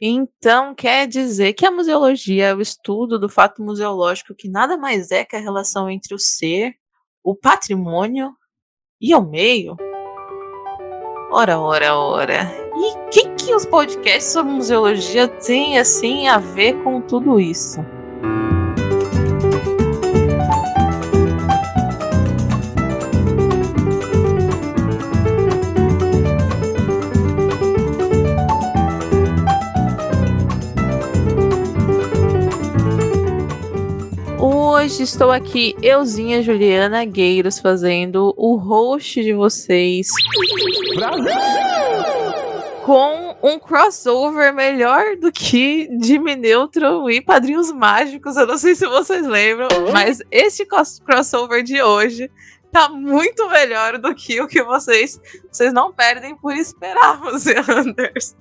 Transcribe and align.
Então, 0.00 0.74
quer 0.76 1.08
dizer 1.08 1.54
que 1.54 1.66
a 1.66 1.72
museologia 1.72 2.46
é 2.48 2.54
o 2.54 2.60
estudo 2.60 3.18
do 3.18 3.28
fato 3.28 3.62
museológico 3.62 4.34
que 4.34 4.48
nada 4.48 4.76
mais 4.76 5.10
é 5.10 5.24
que 5.24 5.34
a 5.34 5.40
relação 5.40 5.90
entre 5.90 6.14
o 6.14 6.18
ser, 6.18 6.74
o 7.22 7.34
patrimônio 7.34 8.32
e 9.00 9.12
o 9.14 9.20
meio? 9.20 9.76
Ora, 11.32 11.58
ora, 11.58 11.96
ora. 11.96 12.42
E 12.76 12.94
o 12.94 13.08
que, 13.10 13.28
que 13.34 13.54
os 13.54 13.66
podcasts 13.66 14.32
sobre 14.32 14.52
museologia 14.52 15.26
têm 15.26 15.78
assim 15.78 16.28
a 16.28 16.38
ver 16.38 16.80
com 16.84 17.00
tudo 17.00 17.40
isso? 17.40 17.80
Hoje 34.78 35.02
estou 35.02 35.32
aqui, 35.32 35.74
euzinha 35.82 36.40
Juliana 36.40 37.04
Gueiros, 37.04 37.58
fazendo 37.58 38.32
o 38.36 38.54
host 38.54 39.20
de 39.24 39.34
vocês. 39.34 40.06
Brasil! 40.94 41.32
Com 42.86 43.36
um 43.42 43.58
crossover 43.58 44.54
melhor 44.54 45.16
do 45.16 45.32
que 45.32 45.88
Jimmy 46.00 46.36
Neutron 46.36 47.10
e 47.10 47.20
Padrinhos 47.20 47.72
Mágicos. 47.72 48.36
Eu 48.36 48.46
não 48.46 48.56
sei 48.56 48.76
se 48.76 48.86
vocês 48.86 49.26
lembram, 49.26 49.66
mas 49.92 50.22
este 50.30 50.64
crossover 51.04 51.64
de 51.64 51.82
hoje 51.82 52.30
tá 52.70 52.88
muito 52.88 53.50
melhor 53.50 53.98
do 53.98 54.14
que 54.14 54.40
o 54.40 54.46
que 54.46 54.62
vocês. 54.62 55.20
Vocês 55.50 55.72
não 55.72 55.92
perdem 55.92 56.36
por 56.36 56.54
esperar, 56.54 57.20
Anders. 57.68 58.36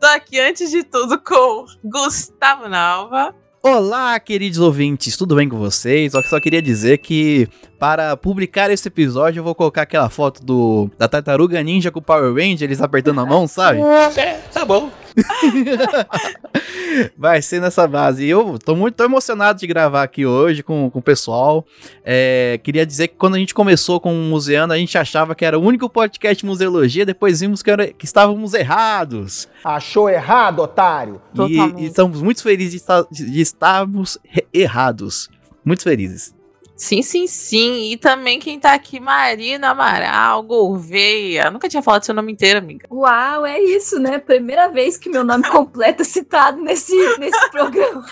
Tô 0.00 0.08
aqui 0.08 0.40
antes 0.40 0.72
de 0.72 0.82
tudo 0.82 1.20
com 1.22 1.66
Gustavo 1.84 2.68
Nalva. 2.68 3.32
Olá, 3.62 4.18
queridos 4.18 4.58
ouvintes, 4.58 5.18
tudo 5.18 5.34
bem 5.36 5.46
com 5.46 5.58
vocês? 5.58 6.14
Eu 6.14 6.22
só 6.22 6.40
queria 6.40 6.62
dizer 6.62 6.96
que 6.96 7.46
para 7.80 8.14
publicar 8.14 8.70
esse 8.70 8.86
episódio 8.86 9.40
eu 9.40 9.44
vou 9.44 9.54
colocar 9.54 9.82
aquela 9.82 10.10
foto 10.10 10.44
do 10.44 10.90
da 10.98 11.08
tartaruga 11.08 11.62
ninja 11.62 11.90
com 11.90 11.98
o 11.98 12.02
Power 12.02 12.34
Ranger, 12.34 12.64
eles 12.64 12.82
apertando 12.82 13.22
a 13.22 13.26
mão, 13.26 13.48
sabe? 13.48 13.80
É, 13.80 14.34
tá 14.52 14.66
bom. 14.66 14.90
Vai 17.16 17.40
ser 17.40 17.58
nessa 17.58 17.88
base. 17.88 18.26
E 18.26 18.28
eu 18.28 18.58
tô 18.58 18.76
muito 18.76 18.96
tô 18.96 19.04
emocionado 19.04 19.58
de 19.58 19.66
gravar 19.66 20.02
aqui 20.02 20.26
hoje 20.26 20.62
com, 20.62 20.90
com 20.90 20.98
o 20.98 21.02
pessoal. 21.02 21.64
É, 22.04 22.60
queria 22.62 22.84
dizer 22.84 23.08
que 23.08 23.14
quando 23.14 23.36
a 23.36 23.38
gente 23.38 23.54
começou 23.54 23.98
com 23.98 24.12
o 24.12 24.24
Museando, 24.24 24.74
a 24.74 24.76
gente 24.76 24.98
achava 24.98 25.34
que 25.34 25.44
era 25.44 25.58
o 25.58 25.62
único 25.62 25.88
podcast 25.88 26.42
de 26.42 26.46
museologia, 26.46 27.06
depois 27.06 27.40
vimos 27.40 27.62
que, 27.62 27.70
era, 27.70 27.86
que 27.88 28.04
estávamos 28.04 28.52
errados. 28.52 29.48
Achou 29.64 30.10
errado, 30.10 30.60
otário? 30.60 31.22
E, 31.48 31.82
e 31.82 31.86
estamos 31.86 32.20
muito 32.20 32.42
felizes 32.42 32.72
de, 32.72 32.76
estar, 32.76 33.04
de 33.10 33.40
estarmos 33.40 34.18
errados. 34.52 35.30
Muito 35.64 35.82
felizes. 35.82 36.38
Sim, 36.80 37.02
sim, 37.02 37.26
sim. 37.26 37.92
E 37.92 37.96
também 37.98 38.38
quem 38.38 38.58
tá 38.58 38.72
aqui, 38.72 38.98
Marina 38.98 39.68
Amaral, 39.68 40.42
Gouveia. 40.42 41.50
Nunca 41.50 41.68
tinha 41.68 41.82
falado 41.82 42.04
seu 42.04 42.14
nome 42.14 42.32
inteiro, 42.32 42.58
amiga. 42.58 42.88
Uau, 42.90 43.44
é 43.44 43.60
isso, 43.60 44.00
né? 44.00 44.18
Primeira 44.18 44.66
vez 44.68 44.96
que 44.96 45.10
meu 45.10 45.22
nome 45.22 45.44
completo 45.52 46.00
é 46.00 46.06
citado 46.06 46.58
nesse, 46.62 46.96
nesse 47.18 47.50
programa. 47.50 48.02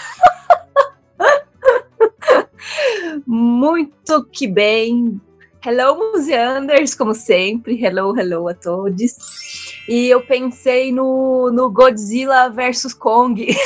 Muito 3.27 4.23
que 4.31 4.47
bem. 4.47 5.19
Hello, 5.65 6.13
Museanders, 6.13 6.95
como 6.95 7.15
sempre. 7.15 7.83
Hello, 7.83 8.15
hello 8.19 8.49
a 8.49 8.55
todos. 8.55 9.17
E 9.89 10.11
eu 10.11 10.21
pensei 10.21 10.93
no, 10.93 11.51
no 11.51 11.71
Godzilla 11.71 12.51
versus 12.51 12.93
Kong. 12.93 13.47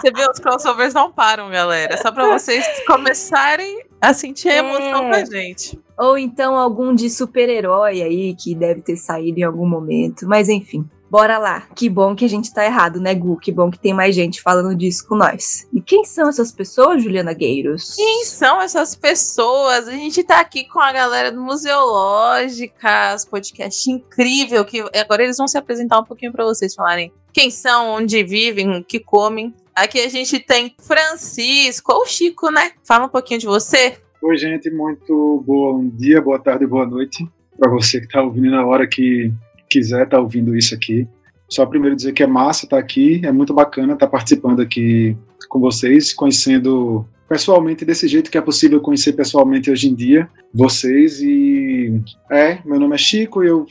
Você 0.00 0.10
vê, 0.10 0.26
os 0.30 0.38
crossovers 0.38 0.94
não 0.94 1.12
param, 1.12 1.50
galera. 1.50 1.98
Só 1.98 2.10
para 2.10 2.26
vocês 2.32 2.66
começarem 2.86 3.84
a 4.00 4.14
sentir 4.14 4.48
a 4.48 4.56
emoção 4.56 5.06
é. 5.06 5.10
com 5.10 5.14
a 5.14 5.24
gente. 5.26 5.78
Ou 5.98 6.16
então 6.16 6.56
algum 6.56 6.94
de 6.94 7.10
super-herói 7.10 8.00
aí 8.02 8.34
que 8.34 8.54
deve 8.54 8.80
ter 8.80 8.96
saído 8.96 9.40
em 9.40 9.42
algum 9.42 9.68
momento. 9.68 10.26
Mas 10.26 10.48
enfim. 10.48 10.88
Bora 11.14 11.38
lá. 11.38 11.60
Que 11.76 11.88
bom 11.88 12.12
que 12.16 12.24
a 12.24 12.28
gente 12.28 12.52
tá 12.52 12.64
errado, 12.64 12.98
né, 12.98 13.14
Gu? 13.14 13.36
Que 13.36 13.52
bom 13.52 13.70
que 13.70 13.78
tem 13.78 13.94
mais 13.94 14.16
gente 14.16 14.42
falando 14.42 14.74
disso 14.74 15.06
com 15.06 15.14
nós. 15.14 15.64
E 15.72 15.80
quem 15.80 16.04
são 16.04 16.28
essas 16.28 16.50
pessoas, 16.50 17.04
Juliana 17.04 17.32
Gueiros? 17.32 17.94
Quem 17.94 18.24
são 18.24 18.60
essas 18.60 18.96
pessoas? 18.96 19.86
A 19.86 19.92
gente 19.92 20.24
tá 20.24 20.40
aqui 20.40 20.64
com 20.64 20.80
a 20.80 20.92
galera 20.92 21.30
do 21.30 21.40
Museológicas, 21.40 23.24
podcast 23.26 23.88
incrível, 23.88 24.64
que 24.64 24.84
agora 24.92 25.22
eles 25.22 25.36
vão 25.36 25.46
se 25.46 25.56
apresentar 25.56 26.00
um 26.00 26.04
pouquinho 26.04 26.32
para 26.32 26.44
vocês 26.44 26.74
falarem 26.74 27.12
quem 27.32 27.48
são, 27.48 27.90
onde 27.90 28.24
vivem, 28.24 28.78
o 28.78 28.82
que 28.82 28.98
comem. 28.98 29.54
Aqui 29.72 30.00
a 30.00 30.08
gente 30.08 30.40
tem 30.40 30.74
Francisco, 30.80 31.92
ou 31.92 32.04
Chico, 32.06 32.50
né? 32.50 32.72
Fala 32.82 33.04
um 33.04 33.08
pouquinho 33.08 33.38
de 33.38 33.46
você. 33.46 33.98
Oi, 34.20 34.36
gente, 34.36 34.68
muito 34.68 35.44
bom 35.46 35.86
dia, 35.86 36.20
boa 36.20 36.40
tarde, 36.40 36.66
boa 36.66 36.84
noite 36.84 37.24
para 37.56 37.70
você 37.70 38.00
que 38.00 38.06
está 38.06 38.20
ouvindo 38.20 38.50
na 38.50 38.66
hora 38.66 38.84
que 38.86 39.32
quiser 39.74 40.04
estar 40.04 40.16
tá 40.16 40.22
ouvindo 40.22 40.56
isso 40.56 40.74
aqui. 40.74 41.06
Só 41.48 41.66
primeiro 41.66 41.96
dizer 41.96 42.12
que 42.12 42.22
é 42.22 42.26
massa 42.26 42.64
estar 42.64 42.76
tá 42.76 42.82
aqui, 42.82 43.20
é 43.24 43.32
muito 43.32 43.52
bacana 43.52 43.94
estar 43.94 44.06
tá 44.06 44.10
participando 44.10 44.60
aqui 44.60 45.16
com 45.48 45.60
vocês, 45.60 46.12
conhecendo 46.12 47.04
pessoalmente 47.28 47.84
desse 47.84 48.06
jeito 48.06 48.30
que 48.30 48.38
é 48.38 48.40
possível 48.40 48.80
conhecer 48.80 49.12
pessoalmente 49.14 49.70
hoje 49.70 49.88
em 49.88 49.94
dia 49.94 50.28
vocês 50.52 51.20
e 51.22 52.00
é, 52.30 52.58
meu 52.64 52.78
nome 52.78 52.94
é 52.94 52.98
Chico 52.98 53.42
e 53.42 53.48
eu 53.48 53.66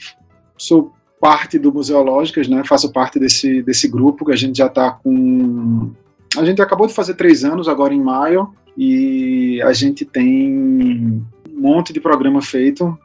sou 0.57 0.91
parte 1.21 1.57
do 1.57 1.71
Museológicas, 1.71 2.47
né? 2.47 2.63
Faço 2.65 2.91
parte 2.91 3.19
desse 3.19 3.61
desse 3.61 3.87
grupo 3.87 4.25
que 4.25 4.31
a 4.31 4.35
gente 4.35 4.57
já 4.57 4.67
está 4.67 4.91
com 4.91 5.91
a 6.37 6.43
gente 6.43 6.61
acabou 6.61 6.87
de 6.87 6.93
fazer 6.93 7.13
três 7.13 7.43
anos 7.43 7.67
agora 7.67 7.93
em 7.93 8.01
maio 8.01 8.49
e 8.77 9.61
a 9.61 9.71
gente 9.71 10.03
tem 10.03 11.23
monte 11.63 11.94
de 11.94 12.01
programa 12.01 12.41
feito. 12.41 12.97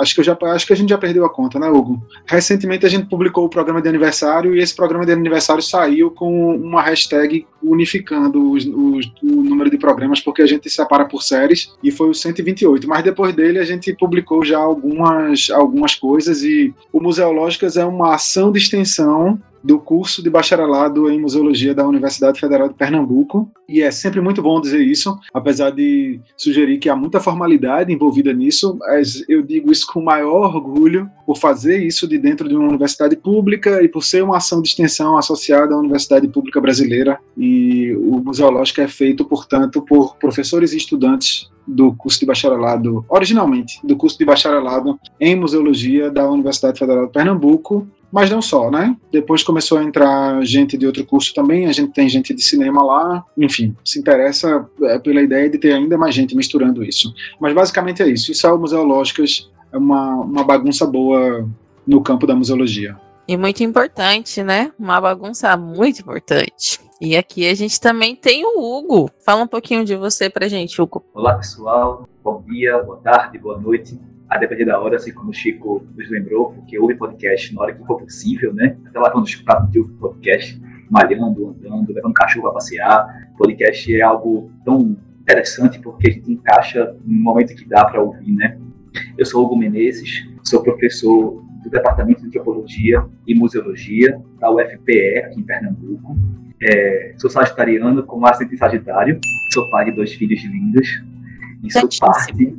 Acho 0.00 0.14
que, 0.14 0.20
eu 0.20 0.24
já, 0.24 0.36
acho 0.42 0.66
que 0.66 0.72
a 0.72 0.76
gente 0.76 0.88
já 0.88 0.96
perdeu 0.96 1.24
a 1.24 1.30
conta, 1.30 1.58
né, 1.58 1.68
Hugo? 1.68 2.02
Recentemente 2.24 2.86
a 2.86 2.88
gente 2.88 3.08
publicou 3.08 3.44
o 3.44 3.48
programa 3.48 3.82
de 3.82 3.88
aniversário 3.88 4.54
e 4.54 4.60
esse 4.60 4.74
programa 4.74 5.04
de 5.04 5.12
aniversário 5.12 5.62
saiu 5.62 6.10
com 6.10 6.56
uma 6.56 6.80
hashtag 6.80 7.46
unificando 7.62 8.52
os, 8.52 8.64
os, 8.64 9.12
o 9.22 9.42
número 9.42 9.70
de 9.70 9.76
programas, 9.76 10.20
porque 10.20 10.42
a 10.42 10.46
gente 10.46 10.70
separa 10.70 11.04
por 11.04 11.22
séries, 11.22 11.72
e 11.82 11.90
foi 11.90 12.08
o 12.08 12.14
128. 12.14 12.88
Mas 12.88 13.04
depois 13.04 13.34
dele 13.34 13.58
a 13.58 13.64
gente 13.64 13.94
publicou 13.94 14.44
já 14.44 14.58
algumas, 14.58 15.50
algumas 15.50 15.94
coisas 15.94 16.42
e 16.42 16.74
o 16.92 17.00
Museológicas 17.00 17.76
é 17.76 17.84
uma 17.84 18.14
ação 18.14 18.50
de 18.50 18.58
extensão 18.58 19.38
do 19.64 19.78
curso 19.78 20.22
de 20.22 20.28
bacharelado 20.28 21.10
em 21.10 21.18
museologia 21.18 21.74
da 21.74 21.88
Universidade 21.88 22.38
Federal 22.38 22.68
de 22.68 22.74
Pernambuco. 22.74 23.50
E 23.66 23.80
é 23.80 23.90
sempre 23.90 24.20
muito 24.20 24.42
bom 24.42 24.60
dizer 24.60 24.82
isso, 24.82 25.18
apesar 25.32 25.70
de 25.70 26.20
sugerir 26.36 26.76
que 26.78 26.90
há 26.90 26.94
muita 26.94 27.18
formalidade 27.18 27.90
envolvida 27.90 28.30
nisso. 28.34 28.76
Mas 28.78 29.24
eu 29.26 29.42
digo 29.42 29.72
isso 29.72 29.86
com 29.90 30.02
maior 30.02 30.54
orgulho 30.54 31.08
por 31.24 31.38
fazer 31.38 31.82
isso 31.82 32.06
de 32.06 32.18
dentro 32.18 32.46
de 32.46 32.54
uma 32.54 32.68
universidade 32.68 33.16
pública 33.16 33.82
e 33.82 33.88
por 33.88 34.04
ser 34.04 34.22
uma 34.22 34.36
ação 34.36 34.60
de 34.60 34.68
extensão 34.68 35.16
associada 35.16 35.74
à 35.74 35.78
Universidade 35.78 36.28
Pública 36.28 36.60
Brasileira. 36.60 37.18
E 37.34 37.94
o 37.94 38.18
Museológico 38.18 38.82
é 38.82 38.88
feito, 38.88 39.24
portanto, 39.24 39.80
por 39.80 40.16
professores 40.16 40.74
e 40.74 40.76
estudantes 40.76 41.48
do 41.66 41.94
curso 41.94 42.20
de 42.20 42.26
bacharelado, 42.26 43.04
originalmente, 43.08 43.80
do 43.82 43.96
curso 43.96 44.18
de 44.18 44.24
bacharelado 44.24 44.98
em 45.18 45.34
museologia 45.34 46.10
da 46.10 46.28
Universidade 46.30 46.78
Federal 46.78 47.06
de 47.06 47.12
Pernambuco, 47.12 47.86
mas 48.14 48.30
não 48.30 48.40
só, 48.40 48.70
né? 48.70 48.96
Depois 49.10 49.42
começou 49.42 49.76
a 49.76 49.82
entrar 49.82 50.40
gente 50.44 50.78
de 50.78 50.86
outro 50.86 51.04
curso 51.04 51.34
também, 51.34 51.66
a 51.66 51.72
gente 51.72 51.92
tem 51.92 52.08
gente 52.08 52.32
de 52.32 52.44
cinema 52.44 52.80
lá, 52.80 53.24
enfim, 53.36 53.76
se 53.84 53.98
interessa 53.98 54.64
é, 54.84 55.00
pela 55.00 55.20
ideia 55.20 55.50
de 55.50 55.58
ter 55.58 55.72
ainda 55.72 55.98
mais 55.98 56.14
gente 56.14 56.36
misturando 56.36 56.84
isso. 56.84 57.12
Mas 57.40 57.52
basicamente 57.52 58.04
é 58.04 58.08
isso. 58.08 58.30
Isso 58.30 58.46
é 58.46 58.52
o 58.52 58.56
Museológicas, 58.56 59.50
é 59.72 59.76
uma, 59.76 60.14
uma 60.14 60.44
bagunça 60.44 60.86
boa 60.86 61.50
no 61.84 62.00
campo 62.00 62.24
da 62.24 62.36
museologia. 62.36 62.96
E 63.26 63.36
muito 63.36 63.64
importante, 63.64 64.44
né? 64.44 64.70
Uma 64.78 65.00
bagunça 65.00 65.56
muito 65.56 66.00
importante. 66.00 66.78
E 67.00 67.16
aqui 67.16 67.48
a 67.48 67.54
gente 67.54 67.80
também 67.80 68.14
tem 68.14 68.44
o 68.46 68.60
Hugo. 68.60 69.10
Fala 69.26 69.42
um 69.42 69.48
pouquinho 69.48 69.84
de 69.84 69.96
você 69.96 70.30
pra 70.30 70.46
gente, 70.46 70.80
Hugo. 70.80 71.04
Olá, 71.12 71.34
pessoal. 71.34 72.08
Bom 72.22 72.44
dia, 72.46 72.78
boa 72.78 72.98
tarde, 72.98 73.38
boa 73.38 73.58
noite 73.58 73.98
a 74.28 74.38
depender 74.38 74.64
da 74.64 74.80
hora, 74.80 74.96
assim 74.96 75.12
como 75.12 75.30
o 75.30 75.32
Chico 75.32 75.86
nos 75.96 76.10
lembrou, 76.10 76.52
porque 76.52 76.78
ouve 76.78 76.94
podcast 76.94 77.54
na 77.54 77.62
hora 77.62 77.74
que 77.74 77.84
for 77.84 77.98
possível, 77.98 78.52
né? 78.52 78.76
Até 78.86 78.98
lá 78.98 79.10
quando 79.10 79.26
o 79.26 79.44
pratos 79.44 79.70
de 79.70 79.82
podcast, 79.82 80.60
malhando, 80.90 81.48
andando, 81.48 81.92
levando 81.92 82.14
cachorro 82.14 82.44
para 82.44 82.54
passear. 82.54 83.30
Podcast 83.36 83.94
é 83.94 84.02
algo 84.02 84.50
tão 84.64 84.96
interessante 85.20 85.78
porque 85.80 86.08
a 86.08 86.12
gente 86.12 86.32
encaixa 86.32 86.96
no 87.04 87.22
momento 87.22 87.54
que 87.54 87.68
dá 87.68 87.84
para 87.84 88.02
ouvir, 88.02 88.32
né? 88.32 88.58
Eu 89.18 89.26
sou 89.26 89.44
Hugo 89.44 89.56
Menezes, 89.56 90.24
sou 90.42 90.62
professor 90.62 91.42
do 91.62 91.70
Departamento 91.70 92.20
de 92.20 92.28
Antropologia 92.28 93.04
e 93.26 93.34
Museologia 93.34 94.20
da 94.38 94.50
UFPE, 94.50 95.18
aqui 95.24 95.40
em 95.40 95.42
Pernambuco. 95.42 96.16
É, 96.62 97.14
sou 97.18 97.28
sagitariano 97.28 98.02
com 98.04 98.24
ascendente 98.26 98.58
sagitário, 98.58 99.18
sou 99.52 99.68
pai 99.70 99.86
de 99.86 99.92
dois 99.92 100.12
filhos 100.14 100.42
lindos 100.44 101.02
e 101.62 101.72
sou 101.72 101.88
parte 102.00 102.54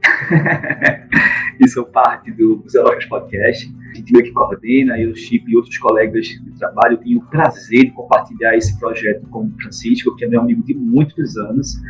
e 1.60 1.68
sou 1.68 1.84
parte 1.84 2.30
do 2.32 2.58
Museológicos 2.58 3.06
Podcast. 3.06 3.74
A 3.90 3.94
gente 3.94 4.12
meio 4.12 4.24
que 4.24 4.32
coordena, 4.32 4.98
eu, 4.98 5.14
Chip 5.14 5.50
e 5.50 5.56
outros 5.56 5.76
colegas 5.78 6.26
de 6.26 6.58
trabalho. 6.58 6.98
tenho 6.98 7.18
o 7.18 7.26
prazer 7.26 7.84
de 7.86 7.90
compartilhar 7.92 8.56
esse 8.56 8.78
projeto 8.78 9.26
com 9.28 9.46
o 9.46 9.52
Francisco, 9.60 10.14
que 10.16 10.24
é 10.24 10.28
meu 10.28 10.40
amigo 10.40 10.62
de 10.64 10.74
muitos 10.74 11.36
anos, 11.36 11.80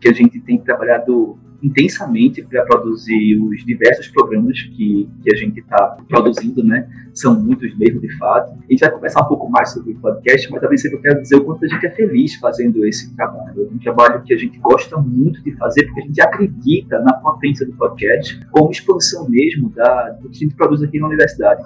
que 0.00 0.08
a 0.08 0.12
gente 0.12 0.40
tem 0.40 0.58
trabalhado 0.58 1.38
intensamente 1.62 2.42
para 2.42 2.64
produzir 2.64 3.38
os 3.38 3.64
diversos 3.64 4.08
programas 4.08 4.60
que, 4.60 5.08
que 5.22 5.32
a 5.32 5.36
gente 5.36 5.60
está 5.60 5.96
produzindo, 6.08 6.64
né? 6.64 6.88
São 7.14 7.38
muitos 7.40 7.76
mesmo, 7.78 8.00
de 8.00 8.08
fato. 8.18 8.52
A 8.52 8.72
gente 8.72 8.80
vai 8.80 8.90
conversar 8.90 9.22
um 9.22 9.28
pouco 9.28 9.48
mais 9.48 9.70
sobre 9.70 9.92
o 9.92 9.96
podcast, 9.96 10.50
mas 10.50 10.60
também 10.60 10.78
sempre 10.78 10.98
quero 10.98 11.22
dizer 11.22 11.36
o 11.36 11.44
quanto 11.44 11.64
a 11.64 11.68
gente 11.68 11.86
é 11.86 11.90
feliz 11.90 12.34
fazendo 12.36 12.84
esse 12.84 13.14
trabalho. 13.14 13.68
É 13.70 13.74
um 13.74 13.78
trabalho 13.78 14.22
que 14.22 14.34
a 14.34 14.36
gente 14.36 14.58
gosta 14.58 14.96
muito 14.96 15.42
de 15.42 15.52
fazer, 15.52 15.84
porque 15.86 16.00
a 16.00 16.04
gente 16.04 16.20
acredita 16.20 16.98
na 17.00 17.12
potência 17.14 17.64
do 17.66 17.72
podcast 17.74 18.40
como 18.50 18.70
expansão 18.70 19.28
mesmo 19.28 19.68
da, 19.70 20.10
do 20.10 20.28
que 20.28 20.36
a 20.36 20.40
gente 20.40 20.54
produz 20.54 20.82
aqui 20.82 20.98
na 20.98 21.06
universidade. 21.06 21.62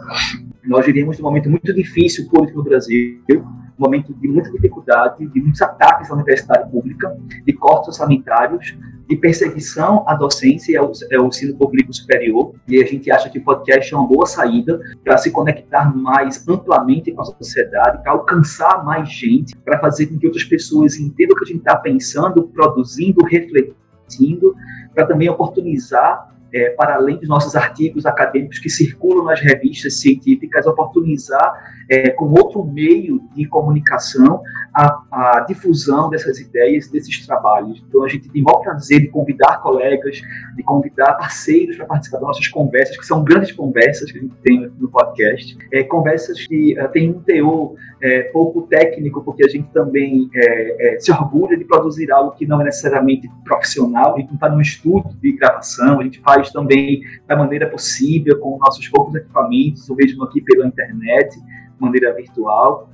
Nós 0.65 0.85
viríamos 0.85 1.19
um 1.21 1.23
momento 1.23 1.49
muito 1.49 1.73
difícil 1.73 2.29
político 2.29 2.59
no 2.59 2.65
Brasil, 2.65 3.21
um 3.31 3.85
momento 3.85 4.13
de 4.15 4.29
muita 4.29 4.51
dificuldade, 4.51 5.27
de 5.27 5.41
muitos 5.41 5.63
ataques 5.63 6.11
à 6.11 6.15
universidade 6.15 6.71
pública, 6.71 7.17
de 7.45 7.53
cortes 7.53 7.89
orçamentários, 7.89 8.77
de 9.09 9.17
perseguição 9.17 10.05
à 10.07 10.15
docência 10.15 10.73
e 10.73 10.77
ao, 10.77 10.91
ao 11.19 11.27
ensino 11.29 11.57
público 11.57 11.93
superior. 11.93 12.55
E 12.67 12.83
a 12.83 12.87
gente 12.87 13.11
acha 13.11 13.31
que 13.31 13.39
o 13.39 13.45
podcast 13.45 13.93
é 13.93 13.97
uma 13.97 14.07
boa 14.07 14.27
saída 14.27 14.81
para 15.05 15.17
se 15.17 15.31
conectar 15.31 15.97
mais 15.97 16.47
amplamente 16.49 17.13
com 17.13 17.23
a 17.23 17.25
sociedade, 17.25 18.03
para 18.03 18.13
alcançar 18.13 18.85
mais 18.85 19.09
gente, 19.09 19.57
para 19.57 19.79
fazer 19.79 20.07
com 20.07 20.19
que 20.19 20.27
outras 20.27 20.45
pessoas 20.45 20.99
entendam 20.99 21.35
o 21.35 21.39
que 21.39 21.45
a 21.45 21.49
gente 21.49 21.59
está 21.59 21.77
pensando, 21.77 22.49
produzindo, 22.49 23.25
refletindo, 23.25 24.55
para 24.95 25.07
também 25.07 25.29
oportunizar 25.29 26.35
é, 26.53 26.71
para 26.71 26.95
além 26.95 27.19
dos 27.19 27.29
nossos 27.29 27.55
artigos 27.55 28.07
acadêmicos 28.07 28.59
que 28.59 28.71
circulam 28.71 29.25
nas 29.25 29.41
revistas 29.41 30.01
científicas, 30.01 30.67
oportunizar 30.67 31.76
é, 31.89 32.11
com 32.11 32.27
outro 32.27 32.65
meio 32.65 33.23
de 33.35 33.47
comunicação 33.47 34.43
a, 34.75 35.03
a, 35.11 35.41
difusão 35.41 36.11
dessas 36.11 36.39
ideias, 36.39 36.89
desses 36.89 37.25
trabalhos. 37.27 37.83
Então, 37.89 38.05
a 38.05 38.09
gente 38.09 38.29
tem 38.29 38.43
o 38.43 38.45
maior 38.45 38.61
prazer 38.61 39.01
de 39.01 39.09
convidar 39.09 39.63
colegas, 39.63 40.21
de 40.55 40.63
convidar 40.63 41.15
parceiros 41.15 41.77
para 41.77 41.87
participar 41.87 42.19
das 42.19 42.27
nossas 42.27 42.49
conversas, 42.49 42.97
que 42.97 43.07
são 43.07 43.25
grandes 43.25 43.53
conversas 43.53 44.13
que 44.13 44.19
a 44.19 44.21
gente 44.21 44.35
tem 44.43 44.71
no 44.79 44.91
podcast, 44.91 45.57
é, 45.73 45.83
conversas 45.83 46.47
que 46.47 46.79
uh, 46.79 46.89
têm 46.91 47.11
um 47.11 47.21
teor 47.21 47.75
é, 48.03 48.23
pouco 48.25 48.63
técnico, 48.63 49.23
porque 49.23 49.45
a 49.45 49.49
gente 49.49 49.69
também 49.73 50.29
é, 50.35 50.95
é, 50.95 51.01
se 51.01 51.11
orgulha 51.11 51.57
de 51.57 51.65
produzir 51.65 52.11
algo 52.13 52.33
que 52.33 52.47
não 52.47 52.61
é 52.61 52.65
necessariamente 52.65 53.31
profissional, 53.45 54.15
a 54.15 54.19
gente 54.19 54.29
não 54.29 54.35
está 54.35 54.49
num 54.49 54.61
estúdio 54.61 55.17
de 55.21 55.33
gravação, 55.33 56.01
a 56.01 56.05
gente 56.05 56.21
faz 56.21 56.51
também 56.51 57.01
da 57.27 57.37
maneira 57.37 57.69
possível, 57.69 58.39
com 58.39 58.59
nossos 58.59 58.87
poucos 58.89 59.15
equipamentos, 59.15 59.89
ou 59.89 59.97
mesmo 59.97 60.25
aqui 60.25 60.41
pela 60.43 60.67
internet, 60.67 61.39
maneira 61.79 62.15
virtual, 62.15 62.91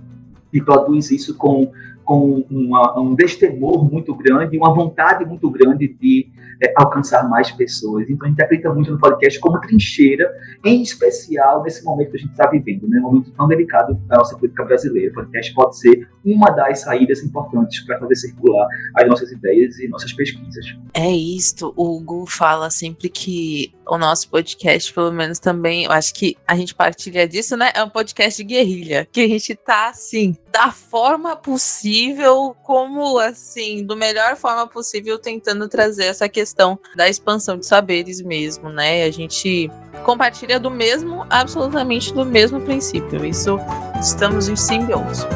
e 0.52 0.60
produz 0.60 1.10
isso 1.10 1.36
com 1.36 1.72
com 2.04 2.44
uma, 2.50 3.00
um 3.00 3.14
destemor 3.14 3.90
muito 3.90 4.14
grande, 4.14 4.58
uma 4.58 4.74
vontade 4.74 5.24
muito 5.24 5.48
grande 5.50 5.88
de 5.88 6.28
é, 6.62 6.72
alcançar 6.76 7.28
mais 7.28 7.50
pessoas. 7.50 8.08
Então 8.08 8.26
a 8.26 8.30
gente 8.30 8.42
acredita 8.42 8.72
muito 8.72 8.90
no 8.90 8.98
podcast 8.98 9.38
como 9.40 9.60
trincheira, 9.60 10.30
em 10.64 10.82
especial 10.82 11.62
nesse 11.62 11.84
momento 11.84 12.10
que 12.10 12.16
a 12.16 12.20
gente 12.20 12.32
está 12.32 12.48
vivendo, 12.48 12.88
né? 12.88 12.98
um 12.98 13.02
momento 13.02 13.30
tão 13.32 13.48
delicado 13.48 13.94
da 14.06 14.18
nossa 14.18 14.36
política 14.36 14.64
brasileira. 14.64 15.10
O 15.10 15.14
podcast 15.14 15.54
pode 15.54 15.78
ser 15.78 16.08
uma 16.24 16.50
das 16.50 16.80
saídas 16.80 17.22
importantes 17.22 17.80
para 17.84 17.98
fazer 17.98 18.16
circular 18.16 18.66
as 18.96 19.08
nossas 19.08 19.32
ideias 19.32 19.78
e 19.78 19.88
nossas 19.88 20.12
pesquisas. 20.12 20.76
É 20.94 21.10
isto. 21.10 21.72
O 21.76 21.96
Hugo 21.96 22.26
fala 22.26 22.70
sempre 22.70 23.08
que 23.08 23.72
o 23.94 23.98
nosso 23.98 24.28
podcast, 24.30 24.90
pelo 24.90 25.12
menos 25.12 25.38
também, 25.38 25.84
eu 25.84 25.92
acho 25.92 26.14
que 26.14 26.34
a 26.48 26.56
gente 26.56 26.74
partilha 26.74 27.28
disso, 27.28 27.58
né? 27.58 27.70
É 27.74 27.84
um 27.84 27.90
podcast 27.90 28.42
de 28.42 28.48
guerrilha, 28.48 29.06
que 29.12 29.20
a 29.20 29.28
gente 29.28 29.54
tá 29.54 29.90
assim, 29.90 30.34
da 30.50 30.72
forma 30.72 31.36
possível, 31.36 32.56
como 32.62 33.18
assim, 33.18 33.84
do 33.84 33.94
melhor 33.94 34.34
forma 34.36 34.66
possível, 34.66 35.18
tentando 35.18 35.68
trazer 35.68 36.06
essa 36.06 36.26
questão 36.26 36.78
da 36.96 37.06
expansão 37.06 37.58
de 37.58 37.66
saberes 37.66 38.22
mesmo, 38.22 38.70
né? 38.70 39.04
A 39.04 39.10
gente 39.10 39.70
compartilha 40.04 40.58
do 40.58 40.70
mesmo, 40.70 41.26
absolutamente 41.28 42.14
do 42.14 42.24
mesmo 42.24 42.62
princípio. 42.62 43.26
Isso 43.26 43.58
estamos 44.00 44.48
em 44.48 44.56
simbiose. 44.56 45.26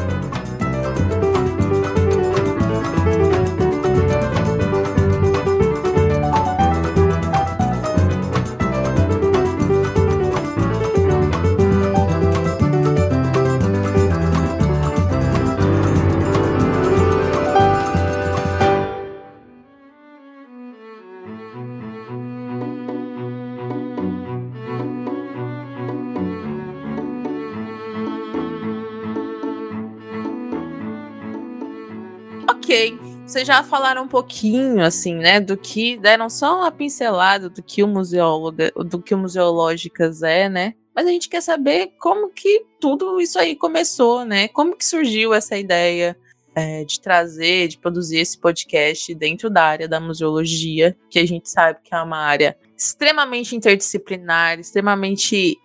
Vocês 33.37 33.45
já 33.45 33.61
falaram 33.61 34.05
um 34.05 34.07
pouquinho, 34.07 34.83
assim, 34.83 35.13
né, 35.13 35.39
do 35.39 35.55
que 35.55 35.95
deram 35.95 36.27
só 36.27 36.57
uma 36.57 36.71
pincelada 36.71 37.47
do 37.47 37.61
que 37.61 37.83
o 37.83 37.87
museólogo, 37.87 38.57
do 38.83 38.99
que 38.99 39.13
o 39.13 39.17
museológicas 39.19 40.23
é, 40.23 40.49
né? 40.49 40.73
Mas 40.95 41.05
a 41.05 41.11
gente 41.11 41.29
quer 41.29 41.41
saber 41.41 41.91
como 41.99 42.31
que 42.31 42.65
tudo 42.81 43.21
isso 43.21 43.37
aí 43.37 43.55
começou, 43.55 44.25
né? 44.25 44.47
Como 44.47 44.75
que 44.75 44.83
surgiu 44.83 45.35
essa 45.35 45.55
ideia 45.55 46.17
é, 46.55 46.83
de 46.83 46.99
trazer, 46.99 47.67
de 47.67 47.77
produzir 47.77 48.17
esse 48.17 48.39
podcast 48.39 49.13
dentro 49.13 49.51
da 49.51 49.61
área 49.61 49.87
da 49.87 49.99
museologia, 49.99 50.97
que 51.07 51.19
a 51.19 51.27
gente 51.27 51.47
sabe 51.47 51.77
que 51.83 51.93
é 51.93 52.01
uma 52.01 52.17
área 52.17 52.57
extremamente 52.75 53.55
interdisciplinar, 53.55 54.59
extremamente 54.59 55.59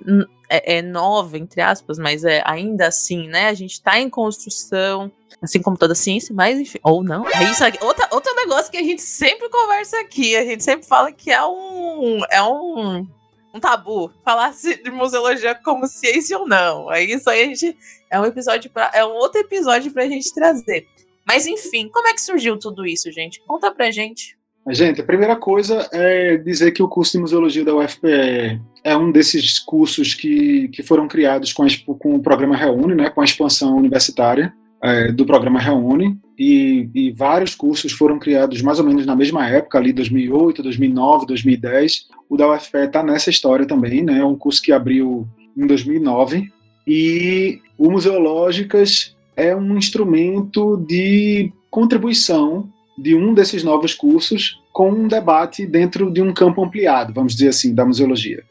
é, 0.50 0.76
é 0.76 0.82
nova, 0.82 1.38
entre 1.38 1.62
aspas, 1.62 1.98
mas 1.98 2.22
é 2.22 2.42
ainda 2.44 2.88
assim, 2.88 3.28
né? 3.28 3.48
A 3.48 3.54
gente 3.54 3.72
está 3.72 3.98
em 3.98 4.10
construção, 4.10 5.10
assim 5.42 5.60
como 5.60 5.76
toda 5.76 5.94
ciência, 5.94 6.34
mas 6.34 6.58
enfim, 6.58 6.78
ou 6.82 7.02
não. 7.02 7.28
É 7.28 7.50
isso 7.50 7.64
aqui. 7.64 7.82
Outra, 7.84 8.08
outro 8.12 8.34
negócio 8.36 8.70
que 8.70 8.78
a 8.78 8.82
gente 8.82 9.02
sempre 9.02 9.48
conversa 9.48 9.98
aqui, 10.00 10.36
a 10.36 10.44
gente 10.44 10.62
sempre 10.62 10.86
fala 10.86 11.10
que 11.10 11.30
é 11.30 11.44
um. 11.44 12.20
É 12.30 12.42
um. 12.42 13.06
Um 13.54 13.60
tabu 13.60 14.10
falar 14.24 14.54
de 14.54 14.90
museologia 14.90 15.54
como 15.54 15.86
ciência 15.86 16.38
ou 16.38 16.48
não. 16.48 16.90
É 16.90 17.02
isso 17.02 17.28
aí 17.28 17.42
a 17.42 17.46
gente. 17.46 17.76
É 18.10 18.18
um 18.18 18.24
episódio 18.24 18.70
para 18.70 18.90
É 18.94 19.04
um 19.04 19.12
outro 19.12 19.40
episódio 19.40 19.92
pra 19.92 20.06
gente 20.06 20.32
trazer. 20.32 20.86
Mas 21.26 21.46
enfim, 21.46 21.88
como 21.92 22.08
é 22.08 22.14
que 22.14 22.22
surgiu 22.22 22.58
tudo 22.58 22.86
isso, 22.86 23.12
gente? 23.12 23.42
Conta 23.46 23.70
pra 23.70 23.90
gente. 23.90 24.38
Gente, 24.70 25.00
a 25.00 25.04
primeira 25.04 25.36
coisa 25.36 25.88
é 25.92 26.36
dizer 26.36 26.70
que 26.70 26.82
o 26.82 26.88
curso 26.88 27.12
de 27.12 27.18
museologia 27.18 27.64
da 27.64 27.74
UFPE 27.74 28.60
é 28.84 28.96
um 28.96 29.10
desses 29.10 29.58
cursos 29.58 30.14
que, 30.14 30.68
que 30.68 30.82
foram 30.82 31.08
criados 31.08 31.52
com, 31.52 31.64
a, 31.64 31.66
com 31.98 32.14
o 32.14 32.22
programa 32.22 32.56
Reúne, 32.56 32.94
né, 32.94 33.10
com 33.10 33.20
a 33.20 33.24
expansão 33.24 33.76
universitária 33.76 34.54
é, 34.82 35.12
do 35.12 35.24
programa 35.24 35.60
Reúne, 35.60 36.18
e, 36.38 36.88
e, 36.92 37.12
vários 37.12 37.54
cursos 37.54 37.92
foram 37.92 38.18
criados 38.18 38.60
mais 38.62 38.80
ou 38.80 38.84
menos 38.84 39.06
na 39.06 39.14
mesma 39.14 39.46
época, 39.48 39.78
ali 39.78 39.92
2008, 39.92 40.62
2009, 40.62 41.26
2010. 41.26 42.08
O 42.28 42.36
da 42.36 42.52
UFPE 42.52 42.78
está 42.78 43.02
nessa 43.02 43.30
história 43.30 43.64
também, 43.64 44.02
né, 44.02 44.18
é 44.18 44.24
um 44.24 44.34
curso 44.34 44.60
que 44.60 44.72
abriu 44.72 45.28
em 45.56 45.66
2009, 45.66 46.50
e 46.86 47.60
o 47.78 47.90
Museológicas 47.90 49.16
é 49.36 49.54
um 49.54 49.76
instrumento 49.76 50.76
de 50.76 51.52
contribuição 51.70 52.68
de 52.98 53.14
um 53.14 53.32
desses 53.32 53.62
novos 53.62 53.94
cursos 53.94 54.60
com 54.72 54.90
um 54.90 55.08
debate 55.08 55.66
dentro 55.66 56.10
de 56.10 56.20
um 56.20 56.32
campo 56.32 56.64
ampliado, 56.64 57.12
vamos 57.12 57.34
dizer 57.34 57.48
assim, 57.48 57.74
da 57.74 57.84
museologia. 57.84 58.42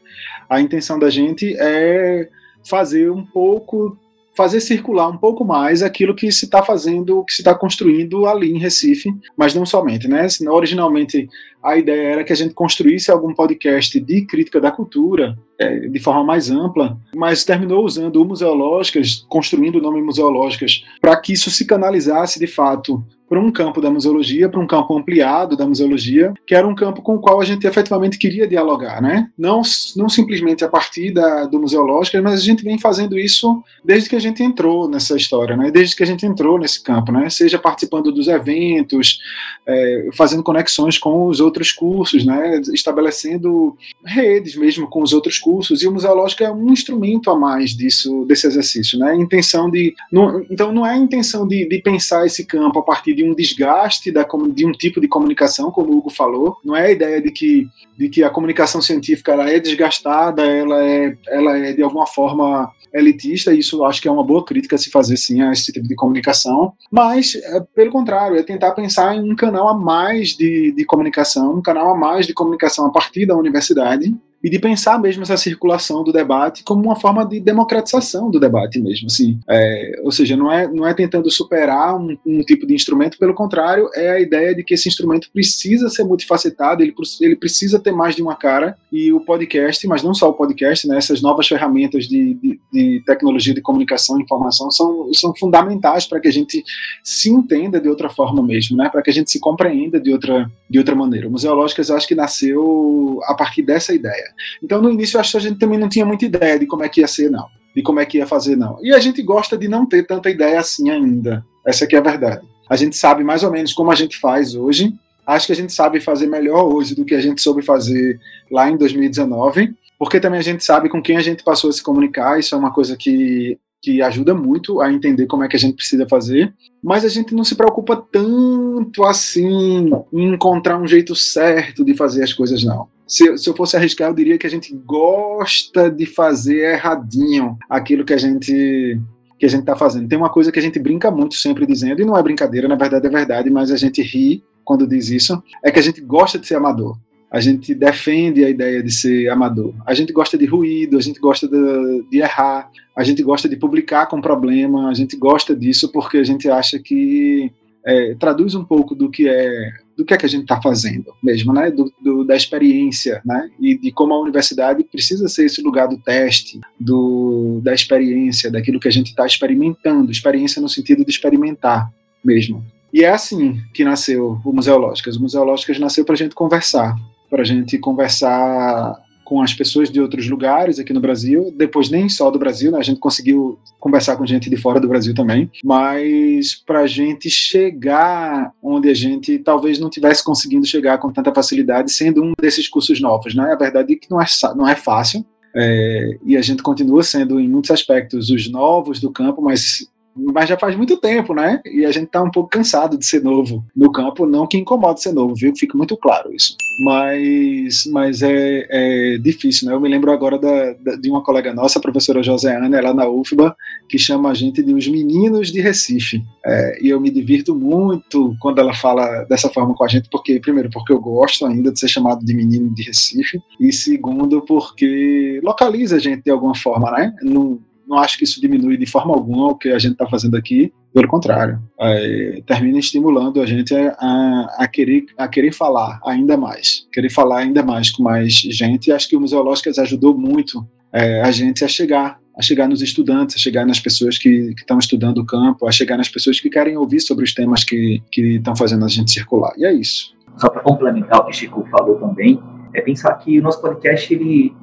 A 0.48 0.60
intenção 0.60 0.98
da 0.98 1.10
gente 1.10 1.54
é 1.58 2.28
fazer 2.64 3.10
um 3.10 3.24
pouco, 3.24 3.96
fazer 4.34 4.60
circular 4.60 5.08
um 5.08 5.16
pouco 5.16 5.44
mais 5.44 5.82
aquilo 5.82 6.14
que 6.14 6.30
se 6.32 6.46
está 6.46 6.62
fazendo, 6.62 7.24
que 7.24 7.34
se 7.34 7.42
está 7.42 7.54
construindo 7.54 8.26
ali 8.26 8.52
em 8.52 8.58
Recife, 8.58 9.10
mas 9.36 9.54
não 9.54 9.66
somente, 9.66 10.08
né? 10.08 10.26
Originalmente 10.48 11.28
a 11.62 11.76
ideia 11.76 12.08
era 12.08 12.24
que 12.24 12.32
a 12.32 12.36
gente 12.36 12.54
construísse 12.54 13.10
algum 13.10 13.32
podcast 13.32 14.00
de 14.00 14.26
crítica 14.26 14.60
da 14.60 14.72
cultura 14.72 15.38
é, 15.58 15.80
de 15.80 16.00
forma 16.00 16.24
mais 16.24 16.50
ampla, 16.50 16.98
mas 17.14 17.44
terminou 17.44 17.84
usando 17.84 18.20
o 18.20 18.24
Museológicas, 18.24 19.24
construindo 19.28 19.76
o 19.76 19.82
nome 19.82 20.02
Museológicas, 20.02 20.84
para 21.00 21.16
que 21.16 21.32
isso 21.32 21.50
se 21.50 21.64
canalizasse 21.64 22.40
de 22.40 22.46
fato 22.46 23.04
para 23.32 23.40
um 23.40 23.50
campo 23.50 23.80
da 23.80 23.90
museologia, 23.90 24.46
para 24.46 24.60
um 24.60 24.66
campo 24.66 24.94
ampliado 24.94 25.56
da 25.56 25.66
museologia, 25.66 26.34
que 26.46 26.54
era 26.54 26.68
um 26.68 26.74
campo 26.74 27.00
com 27.00 27.14
o 27.14 27.18
qual 27.18 27.40
a 27.40 27.44
gente 27.46 27.66
efetivamente 27.66 28.18
queria 28.18 28.46
dialogar, 28.46 29.00
né? 29.00 29.26
Não, 29.38 29.62
não 29.96 30.06
simplesmente 30.06 30.62
a 30.62 30.68
partir 30.68 31.14
da, 31.14 31.46
do 31.46 31.58
museológico, 31.58 32.22
mas 32.22 32.40
a 32.40 32.44
gente 32.44 32.62
vem 32.62 32.78
fazendo 32.78 33.18
isso 33.18 33.64
desde 33.82 34.10
que 34.10 34.16
a 34.16 34.18
gente 34.18 34.42
entrou 34.42 34.86
nessa 34.86 35.16
história, 35.16 35.56
né? 35.56 35.70
Desde 35.70 35.96
que 35.96 36.02
a 36.02 36.06
gente 36.06 36.26
entrou 36.26 36.58
nesse 36.58 36.82
campo, 36.82 37.10
né? 37.10 37.30
Seja 37.30 37.58
participando 37.58 38.12
dos 38.12 38.28
eventos, 38.28 39.18
é, 39.66 40.10
fazendo 40.12 40.42
conexões 40.42 40.98
com 40.98 41.24
os 41.26 41.40
outros 41.40 41.72
cursos, 41.72 42.26
né? 42.26 42.60
Estabelecendo 42.74 43.74
redes 44.04 44.56
mesmo 44.56 44.86
com 44.86 45.02
os 45.02 45.14
outros 45.14 45.38
cursos, 45.38 45.82
e 45.82 45.88
o 45.88 45.92
museológico 45.92 46.44
é 46.44 46.52
um 46.52 46.70
instrumento 46.70 47.30
a 47.30 47.38
mais 47.38 47.70
disso, 47.70 48.26
desse 48.26 48.46
exercício, 48.46 48.98
né? 48.98 49.12
A 49.12 49.16
intenção 49.16 49.70
de, 49.70 49.94
não, 50.12 50.44
então 50.50 50.70
não 50.70 50.84
é 50.84 50.90
a 50.90 50.98
intenção 50.98 51.48
de, 51.48 51.66
de 51.66 51.80
pensar 51.80 52.26
esse 52.26 52.44
campo 52.44 52.78
a 52.78 52.82
partir 52.82 53.14
de 53.14 53.21
de 53.22 53.30
um 53.30 53.34
desgaste 53.34 54.10
da, 54.10 54.26
de 54.52 54.66
um 54.66 54.72
tipo 54.72 55.00
de 55.00 55.08
comunicação, 55.08 55.70
como 55.70 55.92
o 55.92 55.98
Hugo 55.98 56.10
falou. 56.10 56.56
Não 56.64 56.76
é 56.76 56.86
a 56.86 56.90
ideia 56.90 57.22
de 57.22 57.30
que, 57.30 57.68
de 57.96 58.08
que 58.08 58.22
a 58.22 58.30
comunicação 58.30 58.82
científica 58.82 59.32
ela 59.32 59.48
é 59.48 59.60
desgastada, 59.60 60.42
ela 60.44 60.84
é, 60.84 61.16
ela 61.28 61.56
é 61.56 61.72
de 61.72 61.82
alguma 61.82 62.06
forma 62.06 62.70
elitista, 62.92 63.54
isso 63.54 63.82
acho 63.84 64.02
que 64.02 64.08
é 64.08 64.10
uma 64.10 64.24
boa 64.24 64.44
crítica 64.44 64.76
se 64.76 64.90
fazer 64.90 65.16
sim 65.16 65.40
a 65.40 65.50
esse 65.50 65.72
tipo 65.72 65.88
de 65.88 65.94
comunicação, 65.94 66.74
mas, 66.90 67.34
é, 67.34 67.60
pelo 67.74 67.90
contrário, 67.90 68.36
é 68.36 68.42
tentar 68.42 68.72
pensar 68.72 69.16
em 69.16 69.32
um 69.32 69.34
canal 69.34 69.68
a 69.68 69.74
mais 69.74 70.36
de, 70.36 70.72
de 70.72 70.84
comunicação, 70.84 71.54
um 71.54 71.62
canal 71.62 71.94
a 71.94 71.96
mais 71.96 72.26
de 72.26 72.34
comunicação 72.34 72.84
a 72.84 72.90
partir 72.90 73.24
da 73.24 73.34
universidade, 73.34 74.14
e 74.42 74.50
de 74.50 74.58
pensar 74.58 74.98
mesmo 74.98 75.22
essa 75.22 75.36
circulação 75.36 76.02
do 76.02 76.12
debate 76.12 76.62
como 76.64 76.82
uma 76.82 76.96
forma 76.96 77.24
de 77.24 77.40
democratização 77.40 78.30
do 78.30 78.40
debate 78.40 78.80
mesmo, 78.80 79.06
assim, 79.06 79.38
é, 79.48 80.00
ou 80.02 80.10
seja, 80.10 80.36
não 80.36 80.50
é, 80.50 80.66
não 80.66 80.86
é 80.86 80.92
tentando 80.94 81.30
superar 81.30 81.96
um, 81.96 82.16
um, 82.26 82.40
tipo 82.40 82.66
de 82.66 82.74
instrumento, 82.74 83.18
pelo 83.18 83.34
contrário, 83.34 83.88
é 83.94 84.10
a 84.10 84.20
ideia 84.20 84.54
de 84.54 84.64
que 84.64 84.74
esse 84.74 84.88
instrumento 84.88 85.30
precisa 85.32 85.88
ser 85.88 86.04
multifacetado, 86.04 86.82
ele, 86.82 86.94
ele 87.20 87.36
precisa 87.36 87.78
ter 87.78 87.92
mais 87.92 88.16
de 88.16 88.22
uma 88.22 88.34
cara, 88.34 88.76
e 88.90 89.12
o 89.12 89.20
podcast, 89.20 89.86
mas 89.86 90.02
não 90.02 90.12
só 90.12 90.28
o 90.28 90.34
podcast, 90.34 90.86
né, 90.86 90.98
essas 90.98 91.22
novas 91.22 91.46
ferramentas 91.46 92.06
de, 92.06 92.34
de, 92.34 92.60
de 92.72 93.02
tecnologia 93.06 93.54
de 93.54 93.62
comunicação 93.62 94.18
e 94.18 94.22
informação 94.22 94.70
são, 94.70 95.12
são 95.14 95.34
fundamentais 95.34 96.06
para 96.06 96.20
que 96.20 96.28
a 96.28 96.32
gente 96.32 96.62
se 97.02 97.30
entenda 97.30 97.80
de 97.80 97.88
outra 97.88 98.10
forma 98.10 98.42
mesmo, 98.42 98.76
né, 98.76 98.88
para 98.90 99.02
que 99.02 99.10
a 99.10 99.12
gente 99.12 99.30
se 99.30 99.40
compreenda 99.40 100.00
de 100.00 100.12
outra, 100.12 100.50
de 100.72 100.78
outra 100.78 100.94
maneira. 100.94 101.28
O 101.28 101.30
Museológicas, 101.30 101.90
eu 101.90 101.96
acho 101.96 102.08
que 102.08 102.14
nasceu 102.14 103.20
a 103.24 103.34
partir 103.34 103.60
dessa 103.60 103.92
ideia. 103.92 104.32
Então, 104.62 104.80
no 104.80 104.90
início, 104.90 105.18
eu 105.18 105.20
acho 105.20 105.32
que 105.32 105.36
a 105.36 105.40
gente 105.40 105.58
também 105.58 105.78
não 105.78 105.86
tinha 105.86 106.06
muita 106.06 106.24
ideia 106.24 106.58
de 106.58 106.64
como 106.64 106.82
é 106.82 106.88
que 106.88 107.02
ia 107.02 107.06
ser, 107.06 107.30
não. 107.30 107.46
De 107.76 107.82
como 107.82 108.00
é 108.00 108.06
que 108.06 108.16
ia 108.16 108.26
fazer, 108.26 108.56
não. 108.56 108.78
E 108.82 108.90
a 108.90 108.98
gente 108.98 109.22
gosta 109.22 109.58
de 109.58 109.68
não 109.68 109.84
ter 109.84 110.06
tanta 110.06 110.30
ideia 110.30 110.58
assim 110.58 110.88
ainda. 110.88 111.44
Essa 111.66 111.84
aqui 111.84 111.94
é 111.94 111.98
a 111.98 112.02
verdade. 112.02 112.40
A 112.70 112.74
gente 112.74 112.96
sabe 112.96 113.22
mais 113.22 113.42
ou 113.42 113.50
menos 113.50 113.74
como 113.74 113.90
a 113.90 113.94
gente 113.94 114.18
faz 114.18 114.54
hoje. 114.54 114.94
Acho 115.26 115.48
que 115.48 115.52
a 115.52 115.56
gente 115.56 115.74
sabe 115.74 116.00
fazer 116.00 116.26
melhor 116.26 116.64
hoje 116.64 116.94
do 116.94 117.04
que 117.04 117.14
a 117.14 117.20
gente 117.20 117.42
soube 117.42 117.60
fazer 117.60 118.18
lá 118.50 118.70
em 118.70 118.76
2019, 118.78 119.74
porque 119.98 120.18
também 120.18 120.40
a 120.40 120.42
gente 120.42 120.64
sabe 120.64 120.88
com 120.88 121.02
quem 121.02 121.18
a 121.18 121.22
gente 121.22 121.44
passou 121.44 121.68
a 121.68 121.72
se 121.74 121.82
comunicar. 121.82 122.40
Isso 122.40 122.54
é 122.54 122.58
uma 122.58 122.72
coisa 122.72 122.96
que 122.96 123.58
que 123.82 124.00
ajuda 124.00 124.32
muito 124.32 124.80
a 124.80 124.92
entender 124.92 125.26
como 125.26 125.42
é 125.42 125.48
que 125.48 125.56
a 125.56 125.58
gente 125.58 125.74
precisa 125.74 126.08
fazer, 126.08 126.54
mas 126.82 127.04
a 127.04 127.08
gente 127.08 127.34
não 127.34 127.42
se 127.42 127.56
preocupa 127.56 127.96
tanto 127.96 129.04
assim 129.04 129.90
em 130.12 130.32
encontrar 130.32 130.80
um 130.80 130.86
jeito 130.86 131.16
certo 131.16 131.84
de 131.84 131.92
fazer 131.94 132.22
as 132.22 132.32
coisas, 132.32 132.62
não 132.62 132.86
se, 133.12 133.36
se 133.36 133.46
eu 133.46 133.54
fosse 133.54 133.76
arriscar, 133.76 134.08
eu 134.08 134.14
diria 134.14 134.38
que 134.38 134.46
a 134.46 134.50
gente 134.50 134.74
gosta 134.74 135.90
de 135.90 136.06
fazer 136.06 136.72
erradinho 136.72 137.58
aquilo 137.68 138.06
que 138.06 138.14
a 138.14 138.16
gente 138.16 138.98
que 139.38 139.44
a 139.44 139.48
gente 139.48 139.60
está 139.60 139.74
fazendo. 139.74 140.08
Tem 140.08 140.16
uma 140.16 140.30
coisa 140.30 140.52
que 140.52 140.58
a 140.58 140.62
gente 140.62 140.78
brinca 140.78 141.10
muito 141.10 141.34
sempre 141.34 141.66
dizendo, 141.66 142.00
e 142.00 142.04
não 142.04 142.16
é 142.16 142.22
brincadeira, 142.22 142.68
na 142.68 142.76
verdade 142.76 143.06
é 143.06 143.10
verdade, 143.10 143.50
mas 143.50 143.72
a 143.72 143.76
gente 143.76 144.00
ri 144.00 144.42
quando 144.64 144.86
diz 144.86 145.10
isso, 145.10 145.42
é 145.62 145.70
que 145.70 145.80
a 145.80 145.82
gente 145.82 146.00
gosta 146.00 146.38
de 146.38 146.46
ser 146.46 146.54
amador. 146.54 146.96
A 147.32 147.40
gente 147.40 147.74
defende 147.74 148.44
a 148.44 148.50
ideia 148.50 148.82
de 148.82 148.90
ser 148.92 149.30
amador. 149.30 149.72
A 149.86 149.94
gente 149.94 150.12
gosta 150.12 150.36
de 150.36 150.44
ruído, 150.44 150.98
a 150.98 151.00
gente 151.00 151.18
gosta 151.18 151.48
de, 151.48 152.04
de 152.10 152.18
errar, 152.18 152.70
a 152.94 153.02
gente 153.02 153.22
gosta 153.22 153.48
de 153.48 153.56
publicar 153.56 154.06
com 154.06 154.20
problema, 154.20 154.90
a 154.90 154.94
gente 154.94 155.16
gosta 155.16 155.56
disso 155.56 155.90
porque 155.90 156.18
a 156.18 156.24
gente 156.24 156.50
acha 156.50 156.78
que 156.78 157.50
é, 157.84 158.14
traduz 158.16 158.54
um 158.54 158.64
pouco 158.64 158.94
do 158.94 159.10
que 159.10 159.28
é 159.28 159.70
do 159.96 160.04
que 160.04 160.14
é 160.14 160.16
que 160.16 160.24
a 160.24 160.28
gente 160.28 160.42
está 160.42 160.60
fazendo 160.60 161.12
mesmo, 161.22 161.52
né? 161.52 161.70
Do, 161.70 161.92
do, 162.02 162.24
da 162.24 162.34
experiência, 162.34 163.20
né? 163.24 163.48
E 163.60 163.76
de 163.76 163.92
como 163.92 164.14
a 164.14 164.20
universidade 164.20 164.82
precisa 164.84 165.28
ser 165.28 165.46
esse 165.46 165.60
lugar 165.62 165.86
do 165.86 165.98
teste, 165.98 166.60
do, 166.80 167.60
da 167.62 167.74
experiência, 167.74 168.50
daquilo 168.50 168.80
que 168.80 168.88
a 168.88 168.92
gente 168.92 169.08
está 169.08 169.26
experimentando, 169.26 170.10
experiência 170.10 170.62
no 170.62 170.68
sentido 170.68 171.04
de 171.04 171.10
experimentar 171.10 171.92
mesmo. 172.24 172.64
E 172.92 173.04
é 173.04 173.10
assim 173.10 173.60
que 173.72 173.84
nasceu 173.84 174.40
o 174.44 174.52
Museológicas. 174.52 175.16
O 175.16 175.22
Museológicas 175.22 175.78
nasceu 175.78 176.04
para 176.04 176.14
a 176.14 176.18
gente 176.18 176.34
conversar, 176.34 176.94
para 177.32 177.40
a 177.40 177.46
gente 177.46 177.78
conversar 177.78 178.94
com 179.24 179.40
as 179.40 179.54
pessoas 179.54 179.90
de 179.90 179.98
outros 179.98 180.28
lugares 180.28 180.78
aqui 180.78 180.92
no 180.92 181.00
Brasil, 181.00 181.50
depois 181.56 181.88
nem 181.88 182.06
só 182.06 182.30
do 182.30 182.38
Brasil, 182.38 182.70
né? 182.70 182.78
a 182.78 182.82
gente 182.82 183.00
conseguiu 183.00 183.58
conversar 183.80 184.16
com 184.16 184.26
gente 184.26 184.50
de 184.50 184.56
fora 184.58 184.78
do 184.78 184.86
Brasil 184.86 185.14
também, 185.14 185.50
mas 185.64 186.54
para 186.54 186.80
a 186.80 186.86
gente 186.86 187.30
chegar 187.30 188.52
onde 188.62 188.90
a 188.90 188.94
gente 188.94 189.38
talvez 189.38 189.78
não 189.78 189.88
tivesse 189.88 190.22
conseguindo 190.22 190.66
chegar 190.66 190.98
com 190.98 191.10
tanta 191.10 191.32
facilidade, 191.32 191.90
sendo 191.90 192.22
um 192.22 192.32
desses 192.38 192.68
cursos 192.68 193.00
novos, 193.00 193.34
né? 193.34 193.50
A 193.50 193.56
verdade 193.56 193.94
é 193.94 193.96
que 193.96 194.10
não 194.10 194.20
é, 194.20 194.26
não 194.54 194.68
é 194.68 194.74
fácil, 194.74 195.24
é, 195.56 196.18
e 196.26 196.36
a 196.36 196.42
gente 196.42 196.62
continua 196.62 197.02
sendo, 197.02 197.40
em 197.40 197.48
muitos 197.48 197.70
aspectos, 197.70 198.28
os 198.28 198.50
novos 198.50 199.00
do 199.00 199.10
campo, 199.10 199.40
mas 199.40 199.86
mas 200.14 200.48
já 200.48 200.58
faz 200.58 200.76
muito 200.76 200.96
tempo, 200.96 201.34
né? 201.34 201.60
E 201.64 201.84
a 201.84 201.90
gente 201.90 202.06
tá 202.06 202.22
um 202.22 202.30
pouco 202.30 202.50
cansado 202.50 202.98
de 202.98 203.06
ser 203.06 203.22
novo 203.22 203.64
no 203.74 203.90
campo, 203.90 204.26
não 204.26 204.46
que 204.46 204.58
incomode 204.58 205.02
ser 205.02 205.12
novo, 205.12 205.34
viu? 205.34 205.54
Fica 205.56 205.76
muito 205.76 205.96
claro 205.96 206.34
isso. 206.34 206.56
Mas, 206.84 207.84
mas 207.90 208.22
é, 208.22 208.66
é 208.70 209.18
difícil, 209.18 209.68
né? 209.68 209.74
Eu 209.74 209.80
me 209.80 209.88
lembro 209.88 210.10
agora 210.10 210.38
da, 210.38 210.72
da, 210.74 210.96
de 210.96 211.10
uma 211.10 211.22
colega 211.22 211.52
nossa, 211.52 211.78
a 211.78 211.82
professora 211.82 212.22
Joséana, 212.22 212.80
lá 212.80 212.94
na 212.94 213.08
UFBA, 213.08 213.54
que 213.88 213.98
chama 213.98 214.30
a 214.30 214.34
gente 214.34 214.62
de 214.62 214.74
os 214.74 214.88
meninos 214.88 215.50
de 215.50 215.60
Recife. 215.60 216.22
É, 216.44 216.78
e 216.82 216.88
eu 216.88 217.00
me 217.00 217.10
divirto 217.10 217.54
muito 217.54 218.34
quando 218.40 218.58
ela 218.58 218.74
fala 218.74 219.24
dessa 219.24 219.48
forma 219.48 219.74
com 219.74 219.84
a 219.84 219.88
gente, 219.88 220.08
porque, 220.10 220.40
primeiro, 220.40 220.70
porque 220.70 220.92
eu 220.92 221.00
gosto 221.00 221.46
ainda 221.46 221.70
de 221.72 221.78
ser 221.78 221.88
chamado 221.88 222.24
de 222.24 222.34
menino 222.34 222.72
de 222.74 222.82
Recife, 222.82 223.40
e 223.60 223.72
segundo, 223.72 224.42
porque 224.42 225.40
localiza 225.42 225.96
a 225.96 225.98
gente 225.98 226.22
de 226.22 226.30
alguma 226.30 226.54
forma, 226.54 226.90
né? 226.90 227.14
Não, 227.22 227.60
não 227.86 227.98
acho 227.98 228.18
que 228.18 228.24
isso 228.24 228.40
diminui 228.40 228.76
de 228.76 228.86
forma 228.86 229.14
alguma 229.14 229.50
o 229.50 229.56
que 229.56 229.70
a 229.70 229.78
gente 229.78 229.92
está 229.92 230.06
fazendo 230.06 230.36
aqui, 230.36 230.72
pelo 230.92 231.08
contrário, 231.08 231.58
é, 231.80 232.42
termina 232.46 232.78
estimulando 232.78 233.40
a 233.40 233.46
gente 233.46 233.74
a, 233.74 234.56
a, 234.58 234.68
querer, 234.68 235.06
a 235.16 235.26
querer 235.26 235.52
falar 235.52 236.00
ainda 236.04 236.36
mais, 236.36 236.86
querer 236.92 237.10
falar 237.10 237.38
ainda 237.38 237.62
mais 237.62 237.90
com 237.90 238.02
mais 238.02 238.32
gente. 238.32 238.88
E 238.88 238.92
acho 238.92 239.08
que 239.08 239.16
o 239.16 239.20
Museológicas 239.20 239.78
ajudou 239.78 240.16
muito 240.16 240.66
é, 240.92 241.22
a 241.22 241.30
gente 241.30 241.64
a 241.64 241.68
chegar 241.68 242.20
a 242.34 242.40
chegar 242.40 242.66
nos 242.66 242.80
estudantes, 242.80 243.36
a 243.36 243.38
chegar 243.38 243.66
nas 243.66 243.78
pessoas 243.78 244.16
que 244.16 244.54
estão 244.56 244.78
estudando 244.78 245.18
o 245.18 245.26
campo, 245.26 245.68
a 245.68 245.70
chegar 245.70 245.98
nas 245.98 246.08
pessoas 246.08 246.40
que 246.40 246.48
querem 246.48 246.78
ouvir 246.78 247.00
sobre 247.00 247.24
os 247.24 247.34
temas 247.34 247.62
que 247.62 248.02
estão 248.16 248.56
fazendo 248.56 248.86
a 248.86 248.88
gente 248.88 249.12
circular. 249.12 249.52
E 249.58 249.66
é 249.66 249.72
isso. 249.72 250.14
Só 250.38 250.48
para 250.48 250.62
complementar 250.62 251.20
o 251.20 251.26
que 251.26 251.32
Chico 251.34 251.66
falou 251.70 251.96
também, 251.96 252.42
é 252.74 252.80
pensar 252.80 253.14
que 253.16 253.38
o 253.38 253.42
nosso 253.42 253.60
podcast 253.60 254.12
ele 254.12 254.54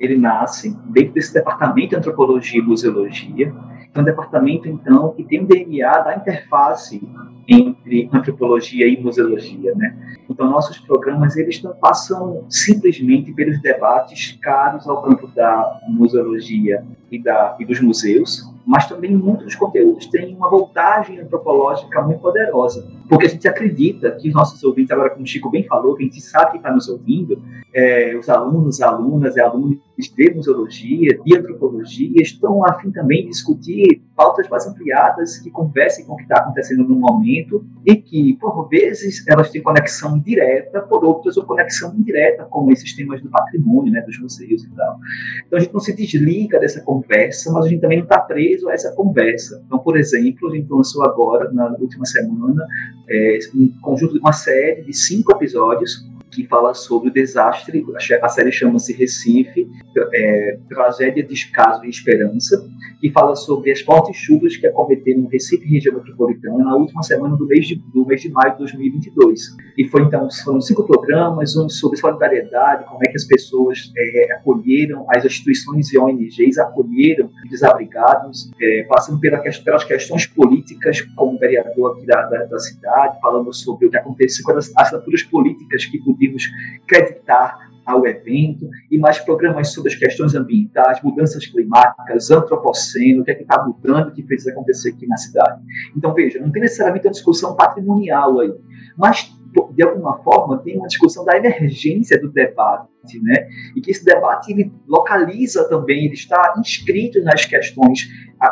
ele 0.00 0.16
nasce 0.16 0.74
dentro 0.86 1.12
desse 1.12 1.34
departamento 1.34 1.90
de 1.90 1.96
antropologia 1.96 2.58
e 2.58 2.62
museologia, 2.62 3.54
que 3.92 3.98
é 3.98 4.00
um 4.00 4.04
departamento, 4.04 4.68
então, 4.68 5.12
que 5.12 5.22
tem 5.22 5.42
um 5.42 5.44
DNA 5.44 5.98
da 6.00 6.16
interface 6.16 7.06
entre 7.46 8.08
antropologia 8.12 8.86
e 8.86 9.00
museologia, 9.00 9.74
né? 9.74 10.16
Então, 10.28 10.48
nossos 10.48 10.78
programas, 10.78 11.36
eles 11.36 11.60
não 11.62 11.74
passam 11.74 12.44
simplesmente 12.48 13.32
pelos 13.32 13.60
debates 13.60 14.38
caros 14.40 14.88
ao 14.88 15.02
campo 15.02 15.26
da 15.26 15.80
museologia 15.88 16.84
e, 17.10 17.18
da, 17.18 17.56
e 17.58 17.64
dos 17.64 17.80
museus, 17.80 18.48
mas 18.70 18.88
também 18.88 19.10
muitos 19.10 19.46
dos 19.46 19.56
conteúdos 19.56 20.06
têm 20.06 20.32
uma 20.36 20.48
voltagem 20.48 21.18
antropológica 21.18 22.00
muito 22.02 22.20
poderosa, 22.20 22.88
porque 23.08 23.26
a 23.26 23.28
gente 23.28 23.48
acredita 23.48 24.12
que 24.12 24.28
os 24.28 24.34
nossos 24.34 24.62
ouvintes, 24.62 24.92
agora 24.92 25.10
como 25.10 25.24
o 25.24 25.26
Chico 25.26 25.50
bem 25.50 25.64
falou, 25.64 25.96
que 25.96 26.04
a 26.04 26.06
gente 26.06 26.20
sabe 26.20 26.52
que 26.52 26.56
está 26.58 26.72
nos 26.72 26.88
ouvindo, 26.88 27.42
é, 27.74 28.16
os 28.16 28.28
alunos, 28.28 28.80
alunas 28.80 29.34
e 29.34 29.40
alunos 29.40 29.76
de 29.98 30.34
museologia, 30.34 31.18
de 31.18 31.36
antropologia, 31.36 32.22
estão 32.22 32.64
a 32.64 32.74
fim 32.74 32.92
também 32.92 33.24
de 33.24 33.30
discutir 33.30 34.02
pautas 34.20 34.46
mais 34.50 34.66
ampliadas 34.66 35.38
que 35.38 35.50
conversem 35.50 36.04
com 36.04 36.12
o 36.12 36.16
que 36.16 36.24
está 36.24 36.40
acontecendo 36.40 36.84
no 36.84 36.94
momento 36.94 37.64
e 37.86 37.96
que, 37.96 38.36
por 38.38 38.68
vezes, 38.68 39.26
elas 39.26 39.48
têm 39.48 39.62
conexão 39.62 40.18
direta, 40.18 40.82
por 40.82 41.02
outras, 41.02 41.38
ou 41.38 41.46
conexão 41.46 41.94
indireta 41.94 42.44
com 42.44 42.70
esses 42.70 42.94
temas 42.94 43.22
do 43.22 43.30
patrimônio, 43.30 43.90
né, 43.90 44.02
dos 44.02 44.20
museus 44.20 44.62
e 44.62 44.70
tal. 44.76 44.98
Então, 45.46 45.58
a 45.58 45.62
gente 45.62 45.72
não 45.72 45.80
se 45.80 45.96
desliga 45.96 46.60
dessa 46.60 46.82
conversa, 46.82 47.50
mas 47.50 47.64
a 47.64 47.68
gente 47.70 47.80
também 47.80 47.96
não 47.96 48.04
está 48.04 48.20
preso 48.20 48.68
a 48.68 48.74
essa 48.74 48.92
conversa. 48.92 49.62
Então, 49.64 49.78
por 49.78 49.96
exemplo, 49.96 50.50
a 50.50 50.54
gente 50.54 50.70
lançou 50.70 51.02
agora, 51.02 51.50
na 51.50 51.68
última 51.80 52.04
semana, 52.04 52.66
é, 53.08 53.38
um 53.54 53.72
conjunto 53.80 54.12
de 54.12 54.20
uma 54.20 54.34
série 54.34 54.82
de 54.82 54.92
cinco 54.92 55.32
episódios 55.32 56.06
que 56.30 56.46
fala 56.46 56.74
sobre 56.74 57.10
o 57.10 57.12
desastre. 57.12 57.84
A 58.22 58.28
série 58.28 58.52
chama-se 58.52 58.92
Recife, 58.92 59.68
é, 60.14 60.58
Tragédia, 60.68 61.22
Descaso 61.24 61.84
e 61.84 61.88
Esperança, 61.88 62.66
que 63.00 63.10
fala 63.10 63.34
sobre 63.34 63.72
as 63.72 63.80
fortes 63.80 64.16
chuvas 64.16 64.56
que 64.56 64.66
acometeram 64.66 65.26
Recife 65.26 65.64
e 65.66 65.74
região 65.74 65.94
metropolitana 65.94 66.58
na 66.58 66.76
última 66.76 67.02
semana 67.02 67.36
do 67.36 67.46
mês 67.46 67.66
de, 67.66 67.76
do 67.76 68.06
mês 68.06 68.20
de 68.20 68.30
maio 68.30 68.52
de 68.52 68.58
2022. 68.58 69.40
E 69.76 69.84
foi 69.88 70.02
então 70.02 70.28
foram 70.44 70.60
cinco 70.60 70.84
programas, 70.84 71.56
um 71.56 71.68
sobre 71.68 71.98
solidariedade, 71.98 72.84
como 72.84 73.00
é 73.02 73.08
que 73.08 73.16
as 73.16 73.24
pessoas 73.24 73.92
é, 73.96 74.34
acolheram, 74.34 75.06
as 75.08 75.24
instituições 75.24 75.92
e 75.92 75.98
ONGs 75.98 76.58
acolheram 76.58 77.30
desabrigados, 77.48 78.50
é, 78.60 78.84
passando 78.88 79.18
pela, 79.18 79.38
pelas 79.38 79.84
questões 79.84 80.26
políticas, 80.26 81.00
como 81.16 81.38
vereador 81.38 81.96
aqui 81.96 82.06
da, 82.06 82.22
da, 82.26 82.44
da 82.44 82.58
cidade, 82.58 83.18
falando 83.20 83.52
sobre 83.52 83.86
o 83.86 83.90
que 83.90 83.96
aconteceu 83.96 84.44
com 84.44 84.52
as 84.52 84.70
assinaturas 84.76 85.22
políticas 85.22 85.86
que 85.86 85.98
podíamos 86.20 86.44
creditar 86.86 87.70
ao 87.86 88.06
evento 88.06 88.68
e 88.90 88.98
mais 88.98 89.18
programas 89.18 89.72
sobre 89.72 89.90
as 89.90 89.98
questões 89.98 90.34
ambientais, 90.34 91.02
mudanças 91.02 91.46
climáticas, 91.46 92.30
antropoceno, 92.30 93.22
o 93.22 93.24
que 93.24 93.30
é 93.30 93.34
que 93.34 93.42
está 93.42 93.64
mudando, 93.64 94.08
o 94.08 94.12
que 94.12 94.22
precisa 94.22 94.52
acontecer 94.52 94.90
aqui 94.90 95.06
na 95.06 95.16
cidade. 95.16 95.60
Então, 95.96 96.12
veja, 96.14 96.38
não 96.38 96.52
tem 96.52 96.62
necessariamente 96.62 97.06
uma 97.06 97.12
discussão 97.12 97.56
patrimonial 97.56 98.38
aí, 98.38 98.52
mas 98.96 99.34
de 99.72 99.82
alguma 99.82 100.22
forma, 100.22 100.58
tem 100.58 100.76
uma 100.76 100.86
discussão 100.86 101.24
da 101.24 101.36
emergência 101.36 102.20
do 102.20 102.30
debate, 102.30 102.88
né? 103.22 103.48
E 103.74 103.80
que 103.80 103.90
esse 103.90 104.04
debate 104.04 104.52
ele 104.52 104.72
localiza 104.86 105.68
também, 105.68 106.04
ele 106.04 106.14
está 106.14 106.54
inscrito 106.58 107.22
nas 107.22 107.44
questões 107.44 108.08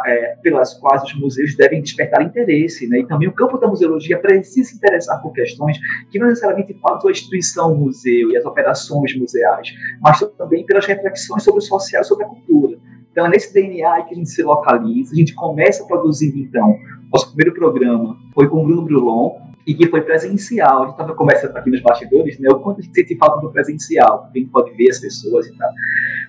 é, 0.07 0.37
pelas 0.43 0.75
quais 0.75 1.03
os 1.05 1.15
museus 1.15 1.57
devem 1.57 1.81
despertar 1.81 2.23
interesse, 2.23 2.89
né? 2.89 3.01
E 3.01 3.07
também 3.07 3.29
o 3.29 3.35
campo 3.35 3.59
da 3.59 3.69
museologia 3.69 4.19
precisa 4.19 4.71
se 4.71 4.77
interessar 4.77 5.21
por 5.23 5.33
questões 5.33 5.79
que 6.11 6.19
não 6.19 6.29
necessariamente 6.29 6.75
falam 6.81 6.99
da 6.99 7.11
instituição 7.11 7.77
museu 7.77 8.31
e 8.31 8.37
as 8.37 8.45
operações 8.45 9.17
museais, 9.17 9.69
mas 10.01 10.19
também 10.37 10.67
pelas 10.67 10.87
reflexões 10.87 11.43
sobre 11.43 11.59
o 11.59 11.63
social, 11.63 12.03
sobre 12.05 12.25
a 12.25 12.29
cultura. 12.29 12.79
Então, 13.11 13.27
é 13.27 13.31
nesse 13.31 13.53
DNA 13.53 14.03
que 14.03 14.15
a 14.15 14.17
gente 14.17 14.31
se 14.31 14.43
localiza, 14.43 15.13
a 15.13 15.17
gente 15.17 15.35
começa 15.35 15.85
produzindo, 15.87 16.39
então, 16.39 16.77
nosso 17.13 17.29
primeiro 17.35 17.55
programa 17.55 18.17
foi 18.35 18.49
com 18.49 18.63
o 18.63 18.65
Bruno 18.65 18.83
Brulon, 18.83 19.48
e 19.69 19.75
que 19.75 19.87
foi 19.87 20.01
presencial. 20.01 20.79
A 20.79 20.87
gente 20.87 20.93
estava 20.93 21.15
conversando 21.15 21.55
aqui 21.55 21.69
nos 21.69 21.83
bastidores, 21.83 22.39
né? 22.39 22.49
O 22.51 22.59
quanto 22.59 22.81
a 22.81 22.83
gente 22.83 22.95
sente 22.95 23.15
falta 23.19 23.39
do 23.43 23.53
presencial, 23.53 24.23
porque 24.23 24.39
a 24.39 24.41
gente 24.41 24.51
pode 24.51 24.75
ver 24.75 24.89
as 24.89 24.99
pessoas 24.99 25.47
e 25.47 25.55
tal. 25.59 25.71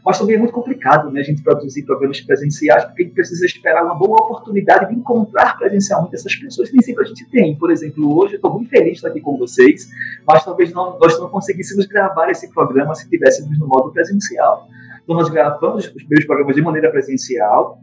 Mas 0.05 0.19
também 0.19 0.35
é 0.35 0.39
muito 0.39 0.51
complicado, 0.51 1.09
né? 1.09 1.21
A 1.21 1.23
gente 1.23 1.41
produzir 1.41 1.83
programas 1.83 2.19
presenciais, 2.19 2.83
porque 2.83 3.01
a 3.01 3.05
gente 3.05 3.15
precisa 3.15 3.45
esperar 3.45 3.85
uma 3.85 3.95
boa 3.95 4.23
oportunidade 4.23 4.93
de 4.93 4.99
encontrar 4.99 5.57
presencialmente 5.57 6.15
essas 6.15 6.35
pessoas 6.35 6.69
nem 6.73 6.81
sempre 6.81 7.05
a 7.05 7.07
gente 7.07 7.29
tem. 7.29 7.57
Por 7.57 7.71
exemplo, 7.71 8.13
hoje 8.17 8.33
eu 8.33 8.35
estou 8.39 8.53
muito 8.53 8.69
feliz 8.69 8.91
de 8.91 8.95
estar 8.97 9.07
aqui 9.07 9.21
com 9.21 9.37
vocês, 9.37 9.87
mas 10.27 10.43
talvez 10.43 10.73
não, 10.73 10.99
nós 10.99 11.17
não 11.17 11.29
conseguíssemos 11.29 11.85
gravar 11.85 12.29
esse 12.29 12.53
programa 12.53 12.93
se 12.93 13.03
estivéssemos 13.03 13.57
no 13.57 13.67
modo 13.67 13.89
presencial. 13.93 14.67
Então 15.01 15.15
nós 15.15 15.29
gravamos 15.29 15.85
os 15.85 15.93
primeiros 15.93 16.25
programas 16.25 16.57
de 16.57 16.61
maneira 16.61 16.91
presencial, 16.91 17.79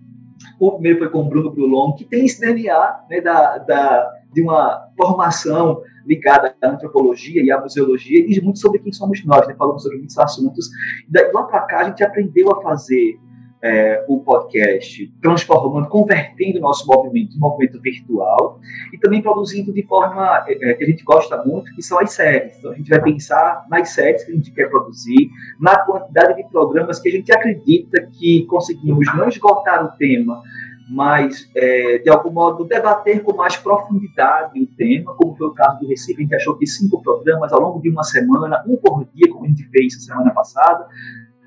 o 0.61 0.73
primeiro 0.73 0.99
foi 0.99 1.09
com 1.09 1.21
o 1.21 1.25
Bruno 1.25 1.51
Brulon, 1.51 1.95
que 1.95 2.05
tem 2.05 2.27
esse 2.27 2.41
DNA 2.41 3.01
né, 3.09 3.21
da, 3.23 3.59
da, 3.59 4.11
de 4.37 4.43
uma 4.43 4.91
formação 4.95 5.81
ligada 6.05 6.55
à 6.63 6.69
antropologia 6.69 7.43
e 7.43 7.51
à 7.51 7.59
museologia, 7.59 8.21
e 8.21 8.27
diz 8.27 8.43
muito 8.43 8.59
sobre 8.59 8.79
quem 8.81 8.93
somos 8.93 9.25
nós, 9.25 9.49
né? 9.49 9.55
falamos 9.59 9.83
sobre 9.83 9.97
muitos 9.97 10.19
assuntos. 10.19 10.69
Daí 11.09 11.33
lá 11.33 11.45
para 11.45 11.63
cá 11.63 11.81
a 11.81 11.85
gente 11.85 12.05
aprendeu 12.05 12.53
a 12.53 12.63
fazer 12.63 13.19
é, 13.63 14.05
o 14.07 14.21
podcast, 14.21 15.11
transformando, 15.23 15.89
convertendo 15.89 16.59
o 16.59 16.61
nosso 16.61 16.87
movimento 16.87 17.35
em 17.35 17.39
movimento 17.39 17.81
virtual 17.81 18.61
e 18.93 18.99
também 18.99 19.23
produzindo 19.23 19.73
de 19.73 19.83
forma 19.85 20.45
é, 20.47 20.71
é, 20.71 20.75
que 20.75 20.85
a 20.85 20.87
gente 20.87 21.03
gosta 21.03 21.43
muito, 21.43 21.75
que 21.75 21.83
são 21.83 21.99
as 21.99 22.13
séries. 22.13 22.59
Então 22.59 22.73
a 22.73 22.75
gente 22.75 22.91
vai 22.91 23.03
pensar 23.03 23.67
nas 23.71 23.89
séries 23.89 24.23
que 24.23 24.33
a 24.33 24.35
gente 24.35 24.53
quer 24.53 24.69
produzir, 24.69 25.31
na 25.59 25.79
quantidade 25.79 26.37
de 26.37 26.49
programas 26.51 27.01
que 27.01 27.09
a 27.09 27.13
gente 27.13 27.33
acredita 27.33 28.07
que 28.13 28.45
conseguimos 28.45 29.07
não 29.17 29.29
esgotar 29.29 29.83
o 29.83 29.97
tema, 29.97 30.43
mas, 30.89 31.51
é, 31.57 31.99
de 31.99 32.09
algum 32.09 32.31
modo, 32.31 32.65
debater 32.65 33.23
com 33.23 33.35
mais 33.35 33.57
profundidade 33.57 34.61
o 34.61 34.67
tema, 34.77 35.15
como 35.15 35.35
foi 35.35 35.49
o 35.49 35.53
caso 35.53 35.81
do 35.81 35.89
Recife, 35.89 36.21
a 36.21 36.23
gente 36.23 36.35
achou 36.37 36.57
que 36.57 36.67
cinco 36.67 37.03
programas 37.03 37.53
ao 37.53 37.61
longo 37.61 37.81
de 37.81 37.91
uma 37.91 38.05
semana, 38.05 38.63
um 38.69 38.77
por 38.77 39.05
dia, 39.13 39.31
como 39.33 39.45
a 39.45 39.49
gente 39.49 39.69
fez 39.69 40.05
semana 40.05 40.33
passada, 40.33 40.87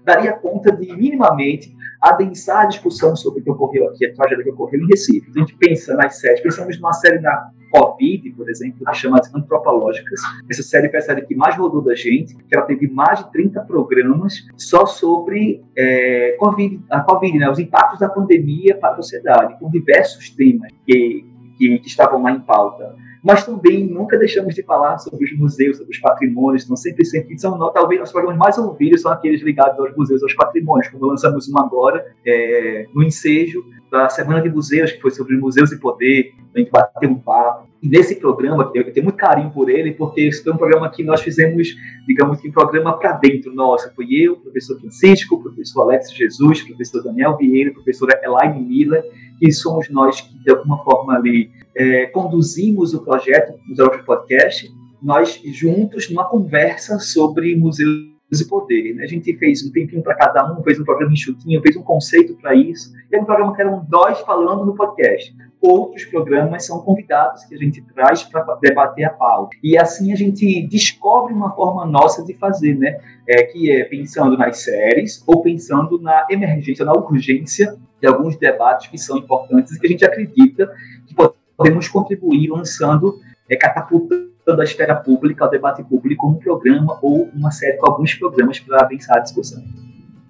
daria 0.03 0.33
conta 0.33 0.71
de, 0.71 0.93
minimamente, 0.95 1.73
adensar 2.01 2.63
a 2.63 2.65
discussão 2.65 3.15
sobre 3.15 3.39
o 3.39 3.43
que 3.43 3.51
ocorreu 3.51 3.87
aqui, 3.89 4.05
a 4.05 4.13
tragédia 4.13 4.43
que 4.43 4.51
ocorreu 4.51 4.81
em 4.81 4.87
Recife. 4.87 5.29
Então, 5.29 5.43
a 5.43 5.45
gente 5.45 5.57
pensa 5.57 5.95
nas 5.95 6.19
séries, 6.19 6.41
pensamos 6.41 6.77
numa 6.77 6.93
série 6.93 7.19
na 7.19 7.51
Covid, 7.69 8.31
por 8.31 8.49
exemplo, 8.49 8.85
que 8.85 8.93
chama 8.95 9.21
Antropológicas. 9.33 10.21
Essa 10.49 10.63
série 10.63 10.89
foi 10.89 10.99
a 10.99 11.01
série 11.01 11.21
que 11.21 11.35
mais 11.35 11.55
rodou 11.55 11.81
da 11.81 11.95
gente, 11.95 12.35
que 12.35 12.55
ela 12.55 12.65
teve 12.65 12.87
mais 12.87 13.19
de 13.19 13.31
30 13.31 13.61
programas 13.61 14.47
só 14.57 14.85
sobre 14.85 15.63
é, 15.77 16.35
COVID, 16.39 16.81
a 16.89 17.01
Covid, 17.01 17.37
né, 17.37 17.49
os 17.49 17.59
impactos 17.59 17.99
da 17.99 18.09
pandemia 18.09 18.75
para 18.77 18.93
a 18.93 18.95
sociedade, 18.95 19.57
com 19.59 19.69
diversos 19.69 20.29
temas 20.29 20.71
que, 20.85 21.25
que, 21.59 21.81
estavam 21.85 22.23
lá 22.23 22.31
em 22.31 22.39
pauta 22.39 22.95
mas 23.23 23.45
também 23.45 23.85
nunca 23.85 24.17
deixamos 24.17 24.55
de 24.55 24.63
falar 24.63 24.97
sobre 24.97 25.25
os 25.25 25.37
museus, 25.37 25.77
sobre 25.77 25.91
os 25.91 25.99
patrimônios, 25.99 26.63
estão 26.63 26.75
sempre, 26.75 27.05
sempre, 27.05 27.37
são 27.37 27.57
talvez 27.71 28.01
os 28.01 28.11
programas 28.11 28.39
mais 28.39 28.57
ouvidos 28.57 29.01
são 29.01 29.11
aqueles 29.11 29.41
ligados 29.41 29.77
aos 29.77 29.95
museus, 29.95 30.23
aos 30.23 30.33
patrimônios, 30.33 30.87
como 30.87 31.05
lançamos 31.05 31.49
um 31.49 31.57
agora, 31.59 32.05
é, 32.25 32.85
no 32.93 33.03
ensejo 33.03 33.63
da 33.91 34.07
Semana 34.07 34.41
de 34.41 34.49
Museus, 34.49 34.91
que 34.91 35.01
foi 35.01 35.11
sobre 35.11 35.35
museus 35.35 35.71
e 35.71 35.79
poder, 35.79 36.31
a 36.53 36.59
gente 36.59 36.71
bateu 36.71 37.09
um 37.09 37.19
papo. 37.19 37.67
E 37.81 37.87
nesse 37.87 38.15
programa, 38.17 38.71
eu 38.75 38.91
tenho 38.91 39.05
muito 39.05 39.15
carinho 39.15 39.51
por 39.51 39.69
ele, 39.69 39.93
porque 39.93 40.21
esse 40.21 40.43
foi 40.43 40.53
um 40.53 40.57
programa 40.57 40.89
que 40.89 41.03
nós 41.03 41.21
fizemos, 41.21 41.69
digamos 42.05 42.39
que 42.39 42.49
um 42.49 42.51
programa 42.51 42.97
para 42.97 43.13
dentro 43.13 43.53
nosso. 43.53 43.93
Foi 43.95 44.05
eu, 44.11 44.33
o 44.33 44.37
professor 44.37 44.79
Francisco, 44.79 45.35
o 45.35 45.41
professor 45.41 45.83
Alex 45.83 46.11
Jesus, 46.13 46.61
o 46.61 46.67
professor 46.67 47.03
Daniel 47.03 47.37
Vieira, 47.37 47.71
a 47.71 47.73
professora 47.73 48.19
Elaine 48.21 48.61
Miller, 48.61 49.03
que 49.39 49.51
somos 49.51 49.89
nós 49.89 50.21
que, 50.21 50.37
de 50.43 50.51
alguma 50.51 50.83
forma, 50.83 51.15
ali 51.15 51.49
é, 51.75 52.07
conduzimos 52.07 52.93
o 52.93 53.03
projeto 53.03 53.57
Museu 53.67 53.89
de 53.89 54.03
Podcast, 54.03 54.69
nós 55.01 55.41
juntos, 55.45 56.09
numa 56.09 56.27
conversa 56.27 56.99
sobre 56.99 57.55
museus 57.55 58.09
e 58.31 58.47
poder. 58.47 58.93
Né? 58.95 59.03
A 59.03 59.07
gente 59.07 59.35
fez 59.37 59.65
um 59.65 59.71
tempinho 59.71 60.03
para 60.03 60.15
cada 60.15 60.51
um, 60.51 60.61
fez 60.63 60.79
um 60.79 60.83
programa 60.83 61.13
enxutinho, 61.13 61.61
fez 61.61 61.75
um 61.75 61.81
conceito 61.81 62.35
para 62.35 62.53
isso. 62.53 62.91
E 63.11 63.15
é 63.15 63.19
um 63.19 63.25
programa 63.25 63.55
que 63.55 63.61
eram 63.61 63.87
nós 63.89 64.19
falando 64.19 64.65
no 64.65 64.75
podcast. 64.75 65.33
Outros 65.61 66.05
programas 66.05 66.65
são 66.65 66.79
convidados 66.79 67.43
que 67.43 67.53
a 67.53 67.57
gente 67.57 67.81
traz 67.81 68.23
para 68.23 68.55
debater 68.61 69.05
a 69.05 69.09
pauta. 69.09 69.57
E 69.61 69.77
assim 69.77 70.13
a 70.13 70.15
gente 70.15 70.65
descobre 70.67 71.33
uma 71.33 71.53
forma 71.53 71.85
nossa 71.85 72.23
de 72.23 72.33
fazer, 72.33 72.75
né? 72.75 72.97
É, 73.27 73.43
que 73.43 73.69
é 73.69 73.83
pensando 73.83 74.37
nas 74.37 74.63
séries 74.63 75.21
ou 75.27 75.41
pensando 75.41 75.99
na 75.99 76.25
emergência, 76.29 76.85
na 76.85 76.93
urgência 76.93 77.77
de 77.99 78.07
alguns 78.07 78.37
debates 78.37 78.87
que 78.87 78.97
são 78.97 79.17
importantes 79.17 79.75
e 79.75 79.79
que 79.79 79.87
a 79.87 79.89
gente 79.89 80.05
acredita 80.05 80.73
que 81.05 81.13
podemos 81.57 81.89
contribuir 81.89 82.49
lançando, 82.49 83.19
é, 83.49 83.57
catapultando 83.57 84.29
a 84.61 84.63
esfera 84.63 84.95
pública, 84.95 85.43
ao 85.43 85.51
debate 85.51 85.83
público, 85.83 86.27
um 86.27 86.35
programa 86.35 86.97
ou 87.01 87.29
uma 87.35 87.51
série 87.51 87.77
com 87.77 87.91
alguns 87.91 88.15
programas 88.15 88.59
para 88.59 88.85
pensar 88.85 89.17
a 89.17 89.19
discussão. 89.19 89.61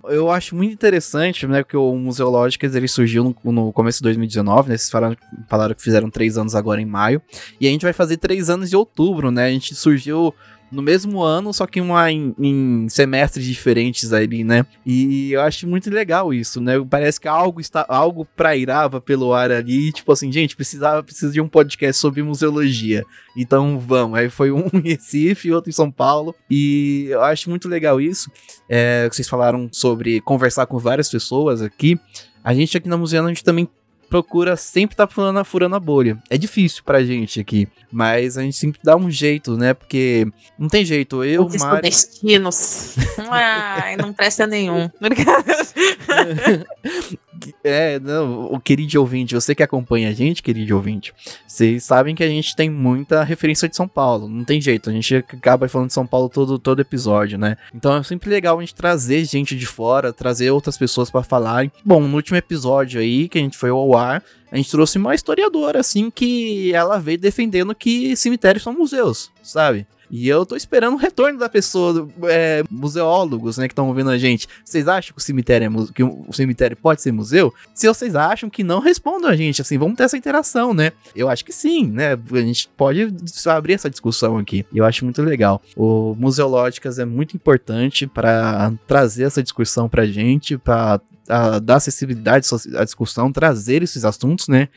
Eu 0.05 0.31
acho 0.31 0.55
muito 0.55 0.73
interessante, 0.73 1.45
né, 1.45 1.61
porque 1.61 1.75
o 1.75 1.95
Museológicas 1.95 2.73
ele 2.73 2.87
surgiu 2.87 3.23
no, 3.23 3.51
no 3.51 3.73
começo 3.73 3.99
de 3.99 4.03
2019, 4.03 4.69
né, 4.69 4.77
vocês 4.77 4.89
falaram, 4.89 5.17
falaram 5.47 5.75
que 5.75 5.81
fizeram 5.81 6.09
três 6.09 6.37
anos 6.37 6.55
agora 6.55 6.81
em 6.81 6.85
maio, 6.85 7.21
e 7.59 7.67
a 7.67 7.69
gente 7.69 7.81
vai 7.81 7.91
fazer 7.91 8.17
três 8.17 8.49
anos 8.49 8.69
de 8.69 8.75
outubro, 8.75 9.29
né, 9.29 9.47
a 9.47 9.51
gente 9.51 9.75
surgiu 9.75 10.33
no 10.71 10.81
mesmo 10.81 11.21
ano, 11.21 11.53
só 11.53 11.65
que 11.65 11.81
uma 11.81 12.11
em, 12.11 12.35
em, 12.37 12.89
semestres 12.89 13.45
diferentes 13.45 14.13
ali, 14.13 14.43
né? 14.43 14.65
E 14.85 15.31
eu 15.31 15.41
acho 15.41 15.67
muito 15.67 15.89
legal 15.89 16.33
isso, 16.33 16.61
né? 16.61 16.73
Parece 16.89 17.19
que 17.19 17.27
algo 17.27 17.59
está 17.59 17.85
algo 17.87 18.25
prairava 18.35 19.01
pelo 19.01 19.33
ar 19.33 19.51
ali, 19.51 19.91
tipo 19.91 20.11
assim, 20.11 20.31
gente, 20.31 20.55
precisava 20.55 21.03
precisa 21.03 21.31
de 21.31 21.41
um 21.41 21.47
podcast 21.47 21.99
sobre 21.99 22.21
museologia. 22.21 23.03
Então 23.35 23.79
vamos. 23.79 24.17
Aí 24.17 24.29
foi 24.29 24.51
um 24.51 24.67
em 24.73 24.81
Recife, 24.81 25.51
outro 25.51 25.69
em 25.69 25.73
São 25.73 25.91
Paulo. 25.91 26.35
E 26.49 27.07
eu 27.09 27.21
acho 27.21 27.49
muito 27.49 27.67
legal 27.67 27.99
isso. 27.99 28.31
É, 28.67 29.07
vocês 29.11 29.27
falaram 29.27 29.69
sobre 29.71 30.21
conversar 30.21 30.65
com 30.65 30.77
várias 30.77 31.09
pessoas 31.09 31.61
aqui. 31.61 31.99
A 32.43 32.53
gente 32.53 32.77
aqui 32.77 32.87
na 32.87 32.97
Museana, 32.97 33.27
a 33.27 33.29
gente 33.29 33.43
também 33.43 33.67
procura 34.09 34.57
sempre 34.57 34.93
estar 34.93 35.07
tá 35.07 35.13
furando, 35.13 35.45
furando 35.45 35.75
a 35.75 35.79
bolha. 35.79 36.17
É 36.29 36.37
difícil 36.37 36.83
pra 36.83 37.03
gente 37.03 37.39
aqui, 37.39 37.67
mas 37.91 38.37
a 38.37 38.41
gente 38.41 38.57
sempre 38.57 38.79
dá 38.83 38.95
um 38.95 39.09
jeito, 39.09 39.55
né? 39.55 39.73
Porque 39.73 40.27
não 40.57 40.67
tem 40.67 40.83
jeito. 40.83 41.23
Eu, 41.23 41.45
Os 41.45 41.55
Mari... 41.57 41.83
destinos. 41.83 42.95
Ai, 43.29 43.95
não 43.95 44.11
presta 44.11 44.47
nenhum. 44.47 44.89
é, 47.63 47.99
não, 47.99 48.45
o 48.53 48.59
querido 48.59 48.99
ouvinte, 48.99 49.35
você 49.35 49.53
que 49.53 49.63
acompanha 49.63 50.09
a 50.09 50.13
gente, 50.13 50.41
querido 50.41 50.75
ouvinte, 50.75 51.13
vocês 51.47 51.83
sabem 51.83 52.15
que 52.15 52.23
a 52.23 52.27
gente 52.27 52.55
tem 52.55 52.69
muita 52.69 53.23
referência 53.23 53.67
de 53.67 53.75
São 53.75 53.87
Paulo. 53.87 54.27
Não 54.27 54.43
tem 54.43 54.61
jeito, 54.61 54.89
a 54.89 54.93
gente 54.93 55.15
acaba 55.15 55.67
falando 55.67 55.87
de 55.87 55.93
São 55.93 56.07
Paulo 56.07 56.29
todo, 56.29 56.57
todo 56.57 56.81
episódio, 56.81 57.37
né? 57.37 57.57
Então 57.73 57.95
é 57.95 58.03
sempre 58.03 58.29
legal 58.29 58.57
a 58.57 58.61
gente 58.61 58.75
trazer 58.75 59.25
gente 59.25 59.55
de 59.55 59.65
fora, 59.65 60.13
trazer 60.13 60.51
outras 60.51 60.77
pessoas 60.77 61.09
para 61.09 61.23
falarem. 61.23 61.71
Bom, 61.83 62.01
no 62.01 62.15
último 62.15 62.37
episódio 62.37 63.01
aí, 63.01 63.27
que 63.27 63.37
a 63.37 63.41
gente 63.41 63.57
foi 63.57 63.69
ao 63.69 63.95
ar, 63.95 64.23
a 64.51 64.57
gente 64.57 64.71
trouxe 64.71 64.97
uma 64.97 65.13
historiadora, 65.13 65.79
assim, 65.79 66.09
que 66.09 66.73
ela 66.73 66.99
veio 66.99 67.19
defendendo 67.19 67.75
que 67.75 68.15
cemitérios 68.15 68.63
são 68.63 68.73
museus, 68.73 69.31
sabe? 69.43 69.85
E 70.09 70.27
eu 70.27 70.45
tô 70.45 70.55
esperando 70.55 70.95
o 70.95 70.97
retorno 70.97 71.37
da 71.37 71.47
pessoa, 71.47 72.07
é, 72.23 72.63
museólogos, 72.69 73.57
né, 73.57 73.67
que 73.67 73.73
estão 73.73 73.87
ouvindo 73.87 74.09
a 74.09 74.17
gente. 74.17 74.47
Vocês 74.63 74.87
acham 74.87 75.13
que 75.13 75.21
o 75.21 75.23
cemitério 75.23 75.67
é 75.67 75.93
que 75.93 76.03
o 76.03 76.33
cemitério 76.33 76.75
pode 76.75 77.01
ser 77.01 77.11
museu? 77.11 77.53
Se 77.73 77.87
vocês 77.87 78.15
acham 78.15 78.49
que 78.49 78.63
não, 78.63 78.79
respondam 78.79 79.29
a 79.29 79.35
gente, 79.35 79.61
assim, 79.61 79.77
vamos 79.77 79.95
ter 79.95 80.03
essa 80.03 80.17
interação, 80.17 80.73
né? 80.73 80.91
Eu 81.15 81.29
acho 81.29 81.45
que 81.45 81.53
sim, 81.53 81.87
né? 81.87 82.13
A 82.13 82.41
gente 82.41 82.69
pode 82.75 83.13
abrir 83.45 83.73
essa 83.73 83.89
discussão 83.89 84.37
aqui. 84.37 84.65
Eu 84.73 84.85
acho 84.85 85.03
muito 85.05 85.21
legal. 85.21 85.61
O 85.75 86.15
Museológicas 86.15 86.99
é 86.99 87.05
muito 87.05 87.35
importante 87.35 88.07
para 88.07 88.73
trazer 88.87 89.23
essa 89.23 89.43
discussão 89.43 89.87
pra 89.87 90.05
gente, 90.05 90.57
para 90.57 90.99
dar 91.61 91.75
acessibilidade 91.75 92.47
à 92.75 92.83
discussão, 92.83 93.31
trazer 93.31 93.83
esses 93.83 94.03
assuntos, 94.03 94.47
né? 94.47 94.69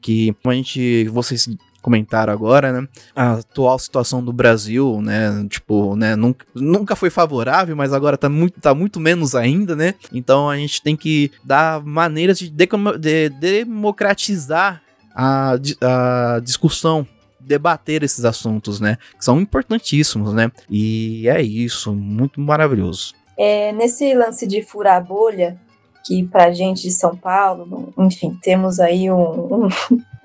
Que 0.00 0.34
a 0.44 0.52
gente, 0.52 1.08
vocês 1.08 1.48
comentaram 1.82 2.32
agora, 2.32 2.72
né? 2.72 2.88
A 3.14 3.34
atual 3.34 3.78
situação 3.78 4.22
do 4.22 4.32
Brasil, 4.32 5.00
né? 5.00 5.46
Tipo, 5.48 5.96
né? 5.96 6.16
Nunca, 6.16 6.46
nunca 6.54 6.96
foi 6.96 7.10
favorável, 7.10 7.76
mas 7.76 7.92
agora 7.92 8.16
tá 8.16 8.28
muito, 8.28 8.60
tá 8.60 8.74
muito 8.74 9.00
menos 9.00 9.34
ainda, 9.34 9.74
né? 9.74 9.94
Então 10.12 10.48
a 10.48 10.56
gente 10.56 10.82
tem 10.82 10.96
que 10.96 11.30
dar 11.44 11.82
maneiras 11.84 12.38
de, 12.38 12.50
de 12.50 13.28
democratizar 13.30 14.82
a, 15.14 15.54
a 15.82 16.40
discussão 16.40 17.06
debater 17.40 18.02
esses 18.02 18.24
assuntos, 18.24 18.78
né? 18.78 18.98
Que 19.16 19.24
são 19.24 19.40
importantíssimos, 19.40 20.34
né? 20.34 20.52
E 20.70 21.28
é 21.28 21.40
isso, 21.42 21.94
muito 21.94 22.40
maravilhoso. 22.40 23.14
É, 23.36 23.72
nesse 23.72 24.14
lance 24.14 24.46
de 24.46 24.62
furar 24.62 24.96
a 24.96 25.00
bolha, 25.00 25.58
que 26.08 26.26
pra 26.26 26.50
gente 26.50 26.84
de 26.84 26.90
São 26.90 27.14
Paulo, 27.14 27.92
enfim, 27.98 28.38
temos 28.42 28.80
aí 28.80 29.10
um, 29.10 29.66
um, 29.66 29.68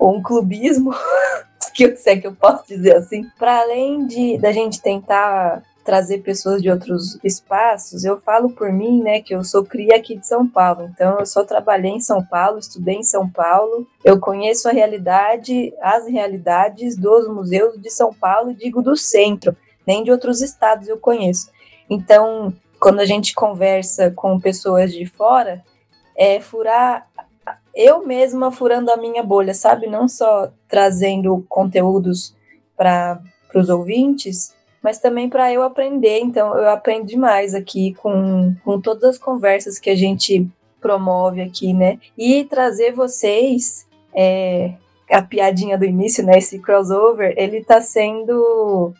um 0.00 0.22
clubismo, 0.22 0.94
que 1.74 1.84
eu 1.84 1.94
sei 1.94 2.18
que 2.18 2.26
eu 2.26 2.34
posso 2.34 2.66
dizer 2.66 2.96
assim, 2.96 3.26
para 3.38 3.60
além 3.60 4.06
de 4.06 4.38
da 4.38 4.50
gente 4.50 4.80
tentar 4.80 5.62
trazer 5.84 6.22
pessoas 6.22 6.62
de 6.62 6.70
outros 6.70 7.18
espaços, 7.22 8.02
eu 8.02 8.18
falo 8.18 8.48
por 8.48 8.72
mim, 8.72 9.02
né, 9.02 9.20
que 9.20 9.34
eu 9.34 9.44
sou 9.44 9.62
cria 9.62 9.96
aqui 9.96 10.16
de 10.16 10.26
São 10.26 10.48
Paulo. 10.48 10.88
Então, 10.90 11.18
eu 11.18 11.26
só 11.26 11.44
trabalhei 11.44 11.90
em 11.90 12.00
São 12.00 12.24
Paulo, 12.24 12.58
estudei 12.58 12.94
em 12.94 13.02
São 13.02 13.28
Paulo. 13.28 13.86
Eu 14.02 14.18
conheço 14.18 14.66
a 14.66 14.72
realidade, 14.72 15.74
as 15.82 16.06
realidades 16.06 16.96
dos 16.96 17.28
museus 17.28 17.78
de 17.78 17.90
São 17.90 18.14
Paulo, 18.14 18.54
digo 18.54 18.80
do 18.80 18.96
centro, 18.96 19.54
nem 19.86 20.02
de 20.02 20.10
outros 20.10 20.40
estados 20.40 20.88
eu 20.88 20.96
conheço. 20.96 21.50
Então, 21.90 22.54
quando 22.80 23.00
a 23.00 23.04
gente 23.04 23.34
conversa 23.34 24.10
com 24.10 24.40
pessoas 24.40 24.90
de 24.90 25.04
fora, 25.04 25.62
é 26.16 26.40
furar 26.40 27.08
eu 27.74 28.06
mesma 28.06 28.52
furando 28.52 28.90
a 28.90 28.96
minha 28.96 29.22
bolha, 29.22 29.52
sabe? 29.52 29.88
Não 29.88 30.08
só 30.08 30.50
trazendo 30.68 31.44
conteúdos 31.48 32.34
para 32.76 33.20
os 33.54 33.68
ouvintes, 33.68 34.54
mas 34.82 34.98
também 34.98 35.28
para 35.28 35.52
eu 35.52 35.62
aprender. 35.62 36.20
Então, 36.20 36.56
eu 36.56 36.70
aprendo 36.70 37.06
demais 37.06 37.54
aqui 37.54 37.94
com, 37.94 38.54
com 38.64 38.80
todas 38.80 39.02
as 39.04 39.18
conversas 39.18 39.78
que 39.78 39.90
a 39.90 39.96
gente 39.96 40.48
promove 40.80 41.40
aqui, 41.40 41.74
né? 41.74 41.98
E 42.16 42.44
trazer 42.44 42.92
vocês. 42.92 43.86
É, 44.14 44.74
a 45.10 45.22
piadinha 45.22 45.76
do 45.76 45.84
início, 45.84 46.24
né? 46.24 46.38
Esse 46.38 46.58
crossover, 46.58 47.34
ele 47.36 47.58
está 47.58 47.80
sendo, 47.80 48.92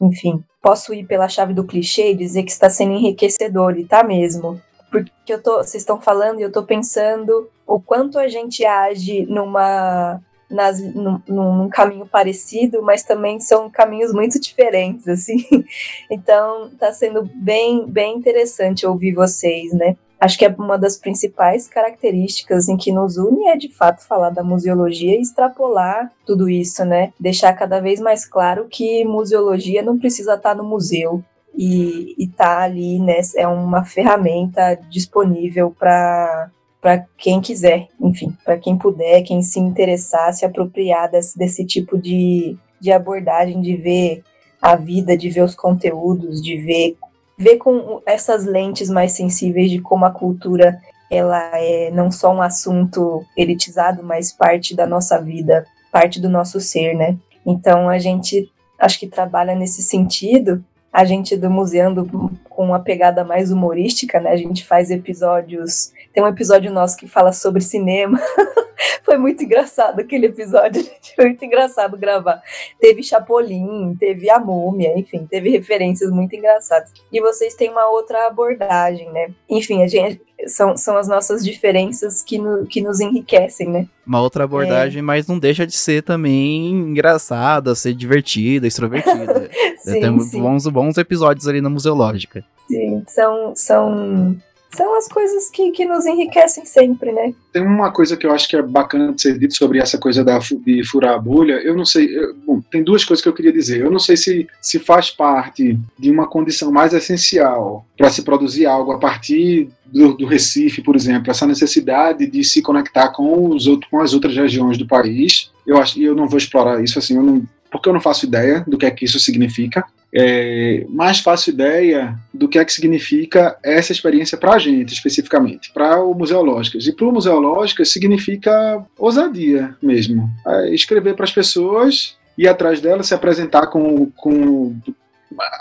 enfim, 0.00 0.42
posso 0.60 0.92
ir 0.92 1.04
pela 1.04 1.28
chave 1.28 1.54
do 1.54 1.64
clichê 1.64 2.10
e 2.10 2.16
dizer 2.16 2.42
que 2.42 2.50
está 2.50 2.68
sendo 2.68 2.94
enriquecedor, 2.94 3.78
e 3.78 3.84
tá 3.84 4.02
mesmo. 4.02 4.60
Porque 4.92 5.32
eu 5.32 5.42
tô, 5.42 5.56
vocês 5.56 5.82
estão 5.82 5.98
falando 5.98 6.38
e 6.38 6.42
eu 6.42 6.52
tô 6.52 6.62
pensando 6.62 7.50
o 7.66 7.80
quanto 7.80 8.18
a 8.18 8.28
gente 8.28 8.64
age 8.64 9.26
numa 9.26 10.20
nas, 10.50 10.78
num, 10.80 11.18
num, 11.26 11.68
caminho 11.70 12.04
parecido, 12.04 12.82
mas 12.82 13.02
também 13.02 13.40
são 13.40 13.70
caminhos 13.70 14.12
muito 14.12 14.38
diferentes, 14.38 15.08
assim. 15.08 15.38
Então, 16.10 16.66
está 16.66 16.92
sendo 16.92 17.28
bem, 17.34 17.86
bem 17.86 18.18
interessante 18.18 18.86
ouvir 18.86 19.14
vocês, 19.14 19.72
né? 19.72 19.96
Acho 20.20 20.38
que 20.38 20.44
é 20.44 20.54
uma 20.56 20.78
das 20.78 20.96
principais 20.96 21.66
características 21.66 22.68
em 22.68 22.76
que 22.76 22.92
nos 22.92 23.16
une 23.16 23.48
é 23.48 23.56
de 23.56 23.68
fato 23.68 24.06
falar 24.06 24.30
da 24.30 24.44
museologia 24.44 25.16
e 25.16 25.22
extrapolar 25.22 26.12
tudo 26.26 26.48
isso, 26.48 26.84
né? 26.84 27.12
Deixar 27.18 27.52
cada 27.54 27.80
vez 27.80 27.98
mais 27.98 28.24
claro 28.26 28.66
que 28.70 29.04
museologia 29.04 29.82
não 29.82 29.98
precisa 29.98 30.34
estar 30.34 30.54
no 30.54 30.62
museu 30.62 31.24
e 31.62 32.24
estar 32.24 32.56
tá 32.56 32.62
ali, 32.62 32.98
né? 32.98 33.20
É 33.36 33.46
uma 33.46 33.84
ferramenta 33.84 34.78
disponível 34.90 35.74
para 35.78 36.50
para 36.80 37.06
quem 37.16 37.40
quiser, 37.40 37.86
enfim, 38.00 38.36
para 38.44 38.58
quem 38.58 38.76
puder, 38.76 39.22
quem 39.22 39.40
se 39.40 39.60
interessar, 39.60 40.34
se 40.34 40.44
apropriar 40.44 41.08
desse, 41.08 41.38
desse 41.38 41.64
tipo 41.64 41.96
de, 41.96 42.56
de 42.80 42.90
abordagem, 42.90 43.60
de 43.60 43.76
ver 43.76 44.24
a 44.60 44.74
vida, 44.74 45.16
de 45.16 45.30
ver 45.30 45.42
os 45.42 45.54
conteúdos, 45.54 46.42
de 46.42 46.56
ver, 46.56 46.96
ver 47.38 47.58
com 47.58 48.02
essas 48.04 48.44
lentes 48.44 48.90
mais 48.90 49.12
sensíveis 49.12 49.70
de 49.70 49.80
como 49.80 50.04
a 50.04 50.10
cultura 50.10 50.76
ela 51.08 51.52
é 51.54 51.92
não 51.92 52.10
só 52.10 52.34
um 52.34 52.42
assunto 52.42 53.24
elitizado, 53.36 54.02
mas 54.02 54.32
parte 54.32 54.74
da 54.74 54.84
nossa 54.84 55.20
vida, 55.20 55.64
parte 55.92 56.20
do 56.20 56.28
nosso 56.28 56.58
ser, 56.58 56.94
né? 56.96 57.16
Então 57.46 57.88
a 57.88 57.98
gente 57.98 58.50
acho 58.76 58.98
que 58.98 59.06
trabalha 59.06 59.54
nesse 59.54 59.82
sentido 59.82 60.64
a 60.92 61.04
gente 61.04 61.36
do 61.36 61.48
Museando 61.48 62.30
com 62.50 62.64
uma 62.64 62.78
pegada 62.78 63.24
mais 63.24 63.50
humorística, 63.50 64.20
né? 64.20 64.30
A 64.30 64.36
gente 64.36 64.64
faz 64.64 64.90
episódios. 64.90 65.92
Tem 66.12 66.22
um 66.22 66.26
episódio 66.26 66.70
nosso 66.70 66.96
que 66.98 67.08
fala 67.08 67.32
sobre 67.32 67.62
cinema. 67.62 68.20
Foi 69.04 69.16
muito 69.18 69.42
engraçado 69.44 70.00
aquele 70.00 70.26
episódio, 70.26 70.82
Foi 71.14 71.26
muito 71.26 71.44
engraçado 71.44 71.96
gravar. 71.96 72.42
Teve 72.80 73.02
Chapolin, 73.02 73.94
teve 73.98 74.30
a 74.30 74.38
Múmia, 74.38 74.98
enfim, 74.98 75.26
teve 75.28 75.50
referências 75.50 76.10
muito 76.10 76.34
engraçadas. 76.34 76.92
E 77.12 77.20
vocês 77.20 77.54
têm 77.54 77.70
uma 77.70 77.88
outra 77.90 78.26
abordagem, 78.26 79.10
né? 79.12 79.30
Enfim, 79.48 79.82
a 79.82 79.86
gente, 79.86 80.20
são, 80.46 80.76
são 80.76 80.96
as 80.96 81.08
nossas 81.08 81.44
diferenças 81.44 82.22
que, 82.22 82.38
no, 82.38 82.66
que 82.66 82.80
nos 82.80 83.00
enriquecem, 83.00 83.68
né? 83.68 83.88
Uma 84.06 84.20
outra 84.20 84.44
abordagem, 84.44 85.00
é. 85.00 85.02
mas 85.02 85.26
não 85.26 85.38
deixa 85.38 85.66
de 85.66 85.74
ser 85.74 86.02
também 86.02 86.70
engraçada, 86.70 87.74
ser 87.74 87.94
divertida, 87.94 88.66
extrovertida. 88.66 89.50
sim, 89.78 90.00
Temos 90.00 90.26
sim. 90.26 90.40
Bons, 90.40 90.66
bons 90.66 90.98
episódios 90.98 91.46
ali 91.46 91.60
na 91.60 91.70
Museológica. 91.70 92.44
Sim, 92.68 93.02
são, 93.06 93.54
são 93.54 94.36
são 94.74 94.96
as 94.96 95.06
coisas 95.06 95.50
que, 95.50 95.70
que 95.70 95.84
nos 95.84 96.06
enriquecem 96.06 96.64
sempre, 96.64 97.12
né? 97.12 97.34
Tem 97.52 97.62
uma 97.62 97.92
coisa 97.92 98.16
que 98.16 98.26
eu 98.26 98.32
acho 98.32 98.48
que 98.48 98.56
é 98.56 98.62
bacana 98.62 99.12
de 99.12 99.20
ser 99.20 99.38
dito 99.38 99.54
sobre 99.54 99.78
essa 99.78 99.98
coisa 99.98 100.24
da, 100.24 100.38
de 100.38 100.84
furar 100.86 101.14
a 101.14 101.18
bolha. 101.18 101.54
Eu 101.54 101.76
não 101.76 101.84
sei, 101.84 102.16
eu, 102.16 102.34
bom, 102.34 102.60
tem 102.70 102.82
duas 102.82 103.04
coisas 103.04 103.22
que 103.22 103.28
eu 103.28 103.34
queria 103.34 103.52
dizer. 103.52 103.80
Eu 103.80 103.90
não 103.90 103.98
sei 103.98 104.16
se, 104.16 104.48
se 104.60 104.78
faz 104.78 105.10
parte 105.10 105.78
de 105.98 106.10
uma 106.10 106.26
condição 106.26 106.72
mais 106.72 106.94
essencial 106.94 107.84
para 107.96 108.10
se 108.10 108.22
produzir 108.22 108.64
algo 108.66 108.92
a 108.92 108.98
partir 108.98 109.68
do, 109.84 110.14
do, 110.14 110.26
Recife, 110.26 110.80
por 110.80 110.96
exemplo, 110.96 111.30
essa 111.30 111.46
necessidade 111.46 112.26
de 112.26 112.42
se 112.42 112.62
conectar 112.62 113.08
com, 113.10 113.50
os 113.50 113.66
outros, 113.66 113.90
com 113.90 114.00
as 114.00 114.14
outras 114.14 114.34
regiões 114.34 114.78
do 114.78 114.86
país. 114.86 115.50
Eu 115.66 115.76
acho, 115.76 115.98
e 115.98 116.04
eu 116.04 116.14
não 116.14 116.26
vou 116.26 116.38
explorar 116.38 116.82
isso 116.82 116.98
assim, 116.98 117.16
eu 117.16 117.22
não, 117.22 117.42
porque 117.70 117.88
eu 117.88 117.92
não 117.92 118.00
faço 118.00 118.24
ideia 118.24 118.64
do 118.66 118.78
que 118.78 118.86
é 118.86 118.90
que 118.90 119.04
isso 119.04 119.20
significa 119.20 119.84
é, 120.14 120.84
mais 120.90 121.20
faço 121.20 121.48
ideia 121.48 122.14
do 122.32 122.46
que 122.48 122.58
é 122.58 122.64
que 122.64 122.72
significa 122.72 123.56
essa 123.62 123.92
experiência 123.92 124.36
para 124.36 124.54
a 124.54 124.58
gente, 124.58 124.92
especificamente, 124.92 125.72
para 125.72 126.02
o 126.02 126.14
Museológicas. 126.14 126.86
E 126.86 126.92
para 126.92 127.06
o 127.06 127.12
Museológicas 127.12 127.90
significa 127.90 128.84
ousadia 128.98 129.74
mesmo. 129.82 130.28
É 130.46 130.74
escrever 130.74 131.14
para 131.14 131.24
as 131.24 131.32
pessoas, 131.32 132.16
ir 132.36 132.46
atrás 132.46 132.80
delas, 132.80 133.06
se 133.06 133.14
apresentar 133.14 133.68
com, 133.68 134.10
com 134.10 134.76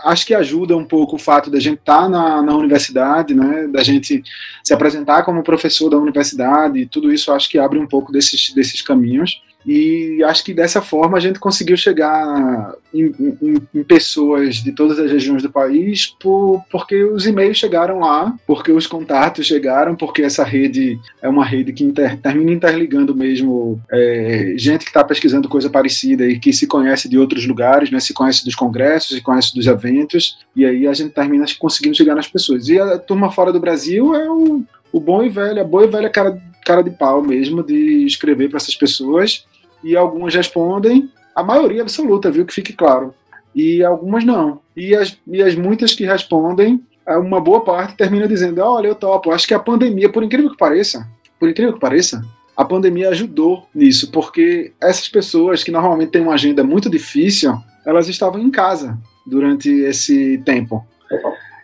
acho 0.03 0.25
que 0.25 0.33
ajuda 0.33 0.75
um 0.75 0.83
pouco 0.83 1.15
o 1.15 1.19
fato 1.19 1.49
da 1.49 1.59
gente 1.59 1.79
estar 1.79 2.03
tá 2.03 2.09
na, 2.09 2.41
na 2.41 2.55
universidade, 2.55 3.33
né, 3.33 3.67
da 3.67 3.81
gente 3.81 4.21
se 4.61 4.73
apresentar 4.73 5.23
como 5.23 5.43
professor 5.43 5.89
da 5.89 5.97
universidade, 5.97 6.85
tudo 6.87 7.13
isso 7.13 7.31
acho 7.31 7.49
que 7.49 7.57
abre 7.57 7.79
um 7.79 7.87
pouco 7.87 8.11
desses, 8.11 8.53
desses 8.53 8.81
caminhos. 8.81 9.41
E 9.65 10.23
acho 10.23 10.43
que 10.43 10.53
dessa 10.53 10.81
forma 10.81 11.17
a 11.17 11.21
gente 11.21 11.39
conseguiu 11.39 11.77
chegar 11.77 12.73
em, 12.93 13.13
em, 13.41 13.57
em 13.73 13.83
pessoas 13.83 14.55
de 14.55 14.71
todas 14.71 14.97
as 14.97 15.11
regiões 15.11 15.43
do 15.43 15.51
país, 15.51 16.07
por, 16.19 16.63
porque 16.71 17.03
os 17.03 17.25
e-mails 17.27 17.57
chegaram 17.57 17.99
lá, 17.99 18.35
porque 18.47 18.71
os 18.71 18.87
contatos 18.87 19.45
chegaram, 19.45 19.95
porque 19.95 20.23
essa 20.23 20.43
rede 20.43 20.99
é 21.21 21.29
uma 21.29 21.45
rede 21.45 21.73
que 21.73 21.83
inter, 21.83 22.17
termina 22.17 22.51
interligando 22.51 23.15
mesmo 23.15 23.79
é, 23.91 24.53
gente 24.57 24.83
que 24.83 24.89
está 24.89 25.03
pesquisando 25.03 25.47
coisa 25.47 25.69
parecida 25.69 26.25
e 26.25 26.39
que 26.39 26.51
se 26.51 26.65
conhece 26.65 27.07
de 27.07 27.17
outros 27.17 27.45
lugares, 27.45 27.91
né, 27.91 27.99
se 27.99 28.13
conhece 28.13 28.43
dos 28.43 28.55
congressos, 28.55 29.15
se 29.15 29.21
conhece 29.21 29.53
dos 29.53 29.67
eventos, 29.67 30.39
e 30.55 30.65
aí 30.65 30.87
a 30.87 30.93
gente 30.93 31.11
termina 31.11 31.45
conseguindo 31.59 31.95
chegar 31.95 32.15
nas 32.15 32.27
pessoas. 32.27 32.67
E 32.67 32.79
a 32.79 32.97
turma 32.97 33.31
fora 33.31 33.51
do 33.53 33.59
Brasil 33.59 34.15
é 34.15 34.29
o, 34.29 34.63
o 34.91 34.99
bom 34.99 35.23
e 35.23 35.29
velho, 35.29 35.61
a 35.61 35.63
boa 35.63 35.85
e 35.85 35.87
velha 35.87 36.09
cara, 36.09 36.41
cara 36.65 36.81
de 36.81 36.89
pau 36.89 37.21
mesmo 37.21 37.63
de 37.63 38.05
escrever 38.05 38.49
para 38.49 38.57
essas 38.57 38.75
pessoas 38.75 39.45
e 39.83 39.95
algumas 39.95 40.33
respondem, 40.33 41.09
a 41.35 41.43
maioria 41.43 41.81
absoluta, 41.81 42.31
viu, 42.31 42.45
que 42.45 42.53
fique 42.53 42.73
claro, 42.73 43.13
e 43.55 43.83
algumas 43.83 44.23
não. 44.23 44.59
E 44.75 44.95
as, 44.95 45.17
e 45.27 45.41
as 45.41 45.55
muitas 45.55 45.93
que 45.93 46.05
respondem, 46.05 46.81
uma 47.07 47.41
boa 47.41 47.61
parte 47.61 47.95
termina 47.95 48.27
dizendo: 48.27 48.61
Olha, 48.61 48.87
eu 48.87 48.95
topo. 48.95 49.31
Acho 49.31 49.47
que 49.47 49.53
a 49.53 49.59
pandemia, 49.59 50.09
por 50.09 50.23
incrível 50.23 50.51
que 50.51 50.57
pareça, 50.57 51.07
por 51.39 51.49
incrível 51.49 51.73
que 51.73 51.79
pareça, 51.79 52.23
a 52.55 52.63
pandemia 52.63 53.09
ajudou 53.09 53.67
nisso, 53.73 54.11
porque 54.11 54.73
essas 54.79 55.09
pessoas 55.09 55.63
que 55.63 55.71
normalmente 55.71 56.11
têm 56.11 56.21
uma 56.21 56.33
agenda 56.33 56.63
muito 56.63 56.89
difícil, 56.89 57.53
elas 57.85 58.07
estavam 58.07 58.39
em 58.39 58.51
casa. 58.51 58.97
durante 59.25 59.69
esse 59.69 60.39
tempo. 60.39 60.85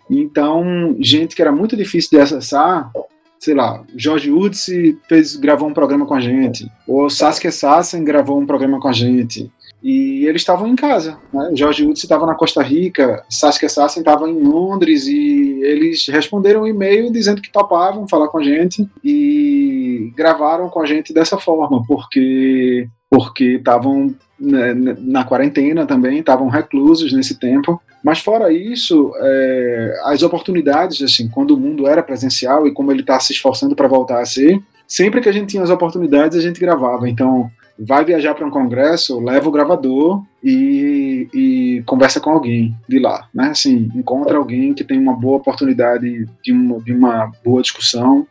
Então, 0.10 0.96
gente 1.00 1.36
que 1.36 1.42
era 1.42 1.52
muito 1.52 1.76
difícil 1.76 2.12
de 2.12 2.20
acessar, 2.20 2.92
sei 3.40 3.54
lá, 3.54 3.84
Jorge 3.96 4.32
Urtzi 4.32 4.98
fez, 5.08 5.36
gravou 5.36 5.70
um 5.70 5.74
programa 5.74 6.06
com 6.06 6.14
a 6.14 6.20
gente, 6.20 6.70
ou 6.88 7.10
Saskia 7.10 7.52
Sassen 7.52 8.04
gravou 8.04 8.40
um 8.40 8.46
programa 8.46 8.80
com 8.80 8.88
a 8.88 8.94
gente, 8.94 9.52
e 9.82 10.26
eles 10.26 10.42
estavam 10.42 10.68
em 10.68 10.76
casa. 10.76 11.18
Né? 11.32 11.52
Jorge 11.54 11.86
Urtzi 11.86 12.06
estava 12.06 12.26
na 12.26 12.36
Costa 12.36 12.62
Rica, 12.62 13.24
Saskia 13.30 13.70
Sassen 13.70 14.02
estava 14.02 14.30
em 14.30 14.42
Londres, 14.42 15.08
e 15.08 15.60
eles 15.64 16.08
responderam 16.08 16.62
um 16.62 16.68
e-mail 16.68 17.12
dizendo 17.12 17.42
que 17.42 17.52
topavam 17.52 18.08
falar 18.08 18.28
com 18.28 18.40
a 18.40 18.44
gente, 18.44 18.90
e 19.04 20.12
gravaram 20.16 20.70
com 20.70 20.82
a 20.82 20.86
gente 20.86 21.14
dessa 21.14 21.38
forma, 21.38 21.84
porque 21.88 22.88
porque 23.10 23.56
estavam 23.56 24.14
né, 24.40 24.74
na 24.74 25.24
quarentena 25.24 25.86
também, 25.86 26.20
estavam 26.20 26.50
reclusos 26.50 27.14
nesse 27.14 27.40
tempo. 27.40 27.82
Mas 28.04 28.20
fora 28.20 28.52
isso, 28.52 29.12
é, 29.18 30.02
as 30.06 30.24
oportunidades, 30.24 31.02
assim, 31.02 31.28
quando 31.28 31.52
o 31.52 31.58
mundo 31.58 31.88
era 31.88 32.04
presencial 32.04 32.68
e 32.68 32.74
como 32.74 32.92
ele 32.92 33.02
está 33.02 33.20
se 33.20 33.34
esforçando 33.34 33.76
para 33.76 33.88
voltar 33.88 34.22
a 34.22 34.26
ser, 34.26 34.62
sempre 34.88 35.22
que 35.22 35.30
a 35.30 35.32
gente 35.32 35.50
tinha 35.50 35.64
as 35.64 35.70
oportunidades, 35.70 36.38
a 36.38 36.42
gente 36.42 36.60
gravava. 36.60 37.10
Então, 37.10 37.52
vai 37.80 38.04
viajar 38.04 38.34
para 38.34 38.46
um 38.46 38.50
congresso, 38.50 39.20
leva 39.20 39.48
o 39.48 39.52
gravador 39.52 40.24
e, 40.44 41.28
e, 41.34 41.84
conversa 41.86 42.20
com 42.20 42.32
alguém 42.32 42.76
de 42.88 42.98
lá, 42.98 43.28
né? 43.34 43.50
Assim, 43.50 43.92
encontra 43.94 44.38
alguém 44.38 44.74
que 44.74 44.84
tem 44.84 44.98
uma 44.98 45.14
boa 45.14 45.38
oportunidade 45.38 46.28
de 46.44 46.52
uma, 46.52 46.80
de 46.80 46.92
uma 46.92 47.32
boa 47.44 47.62
discussão 47.62 48.26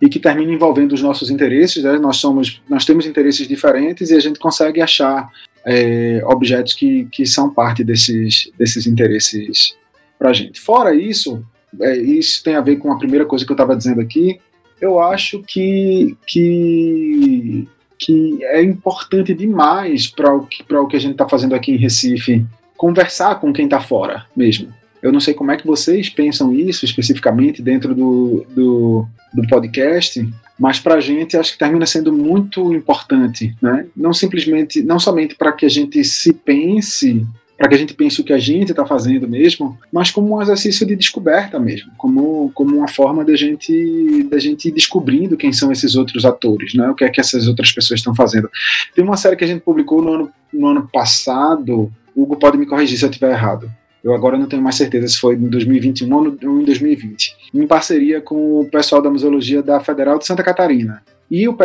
e 0.00 0.08
que 0.08 0.18
termine 0.18 0.54
envolvendo 0.54 0.92
os 0.92 1.02
nossos 1.02 1.30
interesses, 1.30 1.84
né? 1.84 1.98
Nós 1.98 2.16
somos, 2.16 2.60
nós 2.68 2.84
temos 2.84 3.06
interesses 3.06 3.46
diferentes 3.46 4.10
e 4.10 4.16
a 4.16 4.20
gente 4.20 4.40
consegue 4.40 4.80
achar 4.80 5.30
é, 5.66 6.22
objetos 6.24 6.74
que, 6.74 7.06
que 7.06 7.26
são 7.26 7.52
parte 7.52 7.84
desses, 7.84 8.50
desses 8.58 8.86
interesses 8.86 9.76
para 10.18 10.30
a 10.30 10.32
gente. 10.32 10.60
Fora 10.60 10.94
isso, 10.94 11.44
é, 11.80 11.96
isso 11.96 12.42
tem 12.42 12.56
a 12.56 12.60
ver 12.60 12.76
com 12.76 12.92
a 12.92 12.98
primeira 12.98 13.24
coisa 13.24 13.44
que 13.44 13.52
eu 13.52 13.54
estava 13.54 13.76
dizendo 13.76 14.00
aqui. 14.00 14.40
Eu 14.80 15.00
acho 15.00 15.42
que, 15.46 16.16
que 16.26 17.68
que 18.00 18.42
é 18.44 18.62
importante 18.62 19.34
demais 19.34 20.08
para 20.08 20.34
o, 20.34 20.46
que, 20.46 20.64
o 20.74 20.86
que 20.86 20.96
a 20.96 21.00
gente 21.00 21.12
está 21.12 21.28
fazendo 21.28 21.54
aqui 21.54 21.72
em 21.72 21.76
Recife, 21.76 22.46
conversar 22.74 23.38
com 23.38 23.52
quem 23.52 23.66
está 23.66 23.78
fora 23.78 24.24
mesmo. 24.34 24.72
Eu 25.02 25.12
não 25.12 25.20
sei 25.20 25.34
como 25.34 25.52
é 25.52 25.56
que 25.56 25.66
vocês 25.66 26.08
pensam 26.08 26.54
isso 26.54 26.86
especificamente 26.86 27.60
dentro 27.60 27.94
do, 27.94 28.46
do, 28.48 29.06
do 29.34 29.46
podcast, 29.48 30.26
mas 30.60 30.78
para 30.78 30.96
a 30.96 31.00
gente 31.00 31.38
acho 31.38 31.52
que 31.52 31.58
termina 31.58 31.86
sendo 31.86 32.12
muito 32.12 32.72
importante, 32.74 33.56
né? 33.62 33.86
Não 33.96 34.12
simplesmente, 34.12 34.82
não 34.82 35.00
somente 35.00 35.34
para 35.34 35.52
que 35.52 35.64
a 35.64 35.70
gente 35.70 36.04
se 36.04 36.34
pense 36.34 37.26
para 37.56 37.68
que 37.68 37.74
a 37.74 37.78
gente 37.78 37.92
pense 37.92 38.18
o 38.18 38.24
que 38.24 38.32
a 38.32 38.38
gente 38.38 38.70
está 38.70 38.86
fazendo 38.86 39.28
mesmo, 39.28 39.78
mas 39.92 40.10
como 40.10 40.34
um 40.34 40.40
exercício 40.40 40.86
de 40.86 40.96
descoberta 40.96 41.60
mesmo, 41.60 41.92
como, 41.98 42.50
como 42.54 42.74
uma 42.74 42.88
forma 42.88 43.22
da 43.22 43.36
gente, 43.36 44.26
da 44.30 44.38
gente 44.38 44.68
ir 44.68 44.72
descobrindo 44.72 45.36
quem 45.36 45.52
são 45.52 45.70
esses 45.70 45.94
outros 45.94 46.24
atores, 46.24 46.72
né? 46.72 46.88
o 46.88 46.94
que 46.94 47.04
é 47.04 47.10
que 47.10 47.20
essas 47.20 47.46
outras 47.46 47.70
pessoas 47.70 48.00
estão 48.00 48.14
fazendo. 48.14 48.48
Tem 48.94 49.04
uma 49.04 49.18
série 49.18 49.36
que 49.36 49.44
a 49.44 49.46
gente 49.46 49.60
publicou 49.60 50.00
no 50.00 50.14
ano, 50.14 50.32
no 50.50 50.68
ano 50.68 50.88
passado, 50.90 51.92
Hugo 52.16 52.36
pode 52.36 52.56
me 52.56 52.64
corrigir 52.64 52.96
se 52.96 53.04
eu 53.04 53.10
estiver 53.10 53.32
errado. 53.32 53.70
Eu 54.02 54.14
agora 54.14 54.38
não 54.38 54.46
tenho 54.46 54.62
mais 54.62 54.76
certeza 54.76 55.08
se 55.08 55.18
foi 55.18 55.34
em 55.34 55.48
2021 55.48 56.14
ou 56.14 56.60
em 56.60 56.64
2020. 56.64 57.36
Em 57.54 57.66
parceria 57.66 58.20
com 58.20 58.60
o 58.60 58.64
pessoal 58.64 59.02
da 59.02 59.10
Museologia 59.10 59.62
da 59.62 59.78
Federal 59.80 60.18
de 60.18 60.26
Santa 60.26 60.42
Catarina. 60.42 61.02
E 61.30 61.46
o, 61.46 61.56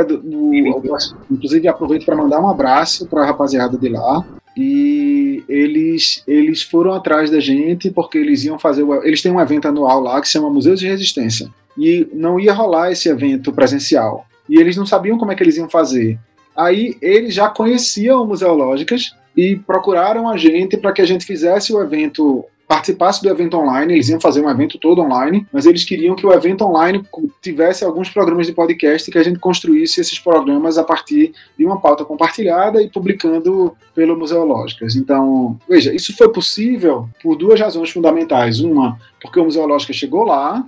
inclusive 1.31 1.67
aproveito 1.67 2.05
para 2.05 2.15
mandar 2.15 2.39
um 2.39 2.49
abraço 2.49 3.07
para 3.07 3.23
a 3.23 3.25
rapaziada 3.25 3.77
de 3.77 3.89
lá, 3.89 4.23
e 4.55 5.43
eles 5.49 6.23
eles 6.25 6.61
foram 6.63 6.93
atrás 6.93 7.29
da 7.29 7.39
gente 7.39 7.91
porque 7.91 8.17
eles 8.17 8.45
iam 8.45 8.57
fazer 8.57 8.85
eles 9.03 9.21
têm 9.21 9.31
um 9.31 9.41
evento 9.41 9.67
anual 9.67 9.99
lá 9.99 10.21
que 10.21 10.27
se 10.27 10.33
chama 10.33 10.49
Museus 10.49 10.79
de 10.79 10.87
Resistência 10.87 11.49
e 11.77 12.07
não 12.13 12.39
ia 12.39 12.53
rolar 12.53 12.91
esse 12.91 13.09
evento 13.09 13.51
presencial 13.51 14.25
e 14.47 14.57
eles 14.57 14.77
não 14.77 14.85
sabiam 14.85 15.17
como 15.17 15.31
é 15.31 15.35
que 15.35 15.43
eles 15.43 15.57
iam 15.57 15.69
fazer 15.69 16.17
aí 16.55 16.95
eles 17.01 17.33
já 17.33 17.49
conheciam 17.49 18.25
Museológicas 18.25 19.13
e 19.35 19.55
procuraram 19.55 20.29
a 20.29 20.37
gente 20.37 20.77
para 20.77 20.91
que 20.91 21.01
a 21.01 21.05
gente 21.05 21.25
fizesse 21.25 21.73
o 21.73 21.81
evento 21.81 22.45
participasse 22.67 23.21
do 23.21 23.29
evento 23.29 23.57
online, 23.57 23.93
eles 23.93 24.09
iam 24.09 24.19
fazer 24.19 24.41
um 24.41 24.49
evento 24.49 24.79
todo 24.79 25.01
online, 25.01 25.45
mas 25.51 25.65
eles 25.65 25.83
queriam 25.83 26.15
que 26.15 26.25
o 26.25 26.33
evento 26.33 26.65
online 26.65 27.03
tivesse 27.41 27.85
alguns 27.85 28.09
programas 28.09 28.47
de 28.47 28.53
podcast 28.53 29.09
que 29.11 29.17
a 29.17 29.23
gente 29.23 29.39
construísse 29.39 30.01
esses 30.01 30.19
programas 30.19 30.77
a 30.77 30.83
partir 30.83 31.31
de 31.57 31.65
uma 31.65 31.79
pauta 31.79 32.03
compartilhada 32.03 32.81
e 32.81 32.89
publicando 32.89 33.75
pelo 33.93 34.17
Museológicas. 34.17 34.95
Então, 34.95 35.59
veja, 35.69 35.93
isso 35.93 36.15
foi 36.17 36.31
possível 36.31 37.07
por 37.21 37.35
duas 37.35 37.59
razões 37.59 37.91
fundamentais. 37.91 38.59
Uma, 38.59 38.97
porque 39.21 39.39
o 39.39 39.43
Museológicas 39.43 39.95
chegou 39.95 40.23
lá, 40.23 40.65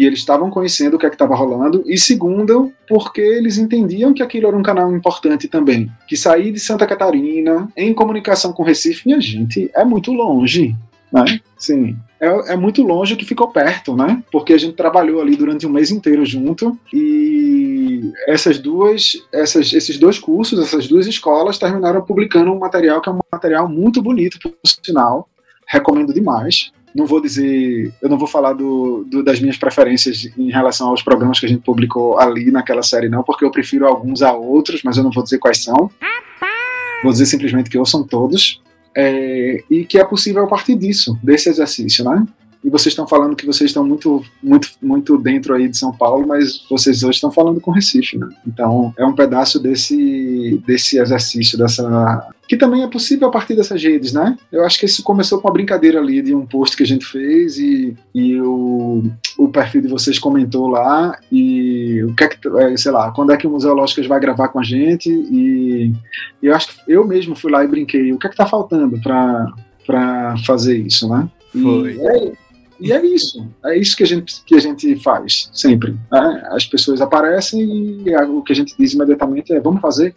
e 0.00 0.06
eles 0.06 0.20
estavam 0.20 0.50
conhecendo 0.50 0.94
o 0.94 0.98
que 0.98 1.06
é 1.06 1.08
estava 1.08 1.34
rolando, 1.34 1.84
e 1.86 1.98
segundo, 1.98 2.72
porque 2.88 3.20
eles 3.20 3.58
entendiam 3.58 4.14
que 4.14 4.22
aquilo 4.22 4.48
era 4.48 4.56
um 4.56 4.62
canal 4.62 4.94
importante 4.94 5.48
também. 5.48 5.90
Que 6.08 6.16
sair 6.16 6.52
de 6.52 6.58
Santa 6.58 6.86
Catarina 6.86 7.68
em 7.76 7.92
comunicação 7.92 8.52
com 8.52 8.62
Recife, 8.62 9.06
minha 9.06 9.20
gente, 9.20 9.70
é 9.74 9.84
muito 9.84 10.12
longe 10.12 10.76
né? 11.12 11.40
Sim. 11.58 11.96
É, 12.20 12.52
é, 12.52 12.56
muito 12.56 12.82
longe 12.82 13.16
que 13.16 13.24
ficou 13.24 13.48
perto, 13.48 13.96
né? 13.96 14.22
Porque 14.30 14.52
a 14.52 14.58
gente 14.58 14.74
trabalhou 14.74 15.20
ali 15.20 15.34
durante 15.36 15.66
um 15.66 15.70
mês 15.70 15.90
inteiro 15.90 16.24
junto 16.24 16.78
e 16.92 18.12
essas 18.28 18.58
duas, 18.58 19.12
essas, 19.32 19.72
esses 19.72 19.98
dois 19.98 20.18
cursos, 20.18 20.58
essas 20.58 20.86
duas 20.86 21.06
escolas 21.06 21.58
terminaram 21.58 22.02
publicando 22.02 22.52
um 22.52 22.58
material 22.58 23.00
que 23.00 23.08
é 23.08 23.12
um 23.12 23.20
material 23.32 23.68
muito 23.68 24.02
bonito, 24.02 24.38
por 24.38 24.52
sinal. 24.84 25.28
Recomendo 25.66 26.12
demais. 26.12 26.72
Não 26.94 27.06
vou 27.06 27.20
dizer, 27.20 27.92
eu 28.02 28.08
não 28.08 28.18
vou 28.18 28.26
falar 28.26 28.52
do, 28.52 29.04
do, 29.08 29.22
das 29.22 29.40
minhas 29.40 29.56
preferências 29.56 30.28
em 30.36 30.50
relação 30.50 30.88
aos 30.88 31.02
programas 31.02 31.38
que 31.38 31.46
a 31.46 31.48
gente 31.48 31.62
publicou 31.62 32.18
ali 32.18 32.50
naquela 32.50 32.82
série, 32.82 33.08
não, 33.08 33.22
porque 33.22 33.44
eu 33.44 33.50
prefiro 33.50 33.86
alguns 33.86 34.22
a 34.22 34.32
outros, 34.32 34.82
mas 34.82 34.96
eu 34.96 35.04
não 35.04 35.10
vou 35.10 35.22
dizer 35.22 35.38
quais 35.38 35.62
são. 35.62 35.90
Vou 37.02 37.12
dizer 37.12 37.26
simplesmente 37.26 37.70
que 37.70 37.78
ouçam 37.78 38.02
todos 38.02 38.60
é, 38.94 39.62
e 39.70 39.84
que 39.84 39.98
é 39.98 40.04
possível 40.04 40.44
a 40.44 40.46
partir 40.46 40.74
disso, 40.74 41.18
desse 41.22 41.48
exercício, 41.48 42.04
né? 42.04 42.26
E 42.62 42.68
vocês 42.68 42.92
estão 42.92 43.06
falando 43.06 43.34
que 43.34 43.46
vocês 43.46 43.70
estão 43.70 43.86
muito, 43.86 44.22
muito, 44.42 44.68
muito 44.82 45.16
dentro 45.16 45.54
aí 45.54 45.68
de 45.68 45.76
São 45.76 45.92
Paulo, 45.92 46.26
mas 46.26 46.62
vocês 46.68 47.02
hoje 47.02 47.16
estão 47.16 47.32
falando 47.32 47.60
com 47.60 47.70
Recife, 47.70 48.18
né? 48.18 48.28
Então 48.46 48.92
é 48.98 49.04
um 49.04 49.14
pedaço 49.14 49.58
desse, 49.58 50.62
desse 50.66 50.98
exercício, 50.98 51.56
dessa 51.56 52.28
que 52.50 52.56
também 52.56 52.82
é 52.82 52.88
possível 52.88 53.28
a 53.28 53.30
partir 53.30 53.54
dessas 53.54 53.80
redes, 53.80 54.12
né? 54.12 54.36
Eu 54.50 54.64
acho 54.64 54.76
que 54.76 54.84
isso 54.84 55.04
começou 55.04 55.40
com 55.40 55.46
uma 55.46 55.54
brincadeira 55.54 56.00
ali 56.00 56.20
de 56.20 56.34
um 56.34 56.44
post 56.44 56.76
que 56.76 56.82
a 56.82 56.86
gente 56.86 57.06
fez 57.06 57.56
e, 57.58 57.96
e 58.12 58.40
o, 58.40 59.04
o 59.38 59.48
perfil 59.48 59.82
de 59.82 59.86
vocês 59.86 60.18
comentou 60.18 60.66
lá 60.66 61.16
e 61.30 62.02
o 62.02 62.12
que 62.16 62.24
é 62.24 62.28
que, 62.28 62.48
é, 62.58 62.76
sei 62.76 62.90
lá, 62.90 63.12
quando 63.12 63.30
é 63.30 63.36
que 63.36 63.46
o 63.46 63.50
Museológicas 63.50 64.04
vai 64.08 64.18
gravar 64.18 64.48
com 64.48 64.58
a 64.58 64.64
gente 64.64 65.08
e, 65.08 65.94
e 66.42 66.46
eu 66.46 66.52
acho 66.52 66.70
que 66.70 66.92
eu 66.92 67.06
mesmo 67.06 67.36
fui 67.36 67.52
lá 67.52 67.62
e 67.64 67.68
brinquei, 67.68 68.12
o 68.12 68.18
que 68.18 68.26
é 68.26 68.30
que 68.30 68.36
tá 68.36 68.46
faltando 68.46 69.00
para 69.00 70.34
fazer 70.44 70.76
isso, 70.76 71.08
né? 71.08 71.28
Foi. 71.52 71.94
E, 71.94 72.00
é, 72.00 72.32
e 72.80 72.92
é 72.92 73.04
isso, 73.04 73.46
é 73.64 73.78
isso 73.78 73.96
que 73.96 74.02
a 74.02 74.06
gente, 74.06 74.42
que 74.44 74.54
a 74.54 74.60
gente 74.60 74.96
faz 74.96 75.50
sempre. 75.52 75.92
Né? 76.10 76.48
As 76.50 76.66
pessoas 76.66 77.00
aparecem 77.00 77.60
e 78.06 78.16
o 78.16 78.42
que 78.42 78.52
a 78.52 78.56
gente 78.56 78.74
diz 78.78 78.94
imediatamente 78.94 79.52
é 79.52 79.60
vamos 79.60 79.80
fazer, 79.80 80.14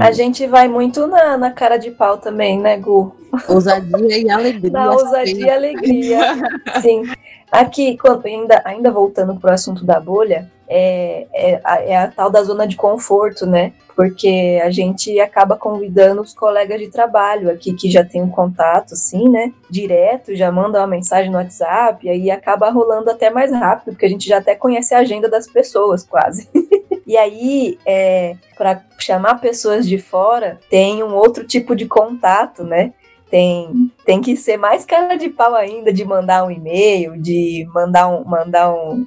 a 0.00 0.12
gente 0.12 0.46
vai 0.46 0.68
muito 0.68 1.06
na, 1.06 1.36
na 1.36 1.50
cara 1.50 1.76
de 1.76 1.90
pau 1.90 2.18
também, 2.18 2.58
né, 2.58 2.76
Gu? 2.76 3.14
Ousadia 3.48 4.18
e 4.18 4.30
alegria. 4.30 4.70
Na 4.70 4.90
ousadia 4.90 5.46
e 5.46 5.50
alegria. 5.50 6.20
Sim. 6.82 7.02
Aqui, 7.50 7.96
quando, 7.96 8.26
ainda, 8.26 8.60
ainda 8.64 8.90
voltando 8.90 9.36
para 9.36 9.50
o 9.50 9.54
assunto 9.54 9.84
da 9.84 9.98
bolha, 9.98 10.50
é, 10.68 11.26
é, 11.32 11.60
é, 11.90 11.96
a 11.96 12.08
tal 12.08 12.30
da 12.30 12.42
zona 12.42 12.66
de 12.66 12.76
conforto, 12.76 13.46
né? 13.46 13.72
Porque 13.96 14.60
a 14.62 14.70
gente 14.70 15.18
acaba 15.18 15.56
convidando 15.56 16.20
os 16.20 16.34
colegas 16.34 16.78
de 16.78 16.88
trabalho 16.88 17.50
aqui 17.50 17.72
que 17.72 17.90
já 17.90 18.04
tem 18.04 18.22
um 18.22 18.28
contato, 18.28 18.92
assim, 18.92 19.28
né? 19.28 19.52
Direto, 19.70 20.36
já 20.36 20.52
manda 20.52 20.78
uma 20.78 20.86
mensagem 20.86 21.30
no 21.30 21.38
WhatsApp, 21.38 22.06
e 22.06 22.10
aí 22.10 22.30
acaba 22.30 22.70
rolando 22.70 23.10
até 23.10 23.30
mais 23.30 23.50
rápido, 23.50 23.92
porque 23.92 24.06
a 24.06 24.10
gente 24.10 24.28
já 24.28 24.38
até 24.38 24.54
conhece 24.54 24.94
a 24.94 24.98
agenda 24.98 25.28
das 25.28 25.46
pessoas, 25.46 26.04
quase. 26.04 26.48
e 27.08 27.16
aí, 27.16 27.78
é, 27.84 28.36
para 28.56 28.84
chamar 28.98 29.40
pessoas 29.40 29.88
de 29.88 29.98
fora, 29.98 30.60
tem 30.70 31.02
um 31.02 31.14
outro 31.14 31.44
tipo 31.44 31.74
de 31.74 31.86
contato, 31.86 32.62
né? 32.62 32.92
tem, 33.30 33.92
tem 34.04 34.20
que 34.20 34.36
ser 34.36 34.56
mais 34.56 34.84
cara 34.84 35.16
de 35.16 35.28
pau 35.28 35.54
ainda 35.54 35.92
de 35.92 36.04
mandar 36.04 36.44
um 36.44 36.50
e-mail, 36.50 37.20
de 37.20 37.66
mandar 37.72 38.08
um, 38.08 38.24
mandar 38.24 38.72
um 38.72 39.06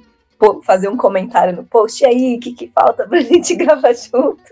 fazer 0.64 0.88
um 0.88 0.96
comentário 0.96 1.54
no 1.54 1.62
post, 1.62 2.02
e 2.02 2.06
aí, 2.06 2.36
o 2.36 2.40
que, 2.40 2.52
que 2.52 2.66
falta 2.66 3.06
pra 3.06 3.20
gente 3.22 3.54
gravar 3.54 3.92
junto? 3.92 4.42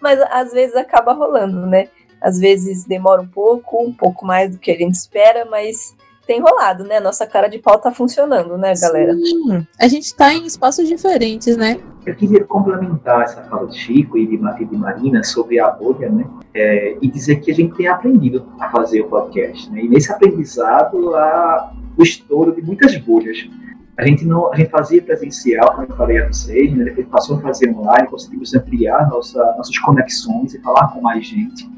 Mas 0.00 0.20
às 0.30 0.52
vezes 0.52 0.76
acaba 0.76 1.12
rolando, 1.12 1.66
né? 1.66 1.88
Às 2.20 2.38
vezes 2.38 2.84
demora 2.84 3.20
um 3.20 3.26
pouco, 3.26 3.82
um 3.82 3.92
pouco 3.92 4.24
mais 4.24 4.52
do 4.52 4.58
que 4.58 4.70
a 4.70 4.76
gente 4.76 4.94
espera, 4.94 5.44
mas 5.44 5.96
tem 6.28 6.42
rolado, 6.42 6.84
né? 6.84 7.00
Nossa 7.00 7.26
cara 7.26 7.48
de 7.48 7.58
pau 7.58 7.78
tá 7.78 7.90
funcionando, 7.90 8.58
né, 8.58 8.74
galera? 8.78 9.14
Sim. 9.14 9.66
A 9.80 9.88
gente 9.88 10.14
tá 10.14 10.34
em 10.34 10.44
espaços 10.44 10.86
diferentes, 10.86 11.56
né? 11.56 11.80
Eu 12.04 12.14
queria 12.14 12.44
complementar 12.44 13.22
essa 13.22 13.42
fala 13.44 13.66
de 13.66 13.78
Chico 13.78 14.18
e 14.18 14.26
de, 14.26 14.34
e 14.34 14.64
de 14.66 14.76
Marina 14.76 15.24
sobre 15.24 15.58
a 15.58 15.70
bolha, 15.70 16.10
né? 16.10 16.26
É, 16.52 16.98
e 17.00 17.10
dizer 17.10 17.36
que 17.36 17.50
a 17.50 17.54
gente 17.54 17.74
tem 17.74 17.88
aprendido 17.88 18.46
a 18.60 18.68
fazer 18.68 19.00
o 19.00 19.08
podcast, 19.08 19.70
né? 19.72 19.80
E 19.80 19.88
nesse 19.88 20.12
aprendizado, 20.12 21.16
há 21.16 21.72
o 21.96 22.02
estouro 22.02 22.54
de 22.54 22.60
muitas 22.60 22.94
bolhas. 22.98 23.48
A 23.96 24.06
gente 24.06 24.26
não, 24.26 24.52
a 24.52 24.56
gente 24.56 24.70
fazia 24.70 25.00
presencial, 25.00 25.74
como 25.74 25.86
eu 25.88 25.96
falei 25.96 26.22
a 26.22 26.28
vocês, 26.28 26.72
né? 26.76 26.84
depois 26.84 27.06
passou 27.08 27.38
a 27.38 27.40
fazer 27.40 27.74
online, 27.74 28.06
conseguimos 28.06 28.54
ampliar 28.54 29.08
nossa, 29.08 29.42
nossas 29.56 29.76
conexões 29.78 30.54
e 30.54 30.60
falar 30.60 30.88
com 30.92 31.00
mais 31.00 31.26
gente, 31.26 31.68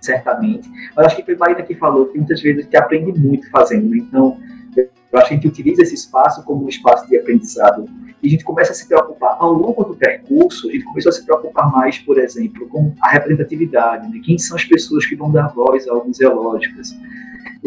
certamente. 0.00 0.68
Mas 0.96 1.06
acho 1.06 1.16
que 1.16 1.24
foi 1.24 1.36
Marina 1.36 1.62
que 1.62 1.74
falou 1.74 2.06
que 2.06 2.18
muitas 2.18 2.40
vezes 2.40 2.60
a 2.60 2.62
gente 2.62 2.76
aprende 2.76 3.18
muito 3.18 3.50
fazendo, 3.50 3.94
então 3.94 4.38
eu 4.76 5.18
acho 5.18 5.28
que 5.28 5.34
a 5.34 5.36
gente 5.36 5.48
utiliza 5.48 5.82
esse 5.82 5.94
espaço 5.94 6.44
como 6.44 6.64
um 6.64 6.68
espaço 6.68 7.08
de 7.08 7.18
aprendizado 7.18 7.88
e 8.22 8.28
a 8.28 8.30
gente 8.30 8.44
começa 8.44 8.72
a 8.72 8.74
se 8.74 8.86
preocupar 8.86 9.36
ao 9.38 9.52
longo 9.52 9.82
do 9.82 9.96
percurso, 9.96 10.68
a 10.68 10.72
gente 10.72 10.84
começou 10.84 11.10
a 11.10 11.12
se 11.12 11.24
preocupar 11.24 11.70
mais, 11.72 11.98
por 11.98 12.18
exemplo, 12.18 12.68
com 12.68 12.94
a 13.00 13.10
representatividade, 13.10 14.08
né? 14.08 14.20
quem 14.24 14.38
são 14.38 14.56
as 14.56 14.64
pessoas 14.64 15.06
que 15.06 15.16
vão 15.16 15.32
dar 15.32 15.48
voz 15.48 15.88
a 15.88 15.94
museológicas, 15.94 16.94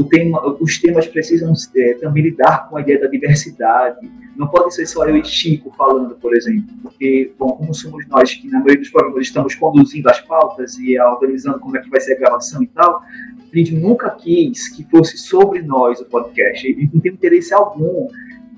tema, 0.09 0.57
os 0.59 0.79
temas 0.79 1.07
precisam 1.07 1.53
é, 1.75 1.93
também 1.95 2.23
lidar 2.23 2.69
com 2.69 2.77
a 2.77 2.81
ideia 2.81 2.99
da 2.99 3.07
diversidade. 3.07 4.09
Não 4.35 4.47
pode 4.47 4.73
ser 4.73 4.85
só 4.87 5.07
eu 5.07 5.15
e 5.17 5.23
Chico 5.23 5.71
falando, 5.77 6.15
por 6.15 6.35
exemplo, 6.35 6.73
porque, 6.81 7.33
bom, 7.37 7.53
como 7.53 7.73
somos 7.73 8.07
nós 8.07 8.33
que 8.33 8.47
na 8.47 8.59
maioria 8.59 8.79
dos 8.79 8.89
programas 8.89 9.27
estamos 9.27 9.53
conduzindo 9.53 10.09
as 10.09 10.19
pautas 10.21 10.77
e 10.79 10.99
organizando 10.99 11.59
como 11.59 11.77
é 11.77 11.81
que 11.81 11.89
vai 11.89 12.01
ser 12.01 12.13
a 12.13 12.19
gravação 12.19 12.63
e 12.63 12.67
tal, 12.67 13.01
a 13.01 13.57
gente 13.57 13.75
nunca 13.75 14.09
quis 14.09 14.69
que 14.69 14.83
fosse 14.85 15.17
sobre 15.17 15.61
nós 15.61 16.01
o 16.01 16.05
podcast. 16.05 16.65
A 16.65 16.69
gente 16.69 16.93
não 16.93 17.01
tem 17.01 17.11
interesse 17.11 17.53
algum 17.53 18.07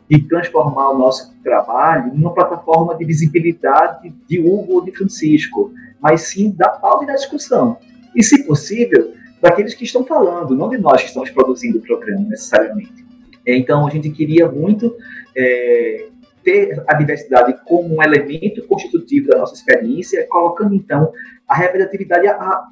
de 0.09 0.21
transformar 0.21 0.91
o 0.91 0.97
nosso 0.97 1.33
trabalho 1.43 2.13
numa 2.13 2.33
plataforma 2.33 2.95
de 2.95 3.03
visibilidade 3.03 4.13
de 4.27 4.39
Hugo 4.39 4.75
ou 4.75 4.85
de 4.85 4.91
Francisco, 4.91 5.73
mas 5.99 6.21
sim 6.21 6.51
da 6.51 6.69
pauta 6.69 7.03
e 7.03 7.07
da 7.07 7.15
discussão. 7.15 7.77
E, 8.15 8.23
se 8.23 8.43
possível, 8.45 9.13
daqueles 9.41 9.73
que 9.73 9.83
estão 9.83 10.05
falando, 10.05 10.55
não 10.55 10.69
de 10.69 10.77
nós 10.77 11.01
que 11.01 11.07
estamos 11.07 11.29
produzindo 11.31 11.79
o 11.79 11.81
programa 11.81 12.21
necessariamente. 12.29 13.04
Então, 13.45 13.85
a 13.85 13.89
gente 13.89 14.09
queria 14.09 14.49
muito 14.49 14.95
é, 15.35 16.07
ter 16.43 16.83
a 16.87 16.93
diversidade 16.93 17.59
como 17.65 17.95
um 17.95 18.03
elemento 18.03 18.65
constitutivo 18.67 19.27
da 19.29 19.39
nossa 19.39 19.55
experiência, 19.55 20.25
colocando 20.29 20.75
então 20.75 21.11
a 21.47 21.55
representatividade 21.55 22.27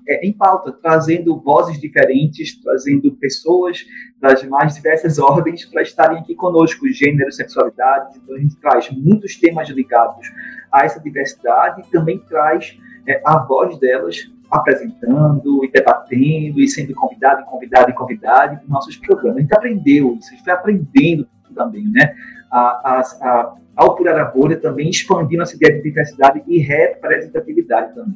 é, 0.08 0.26
em 0.26 0.32
pauta, 0.32 0.72
trazendo 0.72 1.40
vozes 1.40 1.80
diferentes, 1.80 2.60
trazendo 2.62 3.12
pessoas 3.14 3.86
das 4.20 4.44
mais 4.46 4.76
diversas 4.76 5.20
ordens 5.20 5.66
para 5.66 5.82
estarem 5.82 6.20
aqui 6.20 6.36
conosco, 6.36 6.88
gênero, 6.90 7.32
sexualidade. 7.32 8.20
Então, 8.24 8.36
a 8.36 8.40
gente 8.40 8.56
traz 8.58 8.90
muitos 8.92 9.36
temas 9.36 9.70
ligados 9.70 10.28
a 10.72 10.86
essa 10.86 11.00
diversidade 11.00 11.82
e 11.82 11.92
também 11.92 12.20
traz 12.20 12.78
é, 13.08 13.22
a 13.26 13.40
voz 13.40 13.78
delas 13.80 14.28
apresentando 14.54 15.64
e 15.66 15.72
debatendo 15.72 16.60
e 16.60 16.68
sendo 16.68 16.94
convidado 16.94 17.42
e 17.42 17.46
convidado 17.46 17.90
e 17.90 17.94
convidado 17.94 18.62
nos 18.62 18.70
nossos 18.70 18.98
programas. 18.98 19.38
A 19.38 19.42
gente 19.42 19.54
aprendeu 19.54 20.16
isso, 20.16 20.30
a 20.30 20.36
gente 20.36 20.44
foi 20.44 20.54
aprendendo 20.54 21.28
também, 21.56 21.88
né? 21.92 22.16
A, 22.52 22.60
a, 22.60 23.02
a, 23.02 23.56
ao 23.76 23.98
furar 23.98 24.20
a 24.20 24.26
bolha 24.26 24.58
também 24.58 24.90
expandindo 24.90 25.42
essa 25.42 25.56
ideia 25.56 25.76
de 25.76 25.84
diversidade 25.84 26.44
e 26.48 26.60
representatividade 26.60 27.96
também. 27.96 28.16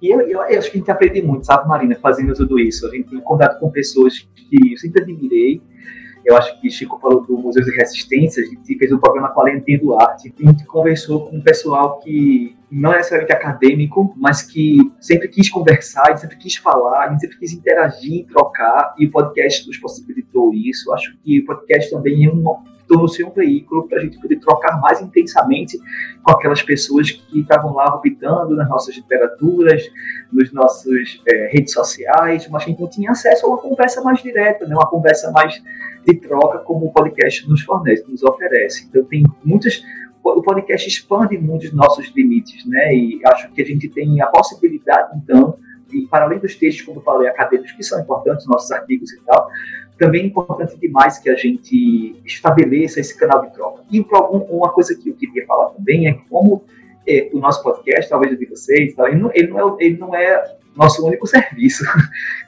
E 0.00 0.10
eu, 0.10 0.20
eu, 0.20 0.42
eu, 0.42 0.58
acho 0.58 0.70
que 0.70 0.76
a 0.76 0.80
gente 0.80 0.90
aprende 0.90 1.22
muito, 1.22 1.44
sabe, 1.44 1.68
Marina, 1.68 1.94
fazendo 1.96 2.32
tudo 2.34 2.58
isso. 2.58 2.86
A 2.86 2.90
gente 2.90 3.08
tem 3.08 3.20
contato 3.20 3.58
com 3.58 3.70
pessoas 3.70 4.28
que 4.34 4.72
eu 4.72 4.78
sempre 4.78 5.02
admirei, 5.02 5.60
eu 6.24 6.36
acho 6.36 6.60
que 6.60 6.70
Chico 6.70 6.98
falou 7.00 7.24
do 7.24 7.38
Museu 7.38 7.64
de 7.64 7.70
Resistência, 7.70 8.42
a 8.42 8.46
gente 8.46 8.76
fez 8.76 8.92
um 8.92 8.98
programa 8.98 9.30
com 9.30 9.40
a 9.40 9.44
Lente 9.44 9.78
do 9.78 9.98
Arte, 9.98 10.32
a 10.38 10.50
gente 10.50 10.64
conversou 10.66 11.26
com 11.26 11.36
um 11.36 11.40
pessoal 11.40 11.98
que 12.00 12.54
não 12.70 12.92
necessariamente 12.92 13.32
acadêmico, 13.32 14.14
mas 14.16 14.42
que 14.42 14.78
sempre 15.00 15.28
quis 15.28 15.48
conversar, 15.48 16.16
sempre 16.18 16.36
quis 16.36 16.56
falar, 16.56 17.18
sempre 17.18 17.38
quis 17.38 17.52
interagir, 17.52 18.26
trocar, 18.26 18.94
e 18.98 19.06
o 19.06 19.10
podcast 19.10 19.66
nos 19.66 19.78
possibilitou 19.78 20.52
isso. 20.52 20.92
Acho 20.92 21.16
que 21.22 21.40
o 21.40 21.44
podcast 21.46 21.90
também 21.90 22.26
é 22.26 22.30
um 22.30 22.42
tornou-se 22.88 23.22
um 23.22 23.30
veículo 23.30 23.86
para 23.86 23.98
a 23.98 24.00
gente 24.00 24.18
poder 24.18 24.36
trocar 24.40 24.80
mais 24.80 25.00
intensamente 25.00 25.78
com 26.22 26.32
aquelas 26.32 26.62
pessoas 26.62 27.10
que 27.10 27.40
estavam 27.40 27.74
lá 27.74 27.94
orbitando 27.94 28.56
nas 28.56 28.68
nossas 28.68 28.96
literaturas, 28.96 29.82
nos 30.32 30.52
nossos 30.52 31.22
é, 31.28 31.50
redes 31.52 31.72
sociais, 31.74 32.48
mas 32.48 32.64
gente 32.64 32.80
não 32.80 32.88
tinha 32.88 33.10
acesso 33.10 33.46
a 33.46 33.50
uma 33.50 33.58
conversa 33.58 34.02
mais 34.02 34.22
direta, 34.22 34.66
né? 34.66 34.74
uma 34.74 34.88
conversa 34.88 35.30
mais 35.30 35.62
de 36.04 36.14
troca 36.14 36.58
como 36.60 36.86
o 36.86 36.92
podcast 36.92 37.48
nos 37.48 37.60
fornece, 37.62 38.04
nos 38.08 38.22
oferece. 38.22 38.86
Então 38.88 39.04
tem 39.04 39.24
muitas 39.44 39.82
o 40.22 40.42
podcast 40.42 40.88
expande 40.88 41.38
muito 41.38 41.64
os 41.64 41.72
nossos 41.72 42.08
limites, 42.14 42.64
né? 42.66 42.94
E 42.94 43.20
acho 43.24 43.50
que 43.52 43.62
a 43.62 43.64
gente 43.64 43.88
tem 43.88 44.20
a 44.20 44.26
possibilidade, 44.26 45.16
então, 45.16 45.58
e 45.92 46.06
para 46.06 46.24
além 46.24 46.38
dos 46.38 46.54
textos, 46.54 46.84
como 46.84 46.98
eu 46.98 47.02
falei, 47.02 47.28
acadêmicos, 47.28 47.72
que 47.72 47.82
são 47.82 48.00
importantes, 48.00 48.46
nossos 48.46 48.70
artigos 48.70 49.12
e 49.12 49.20
tal, 49.24 49.48
também 49.98 50.22
é 50.22 50.26
importante 50.26 50.78
demais 50.78 51.18
que 51.18 51.28
a 51.28 51.34
gente 51.34 52.20
estabeleça 52.24 53.00
esse 53.00 53.18
canal 53.18 53.42
de 53.42 53.52
troca. 53.52 53.82
E 53.90 54.00
uma 54.00 54.70
coisa 54.70 54.94
que 54.94 55.08
eu 55.10 55.14
queria 55.14 55.44
falar 55.46 55.70
também 55.70 56.08
é 56.08 56.12
como 56.28 56.64
é, 57.06 57.30
o 57.32 57.38
nosso 57.38 57.62
podcast, 57.62 58.08
talvez 58.08 58.38
de 58.38 58.46
vocês, 58.46 58.94
ele, 58.96 59.16
não, 59.16 59.30
ele, 59.34 59.48
não 59.48 59.58
é, 59.58 59.84
ele 59.84 59.96
não 59.98 60.14
é 60.14 60.56
nosso 60.76 61.04
único 61.04 61.26
serviço, 61.26 61.84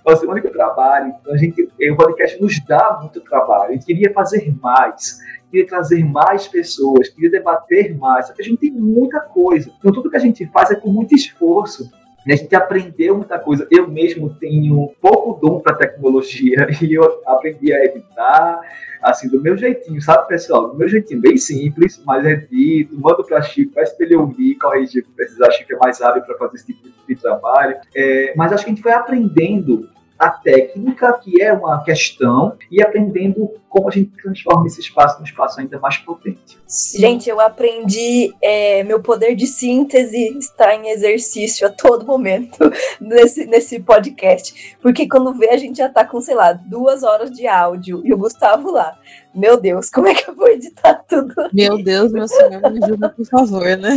nosso 0.06 0.30
único 0.30 0.50
trabalho. 0.50 1.14
Então, 1.20 1.34
a 1.34 1.36
gente, 1.36 1.62
o 1.62 1.96
podcast 1.96 2.40
nos 2.40 2.60
dá 2.66 2.98
muito 3.00 3.20
trabalho. 3.22 3.70
A 3.70 3.72
gente 3.72 3.86
queria 3.86 4.12
fazer 4.12 4.54
mais, 4.60 5.18
queria 5.50 5.66
trazer 5.66 6.04
mais 6.04 6.46
pessoas, 6.46 7.08
queria 7.08 7.30
debater 7.30 7.96
mais, 7.96 8.30
a 8.30 8.42
gente 8.42 8.58
tem 8.58 8.70
muita 8.70 9.20
coisa. 9.20 9.70
Então, 9.78 9.92
tudo 9.92 10.10
que 10.10 10.16
a 10.16 10.20
gente 10.20 10.46
faz 10.46 10.70
é 10.70 10.76
com 10.76 10.90
muito 10.90 11.14
esforço. 11.14 11.90
A 12.26 12.36
gente 12.36 12.54
aprendeu 12.54 13.16
muita 13.16 13.38
coisa. 13.38 13.66
Eu 13.70 13.88
mesmo 13.88 14.34
tenho 14.34 14.92
pouco 15.00 15.40
dom 15.40 15.58
para 15.58 15.74
tecnologia 15.74 16.68
e 16.80 16.94
eu 16.94 17.22
aprendi 17.26 17.72
a 17.72 17.84
editar, 17.84 18.60
assim, 19.02 19.28
do 19.28 19.40
meu 19.40 19.56
jeitinho, 19.56 20.00
sabe, 20.02 20.28
pessoal? 20.28 20.68
Do 20.68 20.76
meu 20.76 20.86
jeitinho, 20.86 21.20
bem 21.20 21.38
simples, 21.38 22.00
mas 22.04 22.24
edito, 22.26 22.98
mando 22.98 23.24
para 23.24 23.40
Chico, 23.40 23.72
peço 23.72 23.96
para 23.96 24.06
ele 24.06 24.16
ouvir, 24.16 24.54
corrigir, 24.56 25.04
precisar. 25.16 25.50
Chico 25.50 25.72
é 25.72 25.76
mais 25.78 26.00
hábil 26.02 26.22
para 26.22 26.36
fazer 26.36 26.56
esse 26.56 26.66
tipo 26.74 26.88
de 27.08 27.16
trabalho. 27.16 27.76
É, 27.96 28.34
mas 28.36 28.52
acho 28.52 28.64
que 28.64 28.70
a 28.70 28.74
gente 28.74 28.82
foi 28.82 28.92
aprendendo 28.92 29.88
a 30.20 30.28
técnica, 30.28 31.14
que 31.14 31.40
é 31.40 31.50
uma 31.50 31.82
questão, 31.82 32.52
e 32.70 32.82
aprendendo 32.82 33.50
como 33.70 33.88
a 33.88 33.90
gente 33.90 34.10
transforma 34.22 34.66
esse 34.66 34.80
espaço 34.80 35.18
num 35.18 35.24
espaço 35.24 35.58
ainda 35.58 35.78
mais 35.78 35.96
potente. 35.96 36.58
Gente, 36.94 37.30
eu 37.30 37.40
aprendi 37.40 38.30
é, 38.42 38.82
meu 38.82 39.00
poder 39.00 39.34
de 39.34 39.46
síntese 39.46 40.36
está 40.36 40.74
em 40.74 40.90
exercício 40.90 41.66
a 41.66 41.70
todo 41.70 42.04
momento 42.04 42.58
nesse, 43.00 43.46
nesse 43.46 43.80
podcast. 43.80 44.76
Porque 44.82 45.08
quando 45.08 45.32
vê, 45.32 45.48
a 45.48 45.56
gente 45.56 45.78
já 45.78 45.86
está 45.86 46.04
com, 46.04 46.20
sei 46.20 46.34
lá, 46.34 46.52
duas 46.52 47.02
horas 47.02 47.30
de 47.30 47.46
áudio 47.46 48.02
e 48.04 48.12
o 48.12 48.18
Gustavo 48.18 48.70
lá. 48.70 48.98
Meu 49.34 49.58
Deus, 49.58 49.88
como 49.88 50.08
é 50.08 50.14
que 50.14 50.28
eu 50.28 50.34
vou 50.34 50.48
editar 50.48 51.02
tudo? 51.08 51.34
Meu 51.52 51.82
Deus, 51.82 52.12
meu 52.12 52.28
senhor, 52.28 52.60
me 52.70 52.84
ajuda, 52.84 53.08
por 53.08 53.24
favor, 53.24 53.76
né? 53.78 53.90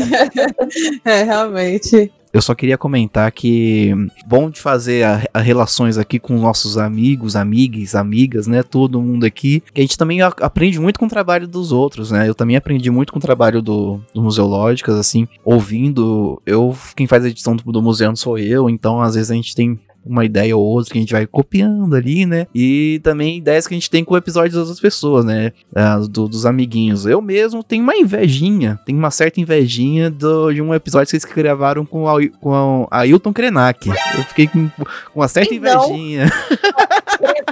é, 1.03 1.23
realmente. 1.23 2.13
Eu 2.33 2.41
só 2.41 2.55
queria 2.55 2.79
comentar 2.79 3.31
que 3.31 3.93
bom 4.25 4.49
de 4.49 4.59
fazer 4.59 5.03
a, 5.03 5.23
a 5.31 5.39
relações 5.39 5.99
aqui 5.99 6.17
com 6.17 6.39
nossos 6.39 6.79
amigos, 6.79 7.35
amigas, 7.35 7.93
amigas, 7.93 8.47
né? 8.47 8.63
Todo 8.63 8.99
mundo 8.99 9.23
aqui. 9.23 9.61
a 9.75 9.79
gente 9.79 9.97
também 9.97 10.21
a, 10.23 10.27
aprende 10.27 10.79
muito 10.79 10.99
com 10.99 11.05
o 11.05 11.09
trabalho 11.09 11.47
dos 11.47 11.71
outros, 11.71 12.09
né? 12.09 12.27
Eu 12.27 12.33
também 12.33 12.55
aprendi 12.55 12.89
muito 12.89 13.13
com 13.13 13.19
o 13.19 13.21
trabalho 13.21 13.61
do, 13.61 14.01
do 14.15 14.23
Museológicas, 14.23 14.95
assim, 14.95 15.27
ouvindo. 15.45 16.41
Eu, 16.43 16.75
quem 16.95 17.05
faz 17.05 17.23
a 17.23 17.29
edição 17.29 17.55
do, 17.55 17.71
do 17.71 17.81
museu 17.83 18.13
sou 18.15 18.37
eu, 18.37 18.69
então 18.69 19.01
às 19.01 19.15
vezes 19.15 19.29
a 19.29 19.35
gente 19.35 19.55
tem 19.55 19.79
uma 20.05 20.25
ideia 20.25 20.55
ou 20.55 20.63
outra 20.63 20.91
que 20.91 20.97
a 20.97 21.01
gente 21.01 21.13
vai 21.13 21.25
copiando 21.25 21.95
ali, 21.95 22.25
né? 22.25 22.47
E 22.53 22.99
também 23.03 23.37
ideias 23.37 23.67
que 23.67 23.73
a 23.73 23.77
gente 23.77 23.89
tem 23.89 24.03
com 24.03 24.13
o 24.13 24.17
episódio 24.17 24.51
das 24.51 24.61
outras 24.61 24.79
pessoas, 24.79 25.25
né? 25.25 25.51
Uh, 25.71 26.07
do, 26.07 26.27
dos 26.27 26.45
amiguinhos. 26.45 27.05
Eu 27.05 27.21
mesmo 27.21 27.63
tenho 27.63 27.83
uma 27.83 27.95
invejinha, 27.95 28.79
tenho 28.85 28.97
uma 28.97 29.11
certa 29.11 29.39
invejinha 29.39 30.09
do, 30.09 30.51
de 30.53 30.61
um 30.61 30.73
episódio 30.73 31.05
que 31.07 31.19
vocês 31.19 31.25
gravaram 31.25 31.85
com 31.85 32.07
a, 32.07 32.15
com 32.39 32.87
a 32.89 32.99
Ailton 32.99 33.33
Krenak. 33.33 33.89
Eu 33.89 34.23
fiquei 34.23 34.47
com, 34.47 34.69
com 34.69 35.19
uma 35.19 35.27
certa 35.27 35.53
invejinha. 35.53 36.25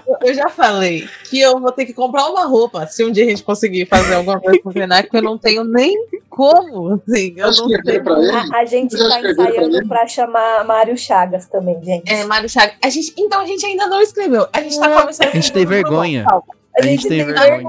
Eu 0.22 0.34
já 0.34 0.50
falei 0.50 1.08
que 1.30 1.40
eu 1.40 1.60
vou 1.60 1.72
ter 1.72 1.86
que 1.86 1.94
comprar 1.94 2.28
uma 2.28 2.46
roupa 2.46 2.86
se 2.88 3.04
um 3.04 3.12
dia 3.12 3.26
a 3.26 3.30
gente 3.30 3.44
conseguir 3.44 3.86
fazer 3.86 4.16
alguma 4.16 4.40
coisa 4.40 4.62
com 4.62 4.70
o 4.70 4.74
Krenak, 4.74 5.10
que 5.10 5.18
eu 5.18 5.22
não 5.22 5.38
tenho 5.38 5.64
nem 5.64 5.96
como, 6.30 6.94
assim. 6.94 7.34
Eu 7.36 7.52
não 7.52 7.82
tenho. 7.82 8.04
A, 8.54 8.60
a, 8.60 8.66
gente 8.66 8.98
tá 8.98 9.20
ensaiando 9.20 9.88
pra 9.88 10.08
chamar 10.08 10.66
Mário 10.66 10.98
Chagas 10.98 11.48
também, 11.48 11.82
gente. 11.84 12.12
É, 12.12 12.24
Mário 12.26 12.50
Chagas. 12.50 12.76
A 12.84 12.90
gente, 12.90 13.14
então 13.18 13.42
a 13.42 13.46
gente 13.46 13.66
ainda 13.66 13.88
não 13.88 14.02
escreveu. 14.02 14.48
A 14.54 14.62
gente 14.62 14.80
tá 14.80 15.02
começando. 15.02 15.28
A 15.28 15.32
gente 15.32 15.52
tem 15.52 15.66
vergonha. 15.66 16.26
A, 16.78 16.84
gente, 16.84 17.08
tem, 17.08 17.26
vergonha. 17.26 17.62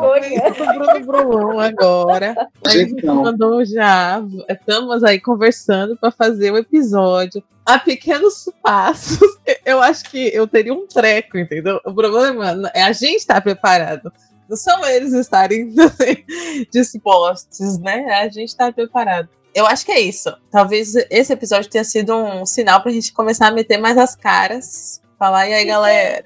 Bruno 0.75 1.07
Brulon 1.07 1.61
agora. 1.61 2.49
A 2.65 2.71
gente 2.71 3.05
mandou 3.05 3.65
já. 3.65 4.23
Estamos 4.49 5.03
aí 5.03 5.21
conversando 5.21 5.97
para 5.97 6.11
fazer 6.11 6.53
o 6.53 6.57
episódio 6.57 7.43
a 7.67 7.79
pequenos 7.79 8.49
passos. 8.63 9.19
Eu 9.65 9.81
acho 9.81 10.05
que 10.05 10.31
eu 10.35 10.47
teria 10.47 10.75
um 10.75 10.87
treco, 10.87 11.39
entendeu? 11.39 11.81
O 11.85 11.93
problema 11.93 12.71
é 12.75 12.83
a 12.83 12.93
gente 12.93 13.19
estar 13.19 13.35
tá 13.35 13.41
preparado. 13.41 14.13
são 14.51 14.85
eles 14.85 15.13
estarem 15.13 15.73
dispostos, 16.73 17.79
né? 17.79 18.07
A 18.21 18.29
gente 18.29 18.57
tá 18.57 18.73
preparado. 18.73 19.29
Eu 19.55 19.67
acho 19.67 19.85
que 19.85 19.93
é 19.93 20.01
isso. 20.01 20.35
Talvez 20.51 20.95
esse 21.11 21.33
episódio 21.33 21.71
tenha 21.71 21.85
sido 21.85 22.15
um 22.17 22.47
sinal 22.47 22.83
pra 22.83 22.91
gente 22.91 23.13
começar 23.13 23.49
a 23.49 23.53
meter 23.53 23.79
mais 23.79 23.99
as 23.99 24.17
caras. 24.17 25.01
Falar, 25.19 25.49
e 25.49 25.55
aí, 25.55 25.65
galera? 25.65 26.25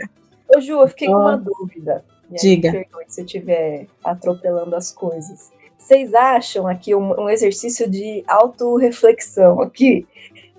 Ô, 0.54 0.60
Ju, 0.60 0.80
eu 0.80 0.88
fiquei 0.88 1.08
com 1.08 1.14
uma 1.14 1.36
dúvida. 1.36 2.04
Diga. 2.30 2.72
Perdoe 2.72 3.04
se 3.08 3.20
eu 3.20 3.24
estiver 3.24 3.86
atropelando 4.04 4.74
as 4.74 4.90
coisas. 4.90 5.50
Vocês 5.76 6.12
acham 6.14 6.66
aqui 6.66 6.94
um, 6.94 7.20
um 7.20 7.28
exercício 7.28 7.88
de 7.88 8.24
autorreflexão 8.26 9.60
aqui? 9.60 10.06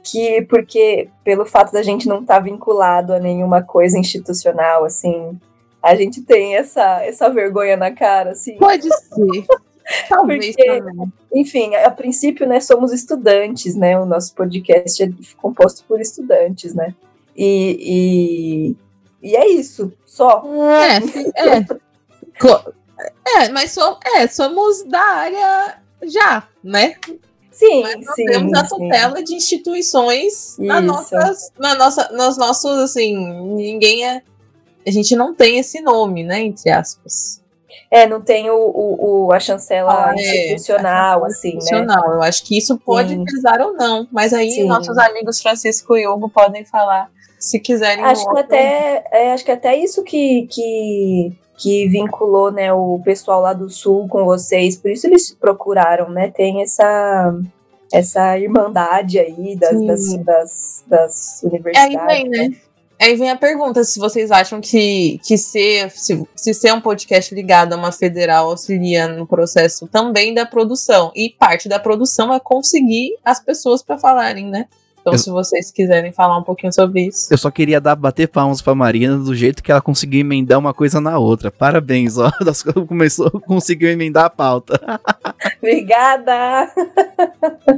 Que, 0.04 0.42
porque, 0.44 1.10
pelo 1.24 1.46
fato 1.46 1.74
da 1.74 1.84
gente 1.84 2.08
não 2.08 2.22
estar 2.22 2.36
tá 2.36 2.40
vinculado 2.40 3.14
a 3.14 3.20
nenhuma 3.20 3.62
coisa 3.62 4.00
institucional, 4.00 4.86
assim, 4.86 5.38
a 5.84 5.96
gente 5.96 6.22
tem 6.22 6.56
essa, 6.56 7.04
essa 7.04 7.30
vergonha 7.30 7.76
na 7.76 7.92
cara, 7.92 8.32
assim. 8.32 8.58
Pode 8.58 8.88
ser. 8.88 9.46
Talvez 10.08 10.56
Porque, 10.56 10.82
enfim, 11.34 11.76
a 11.76 11.90
princípio, 11.90 12.48
né, 12.48 12.60
somos 12.60 12.92
estudantes, 12.92 13.76
né? 13.76 13.98
O 14.00 14.06
nosso 14.06 14.34
podcast 14.36 15.02
é 15.02 15.10
composto 15.38 15.86
por 15.88 16.00
estudantes, 16.02 16.74
né? 16.74 16.94
E, 17.36 18.76
e, 19.30 19.36
é 19.36 19.48
isso, 19.50 19.92
só. 20.06 20.44
É, 21.36 21.48
é. 21.48 21.66
é 23.44 23.50
mas 23.50 23.72
so, 23.72 23.98
é, 24.16 24.28
somos 24.28 24.84
da 24.84 25.02
área 25.02 25.78
já, 26.04 26.48
né? 26.64 26.96
Sim, 27.58 27.82
Mas 27.82 28.06
nós 28.06 28.16
sim. 28.16 28.26
temos 28.26 28.54
a 28.54 28.66
sim. 28.66 28.76
tutela 28.76 29.24
de 29.24 29.34
instituições 29.34 30.58
na 30.60 30.80
nossas, 30.80 31.52
na 31.58 31.74
nossa, 31.74 32.08
nos 32.12 32.38
nossos, 32.38 32.78
assim, 32.78 33.18
ninguém 33.56 34.06
é. 34.08 34.22
A 34.86 34.92
gente 34.92 35.16
não 35.16 35.34
tem 35.34 35.58
esse 35.58 35.82
nome, 35.82 36.24
né? 36.24 36.40
Entre 36.42 36.70
aspas. 36.70 37.42
É, 37.90 38.06
não 38.06 38.22
tem 38.22 38.48
o, 38.52 38.56
o, 38.56 39.26
o- 39.26 39.34
a 39.34 39.40
chancela 39.40 40.10
Ah, 40.10 40.14
é, 40.16 40.54
institucional, 40.54 41.26
assim, 41.26 41.54
né? 41.54 41.58
Institucional. 41.58 42.14
Eu 42.14 42.22
acho 42.22 42.44
que 42.44 42.56
isso 42.56 42.78
pode 42.78 43.16
Sim. 43.16 43.26
pesar 43.26 43.60
ou 43.60 43.74
não. 43.74 44.08
Mas 44.12 44.34
aí 44.34 44.64
nossos 44.64 44.96
amigos 44.98 45.42
Francisco 45.42 45.98
e 45.98 46.08
Hugo 46.08 46.30
podem 46.30 46.64
falar 46.64 47.10
se 47.40 47.60
quiserem. 47.60 48.04
Acho 48.04 48.24
que 48.24 48.30
outro. 48.30 48.44
até, 48.44 49.04
é, 49.12 49.34
acho 49.34 49.46
que 49.46 49.52
até 49.52 49.76
isso 49.76 50.04
que, 50.04 50.48
que, 50.50 51.32
que 51.58 51.88
vinculou, 51.88 52.52
né, 52.52 52.74
o 52.74 53.00
pessoal 53.04 53.42
lá 53.42 53.54
do 53.54 53.70
Sul 53.70 54.08
com 54.08 54.26
vocês, 54.26 54.76
por 54.78 54.92
isso 54.92 55.08
eles 55.08 55.32
procuraram, 55.32 56.10
né, 56.10 56.30
tem 56.30 56.62
essa, 56.62 57.34
essa 57.92 58.38
irmandade 58.38 59.20
aí 59.20 59.56
das, 59.56 59.86
das, 59.86 60.18
das, 60.18 60.84
das 60.88 61.44
Aí 61.44 61.50
universidades. 61.50 62.06
vem, 62.08 62.30
né? 62.30 62.58
Aí 63.00 63.16
vem 63.16 63.30
a 63.30 63.36
pergunta 63.36 63.84
se 63.84 64.00
vocês 64.00 64.32
acham 64.32 64.60
que, 64.60 65.20
que 65.24 65.38
ser, 65.38 65.92
se, 65.92 66.28
se 66.36 66.54
ser 66.54 66.74
um 66.74 66.82
podcast 66.82 67.34
ligado 67.34 67.74
a 67.74 67.78
uma 67.78 67.92
federal 67.92 68.50
auxilia 68.50 69.08
no 69.08 69.28
processo 69.28 69.88
também 69.88 70.34
da 70.34 70.48
produção. 70.48 71.12
E 71.16 71.30
parte 71.30 71.70
da 71.70 71.80
produção 71.80 72.34
é 72.34 72.40
conseguir 72.40 73.12
as 73.24 73.40
pessoas 73.40 73.84
para 73.84 74.00
falarem, 74.00 74.48
né? 74.48 74.66
Então, 75.08 75.14
Eu- 75.14 75.20
se 75.20 75.30
vocês 75.30 75.72
quiserem 75.72 76.12
falar 76.12 76.38
um 76.38 76.44
pouquinho 76.44 76.74
sobre 76.74 77.08
isso. 77.08 77.28
Eu 77.32 77.38
só 77.38 77.50
queria 77.50 77.80
dar 77.80 77.96
bater 77.96 78.28
palmas 78.28 78.62
pra 78.62 78.76
Marina 78.76 79.18
do 79.18 79.34
jeito 79.34 79.64
que 79.64 79.72
ela 79.72 79.80
conseguiu 79.82 80.20
emendar 80.20 80.60
uma 80.60 80.74
coisa 80.74 81.00
na 81.00 81.18
outra. 81.18 81.50
Parabéns, 81.50 82.18
ó. 82.18 82.30
Começou, 82.88 83.32
conseguiu 83.32 83.90
emendar 83.90 84.26
a 84.26 84.30
pauta. 84.30 84.80
Obrigada! 85.62 86.70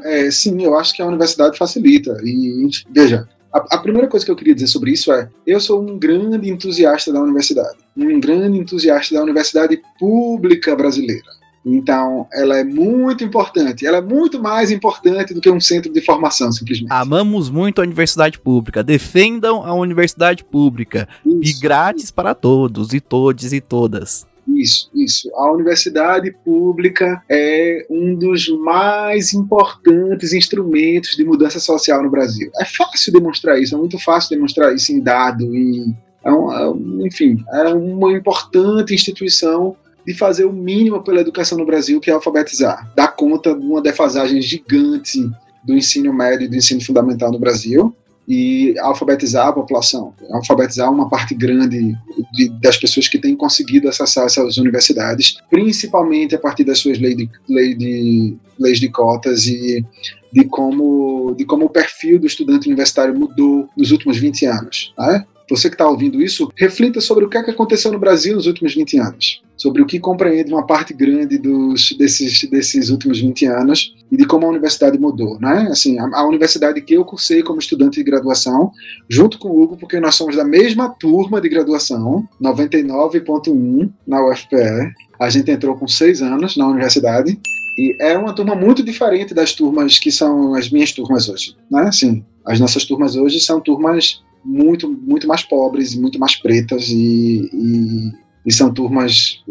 É, 0.04 0.32
sim, 0.32 0.64
eu 0.64 0.76
acho 0.78 0.94
que 0.96 1.02
a 1.02 1.06
universidade 1.06 1.58
facilita. 1.58 2.18
E, 2.24 2.68
veja, 2.90 3.28
a, 3.54 3.76
a 3.76 3.78
primeira 3.78 4.08
coisa 4.08 4.26
que 4.26 4.32
eu 4.32 4.36
queria 4.36 4.56
dizer 4.56 4.68
sobre 4.68 4.92
isso 4.92 5.12
é: 5.12 5.30
eu 5.46 5.60
sou 5.60 5.82
um 5.82 5.98
grande 6.00 6.50
entusiasta 6.50 7.14
da 7.14 7.22
universidade. 7.22 7.78
Um 7.96 8.20
grande 8.20 8.58
entusiasta 8.58 9.14
da 9.14 9.22
universidade 9.22 9.80
pública 10.00 10.76
brasileira. 10.76 11.39
Então, 11.66 12.26
ela 12.34 12.58
é 12.58 12.64
muito 12.64 13.24
importante. 13.24 13.86
Ela 13.86 13.98
é 13.98 14.02
muito 14.02 14.42
mais 14.42 14.72
importante 14.72 15.34
do 15.34 15.42
que 15.42 15.50
um 15.52 15.60
centro 15.60 15.92
de 15.92 16.02
formação, 16.02 16.52
simplesmente. 16.52 16.92
Amamos 16.92 17.50
muito 17.50 17.80
a 17.80 17.84
universidade 17.84 18.40
pública. 18.40 18.84
Defendam 18.84 19.64
a 19.66 19.74
universidade 19.74 20.44
pública. 20.44 21.08
E 21.26 21.50
Isso. 21.50 21.62
grátis 21.62 22.12
para 22.12 22.34
todos, 22.34 22.94
e 22.94 23.00
todes 23.00 23.52
e 23.52 23.60
todas. 23.60 24.26
Isso, 24.48 24.90
isso. 24.96 25.30
A 25.36 25.52
universidade 25.52 26.32
pública 26.44 27.22
é 27.30 27.86
um 27.90 28.16
dos 28.16 28.48
mais 28.48 29.32
importantes 29.34 30.34
instrumentos 30.34 31.16
de 31.16 31.24
mudança 31.24 31.60
social 31.60 32.02
no 32.02 32.10
Brasil. 32.10 32.50
É 32.60 32.66
fácil 32.66 33.14
demonstrar 33.14 33.62
isso, 33.62 33.76
é 33.76 33.78
muito 33.78 34.00
fácil 34.00 34.32
demonstrar 34.32 34.74
isso 34.74 34.92
em 34.92 35.00
dado 35.02 35.44
e 35.56 35.94
é 36.24 36.32
um- 36.32 36.52
é 36.52 36.70
um- 36.70 37.06
enfim, 37.06 37.38
é 37.54 37.68
uma 37.74 38.12
importante 38.14 38.94
instituição 38.94 39.76
de 40.10 40.16
fazer 40.16 40.44
o 40.44 40.52
mínimo 40.52 41.04
pela 41.04 41.22
educação 41.22 41.56
no 41.56 41.64
Brasil, 41.68 42.00
que 42.00 42.10
é 42.10 42.14
alfabetizar. 42.16 42.92
Dar 42.96 43.10
conta 43.10 43.54
de 43.54 43.64
uma 43.64 43.80
defasagem 43.80 44.42
gigante 44.42 45.30
do 45.64 45.78
ensino 45.78 46.12
médio 46.12 46.46
e 46.46 46.48
do 46.48 46.56
ensino 46.56 46.84
fundamental 46.84 47.32
no 47.32 47.38
Brasil 47.38 47.96
e 48.28 48.74
alfabetizar 48.80 49.48
a 49.48 49.54
população, 49.54 50.16
alfabetizar 50.32 50.92
uma 50.92 51.08
parte 51.08 51.36
grande 51.36 51.96
de- 52.34 52.50
das 52.60 52.76
pessoas 52.76 53.08
que 53.08 53.20
têm 53.20 53.36
conseguido 53.36 53.88
acessar 53.88 54.26
essas 54.26 54.58
universidades, 54.58 55.38
principalmente 55.48 56.34
a 56.34 56.40
partir 56.40 56.64
das 56.64 56.80
suas 56.80 56.98
leis 56.98 57.16
de, 57.16 57.30
lei 57.48 57.76
de, 57.76 58.36
leis 58.58 58.80
de 58.80 58.90
cotas 58.90 59.46
e 59.46 59.86
de 60.34 60.44
como, 60.46 61.36
de 61.38 61.46
como 61.46 61.66
o 61.66 61.70
perfil 61.70 62.18
do 62.18 62.26
estudante 62.26 62.68
universitário 62.68 63.14
mudou 63.14 63.70
nos 63.78 63.92
últimos 63.92 64.18
20 64.18 64.44
anos. 64.48 64.92
Né? 64.98 65.24
Você 65.50 65.70
que 65.70 65.76
está 65.76 65.88
ouvindo 65.88 66.22
isso, 66.22 66.50
reflita 66.56 67.02
sobre 67.02 67.26
o 67.26 67.30
que, 67.30 67.38
é 67.38 67.44
que 67.44 67.52
aconteceu 67.52 67.92
no 67.92 68.00
Brasil 68.00 68.36
nos 68.36 68.46
últimos 68.46 68.76
20 68.76 69.00
anos, 69.00 69.42
sobre 69.58 69.82
o 69.82 69.86
que 69.86 70.00
compreende 70.00 70.54
uma 70.54 70.66
parte 70.66 70.94
grande 70.94 71.38
dos, 71.38 71.96
desses, 71.98 72.48
desses 72.50 72.90
últimos 72.90 73.20
20 73.20 73.46
anos 73.48 73.96
e 74.12 74.18
de 74.18 74.26
como 74.26 74.46
a 74.46 74.50
universidade 74.50 75.00
mudou. 75.00 75.40
Né? 75.40 75.68
Assim, 75.72 75.98
a, 76.00 76.20
a 76.20 76.28
universidade 76.28 76.82
que 76.82 76.94
eu 76.94 77.04
cursei 77.04 77.42
como 77.42 77.60
estudante 77.60 77.98
de 77.98 78.04
graduação, 78.04 78.72
junto 79.10 79.40
com 79.40 79.50
o 79.50 79.62
Hugo, 79.62 79.78
porque 79.78 80.00
nós 80.00 80.16
somos 80.16 80.36
da 80.36 80.44
mesma 80.44 80.90
turma 80.90 81.42
de 81.42 81.50
graduação, 81.50 82.28
99.1 82.42 83.90
na 84.06 84.26
UFPE. 84.30 84.94
A 85.20 85.30
gente 85.30 85.52
entrou 85.52 85.76
com 85.76 85.88
seis 85.88 86.22
anos 86.22 86.56
na 86.56 86.68
universidade 86.68 87.40
e 87.78 87.96
é 88.00 88.18
uma 88.18 88.34
turma 88.34 88.56
muito 88.56 88.84
diferente 88.84 89.34
das 89.34 89.54
turmas 89.54 89.98
que 89.98 90.12
são 90.12 90.54
as 90.54 90.70
minhas 90.70 90.92
turmas 90.92 91.28
hoje, 91.28 91.56
né? 91.72 91.84
Assim, 91.84 92.24
as 92.46 92.60
nossas 92.60 92.86
turmas 92.86 93.16
hoje 93.16 93.40
são 93.40 93.60
turmas 93.60 94.22
muito, 94.44 94.90
muito 94.90 95.28
mais 95.28 95.44
pobres, 95.44 95.96
muito 95.96 96.20
mais 96.20 96.36
pretas 96.36 96.90
e, 96.90 97.50
e, 97.54 98.12
e 98.46 98.54
são 98.54 98.74
turmas 98.74 99.44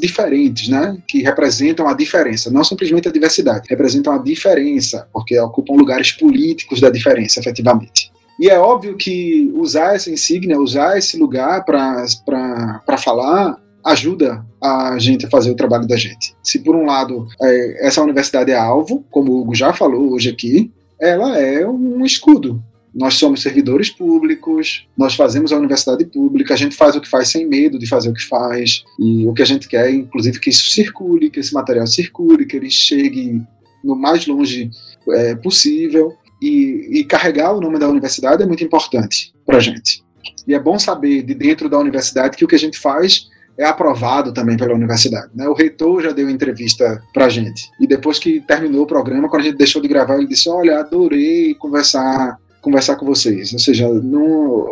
diferentes, 0.00 0.68
né? 0.68 0.96
Que 1.06 1.22
representam 1.22 1.86
a 1.86 1.94
diferença, 1.94 2.50
não 2.50 2.64
simplesmente 2.64 3.08
a 3.08 3.12
diversidade, 3.12 3.68
representam 3.68 4.12
a 4.12 4.18
diferença, 4.18 5.06
porque 5.12 5.38
ocupam 5.38 5.74
lugares 5.74 6.12
políticos 6.12 6.80
da 6.80 6.90
diferença, 6.90 7.40
efetivamente. 7.40 8.10
E 8.40 8.48
é 8.48 8.58
óbvio 8.58 8.96
que 8.96 9.52
usar 9.54 9.94
essa 9.94 10.10
insígnia, 10.10 10.58
usar 10.58 10.96
esse 10.96 11.18
lugar 11.18 11.64
para 11.64 12.98
falar, 12.98 13.56
ajuda 13.84 14.44
a 14.62 14.98
gente 14.98 15.26
a 15.26 15.30
fazer 15.30 15.50
o 15.50 15.56
trabalho 15.56 15.86
da 15.86 15.96
gente. 15.96 16.34
Se 16.42 16.58
por 16.58 16.74
um 16.74 16.86
lado 16.86 17.26
é, 17.42 17.86
essa 17.86 18.02
universidade 18.02 18.50
é 18.50 18.56
alvo, 18.56 19.04
como 19.10 19.32
o 19.32 19.40
Hugo 19.42 19.54
já 19.54 19.72
falou 19.72 20.12
hoje 20.12 20.30
aqui, 20.30 20.72
ela 21.00 21.38
é 21.38 21.66
um 21.66 22.04
escudo. 22.04 22.62
Nós 22.94 23.14
somos 23.14 23.42
servidores 23.42 23.90
públicos, 23.90 24.86
nós 24.96 25.14
fazemos 25.14 25.52
a 25.52 25.56
universidade 25.56 26.04
pública, 26.04 26.54
a 26.54 26.56
gente 26.56 26.76
faz 26.76 26.94
o 26.94 27.00
que 27.00 27.08
faz 27.08 27.28
sem 27.28 27.46
medo 27.46 27.78
de 27.78 27.88
fazer 27.88 28.10
o 28.10 28.14
que 28.14 28.24
faz, 28.24 28.84
e 28.98 29.26
o 29.26 29.32
que 29.32 29.42
a 29.42 29.46
gente 29.46 29.66
quer, 29.66 29.90
inclusive, 29.92 30.38
que 30.38 30.50
isso 30.50 30.70
circule, 30.72 31.30
que 31.30 31.40
esse 31.40 31.54
material 31.54 31.86
circule, 31.86 32.46
que 32.46 32.56
ele 32.56 32.70
chegue 32.70 33.42
no 33.82 33.96
mais 33.96 34.26
longe 34.26 34.70
é, 35.10 35.34
possível. 35.34 36.12
E, 36.40 36.98
e 36.98 37.04
carregar 37.04 37.52
o 37.52 37.60
nome 37.60 37.78
da 37.78 37.88
universidade 37.88 38.42
é 38.42 38.46
muito 38.46 38.64
importante 38.64 39.32
para 39.46 39.58
a 39.58 39.60
gente. 39.60 40.02
E 40.46 40.54
é 40.54 40.58
bom 40.58 40.78
saber 40.78 41.22
de 41.22 41.34
dentro 41.34 41.68
da 41.68 41.78
universidade 41.78 42.36
que 42.36 42.44
o 42.44 42.48
que 42.48 42.56
a 42.56 42.58
gente 42.58 42.78
faz 42.78 43.30
é 43.56 43.64
aprovado 43.64 44.32
também 44.32 44.56
pela 44.56 44.74
universidade. 44.74 45.30
Né? 45.34 45.46
O 45.48 45.54
reitor 45.54 46.02
já 46.02 46.10
deu 46.10 46.28
entrevista 46.28 47.02
para 47.12 47.28
gente. 47.28 47.70
E 47.80 47.86
depois 47.86 48.18
que 48.18 48.40
terminou 48.40 48.82
o 48.82 48.86
programa, 48.86 49.28
quando 49.28 49.42
a 49.42 49.44
gente 49.44 49.58
deixou 49.58 49.80
de 49.80 49.88
gravar, 49.88 50.16
ele 50.16 50.26
disse: 50.26 50.48
Olha, 50.48 50.80
adorei 50.80 51.54
conversar, 51.54 52.38
conversar 52.62 52.96
com 52.96 53.04
vocês. 53.04 53.52
Ou 53.52 53.58
seja, 53.58 53.86
não, 53.88 54.66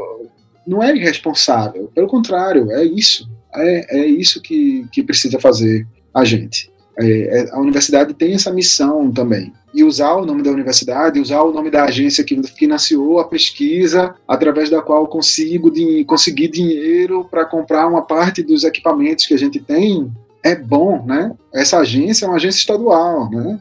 não 0.66 0.82
é 0.82 0.97
irresponsável. 0.97 1.91
Pelo 1.95 2.07
contrário, 2.07 2.72
é 2.72 2.84
isso. 2.84 3.28
É, 3.55 3.99
é 3.99 4.07
isso 4.07 4.41
que, 4.41 4.86
que 4.91 5.03
precisa 5.03 5.38
fazer 5.38 5.86
a 6.14 6.24
gente. 6.24 6.70
É, 6.99 7.49
a 7.53 7.61
universidade 7.61 8.14
tem 8.14 8.34
essa 8.34 8.53
missão 8.53 9.11
também 9.11 9.53
e 9.72 9.84
usar 9.84 10.14
o 10.14 10.26
nome 10.26 10.43
da 10.43 10.51
universidade, 10.51 11.20
usar 11.20 11.43
o 11.43 11.53
nome 11.53 11.70
da 11.70 11.84
agência 11.84 12.24
que 12.24 12.41
financiou 12.49 13.20
a 13.20 13.24
pesquisa, 13.24 14.14
através 14.26 14.68
da 14.68 14.82
qual 14.82 15.07
consigo 15.07 15.70
de, 15.70 16.05
conseguir 16.05 16.49
dinheiro 16.49 17.24
para 17.30 17.45
comprar 17.45 17.86
uma 17.86 18.03
parte 18.03 18.43
dos 18.43 18.64
equipamentos 18.64 19.26
que 19.26 19.34
a 19.34 19.38
gente 19.38 19.61
tem, 19.61 20.11
é 20.43 20.57
bom, 20.57 21.05
né? 21.07 21.32
Essa 21.55 21.78
agência 21.78 22.24
é 22.24 22.28
uma 22.28 22.36
agência 22.36 22.59
estadual, 22.59 23.30
né? 23.30 23.61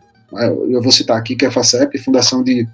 Eu 0.69 0.81
vou 0.81 0.91
citar 0.91 1.17
aqui 1.17 1.35
que 1.35 1.45
é 1.45 1.47
a 1.47 1.51
FACEP, 1.51 1.97
Fundação 1.99 2.43
de 2.43 2.67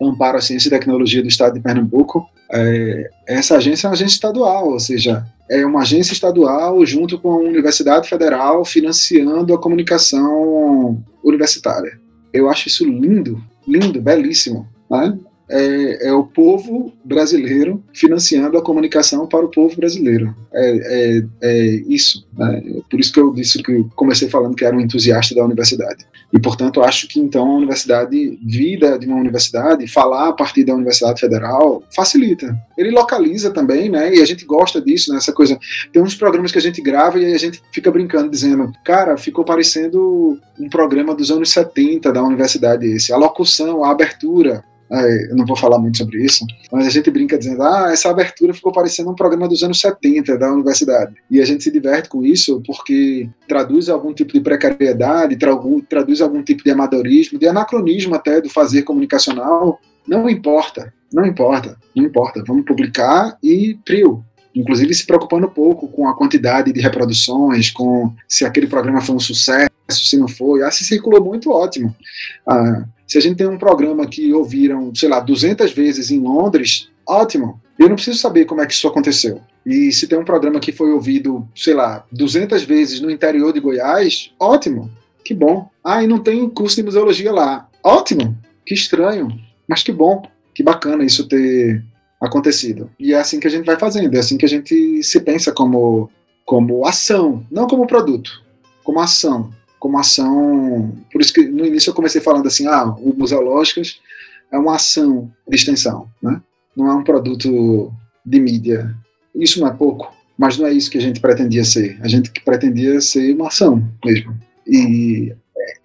Amparo 0.00 0.38
à 0.38 0.40
Ciência 0.40 0.68
e 0.68 0.70
Tecnologia 0.70 1.22
do 1.22 1.28
Estado 1.28 1.54
de 1.54 1.60
Pernambuco. 1.60 2.28
É, 2.52 3.10
essa 3.26 3.56
agência 3.56 3.86
é 3.86 3.88
uma 3.88 3.94
agência 3.94 4.14
estadual, 4.14 4.70
ou 4.70 4.80
seja, 4.80 5.26
é 5.50 5.64
uma 5.64 5.82
agência 5.82 6.12
estadual 6.12 6.84
junto 6.84 7.18
com 7.18 7.32
a 7.32 7.38
Universidade 7.38 8.08
Federal 8.08 8.64
financiando 8.64 9.54
a 9.54 9.58
comunicação 9.58 11.02
universitária. 11.24 11.98
Eu 12.32 12.50
acho 12.50 12.68
isso 12.68 12.84
lindo, 12.84 13.42
lindo, 13.66 14.00
belíssimo. 14.00 14.68
Né? 14.90 15.18
É, 15.48 16.08
é, 16.08 16.12
o 16.12 16.24
povo 16.24 16.92
brasileiro 17.04 17.82
financiando 17.92 18.58
a 18.58 18.62
comunicação 18.62 19.26
para 19.26 19.44
o 19.44 19.50
povo 19.50 19.76
brasileiro. 19.76 20.34
É, 20.52 20.70
é, 20.70 21.24
é 21.42 21.64
isso. 21.86 22.26
Né? 22.36 22.62
Por 22.90 22.98
isso 22.98 23.12
que 23.12 23.20
eu 23.20 23.32
disse 23.32 23.62
que 23.62 23.72
eu 23.72 23.90
comecei 23.94 24.28
falando 24.28 24.56
que 24.56 24.64
era 24.64 24.76
um 24.76 24.80
entusiasta 24.80 25.34
da 25.34 25.44
universidade. 25.44 26.04
E, 26.32 26.40
portanto, 26.40 26.82
acho 26.82 27.06
que 27.06 27.20
então 27.20 27.46
a 27.48 27.56
universidade, 27.56 28.38
vida 28.44 28.98
de 28.98 29.06
uma 29.06 29.16
universidade, 29.16 29.86
falar 29.86 30.28
a 30.28 30.32
partir 30.32 30.64
da 30.64 30.74
Universidade 30.74 31.20
Federal, 31.20 31.82
facilita. 31.94 32.56
Ele 32.76 32.90
localiza 32.90 33.50
também, 33.50 33.88
né? 33.88 34.14
E 34.14 34.20
a 34.20 34.24
gente 34.24 34.44
gosta 34.44 34.80
disso, 34.80 35.12
né? 35.12 35.18
Essa 35.18 35.32
coisa. 35.32 35.58
Tem 35.92 36.02
uns 36.02 36.16
programas 36.16 36.50
que 36.50 36.58
a 36.58 36.62
gente 36.62 36.82
grava 36.82 37.20
e 37.20 37.32
a 37.32 37.38
gente 37.38 37.62
fica 37.72 37.90
brincando, 37.90 38.28
dizendo, 38.28 38.72
cara, 38.84 39.16
ficou 39.16 39.44
parecendo 39.44 40.38
um 40.58 40.68
programa 40.68 41.14
dos 41.14 41.30
anos 41.30 41.50
70 41.50 42.12
da 42.12 42.22
universidade 42.22 42.86
esse. 42.86 43.12
A 43.12 43.16
locução, 43.16 43.84
a 43.84 43.90
abertura, 43.90 44.64
é, 44.66 44.75
eu 44.90 45.36
não 45.36 45.44
vou 45.44 45.56
falar 45.56 45.78
muito 45.78 45.98
sobre 45.98 46.24
isso, 46.24 46.46
mas 46.70 46.86
a 46.86 46.90
gente 46.90 47.10
brinca 47.10 47.36
dizendo, 47.36 47.62
ah, 47.62 47.90
essa 47.92 48.08
abertura 48.08 48.54
ficou 48.54 48.72
parecendo 48.72 49.10
um 49.10 49.14
programa 49.14 49.48
dos 49.48 49.62
anos 49.62 49.80
70 49.80 50.38
da 50.38 50.52
universidade. 50.52 51.14
E 51.30 51.40
a 51.40 51.44
gente 51.44 51.64
se 51.64 51.72
diverte 51.72 52.08
com 52.08 52.24
isso 52.24 52.62
porque 52.66 53.28
traduz 53.48 53.88
algum 53.88 54.12
tipo 54.12 54.32
de 54.32 54.40
precariedade, 54.40 55.36
traduz 55.36 56.20
algum 56.20 56.42
tipo 56.42 56.62
de 56.62 56.70
amadorismo, 56.70 57.38
de 57.38 57.48
anacronismo 57.48 58.14
até 58.14 58.40
do 58.40 58.48
fazer 58.48 58.82
comunicacional. 58.82 59.80
Não 60.06 60.30
importa, 60.30 60.92
não 61.12 61.26
importa, 61.26 61.76
não 61.94 62.04
importa. 62.04 62.42
Vamos 62.46 62.64
publicar 62.64 63.36
e 63.42 63.78
trio. 63.84 64.24
Inclusive 64.56 64.94
se 64.94 65.04
preocupando 65.04 65.50
pouco 65.50 65.86
com 65.86 66.08
a 66.08 66.16
quantidade 66.16 66.72
de 66.72 66.80
reproduções, 66.80 67.70
com 67.70 68.14
se 68.26 68.42
aquele 68.42 68.66
programa 68.66 69.02
foi 69.02 69.14
um 69.14 69.20
sucesso, 69.20 69.70
se 69.90 70.16
não 70.16 70.26
foi. 70.26 70.62
Ah, 70.62 70.70
se 70.70 70.82
circulou 70.82 71.22
muito, 71.22 71.50
ótimo. 71.50 71.94
Ah, 72.48 72.84
se 73.06 73.18
a 73.18 73.20
gente 73.20 73.36
tem 73.36 73.46
um 73.46 73.58
programa 73.58 74.06
que 74.06 74.32
ouviram, 74.32 74.94
sei 74.94 75.10
lá, 75.10 75.20
200 75.20 75.72
vezes 75.72 76.10
em 76.10 76.18
Londres, 76.18 76.88
ótimo. 77.06 77.60
Eu 77.78 77.88
não 77.88 77.96
preciso 77.96 78.18
saber 78.18 78.46
como 78.46 78.62
é 78.62 78.66
que 78.66 78.72
isso 78.72 78.88
aconteceu. 78.88 79.42
E 79.64 79.92
se 79.92 80.08
tem 80.08 80.18
um 80.18 80.24
programa 80.24 80.58
que 80.58 80.72
foi 80.72 80.90
ouvido, 80.90 81.46
sei 81.54 81.74
lá, 81.74 82.06
200 82.10 82.62
vezes 82.62 83.00
no 83.00 83.10
interior 83.10 83.52
de 83.52 83.60
Goiás, 83.60 84.32
ótimo. 84.40 84.90
Que 85.22 85.34
bom. 85.34 85.68
Ah, 85.84 86.02
e 86.02 86.06
não 86.06 86.18
tem 86.18 86.48
curso 86.48 86.76
de 86.76 86.82
museologia 86.82 87.30
lá. 87.30 87.68
Ótimo. 87.82 88.38
Que 88.64 88.74
estranho. 88.74 89.28
Mas 89.68 89.82
que 89.82 89.92
bom. 89.92 90.22
Que 90.54 90.62
bacana 90.62 91.04
isso 91.04 91.28
ter 91.28 91.84
acontecido. 92.20 92.90
E 92.98 93.12
é 93.12 93.18
assim 93.18 93.38
que 93.40 93.46
a 93.46 93.50
gente 93.50 93.64
vai 93.64 93.78
fazendo. 93.78 94.14
É 94.14 94.18
assim 94.18 94.36
que 94.36 94.44
a 94.44 94.48
gente 94.48 95.02
se 95.02 95.20
pensa 95.20 95.52
como, 95.52 96.10
como 96.44 96.86
ação, 96.86 97.44
não 97.50 97.66
como 97.66 97.86
produto, 97.86 98.42
como 98.82 99.00
ação 99.00 99.50
como 99.86 99.98
ação. 99.98 100.92
Por 101.12 101.20
isso 101.20 101.32
que 101.32 101.46
no 101.46 101.64
início 101.64 101.90
eu 101.90 101.94
comecei 101.94 102.20
falando 102.20 102.48
assim: 102.48 102.66
ah, 102.66 102.84
o 102.98 103.14
Museológicas 103.16 104.00
é 104.50 104.58
uma 104.58 104.74
ação 104.74 105.30
de 105.48 105.56
extensão, 105.56 106.08
né? 106.20 106.40
não 106.76 106.88
é 106.88 106.94
um 106.94 107.04
produto 107.04 107.92
de 108.24 108.40
mídia. 108.40 108.94
Isso 109.34 109.60
não 109.60 109.68
é 109.68 109.72
pouco, 109.72 110.12
mas 110.36 110.58
não 110.58 110.66
é 110.66 110.72
isso 110.72 110.90
que 110.90 110.98
a 110.98 111.00
gente 111.00 111.20
pretendia 111.20 111.64
ser. 111.64 111.98
A 112.02 112.08
gente 112.08 112.32
pretendia 112.44 113.00
ser 113.00 113.34
uma 113.34 113.48
ação 113.48 113.88
mesmo. 114.04 114.36
E 114.66 115.32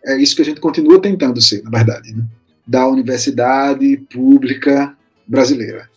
é, 0.05 0.17
isso 0.17 0.35
que 0.35 0.41
a 0.41 0.45
gente 0.45 0.59
continua 0.59 1.01
tentando 1.01 1.39
ser, 1.39 1.63
na 1.63 1.69
verdade, 1.69 2.13
né? 2.15 2.25
da 2.65 2.87
universidade 2.87 3.97
pública 4.11 4.95
brasileira. 5.27 5.89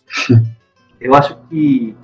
Eu 1.01 1.15
acho 1.15 1.37
que, 1.49 1.95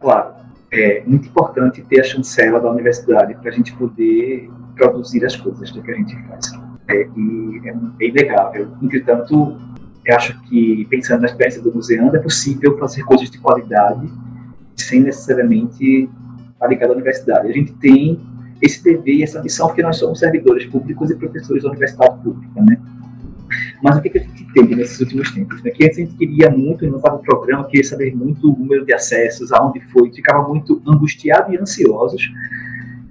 claro, 0.00 0.34
é 0.72 1.02
muito 1.06 1.28
importante 1.28 1.82
ter 1.82 2.00
a 2.00 2.04
chancela 2.04 2.60
da 2.60 2.70
universidade 2.70 3.34
para 3.34 3.50
a 3.50 3.52
gente 3.52 3.72
poder 3.74 4.50
produzir 4.74 5.24
as 5.24 5.36
coisas 5.36 5.70
que 5.70 5.90
a 5.90 5.94
gente 5.94 6.16
faz. 6.28 6.52
É, 6.88 7.06
e 7.16 7.60
é, 7.64 8.04
é 8.04 8.08
inegável. 8.08 8.68
Entretanto, 8.82 9.56
eu 10.04 10.16
acho 10.16 10.40
que, 10.42 10.86
pensando 10.88 11.20
na 11.20 11.26
experiência 11.26 11.62
do 11.62 11.72
museando, 11.74 12.16
é 12.16 12.20
possível 12.20 12.78
fazer 12.78 13.02
coisas 13.04 13.30
de 13.30 13.38
qualidade 13.38 14.10
sem 14.76 15.00
necessariamente 15.00 16.08
estar 16.52 16.66
ligado 16.66 16.90
à 16.90 16.94
universidade. 16.94 17.48
A 17.48 17.52
gente 17.52 17.72
tem 17.74 18.18
esse 18.62 18.82
dever 18.82 19.16
e 19.16 19.22
essa 19.22 19.42
missão 19.42 19.66
porque 19.68 19.82
nós 19.82 19.96
somos 19.96 20.18
servidores 20.18 20.66
públicos 20.66 21.10
e 21.10 21.16
professores 21.16 21.62
da 21.62 21.70
universidade 21.70 22.22
pública, 22.22 22.62
né? 22.62 22.80
Mas 23.82 23.96
o 23.96 24.02
que, 24.02 24.16
a 24.16 24.20
gente 24.20 24.52
teve 24.52 24.74
nesses 24.74 25.00
últimos 25.00 25.30
tempos? 25.32 25.62
Né? 25.62 25.70
Que 25.70 25.84
antes 25.84 25.98
a 25.98 26.00
gente 26.02 26.14
queria 26.16 26.50
muito, 26.50 26.86
lançava 26.86 27.16
o 27.16 27.20
programa, 27.20 27.64
queria 27.64 27.84
saber 27.84 28.14
muito 28.14 28.52
o 28.52 28.58
número 28.58 28.84
de 28.84 28.92
acessos, 28.92 29.52
aonde 29.52 29.80
foi, 29.92 30.12
ficava 30.12 30.46
muito 30.46 30.82
angustiado 30.86 31.52
e 31.52 31.58
ansiosos 31.58 32.30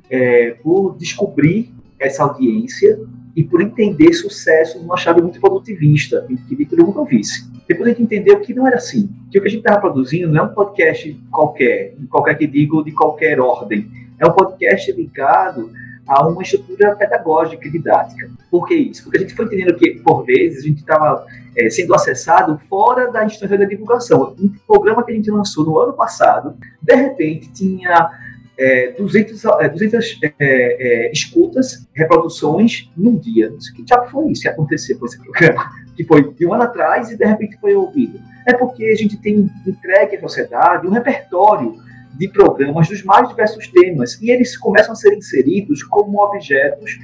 é, 0.09 0.51
por 0.61 0.95
descobrir 0.97 1.73
essa 1.99 2.23
audiência 2.23 2.99
e 3.35 3.43
por 3.43 3.61
entender 3.61 4.13
sucesso 4.13 4.79
numa 4.79 4.97
chave 4.97 5.21
muito 5.21 5.39
produtivista, 5.39 6.25
que 6.27 6.35
queria 6.47 6.65
que 6.65 6.75
todo 6.75 6.85
mundo 6.85 6.99
ouvisse. 6.99 7.49
Depois 7.67 7.87
a 7.87 7.91
gente 7.91 8.03
entendeu 8.03 8.39
que 8.39 8.53
não 8.53 8.67
era 8.67 8.77
assim, 8.77 9.09
que 9.31 9.37
o 9.37 9.41
que 9.41 9.47
a 9.47 9.51
gente 9.51 9.59
estava 9.59 9.79
produzindo 9.79 10.31
não 10.31 10.45
é 10.45 10.47
um 10.47 10.53
podcast 10.53 11.13
qualquer, 11.31 11.95
qualquer 12.09 12.35
que 12.35 12.47
digo 12.47 12.83
de 12.83 12.91
qualquer 12.91 13.39
ordem, 13.39 13.87
é 14.19 14.25
um 14.25 14.31
podcast 14.31 14.91
ligado 14.91 15.71
a 16.09 16.27
uma 16.27 16.41
estrutura 16.41 16.95
pedagógica 16.95 17.67
e 17.67 17.71
didática. 17.71 18.31
Por 18.49 18.67
que 18.67 18.73
isso? 18.73 19.03
Porque 19.03 19.17
a 19.17 19.21
gente 19.21 19.35
foi 19.35 19.45
entendendo 19.45 19.75
que, 19.75 19.91
por 19.99 20.25
vezes, 20.25 20.63
a 20.63 20.67
gente 20.67 20.79
estava 20.79 21.25
é, 21.55 21.69
sendo 21.69 21.93
acessado 21.93 22.59
fora 22.67 23.11
da 23.11 23.23
instância 23.23 23.55
da 23.55 23.65
divulgação. 23.65 24.35
Um 24.39 24.51
programa 24.67 25.05
que 25.05 25.11
a 25.11 25.15
gente 25.15 25.29
lançou 25.29 25.63
no 25.63 25.77
ano 25.77 25.93
passado, 25.93 26.57
de 26.81 26.95
repente, 26.95 27.51
tinha 27.51 28.09
é, 28.57 28.91
200, 28.93 29.45
é, 29.45 29.69
200 29.69 30.19
é, 30.23 30.31
é, 30.39 31.11
escutas, 31.11 31.87
reproduções 31.93 32.89
num 32.97 33.15
dia. 33.15 33.53
Que 33.75 33.85
já 33.87 34.01
foi 34.05 34.31
isso 34.31 34.41
que 34.41 34.49
aconteceu 34.49 34.97
com 34.97 35.05
esse 35.05 35.21
programa? 35.21 35.69
Que 35.99 36.05
foi 36.05 36.33
de 36.33 36.47
um 36.47 36.53
ano 36.53 36.63
atrás 36.63 37.11
e 37.11 37.17
de 37.17 37.25
repente 37.25 37.59
foi 37.59 37.75
ouvido. 37.75 38.21
É 38.47 38.53
porque 38.53 38.85
a 38.85 38.95
gente 38.95 39.17
tem 39.17 39.51
entregue 39.67 40.15
à 40.15 40.21
sociedade 40.21 40.87
um 40.87 40.91
repertório 40.91 41.75
de 42.17 42.27
programas 42.29 42.87
dos 42.87 43.03
mais 43.03 43.27
diversos 43.29 43.67
temas 43.67 44.19
e 44.21 44.31
eles 44.31 44.57
começam 44.57 44.93
a 44.93 44.95
ser 44.95 45.13
inseridos 45.15 45.83
como 45.83 46.21
objetos, 46.21 46.97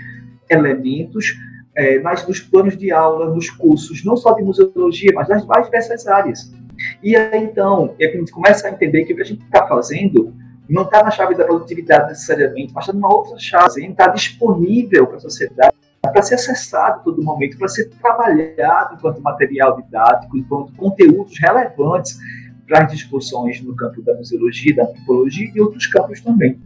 elementos 0.50 1.36
é, 1.76 2.00
nas, 2.00 2.28
nos 2.28 2.40
planos 2.40 2.78
de 2.78 2.92
aula, 2.92 3.34
nos 3.34 3.50
cursos, 3.50 4.04
não 4.04 4.16
só 4.16 4.34
de 4.34 4.44
museologia, 4.44 5.12
mas 5.14 5.28
das 5.28 5.46
mais 5.46 5.66
diversas 5.66 6.08
áreas. 6.08 6.54
E 7.04 7.16
aí, 7.16 7.44
então, 7.44 7.96
é 8.00 8.08
que 8.08 8.18
a 8.18 8.20
gente 8.20 8.32
começa 8.32 8.68
a 8.68 8.72
entender 8.72 9.06
que 9.06 9.14
o 9.14 9.16
que 9.16 9.22
a 9.22 9.26
gente 9.26 9.44
está 9.44 9.68
fazendo 9.68 10.34
não 10.68 10.84
está 10.84 11.04
na 11.04 11.12
chave 11.12 11.36
da 11.36 11.46
produtividade 11.46 12.10
necessariamente, 12.10 12.74
mas 12.74 12.86
está 12.86 12.94
numa 12.94 13.14
outra 13.14 13.38
chave, 13.38 13.86
está 13.86 14.08
disponível 14.08 15.06
para 15.08 15.18
a 15.18 15.20
sociedade 15.20 15.76
para 16.02 16.22
ser 16.22 16.36
acessado 16.36 17.00
a 17.00 17.04
todo 17.04 17.24
momento, 17.24 17.58
para 17.58 17.68
ser 17.68 17.90
trabalhado 18.02 18.96
enquanto 18.96 19.22
material 19.22 19.76
didático, 19.82 20.38
enquanto 20.38 20.74
conteúdos 20.76 21.38
relevantes 21.40 22.18
as 22.72 22.92
discussões 22.92 23.62
no 23.62 23.76
campo 23.76 24.02
da 24.02 24.14
museologia, 24.16 24.76
da 24.76 24.84
antropologia 24.84 25.52
e 25.54 25.62
outros 25.62 25.88
campos 25.88 26.22
também. 26.22 26.60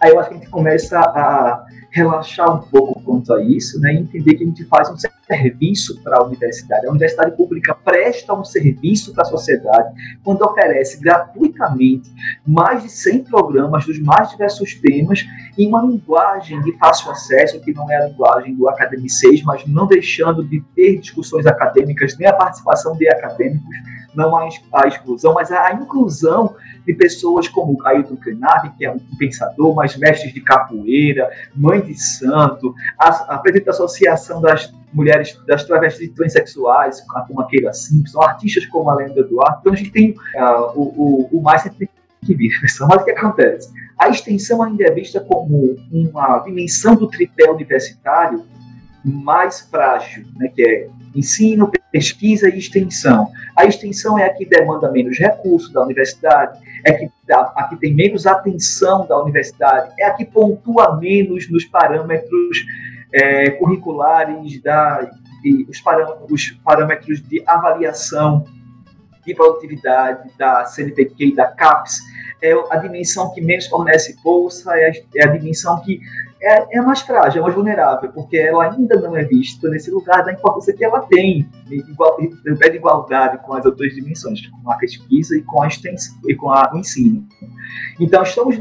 Aí 0.00 0.10
eu 0.10 0.20
acho 0.20 0.30
que 0.30 0.34
a 0.36 0.38
gente 0.38 0.50
começa 0.50 0.98
a 0.98 1.64
relaxar 1.90 2.50
um 2.50 2.62
pouco 2.68 3.02
quanto 3.02 3.34
a 3.34 3.42
isso, 3.42 3.78
né, 3.78 3.94
e 3.94 3.98
entender 3.98 4.34
que 4.34 4.44
a 4.44 4.46
gente 4.46 4.64
faz 4.64 4.88
um 4.88 4.96
serviço 4.96 6.00
para 6.02 6.18
a 6.18 6.24
universidade. 6.24 6.86
A 6.86 6.90
universidade 6.90 7.36
pública 7.36 7.74
presta 7.74 8.32
um 8.32 8.44
serviço 8.44 9.12
para 9.12 9.22
a 9.22 9.26
sociedade 9.26 9.94
quando 10.24 10.42
oferece 10.42 10.98
gratuitamente 11.00 12.10
mais 12.46 12.82
de 12.82 12.88
100 12.88 13.24
programas 13.24 13.84
dos 13.84 14.00
mais 14.00 14.30
diversos 14.30 14.74
temas 14.74 15.24
em 15.58 15.68
uma 15.68 15.82
linguagem 15.82 16.62
de 16.62 16.72
fácil 16.78 17.10
acesso, 17.10 17.60
que 17.60 17.74
não 17.74 17.90
é 17.90 17.96
a 17.96 18.06
linguagem 18.06 18.54
do 18.54 18.68
academicês, 18.68 19.42
mas 19.42 19.66
não 19.66 19.86
deixando 19.86 20.42
de 20.42 20.62
ter 20.74 20.98
discussões 20.98 21.44
acadêmicas, 21.44 22.16
nem 22.18 22.26
a 22.26 22.32
participação 22.32 22.96
de 22.96 23.06
acadêmicos, 23.08 23.76
não 24.14 24.36
a, 24.36 24.48
exclusão, 24.86 25.34
mas 25.34 25.50
a 25.50 25.72
inclusão 25.72 26.54
de 26.86 26.92
pessoas 26.94 27.48
como 27.48 27.76
Ailton 27.84 28.16
Krenak, 28.16 28.70
que 28.76 28.84
é 28.84 28.90
um 28.90 28.98
pensador, 29.18 29.74
mas 29.74 29.96
mestres 29.96 30.32
de 30.32 30.40
capoeira, 30.40 31.30
mãe 31.54 31.80
de 31.80 31.94
santo, 31.94 32.74
a, 32.98 33.34
a 33.34 33.38
presidente 33.38 33.66
da 33.66 33.72
Associação 33.72 34.40
das 34.40 34.72
Mulheres 34.92 35.38
das 35.46 35.64
Travestis 35.64 36.10
Transsexuais, 36.10 37.00
como 37.26 37.40
a 37.40 37.46
Keila 37.46 37.72
Simpson, 37.72 38.20
artistas 38.22 38.66
como 38.66 38.90
a 38.90 38.94
Lenda 38.94 39.20
Eduardo. 39.20 39.58
Então 39.60 39.72
a 39.72 39.76
gente 39.76 39.90
tem 39.90 40.10
uh, 40.10 40.72
o, 40.74 41.28
o, 41.32 41.38
o 41.38 41.42
mais 41.42 41.62
sempre 41.62 41.88
que 42.24 42.34
vir, 42.34 42.60
pessoal. 42.60 42.90
Mas 42.92 43.02
o 43.02 43.04
que 43.04 43.10
acontece? 43.12 43.72
A 43.98 44.08
extensão 44.08 44.62
ainda 44.62 44.84
é 44.84 44.90
vista 44.90 45.20
como 45.20 45.76
uma 45.90 46.38
dimensão 46.40 46.94
do 46.94 47.08
tripé 47.08 47.50
universitário 47.50 48.44
mais 49.04 49.60
frágil, 49.60 50.24
né, 50.36 50.48
que 50.48 50.62
é 50.62 50.88
ensino, 51.14 51.70
pesquisa 51.90 52.48
e 52.48 52.58
extensão. 52.58 53.28
A 53.56 53.64
extensão 53.64 54.18
é 54.18 54.24
a 54.24 54.32
que 54.32 54.44
demanda 54.46 54.90
menos 54.90 55.18
recursos 55.18 55.72
da 55.72 55.82
universidade, 55.82 56.58
é 56.84 56.92
que 56.92 57.10
dá, 57.26 57.52
a 57.54 57.64
que 57.64 57.76
tem 57.76 57.94
menos 57.94 58.26
atenção 58.26 59.06
da 59.06 59.20
universidade, 59.20 59.92
é 59.98 60.06
a 60.06 60.14
que 60.14 60.24
pontua 60.24 60.96
menos 60.96 61.50
nos 61.50 61.64
parâmetros 61.64 62.64
é, 63.12 63.50
curriculares 63.50 64.60
da, 64.62 65.10
os, 65.68 65.80
parâmetros, 65.80 66.30
os 66.30 66.50
parâmetros 66.64 67.22
de 67.28 67.42
avaliação 67.46 68.44
de 69.24 69.34
produtividade 69.34 70.30
da 70.36 70.64
CNPq 70.64 71.26
e 71.26 71.34
da 71.34 71.46
CAPES, 71.46 72.00
é 72.42 72.52
a 72.70 72.76
dimensão 72.76 73.32
que 73.32 73.40
menos 73.40 73.68
fornece 73.68 74.16
bolsa, 74.22 74.76
é 74.76 74.90
a, 74.90 74.92
é 75.16 75.24
a 75.24 75.28
dimensão 75.28 75.80
que 75.80 76.00
é, 76.42 76.78
é 76.78 76.80
mais 76.80 77.00
frágil, 77.00 77.40
é 77.40 77.42
mais 77.42 77.54
vulnerável, 77.54 78.10
porque 78.10 78.36
ela 78.36 78.70
ainda 78.70 79.00
não 79.00 79.16
é 79.16 79.22
vista 79.22 79.68
nesse 79.68 79.90
lugar 79.90 80.24
da 80.24 80.32
importância 80.32 80.74
que 80.74 80.84
ela 80.84 81.00
tem, 81.02 81.48
igual, 81.70 82.16
pé 82.58 82.68
de 82.68 82.76
igualdade 82.76 83.38
com 83.44 83.54
as 83.54 83.64
outras 83.64 83.94
dimensões, 83.94 84.46
com 84.48 84.70
a 84.70 84.76
pesquisa 84.76 85.36
e 85.36 85.42
com 85.42 85.62
a 85.62 85.68
extensão 85.68 86.16
e 86.28 86.34
com 86.34 86.50
a, 86.50 86.70
o 86.74 86.78
ensino. 86.78 87.24
Então, 88.00 88.22
estamos 88.24 88.60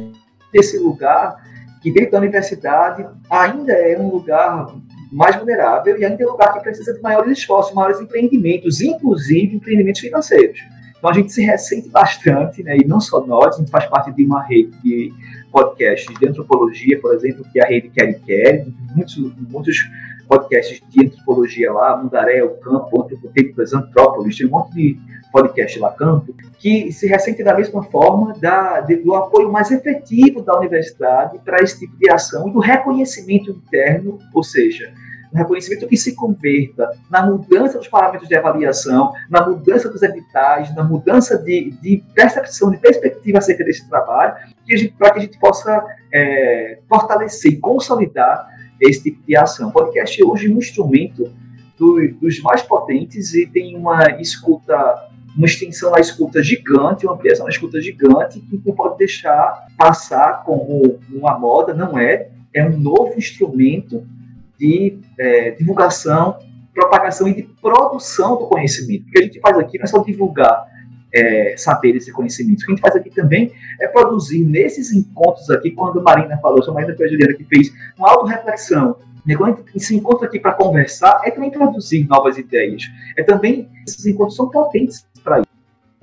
nesse 0.53 0.77
lugar 0.77 1.35
que 1.81 1.91
dentro 1.91 2.11
da 2.11 2.19
universidade 2.19 3.07
ainda 3.29 3.73
é 3.73 3.99
um 3.99 4.11
lugar 4.11 4.75
mais 5.11 5.35
vulnerável 5.35 5.97
e 5.97 6.05
ainda 6.05 6.23
é 6.23 6.27
um 6.27 6.31
lugar 6.31 6.53
que 6.53 6.59
precisa 6.59 6.93
de 6.93 7.01
maiores 7.01 7.39
esforços, 7.39 7.73
maiores 7.73 7.99
empreendimentos, 7.99 8.79
inclusive 8.79 9.55
empreendimentos 9.55 10.01
financeiros. 10.01 10.59
Então 10.97 11.09
a 11.09 11.13
gente 11.13 11.33
se 11.33 11.43
ressente 11.43 11.89
bastante, 11.89 12.61
né, 12.61 12.77
e 12.77 12.85
não 12.85 12.99
só 12.99 13.25
nós, 13.25 13.55
a 13.55 13.57
gente 13.57 13.71
faz 13.71 13.87
parte 13.87 14.11
de 14.11 14.23
uma 14.23 14.43
rede 14.43 14.71
de 14.83 15.11
podcasts 15.51 16.17
de 16.17 16.27
antropologia, 16.27 16.99
por 16.99 17.13
exemplo, 17.13 17.45
que 17.51 17.59
é 17.59 17.63
a 17.63 17.67
rede 17.67 17.89
Quer 17.89 18.19
Quer, 18.21 18.65
muitos, 18.95 19.17
muitos 19.49 19.77
podcasts 20.27 20.81
de 20.89 21.05
antropologia 21.05 21.71
lá, 21.73 21.97
Mundaré, 21.97 22.43
o 22.43 22.51
Campo, 22.51 23.03
Antropotecas, 23.03 23.73
Antrópolis, 23.73 24.37
tem 24.37 24.47
um 24.47 24.51
monte 24.51 24.73
de 24.73 24.97
podcast 25.31 25.79
lá, 25.79 25.91
Campo, 25.91 26.33
que 26.59 26.91
se 26.91 27.07
ressente 27.07 27.43
da 27.43 27.55
mesma 27.55 27.83
forma 27.83 28.33
da, 28.39 28.81
de, 28.81 28.97
do 28.97 29.13
apoio 29.15 29.51
mais 29.51 29.71
efetivo 29.71 30.41
da 30.41 30.57
universidade 30.57 31.39
para 31.39 31.61
esse 31.61 31.79
tipo 31.79 31.97
de 31.97 32.09
ação 32.09 32.47
e 32.47 32.53
do 32.53 32.59
reconhecimento 32.59 33.51
interno, 33.51 34.19
ou 34.33 34.43
seja, 34.43 34.93
um 35.33 35.37
reconhecimento 35.37 35.87
que 35.87 35.97
se 35.97 36.13
converta 36.15 36.89
na 37.09 37.25
mudança 37.25 37.77
dos 37.77 37.87
parâmetros 37.87 38.27
de 38.27 38.35
avaliação, 38.35 39.13
na 39.29 39.47
mudança 39.47 39.89
dos 39.89 40.01
editais, 40.03 40.73
na 40.75 40.83
mudança 40.83 41.37
de, 41.37 41.71
de 41.81 42.03
percepção, 42.13 42.69
de 42.69 42.77
perspectiva 42.77 43.37
acerca 43.37 43.63
desse 43.63 43.87
trabalho, 43.87 44.35
para 44.97 45.11
que 45.11 45.19
a 45.19 45.21
gente 45.21 45.39
possa 45.39 45.83
é, 46.13 46.79
fortalecer 46.87 47.53
e 47.53 47.57
consolidar 47.57 48.47
esse 48.79 49.03
tipo 49.03 49.25
de 49.25 49.35
ação. 49.35 49.69
O 49.69 49.71
podcast 49.71 50.21
é 50.21 50.25
hoje 50.25 50.51
um 50.51 50.57
instrumento 50.57 51.31
do, 51.77 52.07
dos 52.19 52.39
mais 52.41 52.61
potentes 52.61 53.33
e 53.33 53.45
tem 53.45 53.75
uma 53.75 54.19
escuta 54.19 55.07
uma 55.35 55.45
extensão 55.45 55.91
da 55.91 55.99
escuta 56.01 56.43
gigante, 56.43 57.05
uma 57.05 57.15
ampliação 57.15 57.45
da 57.45 57.51
escuta 57.51 57.79
gigante, 57.81 58.39
que 58.41 58.61
não 58.65 58.75
pode 58.75 58.97
deixar 58.97 59.65
passar 59.77 60.43
como 60.43 60.99
uma 61.09 61.39
moda, 61.39 61.73
não 61.73 61.97
é. 61.97 62.29
É 62.53 62.65
um 62.65 62.77
novo 62.77 63.13
instrumento 63.17 64.05
de 64.61 64.99
é, 65.17 65.51
divulgação, 65.51 66.37
propagação 66.71 67.27
e 67.27 67.33
de 67.33 67.43
produção 67.59 68.37
do 68.37 68.45
conhecimento. 68.45 69.07
O 69.07 69.11
que 69.11 69.19
a 69.19 69.23
gente 69.23 69.39
faz 69.39 69.57
aqui 69.57 69.79
não 69.79 69.85
é 69.85 69.87
só 69.87 70.03
divulgar 70.03 70.67
é, 71.11 71.55
saberes 71.57 72.07
e 72.07 72.11
conhecimentos. 72.11 72.63
O 72.63 72.67
que 72.67 72.71
a 72.71 72.75
gente 72.75 72.81
faz 72.81 72.95
aqui 72.95 73.09
também 73.09 73.51
é 73.79 73.87
produzir 73.87 74.45
nesses 74.45 74.93
encontros 74.93 75.49
aqui, 75.49 75.71
quando 75.71 75.99
a 75.99 76.03
Marina 76.03 76.37
falou, 76.37 76.63
a 76.63 76.73
Marina 76.73 76.95
foi 76.95 77.09
que 77.09 77.43
fez 77.45 77.73
uma 77.97 78.11
auto-reflexão. 78.11 78.95
Né? 79.25 79.35
Quando 79.35 79.53
a 79.53 79.57
gente 79.57 79.79
se 79.79 79.95
encontra 79.95 80.27
aqui 80.27 80.39
para 80.39 80.53
conversar, 80.53 81.21
é 81.25 81.31
também 81.31 81.49
produzir 81.49 82.07
novas 82.07 82.37
ideias. 82.37 82.83
É 83.17 83.23
também, 83.23 83.67
esses 83.87 84.05
encontros 84.05 84.35
são 84.35 84.49
potentes 84.49 85.05
para 85.23 85.39
isso. 85.39 85.47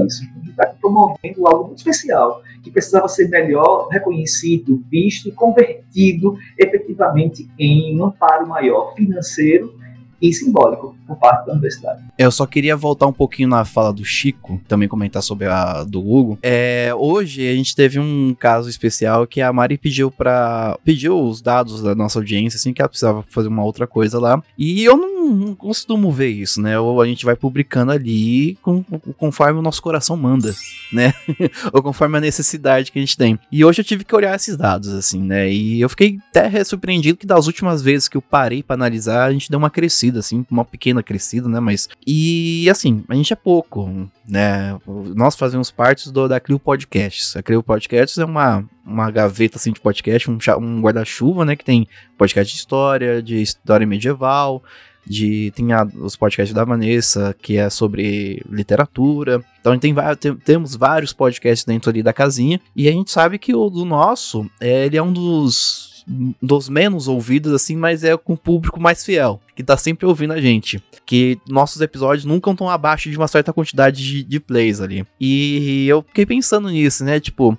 A 0.01 0.39
gente 0.39 0.51
está 0.51 0.67
promovendo 0.81 1.47
algo 1.47 1.67
muito 1.67 1.79
especial, 1.79 2.43
que 2.63 2.71
precisava 2.71 3.09
ser 3.09 3.29
melhor 3.29 3.89
reconhecido, 3.89 4.83
visto 4.91 5.29
e 5.29 5.33
convertido 5.33 6.37
efetivamente 6.57 7.49
em 7.59 7.99
um 7.99 8.05
amparo 8.05 8.47
maior 8.47 8.95
financeiro 8.95 9.79
e 10.21 10.33
simbólico 10.33 10.97
por 11.07 11.17
parte 11.17 11.47
da 11.47 11.53
universidade. 11.53 12.03
Eu 12.19 12.31
só 12.31 12.47
queria 12.47 12.77
voltar 12.77 13.07
um 13.07 13.13
pouquinho 13.13 13.49
na 13.49 13.65
fala 13.65 13.93
do 13.93 14.05
Chico, 14.05 14.61
também 14.69 14.89
comentar 14.89 15.23
sobre 15.23 15.47
a 15.47 15.85
do 15.85 16.01
Hugo. 16.01 16.39
É, 16.43 16.93
hoje 16.97 17.49
a 17.49 17.55
gente 17.55 17.75
teve 17.75 17.99
um 17.99 18.35
caso 18.39 18.69
especial 18.69 19.27
que 19.27 19.41
a 19.41 19.53
Mari 19.53 19.79
pediu 19.79 20.11
para 20.11 20.79
pediu 20.85 21.21
os 21.21 21.41
dados 21.41 21.83
da 21.83 21.95
nossa 21.95 22.19
audiência, 22.19 22.57
assim, 22.57 22.73
que 22.73 22.81
ela 22.81 22.89
precisava 22.89 23.25
fazer 23.29 23.49
uma 23.49 23.65
outra 23.65 23.87
coisa 23.87 24.19
lá. 24.19 24.43
E 24.57 24.85
eu 24.85 24.97
não, 24.97 25.35
não 25.35 25.55
costumo 25.55 26.11
ver 26.11 26.29
isso, 26.29 26.61
né? 26.61 26.79
Ou 26.79 27.01
a 27.01 27.07
gente 27.07 27.25
vai 27.25 27.37
publicando 27.37 27.93
ali 27.93 28.57
com, 28.63 28.83
conforme 29.17 29.59
o 29.59 29.63
nosso 29.63 29.83
coração 29.83 30.17
manda, 30.17 30.53
né? 30.93 31.13
Ou 31.73 31.83
conforme 31.83 32.19
a 32.19 32.21
necessidade 32.21 32.91
que 32.91 32.99
a 32.99 33.03
gente 33.03 33.17
tem. 33.17 33.39
E 33.51 33.65
hoje 33.65 33.81
eu 33.81 33.85
tive 33.85 34.05
que 34.05 34.15
olhar 34.15 34.35
esses 34.35 34.57
dados, 34.57 34.89
assim, 34.89 35.23
né? 35.23 35.51
E 35.51 35.81
eu 35.81 35.89
fiquei 35.89 36.19
até 36.31 36.63
surpreendido 36.65 37.19
que 37.19 37.27
das 37.27 37.47
últimas 37.47 37.83
vezes 37.83 38.09
que 38.09 38.17
eu 38.17 38.23
parei 38.23 38.63
para 38.63 38.75
analisar, 38.75 39.25
a 39.25 39.33
gente 39.33 39.51
deu 39.51 39.59
uma 39.59 39.71
crescida, 39.71 40.08
assim, 40.17 40.45
uma 40.51 40.65
pequena 40.65 41.03
crescida, 41.03 41.49
né? 41.49 41.61
Mas. 41.61 41.89
E 42.07 42.69
assim, 42.71 43.05
a 43.09 43.15
gente 43.15 43.33
é 43.33 43.37
pouco, 43.37 44.09
né? 44.27 44.79
Nós 45.15 45.35
fazemos 45.35 45.71
parte 45.71 46.11
do, 46.11 46.29
da 46.29 46.41
Crio 46.41 46.59
Podcasts. 46.59 47.37
A 47.37 47.43
Crio 47.43 47.63
Podcasts 47.63 48.19
é 48.19 48.25
uma, 48.25 48.65
uma 48.85 49.11
gaveta 49.11 49.57
assim 49.57 49.73
de 49.73 49.81
podcast, 49.81 50.31
um, 50.31 50.39
um 50.61 50.81
guarda-chuva, 50.81 51.45
né? 51.45 51.57
Que 51.57 51.65
tem 51.65 51.89
podcast 52.17 52.53
de 52.53 52.59
história, 52.59 53.23
de 53.23 53.43
história 53.43 53.87
medieval, 53.87 54.63
de 55.09 55.51
tem 55.55 55.73
a, 55.73 55.85
os 55.85 56.17
podcasts 56.17 56.55
da 56.55 56.65
Vanessa, 56.65 57.35
que 57.41 57.57
é 57.57 57.71
sobre 57.71 58.43
literatura. 58.49 59.43
Então 59.61 59.73
a 59.73 59.75
gente 59.75 59.83
tem, 59.83 59.95
tem, 60.17 60.37
temos 60.37 60.77
vários 60.77 61.13
podcasts 61.13 61.65
dentro 61.65 61.91
ali 61.91 62.03
da 62.03 62.13
casinha. 62.13 62.61
E 62.77 62.89
a 62.89 62.93
gente 62.93 63.11
sabe 63.11 63.39
que 63.39 63.55
o 63.55 63.71
do 63.71 63.85
nosso, 63.85 64.49
é, 64.61 64.87
ele 64.87 64.97
é 64.97 65.03
um 65.03 65.13
dos 65.13 65.98
dos 66.41 66.69
menos 66.69 67.07
ouvidos, 67.07 67.53
assim, 67.53 67.77
mas 67.77 68.03
é 68.03 68.17
com 68.17 68.33
o 68.33 68.39
público 68.39 68.81
mais 68.81 69.05
fiel, 69.05 69.41
que 69.55 69.63
tá 69.63 69.77
sempre 69.77 70.07
ouvindo 70.07 70.33
a 70.33 70.41
gente. 70.41 70.83
Que 71.05 71.39
nossos 71.49 71.81
episódios 71.83 72.25
nunca 72.25 72.51
estão 72.51 72.71
abaixo 72.71 73.11
de 73.11 73.17
uma 73.17 73.29
certa 73.29 73.53
quantidade 73.53 74.03
de, 74.03 74.23
de 74.23 74.41
plays 74.41 74.81
ali. 74.81 75.07
E 75.21 75.87
eu 75.87 76.03
fiquei 76.03 76.25
pensando 76.25 76.71
nisso, 76.71 77.05
né? 77.05 77.21
Tipo, 77.21 77.59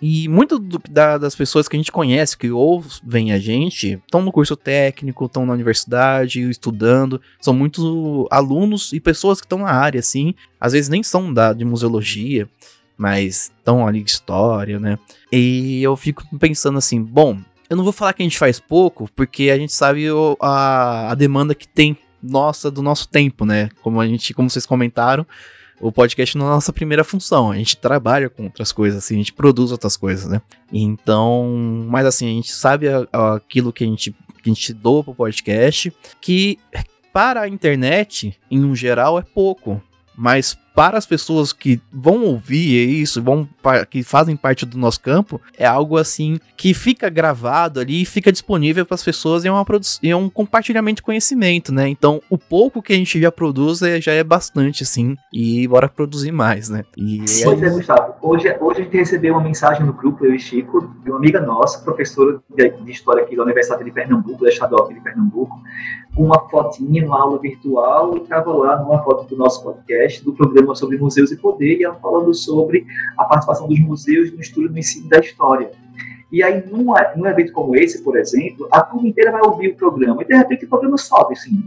e 0.00 0.28
muito 0.28 0.58
da, 0.90 1.16
das 1.16 1.34
pessoas 1.34 1.68
que 1.68 1.76
a 1.76 1.78
gente 1.78 1.92
conhece, 1.92 2.36
que 2.36 2.50
ouvem 2.50 3.32
a 3.32 3.38
gente, 3.38 4.00
estão 4.04 4.20
no 4.20 4.32
curso 4.32 4.54
técnico, 4.54 5.24
estão 5.24 5.46
na 5.46 5.54
universidade, 5.54 6.40
estudando, 6.50 7.20
são 7.40 7.54
muitos 7.54 7.82
alunos 8.30 8.92
e 8.92 9.00
pessoas 9.00 9.40
que 9.40 9.46
estão 9.46 9.60
na 9.60 9.70
área, 9.70 10.00
assim, 10.00 10.34
às 10.60 10.74
vezes 10.74 10.90
nem 10.90 11.02
são 11.02 11.32
da, 11.32 11.52
de 11.52 11.64
museologia, 11.64 12.46
mas 12.96 13.50
estão 13.58 13.86
ali 13.86 14.02
de 14.02 14.10
história, 14.10 14.78
né? 14.78 14.98
E 15.32 15.82
eu 15.82 15.96
fico 15.96 16.24
pensando 16.38 16.76
assim, 16.76 17.02
bom, 17.02 17.38
eu 17.68 17.76
não 17.76 17.84
vou 17.84 17.92
falar 17.92 18.12
que 18.12 18.22
a 18.22 18.26
gente 18.26 18.38
faz 18.38 18.60
pouco, 18.60 19.08
porque 19.14 19.50
a 19.50 19.58
gente 19.58 19.72
sabe 19.72 20.10
o, 20.10 20.36
a, 20.40 21.10
a 21.10 21.14
demanda 21.14 21.54
que 21.54 21.66
tem 21.66 21.96
nossa 22.22 22.70
do 22.70 22.82
nosso 22.82 23.08
tempo, 23.08 23.44
né? 23.44 23.68
Como 23.82 24.00
a 24.00 24.06
gente, 24.06 24.32
como 24.34 24.50
vocês 24.50 24.66
comentaram, 24.66 25.26
o 25.80 25.92
podcast 25.92 26.36
não 26.36 26.46
é 26.46 26.48
a 26.48 26.54
nossa 26.54 26.72
primeira 26.72 27.04
função. 27.04 27.50
A 27.50 27.56
gente 27.56 27.76
trabalha 27.76 28.30
com 28.30 28.44
outras 28.44 28.72
coisas, 28.72 29.04
assim, 29.04 29.14
a 29.14 29.18
gente 29.18 29.32
produz 29.32 29.72
outras 29.72 29.96
coisas, 29.96 30.28
né? 30.28 30.40
Então, 30.72 31.86
mas 31.88 32.06
assim, 32.06 32.26
a 32.26 32.34
gente 32.34 32.52
sabe 32.52 32.88
a, 32.88 33.06
a, 33.12 33.34
aquilo 33.34 33.72
que 33.72 33.84
a 33.84 33.86
gente, 33.86 34.12
que 34.42 34.50
a 34.50 34.54
gente 34.54 34.72
doa 34.72 35.04
pro 35.04 35.14
podcast, 35.14 35.92
que 36.20 36.58
para 37.12 37.42
a 37.42 37.48
internet, 37.48 38.38
em 38.50 38.64
um 38.64 38.74
geral, 38.74 39.18
é 39.18 39.22
pouco. 39.22 39.82
Mas 40.16 40.56
para 40.76 40.98
as 40.98 41.06
pessoas 41.06 41.54
que 41.54 41.80
vão 41.90 42.22
ouvir 42.24 43.00
isso, 43.00 43.22
vão 43.22 43.48
que 43.88 44.02
fazem 44.02 44.36
parte 44.36 44.66
do 44.66 44.76
nosso 44.76 45.00
campo, 45.00 45.40
é 45.58 45.64
algo 45.64 45.96
assim 45.96 46.38
que 46.54 46.74
fica 46.74 47.08
gravado 47.08 47.80
ali 47.80 48.02
e 48.02 48.04
fica 48.04 48.30
disponível 48.30 48.84
para 48.84 48.94
as 48.94 49.02
pessoas 49.02 49.42
e 49.42 49.48
é, 49.48 49.50
uma 49.50 49.64
é 50.04 50.14
um 50.14 50.28
compartilhamento 50.28 50.96
de 50.96 51.02
conhecimento, 51.02 51.72
né? 51.72 51.88
Então, 51.88 52.20
o 52.28 52.36
pouco 52.36 52.82
que 52.82 52.92
a 52.92 52.96
gente 52.96 53.18
já 53.18 53.32
produz 53.32 53.80
é, 53.80 53.98
já 54.00 54.12
é 54.12 54.22
bastante, 54.22 54.82
assim, 54.82 55.16
e 55.32 55.66
bora 55.66 55.88
produzir 55.88 56.30
mais, 56.30 56.68
né? 56.68 56.84
E 56.96 57.24
pois 57.42 57.62
é, 57.62 57.70
Gustavo. 57.70 58.14
Hoje, 58.20 58.54
hoje 58.60 58.80
a 58.80 58.84
gente 58.84 58.96
recebeu 58.98 59.32
uma 59.32 59.42
mensagem 59.42 59.84
no 59.84 59.94
grupo, 59.94 60.26
eu 60.26 60.34
e 60.34 60.38
Chico, 60.38 60.94
de 61.02 61.10
uma 61.10 61.18
amiga 61.18 61.40
nossa, 61.40 61.78
professora 61.78 62.38
de, 62.54 62.68
de 62.68 62.90
História 62.90 63.22
aqui 63.22 63.34
da 63.34 63.42
Universidade 63.42 63.82
de 63.82 63.90
Pernambuco, 63.90 64.44
da 64.44 64.50
Estadual 64.50 64.88
de 64.92 65.00
Pernambuco, 65.00 65.58
uma 66.16 66.48
fotinha 66.48 67.02
numa 67.02 67.20
aula 67.20 67.38
virtual 67.38 68.16
e 68.16 68.22
estava 68.22 68.52
lá 68.52 68.82
numa 68.82 69.02
foto 69.02 69.28
do 69.28 69.36
nosso 69.36 69.62
podcast, 69.62 70.24
do 70.24 70.32
programa 70.32 70.74
sobre 70.74 70.96
museus 70.96 71.30
e 71.30 71.36
poder, 71.36 71.78
e 71.78 71.84
ela 71.84 71.94
falando 71.96 72.32
sobre 72.32 72.86
a 73.18 73.24
participação 73.24 73.68
dos 73.68 73.78
museus 73.80 74.32
no 74.32 74.40
estudo 74.40 74.70
no 74.70 74.78
ensino 74.78 75.08
da 75.08 75.18
história. 75.18 75.70
E 76.32 76.42
aí, 76.42 76.64
num, 76.66 76.86
num 77.16 77.26
evento 77.26 77.52
como 77.52 77.76
esse, 77.76 78.02
por 78.02 78.16
exemplo, 78.16 78.66
a 78.72 78.80
turma 78.80 79.08
inteira 79.08 79.30
vai 79.30 79.42
ouvir 79.42 79.68
o 79.68 79.76
programa, 79.76 80.22
e 80.22 80.24
de 80.24 80.34
repente 80.34 80.64
o 80.64 80.68
programa 80.68 80.96
sobe, 80.96 81.34
assim, 81.34 81.62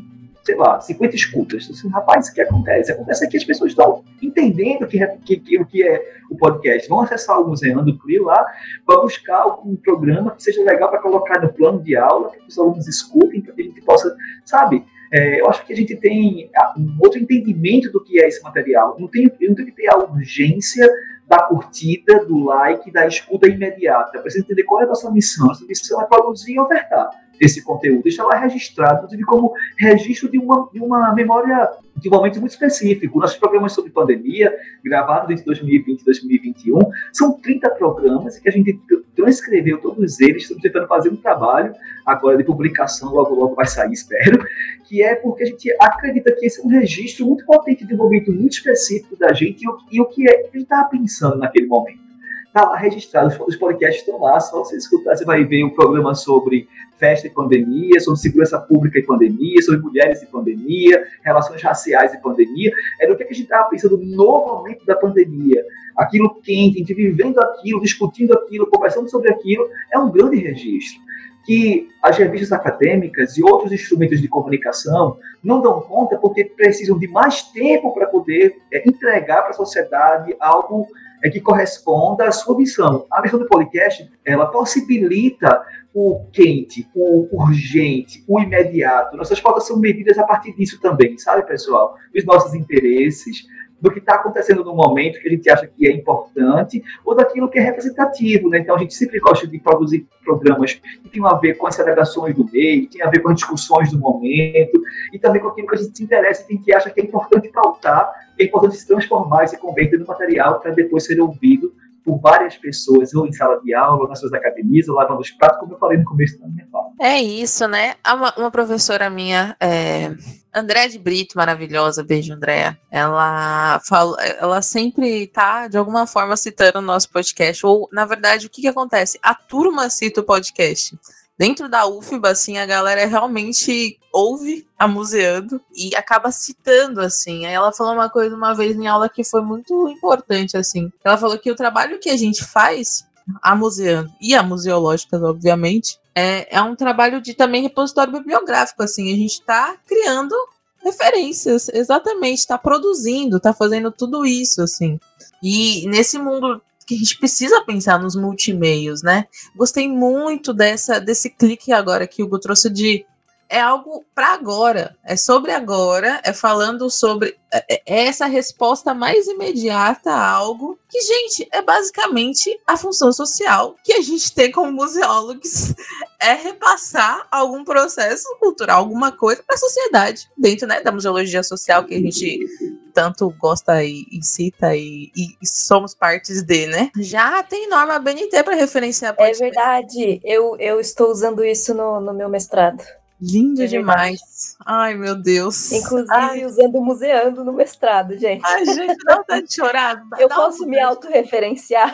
sei 0.50 0.56
lá, 0.56 0.82
50 0.82 1.16
escutas. 1.16 1.70
Assim, 1.70 1.88
Rapaz, 1.89 2.30
o 2.30 2.34
que 2.34 2.41
acontece? 2.41 2.91
Acontece 2.91 3.30
que 3.30 3.38
as 3.38 3.43
pessoas 3.43 3.72
estão 3.72 4.04
entendendo 4.22 4.88
que, 4.88 5.06
que, 5.24 5.38
que, 5.38 5.60
o 5.60 5.66
que 5.66 5.88
é 5.88 6.02
o 6.30 6.36
podcast. 6.36 6.89
Vão 6.89 7.02
acessar 7.02 7.39
o 7.39 7.47
Museando 7.47 7.95
Crio 8.00 8.26
lá 8.26 8.43
para 8.86 9.00
buscar 9.02 9.45
um 9.64 9.76
programa 9.76 10.32
que 10.32 10.41
seja 10.41 10.64
legal 10.64 10.89
para 10.89 11.00
colocar 11.00 11.39
no 11.39 11.54
plano 11.54 11.84
de 11.84 11.95
aula, 11.95 12.32
que 12.32 12.47
os 12.47 12.58
alunos 12.58 12.88
escutem, 12.88 13.41
para 13.41 13.54
que 13.54 13.62
a 13.62 13.66
gente 13.66 13.82
possa, 13.82 14.16
sabe, 14.43 14.84
é, 15.14 15.39
eu 15.39 15.47
acho 15.47 15.64
que 15.66 15.74
a 15.74 15.76
gente 15.76 15.95
tem 15.95 16.50
ah, 16.56 16.74
um 16.78 16.97
outro 17.00 17.20
entendimento 17.20 17.91
do 17.91 18.04
que 18.04 18.20
é 18.20 18.28
esse 18.28 18.41
material. 18.41 18.95
Não 19.00 19.08
tem, 19.08 19.32
não 19.41 19.56
tem 19.56 19.66
que 19.66 19.72
ter 19.72 19.88
a 19.88 19.97
urgência 19.97 20.88
da 21.28 21.43
curtida, 21.43 22.26
do 22.26 22.43
like, 22.45 22.91
da 22.91 23.06
escuta 23.06 23.47
imediata. 23.47 24.20
Precisa 24.20 24.43
entender 24.43 24.64
qual 24.64 24.82
é 24.82 24.86
a 24.86 24.88
nossa 24.88 25.12
missão. 25.12 25.45
Nossa 25.45 25.64
missão 25.66 26.02
é 26.02 26.06
produzir 26.06 26.54
e 26.54 26.60
ofertar. 26.60 27.12
Esse 27.40 27.64
conteúdo. 27.64 28.08
Está 28.08 28.24
lá 28.24 28.38
registrado, 28.38 28.98
inclusive 28.98 29.24
como 29.24 29.54
registro 29.78 30.30
de 30.30 30.38
uma, 30.38 30.70
de 30.72 30.80
uma 30.80 31.14
memória 31.14 31.70
de 32.00 32.08
um 32.08 32.12
momento 32.12 32.40
muito 32.40 32.52
específico. 32.52 33.20
Nossos 33.20 33.38
programas 33.38 33.74
sobre 33.74 33.92
pandemia, 33.92 34.56
gravados 34.84 35.30
entre 35.30 35.46
2020 35.46 36.02
e 36.02 36.06
2021, 36.06 36.80
são 37.14 37.40
30 37.40 37.70
programas 37.72 38.40
que 38.40 38.48
a 38.48 38.52
gente 38.52 38.80
transcreveu 39.16 39.80
todos 39.80 40.20
eles, 40.20 40.44
estamos 40.44 40.64
tentando 40.64 40.88
fazer 40.88 41.10
um 41.10 41.18
trabalho 41.18 41.74
agora 42.06 42.38
de 42.38 42.44
publicação, 42.44 43.14
logo 43.14 43.36
logo 43.36 43.56
vai 43.56 43.68
sair, 43.68 43.92
espero, 43.92 44.40
que 44.86 45.04
é 45.04 45.16
porque 45.16 45.44
a 45.44 45.46
gente 45.46 45.70
acredita 45.80 46.32
que 46.32 46.46
esse 46.46 46.62
é 46.62 46.64
um 46.64 46.70
registro 46.70 47.26
muito 47.26 47.46
potente 47.46 47.86
de 47.86 47.94
um 47.94 47.98
momento 47.98 48.32
muito 48.32 48.54
específico 48.54 49.18
da 49.18 49.34
gente 49.34 49.64
e 49.64 49.68
o, 49.68 49.78
e 49.92 50.02
o 50.02 50.06
que 50.06 50.28
é, 50.30 50.40
a 50.40 50.44
gente 50.44 50.64
estava 50.64 50.90
pensando 50.90 51.38
naquele 51.38 51.68
momento. 51.68 52.10
Está 52.48 52.68
lá 52.68 52.78
registrado, 52.78 53.44
os 53.48 53.56
podcasts 53.56 54.00
estão 54.00 54.20
lá, 54.20 54.40
só 54.40 54.64
você 54.64 54.76
escutar, 54.76 55.16
você 55.16 55.24
vai 55.24 55.44
ver 55.44 55.64
um 55.64 55.70
programa 55.70 56.16
sobre 56.16 56.68
festa 57.00 57.28
e 57.28 57.30
pandemia, 57.30 58.00
sobre 58.00 58.20
segurança 58.20 58.60
pública 58.60 59.00
e 59.00 59.04
pandemia, 59.04 59.62
sobre 59.62 59.80
mulheres 59.82 60.22
e 60.22 60.28
pandemia, 60.28 61.04
relações 61.24 61.62
raciais 61.62 62.14
e 62.14 62.22
pandemia. 62.22 62.72
Era 63.00 63.14
o 63.14 63.18
que 63.18 63.24
a 63.24 63.28
gente 63.28 63.43
estava 63.43 63.70
pensando 63.70 63.97
no 63.97 64.45
momento 64.45 64.86
da 64.86 64.95
pandemia. 64.95 65.64
Aquilo 65.97 66.36
quente, 66.41 66.76
a 66.76 66.80
gente 66.80 66.93
vivendo 66.93 67.39
aquilo, 67.39 67.82
discutindo 67.82 68.34
aquilo, 68.34 68.68
conversando 68.68 69.10
sobre 69.10 69.32
aquilo, 69.32 69.68
é 69.91 69.97
um 69.97 70.12
grande 70.12 70.38
registro 70.38 71.10
que 71.45 71.89
as 72.04 72.16
revistas 72.16 72.52
acadêmicas 72.52 73.36
e 73.36 73.43
outros 73.43 73.72
instrumentos 73.72 74.22
de 74.22 74.28
comunicação 74.28 75.18
não 75.43 75.62
dão 75.62 75.82
conta 75.82 76.16
porque 76.16 76.45
precisam 76.45 76.97
de 77.00 77.08
mais 77.08 77.41
tempo 77.43 77.91
para 77.91 78.06
poder 78.06 78.56
é, 78.72 78.88
entregar 78.88 79.41
para 79.41 79.50
a 79.50 79.54
sociedade 79.54 80.36
algo 80.39 80.86
é, 81.24 81.30
que 81.30 81.39
corresponda 81.39 82.26
à 82.26 82.32
sua 82.32 82.56
missão. 82.58 83.06
A 83.12 83.22
missão 83.22 83.39
do 83.39 83.47
podcast 83.47 84.10
ela 84.24 84.45
possibilita 84.45 85.66
o 85.94 86.26
quente, 86.32 86.88
o 86.96 87.28
urgente, 87.32 88.24
o 88.28 88.40
imediato. 88.40 89.18
Nossas 89.18 89.40
pautas 89.42 89.66
são 89.66 89.80
medidas 89.80 90.18
a 90.18 90.24
partir 90.24 90.56
disso 90.56 90.80
também, 90.80 91.18
sabe, 91.18 91.48
pessoal? 91.48 91.96
Os 92.16 92.24
nossos 92.26 92.54
interesses, 92.54 93.48
do 93.82 93.92
que 93.92 94.00
está 94.00 94.16
acontecendo 94.16 94.64
no 94.64 94.76
momento 94.76 95.20
que 95.20 95.28
a 95.28 95.32
gente 95.32 95.50
acha 95.50 95.68
que 95.68 95.88
é 95.88 95.92
importante 95.92 96.84
ou 97.06 97.16
daquilo 97.16 97.50
que 97.50 97.58
é 97.58 97.62
representativo, 97.62 98.50
né? 98.50 98.60
Então 98.60 98.76
a 98.76 98.80
gente 98.80 98.94
sempre 98.94 99.20
gosta 99.20 99.48
de 99.48 99.60
produzir 99.60 100.08
programas 100.24 100.74
que 100.74 101.10
tenham 101.10 101.28
a 101.28 101.36
ver 101.36 101.56
com 101.56 101.66
as 101.68 101.76
celebrações 101.76 102.36
do 102.36 102.46
meio, 102.46 102.82
que 102.84 102.98
tem 102.98 103.06
a 103.06 103.10
ver 103.10 103.20
com 103.20 103.30
as 103.30 103.36
discussões 103.36 103.92
do 103.92 103.98
momento 103.98 104.82
e 105.14 105.20
também 105.20 105.42
com 105.42 105.48
aquilo 105.48 105.68
que 105.68 105.76
a 105.76 105.78
gente 105.78 105.98
se 105.98 106.04
interessa 106.04 106.46
e 106.50 106.58
que 106.58 106.74
acha 106.74 106.90
que 106.90 107.00
é 107.00 107.04
importante 107.04 107.50
pautar, 107.50 108.12
é 108.38 108.44
importante 108.44 108.76
se 108.76 108.88
transformar 108.88 109.46
e 109.46 109.48
se 109.48 109.58
converter 109.58 109.98
no 109.98 110.06
material 110.06 110.60
para 110.60 110.72
depois 110.72 111.06
ser 111.06 111.20
ouvido 111.22 111.74
por 112.10 112.20
várias 112.20 112.57
pessoas, 112.57 113.14
ou 113.14 113.28
em 113.28 113.32
sala 113.32 113.62
de 113.62 113.74
aula, 113.76 114.01
ou 114.01 114.10
nas 114.10 114.20
suas 114.20 114.34
academias, 114.34 114.88
ou 114.88 114.95
lavando 114.95 115.22
os 115.22 115.30
pratos, 115.30 115.60
como 115.60 115.74
eu 115.74 115.78
falei 115.78 115.99
no 115.99 116.05
começo 116.05 116.39
da 116.39 116.47
minha 116.47 116.68
fala. 116.72 116.88
É 116.99 117.22
isso, 117.22 117.68
né? 117.68 117.95
Uma, 118.05 118.34
uma 118.36 118.51
professora 118.51 119.12
minha, 119.12 119.55
é, 119.60 120.12
André 120.53 120.88
de 120.88 120.97
Brito, 120.97 121.38
maravilhosa, 121.38 122.03
beijo, 122.03 122.34
Andréa. 122.34 122.80
Ela 122.89 123.80
fala, 123.88 124.18
ela 124.24 124.62
sempre 124.64 125.28
tá, 125.28 125.68
de 125.68 125.78
alguma 125.78 126.07
forma, 126.07 126.36
citando 126.36 126.80
o 126.80 126.82
nosso 126.82 127.12
podcast. 127.12 127.64
Ou, 127.64 127.88
na 127.91 128.05
verdade, 128.05 128.47
o 128.47 128.49
que, 128.49 128.62
que 128.62 128.68
acontece? 128.68 129.20
A 129.22 129.36
turma 129.36 129.88
cita 129.91 130.22
o 130.22 130.24
podcast 130.24 130.97
dentro 131.40 131.70
da 131.70 131.88
UFBA, 131.88 132.32
assim, 132.32 132.58
a 132.58 132.66
galera 132.66 133.06
realmente 133.06 133.98
ouve 134.12 134.68
a 134.78 134.86
museando 134.90 135.62
e 135.74 135.96
acaba 135.96 136.34
citando, 136.34 137.00
assim. 137.00 137.46
Aí 137.46 137.54
ela 137.54 137.72
falou 137.72 137.94
uma 137.94 138.10
coisa 138.10 138.36
uma 138.36 138.54
vez 138.54 138.76
em 138.76 138.88
aula 138.88 139.08
que 139.08 139.24
foi 139.24 139.42
muito 139.42 139.88
importante, 139.88 140.58
assim. 140.58 140.92
Ela 141.02 141.18
falou 141.18 141.40
que 141.40 141.50
o 141.50 141.56
trabalho 141.56 141.98
que 141.98 142.10
a 142.10 142.18
gente 142.18 142.44
faz, 142.44 143.06
a 143.42 143.56
museando 143.56 144.12
e 144.20 144.36
a 144.36 144.44
museológicas, 144.44 145.24
obviamente, 145.24 145.98
é, 146.14 146.58
é 146.58 146.62
um 146.62 146.76
trabalho 146.76 147.22
de 147.22 147.34
também 147.34 147.62
repositório 147.62 148.12
bibliográfico, 148.12 148.84
assim. 148.84 149.14
A 149.14 149.16
gente 149.16 149.36
está 149.36 149.78
criando 149.88 150.36
referências, 150.84 151.70
exatamente, 151.70 152.40
está 152.40 152.58
produzindo, 152.58 153.38
está 153.38 153.54
fazendo 153.54 153.92
tudo 153.92 154.26
isso, 154.26 154.62
assim. 154.62 155.00
E 155.42 155.88
nesse 155.88 156.20
mundo 156.20 156.62
que 156.90 156.96
a 156.96 156.98
gente 156.98 157.20
precisa 157.20 157.62
pensar 157.62 158.00
nos 158.00 158.16
multimeios, 158.16 159.04
né? 159.04 159.28
Gostei 159.56 159.88
muito 159.88 160.52
dessa 160.52 161.00
desse 161.00 161.30
clique 161.30 161.72
agora 161.72 162.08
que 162.08 162.24
o 162.24 162.26
Hugo 162.26 162.40
trouxe 162.40 162.68
de 162.68 163.06
é 163.48 163.60
algo 163.60 164.06
para 164.14 164.34
agora, 164.34 164.96
é 165.04 165.16
sobre 165.16 165.52
agora, 165.52 166.22
é 166.24 166.34
falando 166.34 166.90
sobre 166.90 167.36
é, 167.52 167.82
é 167.86 168.06
essa 168.06 168.26
resposta 168.26 168.94
mais 168.94 169.28
imediata 169.28 170.12
a 170.12 170.32
algo 170.32 170.80
que, 170.88 171.02
gente, 171.02 171.48
é 171.52 171.62
basicamente 171.62 172.60
a 172.66 172.78
função 172.78 173.12
social 173.12 173.76
que 173.84 173.94
a 173.94 174.02
gente 174.02 174.34
tem 174.34 174.52
como 174.52 174.72
museólogos 174.72 175.74
é 176.22 176.34
repassar 176.34 177.28
algum 177.32 177.63
processo 177.63 178.28
cultural, 178.39 178.80
alguma 178.80 179.11
coisa 179.11 179.41
para 179.45 179.55
a 179.55 179.59
sociedade, 179.59 180.30
dentro 180.38 180.67
né, 180.67 180.82
da 180.82 180.91
museologia 180.91 181.41
social 181.43 181.86
que 181.86 181.95
a 181.95 181.99
gente 181.99 182.45
tanto 182.93 183.34
gosta 183.38 183.82
e, 183.84 184.05
e 184.11 184.24
cita 184.24 184.76
e, 184.76 185.11
e, 185.15 185.47
somos 185.47 185.93
partes 185.95 186.43
de, 186.43 186.67
né? 186.67 186.91
Já 186.97 187.41
tem 187.43 187.70
norma 187.70 187.97
BNT 187.99 188.43
para 188.43 188.55
referenciar. 188.55 189.15
É 189.17 189.32
verdade, 189.32 190.20
eu, 190.24 190.57
eu 190.59 190.80
estou 190.80 191.09
usando 191.09 191.43
isso 191.43 191.74
no, 191.74 192.01
no 192.01 192.13
meu 192.13 192.28
mestrado. 192.28 192.84
Lindo 193.22 193.63
é 193.63 193.65
demais. 193.65 194.55
Ai, 194.65 194.95
meu 194.95 195.13
Deus. 195.13 195.72
Inclusive 195.74 196.13
Ai. 196.13 196.45
usando 196.45 196.80
museando 196.82 197.43
no 197.43 197.51
mestrado, 197.51 198.17
gente. 198.17 198.41
Ai, 198.45 198.65
gente, 198.65 198.95
não 199.05 199.24
tá 199.24 199.41
de 199.41 199.53
chorar. 199.53 200.01
Eu 200.17 200.30
posso 200.30 200.65
me 200.65 200.80
autorreferenciar. 200.80 201.93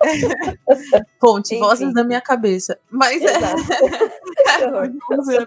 Ponte, 1.20 1.54
Enfim. 1.54 1.60
vozes 1.60 1.94
da 1.94 2.02
minha 2.02 2.20
cabeça. 2.20 2.78
Mas 2.90 3.22
é. 3.22 3.38
vozes 5.08 5.46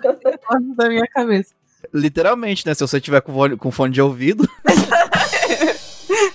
da 0.76 0.88
minha 0.88 1.08
cabeça. 1.08 1.54
Literalmente, 1.94 2.66
né? 2.66 2.74
Se 2.74 2.82
você 2.82 3.02
tiver 3.02 3.22
com 3.22 3.58
com 3.58 3.72
fone 3.72 3.94
de 3.94 4.02
ouvido. 4.02 4.48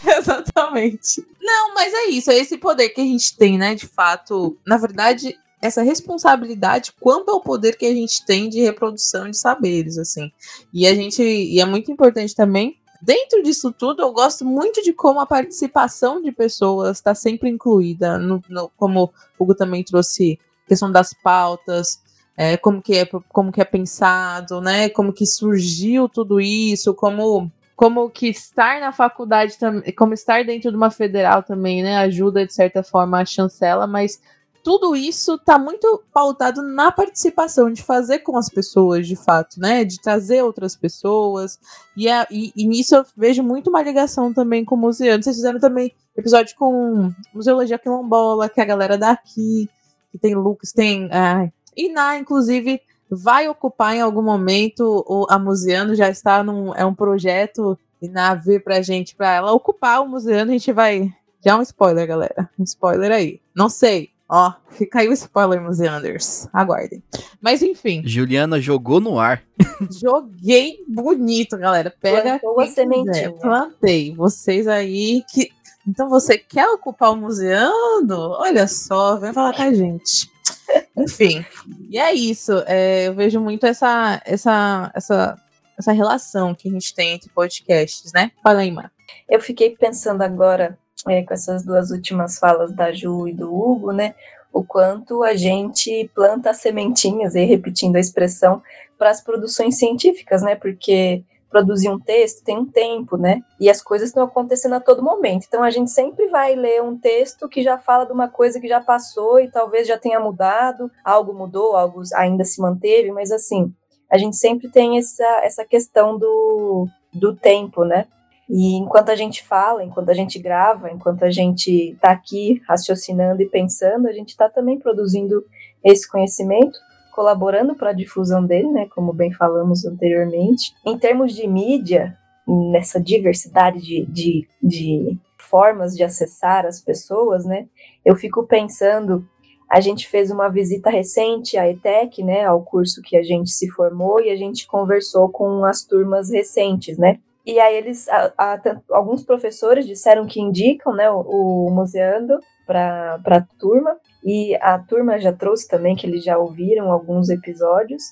Exatamente. 0.06 1.26
Não, 1.40 1.74
mas 1.74 1.92
é 1.92 2.06
isso, 2.06 2.30
é 2.30 2.36
esse 2.36 2.56
poder 2.56 2.90
que 2.90 3.00
a 3.00 3.04
gente 3.04 3.36
tem, 3.36 3.58
né? 3.58 3.74
De 3.74 3.86
fato, 3.86 4.56
na 4.66 4.76
verdade, 4.76 5.36
essa 5.66 5.82
responsabilidade 5.82 6.92
quanto 7.00 7.30
ao 7.30 7.40
poder 7.40 7.76
que 7.76 7.86
a 7.86 7.94
gente 7.94 8.24
tem 8.24 8.48
de 8.48 8.60
reprodução 8.60 9.30
de 9.30 9.36
saberes, 9.38 9.98
assim. 9.98 10.30
E 10.72 10.86
a 10.86 10.94
gente, 10.94 11.22
e 11.22 11.60
é 11.60 11.64
muito 11.64 11.90
importante 11.90 12.34
também 12.34 12.78
Dentro 13.04 13.42
disso 13.42 13.70
tudo, 13.70 14.00
eu 14.00 14.10
gosto 14.14 14.46
muito 14.46 14.82
de 14.82 14.90
como 14.94 15.20
a 15.20 15.26
participação 15.26 16.22
de 16.22 16.32
pessoas 16.32 16.96
está 16.96 17.14
sempre 17.14 17.50
incluída, 17.50 18.16
no, 18.16 18.42
no, 18.48 18.70
como 18.78 19.12
o 19.38 19.44
Hugo 19.44 19.54
também 19.54 19.84
trouxe 19.84 20.38
questão 20.66 20.90
das 20.90 21.12
pautas, 21.12 22.00
é, 22.34 22.56
como, 22.56 22.80
que 22.80 22.96
é, 22.96 23.06
como 23.28 23.52
que 23.52 23.60
é 23.60 23.64
pensado, 23.64 24.58
né? 24.62 24.88
Como 24.88 25.12
que 25.12 25.26
surgiu 25.26 26.08
tudo 26.08 26.40
isso, 26.40 26.94
como 26.94 27.52
como 27.76 28.08
que 28.08 28.28
estar 28.28 28.80
na 28.80 28.90
faculdade 28.90 29.58
também, 29.58 29.92
como 29.92 30.14
estar 30.14 30.42
dentro 30.42 30.70
de 30.70 30.76
uma 30.76 30.90
federal 30.90 31.42
também, 31.42 31.82
né, 31.82 31.96
ajuda 31.98 32.46
de 32.46 32.54
certa 32.54 32.82
forma 32.82 33.20
a 33.20 33.24
chancela, 33.24 33.86
mas 33.86 34.22
tudo 34.64 34.96
isso 34.96 35.34
está 35.34 35.58
muito 35.58 36.02
pautado 36.10 36.62
na 36.62 36.90
participação, 36.90 37.70
de 37.70 37.82
fazer 37.82 38.20
com 38.20 38.34
as 38.38 38.48
pessoas, 38.48 39.06
de 39.06 39.14
fato, 39.14 39.60
né? 39.60 39.84
De 39.84 40.00
trazer 40.00 40.42
outras 40.42 40.74
pessoas. 40.74 41.60
E, 41.94 42.08
é, 42.08 42.26
e, 42.30 42.50
e 42.56 42.66
nisso 42.66 42.96
eu 42.96 43.04
vejo 43.14 43.42
muito 43.42 43.68
uma 43.68 43.82
ligação 43.82 44.32
também 44.32 44.64
com 44.64 44.74
o 44.74 44.78
museu. 44.78 45.22
Vocês 45.22 45.36
fizeram 45.36 45.60
também 45.60 45.94
episódio 46.16 46.56
com 46.56 47.12
Museologia 47.34 47.78
Quilombola, 47.78 48.48
que 48.48 48.58
é 48.58 48.62
a 48.62 48.66
galera 48.66 48.96
daqui, 48.96 49.68
que 50.10 50.18
tem 50.18 50.34
Lucas, 50.34 50.72
tem. 50.72 51.10
Ah, 51.12 51.46
na, 51.92 52.16
inclusive, 52.16 52.80
vai 53.10 53.46
ocupar 53.46 53.94
em 53.94 54.00
algum 54.00 54.22
momento 54.22 55.04
o, 55.06 55.26
a 55.28 55.38
Museano, 55.38 55.94
já 55.94 56.08
está 56.08 56.42
num. 56.42 56.74
É 56.74 56.86
um 56.86 56.94
projeto 56.94 57.78
na 58.00 58.34
ver 58.34 58.64
pra 58.64 58.80
gente, 58.80 59.14
pra 59.14 59.34
ela 59.34 59.52
ocupar 59.52 60.00
o 60.00 60.08
Museano, 60.08 60.52
a 60.52 60.54
gente 60.54 60.72
vai. 60.72 61.12
Já 61.44 61.54
um 61.58 61.62
spoiler, 61.62 62.06
galera. 62.06 62.48
Um 62.58 62.64
spoiler 62.64 63.12
aí. 63.12 63.42
Não 63.54 63.68
sei. 63.68 64.13
Ó, 64.28 64.52
fica 64.70 65.00
aí 65.00 65.08
o 65.08 65.12
spoiler, 65.12 65.60
Museanders. 65.60 66.48
Aguardem. 66.52 67.02
Mas 67.40 67.62
enfim. 67.62 68.02
Juliana 68.04 68.60
jogou 68.60 69.00
no 69.00 69.18
ar. 69.18 69.42
Joguei 70.00 70.78
bonito, 70.88 71.58
galera. 71.58 71.94
Pega. 72.00 72.38
Plantou 72.38 72.60
a 72.60 72.66
sementinha. 72.66 73.32
Plantei. 73.32 74.14
Vocês 74.14 74.66
aí 74.66 75.22
que. 75.30 75.50
Então 75.86 76.08
você 76.08 76.38
quer 76.38 76.66
ocupar 76.68 77.12
o 77.12 77.16
Museando? 77.16 78.16
Olha 78.16 78.66
só, 78.66 79.16
vem 79.16 79.34
falar 79.34 79.54
com 79.54 79.62
a 79.62 79.74
gente. 79.74 80.30
Enfim, 80.96 81.44
e 81.90 81.98
é 81.98 82.12
isso. 82.14 82.52
É, 82.66 83.08
eu 83.08 83.14
vejo 83.14 83.38
muito 83.38 83.66
essa, 83.66 84.22
essa, 84.24 84.90
essa, 84.94 85.38
essa 85.78 85.92
relação 85.92 86.54
que 86.54 86.68
a 86.68 86.72
gente 86.72 86.94
tem 86.94 87.12
entre 87.12 87.28
podcasts, 87.28 88.12
né? 88.12 88.30
Fala 88.42 88.60
aí, 88.60 88.70
Mar. 88.70 88.90
Eu 89.28 89.40
fiquei 89.40 89.76
pensando 89.76 90.22
agora 90.22 90.78
é, 91.08 91.22
com 91.22 91.34
essas 91.34 91.64
duas 91.64 91.90
últimas 91.90 92.38
falas 92.38 92.72
da 92.72 92.92
Ju 92.92 93.28
e 93.28 93.32
do 93.32 93.54
Hugo, 93.54 93.92
né? 93.92 94.14
O 94.52 94.64
quanto 94.64 95.22
a 95.22 95.34
gente 95.34 96.10
planta 96.14 96.54
sementinhas, 96.54 97.34
e 97.34 97.44
repetindo 97.44 97.96
a 97.96 98.00
expressão, 98.00 98.62
para 98.98 99.10
as 99.10 99.20
produções 99.20 99.78
científicas, 99.78 100.42
né? 100.42 100.54
Porque 100.54 101.24
produzir 101.54 101.88
um 101.88 102.00
texto 102.00 102.42
tem 102.42 102.58
um 102.58 102.66
tempo, 102.66 103.16
né? 103.16 103.40
E 103.60 103.70
as 103.70 103.80
coisas 103.80 104.08
estão 104.08 104.24
acontecendo 104.24 104.74
a 104.74 104.80
todo 104.80 105.04
momento. 105.04 105.44
Então 105.46 105.62
a 105.62 105.70
gente 105.70 105.88
sempre 105.88 106.26
vai 106.26 106.56
ler 106.56 106.82
um 106.82 106.98
texto 106.98 107.48
que 107.48 107.62
já 107.62 107.78
fala 107.78 108.04
de 108.04 108.12
uma 108.12 108.28
coisa 108.28 108.60
que 108.60 108.66
já 108.66 108.80
passou 108.80 109.38
e 109.38 109.48
talvez 109.48 109.86
já 109.86 109.96
tenha 109.96 110.18
mudado, 110.18 110.90
algo 111.04 111.32
mudou, 111.32 111.76
algo 111.76 112.02
ainda 112.16 112.44
se 112.44 112.60
manteve, 112.60 113.12
mas 113.12 113.30
assim, 113.30 113.72
a 114.10 114.18
gente 114.18 114.36
sempre 114.36 114.68
tem 114.68 114.98
essa, 114.98 115.40
essa 115.44 115.64
questão 115.64 116.18
do, 116.18 116.88
do 117.12 117.36
tempo, 117.36 117.84
né? 117.84 118.08
E 118.48 118.74
enquanto 118.76 119.08
a 119.08 119.16
gente 119.16 119.42
fala, 119.42 119.82
enquanto 119.82 120.10
a 120.10 120.14
gente 120.14 120.38
grava, 120.38 120.90
enquanto 120.90 121.22
a 121.22 121.30
gente 121.30 121.92
está 121.92 122.10
aqui 122.10 122.60
raciocinando 122.68 123.42
e 123.42 123.48
pensando, 123.48 124.06
a 124.06 124.12
gente 124.12 124.30
está 124.30 124.48
também 124.48 124.78
produzindo 124.78 125.44
esse 125.82 126.08
conhecimento, 126.08 126.78
colaborando 127.12 127.74
para 127.74 127.90
a 127.90 127.94
difusão 127.94 128.44
dele, 128.44 128.68
né, 128.68 128.86
como 128.94 129.12
bem 129.12 129.32
falamos 129.32 129.84
anteriormente. 129.84 130.74
Em 130.84 130.98
termos 130.98 131.32
de 131.32 131.46
mídia, 131.46 132.18
nessa 132.46 133.00
diversidade 133.00 133.80
de, 133.80 134.06
de, 134.06 134.48
de 134.62 135.18
formas 135.38 135.94
de 135.94 136.02
acessar 136.02 136.66
as 136.66 136.80
pessoas, 136.80 137.44
né, 137.44 137.66
eu 138.04 138.16
fico 138.16 138.46
pensando 138.46 139.26
a 139.70 139.80
gente 139.80 140.06
fez 140.06 140.30
uma 140.30 140.48
visita 140.48 140.90
recente 140.90 141.56
à 141.56 141.68
ETEC, 141.68 142.22
né, 142.22 142.44
ao 142.44 142.62
curso 142.62 143.00
que 143.02 143.16
a 143.16 143.22
gente 143.22 143.50
se 143.50 143.68
formou, 143.70 144.20
e 144.20 144.30
a 144.30 144.36
gente 144.36 144.66
conversou 144.66 145.28
com 145.28 145.64
as 145.64 145.82
turmas 145.82 146.30
recentes, 146.30 146.98
né? 146.98 147.18
E 147.46 147.60
aí 147.60 147.76
eles, 147.76 148.08
a, 148.08 148.32
a, 148.38 148.60
alguns 148.90 149.22
professores 149.22 149.86
disseram 149.86 150.26
que 150.26 150.40
indicam, 150.40 150.94
né, 150.94 151.10
o, 151.10 151.20
o 151.66 151.70
Museando 151.70 152.38
para 152.66 153.20
a 153.22 153.40
turma, 153.58 153.96
e 154.24 154.54
a 154.56 154.78
turma 154.78 155.18
já 155.18 155.32
trouxe 155.32 155.68
também 155.68 155.94
que 155.94 156.06
eles 156.06 156.24
já 156.24 156.38
ouviram 156.38 156.90
alguns 156.90 157.28
episódios, 157.28 158.02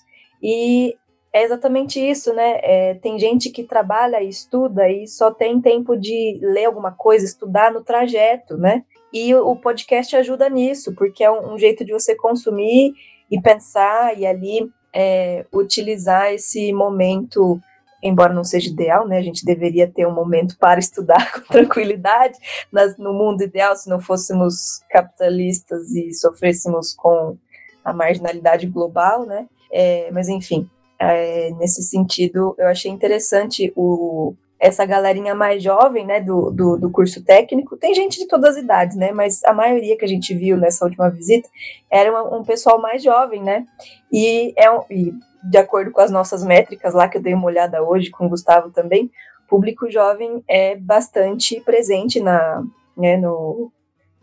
e 0.43 0.95
é 1.33 1.43
exatamente 1.43 1.99
isso, 1.99 2.35
né? 2.35 2.61
É, 2.63 2.95
tem 2.95 3.19
gente 3.19 3.49
que 3.49 3.65
trabalha 3.65 4.23
e 4.23 4.29
estuda 4.29 4.91
e 4.91 5.07
só 5.07 5.31
tem 5.31 5.61
tempo 5.63 5.97
de 5.97 6.39
ler 6.43 6.67
alguma 6.67 6.93
coisa, 6.93 7.25
estudar 7.25 7.73
no 7.73 7.83
trajeto, 7.83 8.59
né? 8.59 8.85
E 9.11 9.35
o 9.35 9.57
podcast 9.57 10.15
ajuda 10.15 10.51
nisso, 10.51 10.95
porque 10.95 11.25
é 11.25 11.31
um, 11.31 11.55
um 11.55 11.59
jeito 11.59 11.85
de 11.87 11.93
você 11.93 12.15
consumir 12.15 12.93
e 13.31 13.41
pensar 13.41 14.19
e 14.19 14.27
ali 14.27 14.71
é, 14.93 15.47
utilizar 15.51 16.33
esse 16.35 16.71
momento 16.71 17.59
embora 18.03 18.35
não 18.35 18.45
seja 18.45 18.69
ideal, 18.69 19.07
né? 19.07 19.19
A 19.19 19.23
gente 19.23 19.45
deveria 19.45 19.87
ter 19.87 20.07
um 20.07 20.15
momento 20.15 20.57
para 20.59 20.81
estudar 20.81 21.33
com 21.33 21.41
tranquilidade 21.53 22.37
nas, 22.71 22.97
no 22.99 23.13
mundo 23.13 23.43
ideal, 23.43 23.77
se 23.77 23.89
não 23.89 24.01
fôssemos 24.01 24.81
capitalistas 24.91 25.91
e 25.93 26.13
sofrêssemos 26.13 26.93
com 26.95 27.37
a 27.85 27.93
marginalidade 27.93 28.67
global, 28.67 29.25
né? 29.27 29.47
É, 29.71 30.11
mas 30.11 30.29
enfim, 30.29 30.69
é, 30.99 31.51
nesse 31.53 31.83
sentido, 31.83 32.55
eu 32.59 32.69
achei 32.69 32.91
interessante 32.91 33.73
o, 33.75 34.35
essa 34.61 34.87
galerinha 34.87 35.35
mais 35.35 35.63
jovem, 35.63 36.07
né, 36.07 36.21
do, 36.21 36.51
do, 36.51 36.77
do, 36.77 36.91
curso 36.91 37.25
técnico. 37.25 37.77
Tem 37.77 37.95
gente 37.95 38.21
de 38.21 38.29
todas 38.29 38.57
as 38.57 38.63
idades, 38.63 38.97
né? 38.97 39.11
Mas 39.11 39.43
a 39.45 39.53
maioria 39.53 39.97
que 39.97 40.05
a 40.05 40.09
gente 40.09 40.33
viu 40.35 40.57
nessa 40.57 40.85
última 40.85 41.11
visita 41.11 41.49
era 41.91 42.13
um, 42.13 42.39
um 42.39 42.45
pessoal 42.45 42.81
mais 42.81 43.03
jovem, 43.03 43.43
né? 43.43 43.67
E 44.13 44.55
é 44.57 44.71
um, 44.71 44.85
e 44.89 45.13
de 45.43 45.59
acordo 45.59 45.91
com 45.91 46.01
as 46.01 46.11
nossas 46.11 46.45
métricas 46.45 46.95
lá, 46.95 47.09
que 47.09 47.19
eu 47.19 47.23
dei 47.23 47.35
uma 47.35 47.47
olhada 47.47 47.83
hoje 47.83 48.11
com 48.11 48.27
o 48.27 48.29
Gustavo 48.29 48.71
também, 48.71 49.11
público 49.49 49.91
jovem 49.91 50.43
é 50.49 50.77
bastante 50.77 51.61
presente 51.61 52.21
na, 52.21 52.65
né, 52.97 53.19
no, 53.19 53.71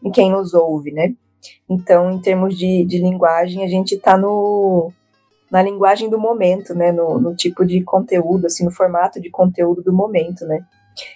em 0.04 0.10
quem 0.10 0.32
nos 0.32 0.56
ouve, 0.56 0.92
né? 0.92 1.14
Então, 1.70 2.12
em 2.12 2.20
termos 2.20 2.58
de, 2.58 2.84
de 2.84 2.98
linguagem, 2.98 3.64
a 3.64 3.68
gente 3.68 3.96
está 3.96 4.18
no, 4.18 4.92
na 5.52 5.62
linguagem 5.62 6.10
do 6.10 6.20
momento, 6.20 6.74
né? 6.74 6.92
No, 6.92 7.20
no, 7.20 7.36
tipo 7.36 7.64
de 7.66 7.82
conteúdo, 7.84 8.48
assim, 8.48 8.66
no 8.66 8.72
formato 8.72 9.22
de 9.22 9.30
conteúdo 9.30 9.84
do 9.84 9.94
momento, 9.94 10.46
né? 10.46 10.66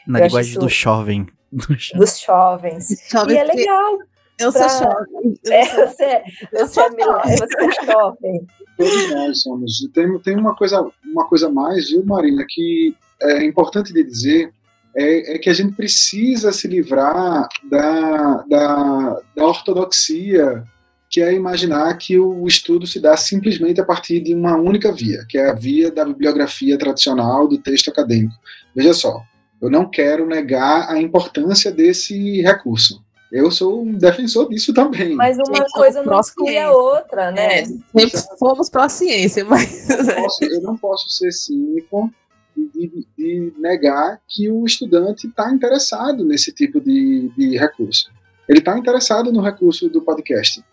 Na 0.07 0.19
eu 0.19 0.25
linguagem 0.25 0.59
do 0.59 0.69
jovem. 0.69 1.27
Dos 1.51 2.19
jovens. 2.19 2.89
e 3.29 3.37
é 3.37 3.43
legal. 3.43 3.97
Eu 4.39 4.51
pra... 4.51 4.69
sou 4.69 4.87
jovem. 4.87 5.39
É, 5.47 5.65
você, 5.65 6.03
é, 6.03 6.23
você, 6.51 6.81
é 6.81 6.89
milagre, 6.89 7.35
você 7.35 7.81
é 7.81 7.85
jovem. 7.85 8.47
Todos 8.77 9.11
nós 9.11 9.41
somos. 9.41 9.87
Tem, 9.93 10.19
tem 10.19 10.37
uma, 10.37 10.55
coisa, 10.55 10.85
uma 11.05 11.27
coisa 11.27 11.49
mais, 11.49 11.89
viu, 11.89 12.03
Marina, 12.05 12.45
que 12.47 12.95
é 13.21 13.43
importante 13.43 13.93
de 13.93 14.03
dizer 14.03 14.51
é, 14.95 15.35
é, 15.35 15.37
que 15.39 15.49
a 15.49 15.53
gente 15.53 15.75
precisa 15.75 16.51
se 16.51 16.67
livrar 16.67 17.47
da, 17.69 18.43
da, 18.47 19.21
da, 19.35 19.45
ortodoxia, 19.45 20.63
que 21.09 21.21
é 21.21 21.33
imaginar 21.33 21.97
que 21.97 22.17
o 22.17 22.47
estudo 22.47 22.85
se 22.85 22.99
dá 22.99 23.15
simplesmente 23.17 23.81
a 23.81 23.85
partir 23.85 24.19
de 24.19 24.33
uma 24.33 24.55
única 24.55 24.91
via, 24.91 25.25
que 25.27 25.37
é 25.37 25.49
a 25.49 25.53
via 25.53 25.91
da 25.91 26.05
bibliografia 26.05 26.77
tradicional 26.77 27.47
do 27.47 27.57
texto 27.57 27.89
acadêmico. 27.89 28.35
Veja 28.75 28.93
só, 28.93 29.21
eu 29.61 29.69
não 29.69 29.89
quero 29.89 30.27
negar 30.27 30.89
a 30.89 30.99
importância 30.99 31.71
desse 31.71 32.41
recurso. 32.41 33.01
Eu 33.33 33.49
sou 33.49 33.81
um 33.81 33.93
defensor 33.97 34.47
disso 34.47 34.71
também. 34.75 35.15
Mas 35.15 35.39
uma 35.39 35.57
Gente, 35.57 35.73
coisa 35.73 36.03
não 36.03 36.19
exclui 36.19 36.55
a 36.55 36.71
outra, 36.71 37.31
né? 37.31 37.61
É, 37.61 37.65
sempre 37.65 38.37
fomos 38.37 38.69
para 38.69 38.85
a 38.85 38.89
ciência, 38.89 39.43
mas. 39.49 39.89
Eu 39.89 40.03
não, 40.03 40.13
posso, 40.13 40.43
eu 40.43 40.61
não 40.61 40.77
posso 40.77 41.09
ser 41.09 41.31
cínico 41.31 42.13
de, 42.55 42.69
de, 42.69 43.07
de, 43.17 43.53
negar 43.57 44.21
que 44.29 44.51
o 44.51 44.63
estudante 44.63 45.25
está 45.25 45.51
interessado 45.51 46.23
nesse 46.23 46.51
tipo 46.51 46.79
de, 46.79 47.31
de 47.35 47.57
recurso. 47.57 48.11
Ele 48.47 48.59
está 48.59 48.77
interessado 48.77 49.31
no 49.31 49.41
recurso 49.41 49.89
do 49.89 50.03
podcast. 50.03 50.63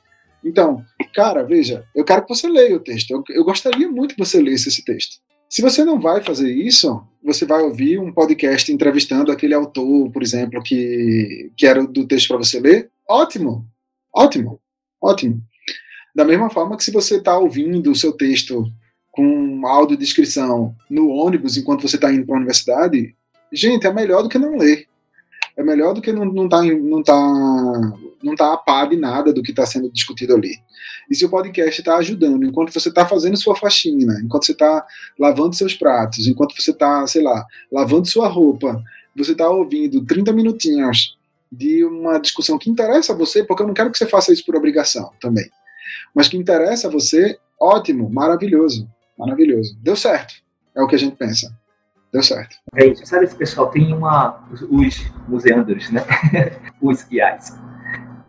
Então, 0.44 0.84
cara, 1.14 1.42
veja, 1.42 1.86
eu 1.94 2.04
quero 2.04 2.26
que 2.26 2.34
você 2.34 2.46
leia 2.46 2.76
o 2.76 2.80
texto. 2.80 3.10
Eu, 3.10 3.24
eu 3.30 3.42
gostaria 3.42 3.88
muito 3.88 4.14
que 4.14 4.22
você 4.22 4.38
lesse 4.38 4.68
esse 4.68 4.84
texto. 4.84 5.16
Se 5.48 5.62
você 5.62 5.82
não 5.82 5.98
vai 5.98 6.22
fazer 6.22 6.52
isso, 6.52 7.02
você 7.22 7.44
vai 7.44 7.62
ouvir 7.62 7.98
um 7.98 8.12
podcast 8.12 8.72
entrevistando 8.72 9.30
aquele 9.30 9.54
autor, 9.54 10.10
por 10.10 10.22
exemplo, 10.22 10.62
que, 10.62 11.50
que 11.56 11.66
era 11.66 11.86
do 11.86 12.06
texto 12.06 12.28
para 12.28 12.38
você 12.38 12.58
ler. 12.58 12.90
Ótimo, 13.08 13.66
ótimo, 14.14 14.60
ótimo. 15.00 15.40
Da 16.14 16.24
mesma 16.24 16.50
forma 16.50 16.76
que 16.76 16.84
se 16.84 16.90
você 16.90 17.16
está 17.16 17.38
ouvindo 17.38 17.90
o 17.90 17.96
seu 17.96 18.12
texto 18.12 18.64
com 19.10 19.66
audiodescrição 19.66 20.74
no 20.88 21.08
ônibus 21.08 21.56
enquanto 21.56 21.82
você 21.82 21.96
está 21.96 22.12
indo 22.12 22.26
para 22.26 22.36
a 22.36 22.38
universidade, 22.38 23.14
gente, 23.52 23.86
é 23.86 23.92
melhor 23.92 24.22
do 24.22 24.28
que 24.28 24.38
não 24.38 24.56
ler. 24.56 24.86
É 25.60 25.62
melhor 25.62 25.92
do 25.92 26.00
que 26.00 26.10
não, 26.10 26.24
não 26.24 26.48
tá, 26.48 26.62
não 26.62 27.02
tá, 27.02 27.92
não 28.22 28.34
tá 28.34 28.54
a 28.54 28.56
par 28.56 28.88
de 28.88 28.96
nada 28.96 29.30
do 29.30 29.42
que 29.42 29.50
está 29.50 29.66
sendo 29.66 29.90
discutido 29.92 30.34
ali. 30.34 30.54
E 31.10 31.14
se 31.14 31.22
o 31.26 31.28
podcast 31.28 31.78
está 31.78 31.98
ajudando, 31.98 32.46
enquanto 32.46 32.72
você 32.72 32.88
está 32.88 33.04
fazendo 33.04 33.36
sua 33.36 33.54
faxina, 33.54 34.18
enquanto 34.24 34.46
você 34.46 34.52
está 34.52 34.86
lavando 35.18 35.54
seus 35.54 35.74
pratos, 35.74 36.26
enquanto 36.26 36.56
você 36.56 36.70
está, 36.70 37.06
sei 37.06 37.22
lá, 37.22 37.44
lavando 37.70 38.08
sua 38.08 38.26
roupa, 38.26 38.82
você 39.14 39.32
está 39.32 39.50
ouvindo 39.50 40.02
30 40.02 40.32
minutinhos 40.32 41.18
de 41.52 41.84
uma 41.84 42.18
discussão 42.18 42.56
que 42.56 42.70
interessa 42.70 43.12
a 43.12 43.16
você, 43.16 43.44
porque 43.44 43.62
eu 43.62 43.66
não 43.66 43.74
quero 43.74 43.92
que 43.92 43.98
você 43.98 44.06
faça 44.06 44.32
isso 44.32 44.46
por 44.46 44.56
obrigação 44.56 45.10
também, 45.20 45.50
mas 46.14 46.26
que 46.26 46.38
interessa 46.38 46.88
a 46.88 46.90
você, 46.90 47.38
ótimo, 47.60 48.08
maravilhoso, 48.08 48.88
maravilhoso. 49.18 49.76
Deu 49.82 49.94
certo, 49.94 50.32
é 50.74 50.80
o 50.80 50.86
que 50.86 50.94
a 50.94 50.98
gente 50.98 51.16
pensa. 51.16 51.54
Deu 52.12 52.22
certo. 52.22 52.56
É 52.74 52.86
isso, 52.86 53.06
sabe, 53.06 53.24
esse 53.24 53.36
pessoal 53.36 53.68
tem 53.68 53.92
uma. 53.94 54.40
Os, 54.50 54.62
os 54.62 55.12
museanders, 55.28 55.90
né? 55.90 56.04
os 56.82 57.04
guiais. 57.04 57.56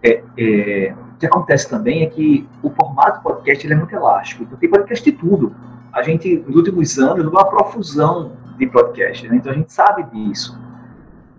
É, 0.04 0.24
é, 0.38 0.94
que 1.20 1.26
acontece 1.28 1.70
também 1.70 2.04
é 2.04 2.08
que 2.08 2.48
o 2.64 2.72
formato 2.72 3.22
podcast 3.22 3.66
ele 3.66 3.74
é 3.74 3.78
muito 3.78 3.96
elástico. 3.96 4.44
Então 4.44 4.58
tem 4.58 4.70
podcast 4.70 5.04
de 5.04 5.16
tudo. 5.16 5.56
A 5.94 6.02
gente, 6.02 6.44
nos 6.48 6.56
últimos 6.56 6.98
anos, 6.98 7.26
uma 7.26 7.46
profusão 7.46 8.34
de 8.58 8.66
podcasts, 8.66 9.30
né? 9.30 9.38
então 9.38 9.52
a 9.52 9.56
gente 9.56 9.72
sabe 9.72 10.04
disso. 10.04 10.60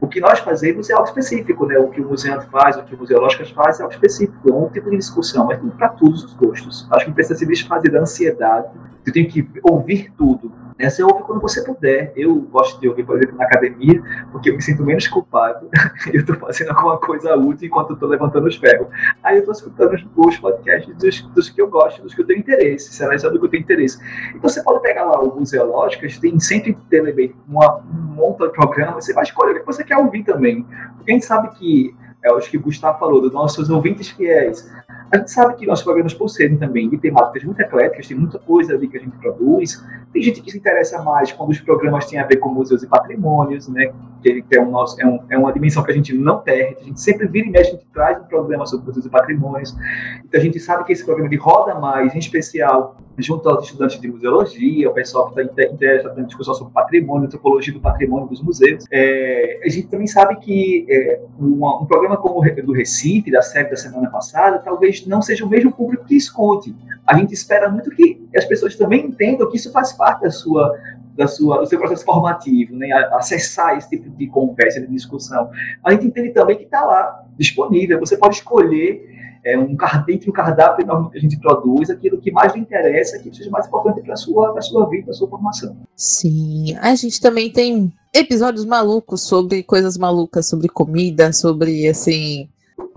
O 0.01 0.09
que 0.09 0.20
nós 0.20 0.40
fazemos 0.40 0.90
é 0.90 0.95
algo 0.95 1.07
específico, 1.07 1.64
né? 1.64 1.78
O 1.78 1.88
que 1.88 2.01
o 2.01 2.09
Museante 2.09 2.47
faz, 2.47 2.76
o 2.76 2.82
que 2.82 2.93
o 2.93 2.99
Museológicas 2.99 3.51
faz 3.51 3.78
é 3.78 3.84
algo 3.84 3.95
específico, 3.95 4.49
é 4.49 4.53
um 4.53 4.68
tipo 4.68 4.90
de 4.90 4.97
discussão, 4.97 5.47
mas 5.47 5.61
para 5.76 5.90
todos 5.90 6.24
os 6.24 6.34
gostos. 6.34 6.88
Acho 6.90 7.07
que 7.07 7.12
precisa 7.12 7.38
se 7.38 7.47
desfazer 7.47 7.88
da 7.88 8.01
ansiedade, 8.01 8.66
você 9.03 9.12
tem 9.12 9.28
que 9.28 9.49
ouvir 9.62 10.12
tudo 10.16 10.53
né? 10.79 10.89
Você 10.89 11.03
ouve 11.03 11.23
quando 11.23 11.41
você 11.41 11.62
puder. 11.62 12.12
Eu 12.16 12.35
gosto 12.35 12.81
de 12.81 12.89
ouvir, 12.89 13.05
por 13.05 13.16
exemplo, 13.16 13.37
na 13.37 13.45
academia, 13.45 14.03
porque 14.31 14.51
eu 14.51 14.55
me 14.55 14.62
sinto 14.62 14.83
menos 14.85 15.07
culpado. 15.09 15.68
eu 16.12 16.20
estou 16.20 16.37
fazendo 16.37 16.70
alguma 16.70 16.99
coisa 16.99 17.35
útil 17.37 17.68
enquanto 17.68 17.91
eu 17.91 17.95
estou 17.95 18.09
levantando 18.09 18.47
os 18.47 18.57
ferros. 18.57 18.89
Aí 19.23 19.37
eu 19.37 19.41
estou 19.41 19.53
escutando 19.53 19.95
os 20.16 20.39
podcasts 20.39 20.95
dos, 20.97 21.20
dos, 21.29 21.51
que 21.51 21.61
eu 21.61 21.68
gosto, 21.68 22.03
dos 22.03 22.14
que 22.14 22.20
eu 22.20 22.27
tenho 22.27 22.41
interesse, 22.41 22.93
será 22.93 23.14
isso 23.14 23.29
do 23.31 23.39
que 23.39 23.47
eu 23.47 23.51
tenho 23.51 23.62
interesse. 23.62 23.99
Então 24.31 24.49
você 24.49 24.62
pode 24.62 24.83
pegar 24.83 25.05
lá 25.05 25.20
o 25.20 25.39
Museológicas, 25.39 26.18
tem 26.18 26.39
sempre 26.41 26.77
televisão, 26.89 27.37
uma, 27.49 27.77
um 27.79 28.14
monte 28.14 28.43
de 28.43 28.51
programa, 28.51 29.01
você 29.01 29.12
vai 29.12 29.25
escolher 29.25 29.57
o 29.57 29.61
que 29.61 29.66
você 29.66 29.85
quer 29.85 29.97
ouvir 29.97 30.25
também. 30.25 30.66
Porque 30.97 31.11
a 31.11 31.14
gente 31.14 31.25
sabe 31.25 31.51
que 31.57 31.95
é 32.23 32.33
os 32.33 32.47
que 32.47 32.57
o 32.57 32.61
Gustavo 32.61 32.99
falou, 32.99 33.20
dos 33.20 33.33
nossos 33.33 33.68
ouvintes 33.68 34.09
fiéis. 34.09 34.70
A 35.13 35.19
gente 35.19 35.31
sabe 35.31 35.57
que 35.57 35.67
nossos 35.67 35.85
programas 35.85 36.15
possuem 36.15 36.57
também 36.57 36.89
de 36.89 36.97
temáticas 36.97 37.45
muito 37.45 37.61
ecléticas, 37.61 38.09
tem 38.09 38.17
muita 38.17 38.39
coisa 38.39 38.73
ali 38.73 38.89
que 38.89 38.97
a 38.97 39.01
gente 39.01 39.15
produz, 39.19 39.85
Tem 40.11 40.23
gente 40.23 40.41
que 40.41 40.51
se 40.51 40.57
interessa 40.57 41.03
mais 41.03 41.31
quando 41.31 41.51
os 41.51 41.61
programas 41.61 42.07
têm 42.07 42.19
a 42.19 42.27
ver 42.27 42.37
com 42.37 42.49
museus 42.49 42.83
e 42.83 42.87
patrimônios, 42.87 43.69
né? 43.69 43.93
Que 44.23 44.43
é, 44.53 44.61
um 44.61 44.71
nosso, 44.71 44.99
é, 45.01 45.07
um, 45.07 45.21
é 45.29 45.37
uma 45.37 45.53
dimensão 45.53 45.83
que 45.83 45.91
a 45.91 45.95
gente 45.95 46.15
não 46.15 46.41
perde. 46.41 46.77
A 46.81 46.85
gente 46.85 47.01
sempre 47.01 47.27
vira 47.29 47.47
e 47.47 47.51
mexe, 47.51 47.71
a 47.71 47.75
gente 47.75 47.87
traz 47.93 48.23
um 48.23 48.25
programa 48.25 48.65
sobre 48.65 48.87
museus 48.87 49.05
e 49.05 49.11
patrimônios. 49.11 49.77
Então 50.25 50.41
a 50.41 50.43
gente 50.43 50.59
sabe 50.59 50.85
que 50.85 50.93
esse 50.93 51.05
programa 51.05 51.29
de 51.29 51.37
roda 51.37 51.75
mais, 51.75 52.15
em 52.15 52.19
especial 52.19 52.97
junto 53.19 53.49
aos 53.49 53.65
estudantes 53.65 54.01
de 54.01 54.09
museologia, 54.09 54.89
o 54.89 54.95
pessoal 54.95 55.31
que 55.31 55.41
está 55.41 55.63
interessado 55.65 56.19
em 56.19 56.25
discussão 56.25 56.55
sobre 56.55 56.73
patrimônio, 56.73 57.27
antropologia 57.27 57.73
do 57.73 57.81
patrimônio 57.81 58.29
dos 58.29 58.41
museus. 58.41 58.85
É, 58.91 59.61
a 59.65 59.69
gente 59.69 59.89
também 59.89 60.07
sabe 60.07 60.37
que 60.37 60.87
é, 60.89 61.21
um, 61.39 61.87
programa 61.87 62.17
como 62.17 62.41
o 62.41 62.63
do 62.63 62.73
Recife, 62.73 63.31
da 63.31 63.43
série 63.43 63.69
da 63.69 63.77
semana 63.77 64.09
passada, 64.11 64.59
talvez 64.59 65.02
não 65.09 65.23
seja 65.23 65.45
o 65.45 65.49
mesmo 65.49 65.73
público 65.73 66.05
que 66.05 66.17
escute. 66.17 66.75
A 67.07 67.17
gente 67.17 67.35
espera 67.35 67.69
muito 67.69 67.91
que 67.91 68.27
as 68.37 68.45
pessoas 68.45 68.77
também 68.77 69.07
entendam 69.07 69.51
que 69.51 69.57
isso 69.57 69.73
faz 69.73 69.93
parte 69.93 70.23
da 70.23 70.31
sua 70.31 70.79
da 71.17 71.27
sua, 71.27 71.59
do 71.59 71.67
seu 71.67 71.79
processo 71.79 72.07
formativo, 72.07 72.75
né, 72.75 72.91
acessar 73.13 73.77
esse 73.77 73.91
tipo 73.91 74.09
de 74.11 74.27
conversa, 74.29 74.81
de 74.81 74.87
discussão. 74.87 75.51
A 75.85 75.93
gente 75.93 76.07
entende 76.07 76.31
também 76.31 76.57
que 76.57 76.65
está 76.65 76.83
lá 76.83 77.25
disponível. 77.37 78.01
Você 78.01 78.17
pode 78.17 78.37
escolher 78.37 79.13
é, 79.45 79.59
um, 79.59 79.77
dentro 80.07 80.27
do 80.27 80.33
cardápio 80.33 80.85
enorme 80.85 81.11
que 81.11 81.19
a 81.19 81.21
gente 81.21 81.39
produz, 81.39 81.91
aquilo 81.91 82.21
que 82.21 82.31
mais 82.31 82.55
lhe 82.55 82.61
interessa, 82.61 83.19
que 83.19 83.35
seja 83.35 83.51
mais 83.51 83.67
importante 83.67 84.01
para 84.01 84.15
a 84.15 84.17
sua, 84.17 84.61
sua 84.63 84.89
vida, 84.89 85.05
para 85.05 85.13
a 85.13 85.15
sua 85.15 85.29
formação. 85.29 85.77
Sim, 85.97 86.77
a 86.81 86.95
gente 86.95 87.21
também 87.21 87.51
tem 87.51 87.93
episódios 88.15 88.65
malucos 88.65 89.23
sobre 89.23 89.63
coisas 89.63 89.99
malucas, 89.99 90.49
sobre 90.49 90.69
comida, 90.69 91.33
sobre, 91.33 91.89
assim, 91.89 92.49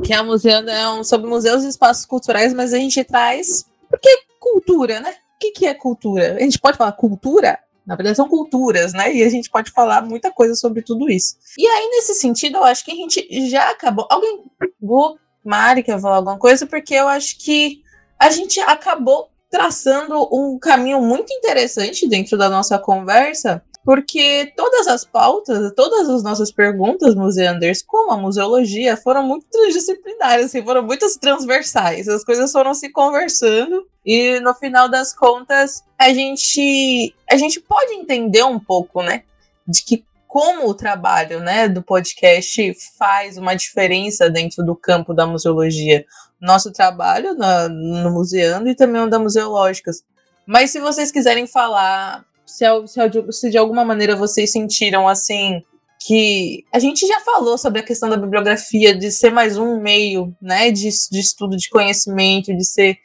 que 0.03 0.13
a 0.13 0.23
museu 0.23 0.67
é 0.67 0.89
um, 0.89 1.03
sobre 1.03 1.27
museus 1.27 1.63
e 1.63 1.69
espaços 1.69 2.05
culturais, 2.05 2.53
mas 2.53 2.73
a 2.73 2.77
gente 2.77 3.03
traz, 3.03 3.65
porque 3.89 4.09
cultura, 4.39 4.99
né? 4.99 5.11
O 5.11 5.39
que, 5.39 5.51
que 5.51 5.65
é 5.65 5.73
cultura? 5.73 6.35
A 6.35 6.39
gente 6.39 6.59
pode 6.59 6.77
falar 6.77 6.91
cultura? 6.93 7.59
Na 7.85 7.95
verdade, 7.95 8.15
são 8.15 8.27
culturas, 8.27 8.93
né? 8.93 9.13
E 9.13 9.23
a 9.23 9.29
gente 9.29 9.49
pode 9.49 9.71
falar 9.71 10.01
muita 10.01 10.31
coisa 10.31 10.55
sobre 10.55 10.81
tudo 10.81 11.09
isso. 11.09 11.35
E 11.57 11.67
aí, 11.67 11.87
nesse 11.89 12.15
sentido, 12.15 12.57
eu 12.57 12.63
acho 12.63 12.83
que 12.83 12.91
a 12.91 12.95
gente 12.95 13.49
já 13.49 13.69
acabou. 13.69 14.07
Alguém. 14.09 14.43
Vou 14.81 15.17
Mari 15.43 15.83
quer 15.83 15.99
falar 16.01 16.17
alguma 16.17 16.39
coisa, 16.39 16.65
porque 16.65 16.95
eu 16.95 17.07
acho 17.07 17.37
que 17.37 17.83
a 18.19 18.31
gente 18.31 18.59
acabou 18.59 19.29
traçando 19.49 20.27
um 20.33 20.57
caminho 20.57 20.99
muito 20.99 21.31
interessante 21.31 22.07
dentro 22.07 22.35
da 22.35 22.49
nossa 22.49 22.79
conversa, 22.79 23.63
porque 23.86 24.51
todas 24.57 24.88
as 24.88 25.05
pautas, 25.05 25.71
todas 25.75 26.09
as 26.09 26.23
nossas 26.23 26.51
perguntas, 26.51 27.13
museanders, 27.13 27.83
como 27.83 28.11
a 28.11 28.17
museologia, 28.17 28.97
foram 28.97 29.21
muito 29.21 29.45
transdisciplinares, 29.51 30.47
assim, 30.47 30.63
foram 30.63 30.81
muito 30.81 31.05
transversais. 31.19 32.07
As 32.07 32.23
coisas 32.23 32.51
foram 32.51 32.73
se 32.73 32.89
conversando 32.89 33.86
e 34.03 34.39
no 34.39 34.55
final 34.55 34.89
das 34.89 35.13
contas 35.13 35.83
a 35.99 36.11
gente 36.11 37.13
a 37.29 37.38
gente 37.38 37.59
pode 37.61 37.93
entender 37.93 38.43
um 38.43 38.59
pouco, 38.59 39.03
né, 39.03 39.21
de 39.67 39.83
que 39.83 40.03
como 40.27 40.67
o 40.67 40.73
trabalho 40.73 41.39
né, 41.39 41.69
do 41.69 41.81
podcast 41.81 42.73
faz 42.97 43.38
uma 43.38 43.55
diferença 43.55 44.29
dentro 44.29 44.65
do 44.65 44.75
campo 44.75 45.13
da 45.13 45.25
museologia. 45.25 46.05
Nosso 46.41 46.73
trabalho 46.73 47.36
na, 47.36 47.69
no 47.69 48.11
Museando 48.11 48.67
e 48.67 48.75
também 48.75 49.01
o 49.01 49.09
da 49.09 49.17
Museológicas. 49.17 50.03
Mas 50.45 50.71
se 50.71 50.81
vocês 50.81 51.09
quiserem 51.09 51.47
falar, 51.47 52.25
se, 52.45 52.65
se, 52.87 53.31
se 53.31 53.49
de 53.49 53.57
alguma 53.57 53.83
maneira 53.83 54.15
vocês 54.15 54.51
sentiram 54.51 55.07
assim 55.07 55.63
que 56.05 56.63
a 56.71 56.77
gente 56.77 57.07
já 57.07 57.19
falou 57.21 57.57
sobre 57.57 57.79
a 57.79 57.83
questão 57.83 58.09
da 58.09 58.17
bibliografia 58.17 58.95
de 58.95 59.11
ser 59.11 59.31
mais 59.31 59.57
um 59.57 59.81
meio, 59.81 60.35
né, 60.39 60.69
de, 60.69 60.87
de 61.11 61.19
estudo 61.19 61.57
de 61.57 61.69
conhecimento, 61.69 62.55
de 62.55 62.63
ser 62.63 62.97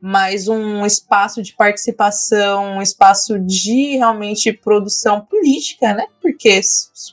mais 0.00 0.48
um 0.48 0.84
espaço 0.84 1.42
de 1.42 1.54
participação, 1.56 2.76
um 2.76 2.82
espaço 2.82 3.38
de 3.40 3.96
realmente 3.96 4.52
produção 4.52 5.22
política, 5.22 5.94
né? 5.94 6.04
Porque 6.20 6.60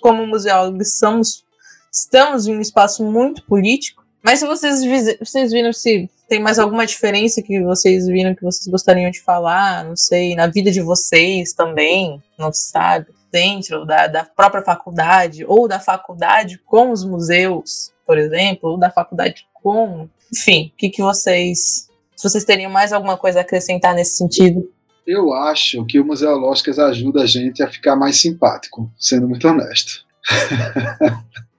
como 0.02 0.28
museólogos 0.28 1.00
somos, 1.00 1.46
estamos 1.90 2.48
em 2.48 2.58
um 2.58 2.60
espaço 2.60 3.02
muito 3.04 3.46
político. 3.46 4.04
Mas 4.22 4.40
se 4.40 4.46
vocês, 4.46 4.82
vocês 5.20 5.54
viram 5.54 5.72
se 5.72 6.10
tem 6.32 6.40
mais 6.40 6.58
alguma 6.58 6.86
diferença 6.86 7.42
que 7.42 7.62
vocês 7.62 8.08
viram 8.08 8.34
que 8.34 8.42
vocês 8.42 8.66
gostariam 8.66 9.12
de 9.12 9.22
falar, 9.22 9.84
não 9.84 9.98
sei, 9.98 10.34
na 10.34 10.48
vida 10.48 10.72
de 10.72 10.80
vocês 10.80 11.52
também, 11.52 12.24
não 12.40 12.54
se 12.54 12.70
sabe, 12.70 13.08
dentro 13.30 13.86
da, 13.86 14.08
da 14.08 14.24
própria 14.24 14.64
faculdade, 14.64 15.44
ou 15.46 15.68
da 15.68 15.78
faculdade 15.78 16.58
com 16.66 16.90
os 16.90 17.04
museus, 17.04 17.92
por 18.08 18.18
exemplo, 18.18 18.70
ou 18.70 18.78
da 18.80 18.90
faculdade 18.90 19.46
com. 19.62 20.08
Enfim, 20.34 20.72
o 20.74 20.78
que, 20.78 20.90
que 20.90 21.02
vocês 21.02 21.90
se 22.16 22.30
vocês 22.30 22.46
teriam 22.46 22.72
mais 22.72 22.94
alguma 22.94 23.18
coisa 23.18 23.40
a 23.40 23.42
acrescentar 23.42 23.94
nesse 23.94 24.16
sentido. 24.18 24.72
Eu 25.06 25.34
acho 25.34 25.84
que 25.86 26.00
o 26.00 26.06
Museológicas 26.06 26.80
ajuda 26.80 27.24
a 27.24 27.26
gente 27.26 27.62
a 27.62 27.70
ficar 27.70 27.98
mais 27.98 28.16
simpático, 28.16 28.90
sendo 28.98 29.28
muito 29.28 29.46
honesto. 29.50 30.06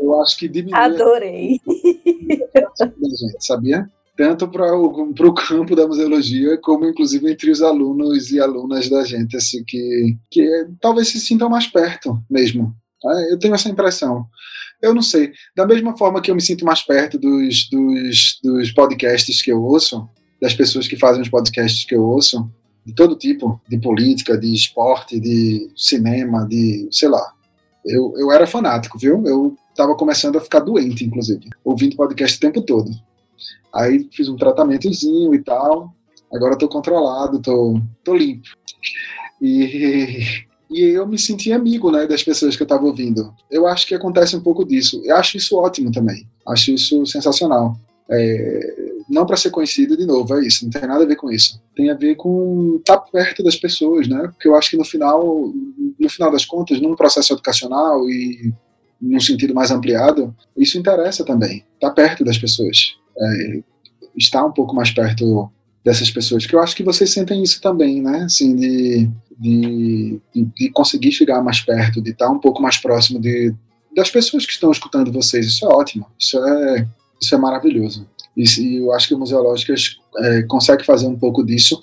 Eu 0.00 0.20
acho 0.20 0.36
que 0.38 0.48
diminui. 0.48 0.78
Adorei. 0.78 1.60
A 2.80 2.86
gente, 2.86 3.36
sabia? 3.40 3.88
Tanto 4.16 4.48
para 4.48 4.76
o 4.76 5.34
campo 5.34 5.76
da 5.76 5.86
museologia, 5.86 6.58
como 6.58 6.86
inclusive 6.86 7.30
entre 7.30 7.50
os 7.50 7.62
alunos 7.62 8.32
e 8.32 8.40
alunas 8.40 8.88
da 8.88 9.04
gente, 9.04 9.36
assim, 9.36 9.62
que, 9.64 10.16
que 10.30 10.66
talvez 10.80 11.08
se 11.08 11.20
sintam 11.20 11.48
mais 11.48 11.66
perto 11.66 12.18
mesmo. 12.28 12.74
É, 13.04 13.32
eu 13.32 13.38
tenho 13.38 13.54
essa 13.54 13.68
impressão. 13.68 14.26
Eu 14.82 14.94
não 14.94 15.02
sei. 15.02 15.32
Da 15.56 15.66
mesma 15.66 15.96
forma 15.96 16.20
que 16.20 16.30
eu 16.30 16.34
me 16.34 16.42
sinto 16.42 16.64
mais 16.64 16.82
perto 16.82 17.18
dos, 17.18 17.68
dos, 17.70 18.38
dos 18.42 18.72
podcasts 18.72 19.42
que 19.42 19.52
eu 19.52 19.62
ouço, 19.62 20.08
das 20.40 20.54
pessoas 20.54 20.86
que 20.86 20.96
fazem 20.96 21.22
os 21.22 21.28
podcasts 21.28 21.84
que 21.84 21.94
eu 21.94 22.02
ouço, 22.02 22.50
de 22.84 22.94
todo 22.94 23.16
tipo, 23.16 23.60
de 23.68 23.78
política, 23.78 24.38
de 24.38 24.52
esporte, 24.52 25.20
de 25.20 25.70
cinema, 25.76 26.46
de 26.48 26.88
sei 26.90 27.08
lá. 27.08 27.34
Eu, 27.88 28.14
eu 28.16 28.30
era 28.30 28.46
fanático, 28.46 28.98
viu? 28.98 29.24
Eu 29.26 29.56
estava 29.70 29.96
começando 29.96 30.36
a 30.36 30.40
ficar 30.40 30.60
doente, 30.60 31.04
inclusive, 31.04 31.48
ouvindo 31.64 31.96
podcast 31.96 32.36
o 32.36 32.40
tempo 32.40 32.62
todo. 32.62 32.90
Aí 33.74 34.08
fiz 34.12 34.28
um 34.28 34.36
tratamentozinho 34.36 35.34
e 35.34 35.42
tal. 35.42 35.94
Agora 36.32 36.52
estou 36.52 36.68
controlado, 36.68 37.40
tô, 37.40 37.80
tô 38.04 38.14
limpo. 38.14 38.48
E 39.40 40.46
e 40.70 40.82
eu 40.82 41.06
me 41.06 41.18
senti 41.18 41.50
amigo 41.50 41.90
né, 41.90 42.06
das 42.06 42.22
pessoas 42.22 42.54
que 42.54 42.62
eu 42.62 42.66
estava 42.66 42.84
ouvindo. 42.84 43.32
Eu 43.50 43.66
acho 43.66 43.86
que 43.86 43.94
acontece 43.94 44.36
um 44.36 44.40
pouco 44.40 44.64
disso. 44.64 45.00
Eu 45.04 45.16
acho 45.16 45.36
isso 45.36 45.56
ótimo 45.56 45.90
também. 45.90 46.28
Acho 46.46 46.72
isso 46.72 47.06
sensacional. 47.06 47.78
É, 48.10 48.87
não 49.08 49.26
para 49.26 49.36
ser 49.36 49.50
conhecido 49.50 49.96
de 49.96 50.06
novo, 50.06 50.34
é 50.34 50.46
isso, 50.46 50.64
não 50.64 50.70
tem 50.70 50.82
nada 50.82 51.04
a 51.04 51.06
ver 51.06 51.16
com 51.16 51.30
isso. 51.30 51.60
Tem 51.74 51.90
a 51.90 51.94
ver 51.94 52.16
com 52.16 52.76
estar 52.78 52.98
tá 52.98 53.06
perto 53.10 53.42
das 53.42 53.56
pessoas, 53.56 54.08
né? 54.08 54.28
Porque 54.28 54.48
eu 54.48 54.54
acho 54.54 54.70
que 54.70 54.76
no 54.76 54.84
final, 54.84 55.52
no 55.98 56.08
final 56.10 56.30
das 56.30 56.44
contas, 56.44 56.80
num 56.80 56.94
processo 56.94 57.32
educacional 57.32 58.08
e 58.08 58.52
num 59.00 59.20
sentido 59.20 59.54
mais 59.54 59.70
ampliado, 59.70 60.34
isso 60.56 60.78
interessa 60.78 61.24
também. 61.24 61.64
Estar 61.74 61.88
tá 61.88 61.90
perto 61.90 62.24
das 62.24 62.36
pessoas. 62.36 62.96
É, 63.16 63.62
estar 64.16 64.44
um 64.44 64.52
pouco 64.52 64.74
mais 64.74 64.90
perto 64.90 65.50
dessas 65.84 66.10
pessoas, 66.10 66.44
que 66.44 66.54
eu 66.54 66.60
acho 66.60 66.76
que 66.76 66.82
vocês 66.82 67.10
sentem 67.10 67.42
isso 67.42 67.60
também, 67.60 68.02
né? 68.02 68.24
Assim, 68.24 68.54
de 68.54 69.08
de, 69.38 70.20
de, 70.34 70.70
conseguir 70.70 71.12
chegar 71.12 71.42
mais 71.42 71.60
perto, 71.60 72.02
de 72.02 72.10
estar 72.10 72.28
um 72.28 72.40
pouco 72.40 72.60
mais 72.60 72.76
próximo 72.76 73.20
de, 73.20 73.54
das 73.94 74.10
pessoas 74.10 74.44
que 74.44 74.52
estão 74.52 74.70
escutando 74.72 75.12
vocês. 75.12 75.46
Isso 75.46 75.64
é 75.64 75.68
ótimo, 75.68 76.06
isso 76.18 76.44
é, 76.44 76.88
isso 77.22 77.34
é 77.34 77.38
maravilhoso. 77.38 78.06
E, 78.38 78.44
e 78.60 78.76
eu 78.76 78.92
acho 78.92 79.08
que 79.08 79.14
o 79.14 79.18
Museológicas 79.18 79.98
é, 80.16 80.42
consegue 80.42 80.86
fazer 80.86 81.08
um 81.08 81.18
pouco 81.18 81.44
disso. 81.44 81.80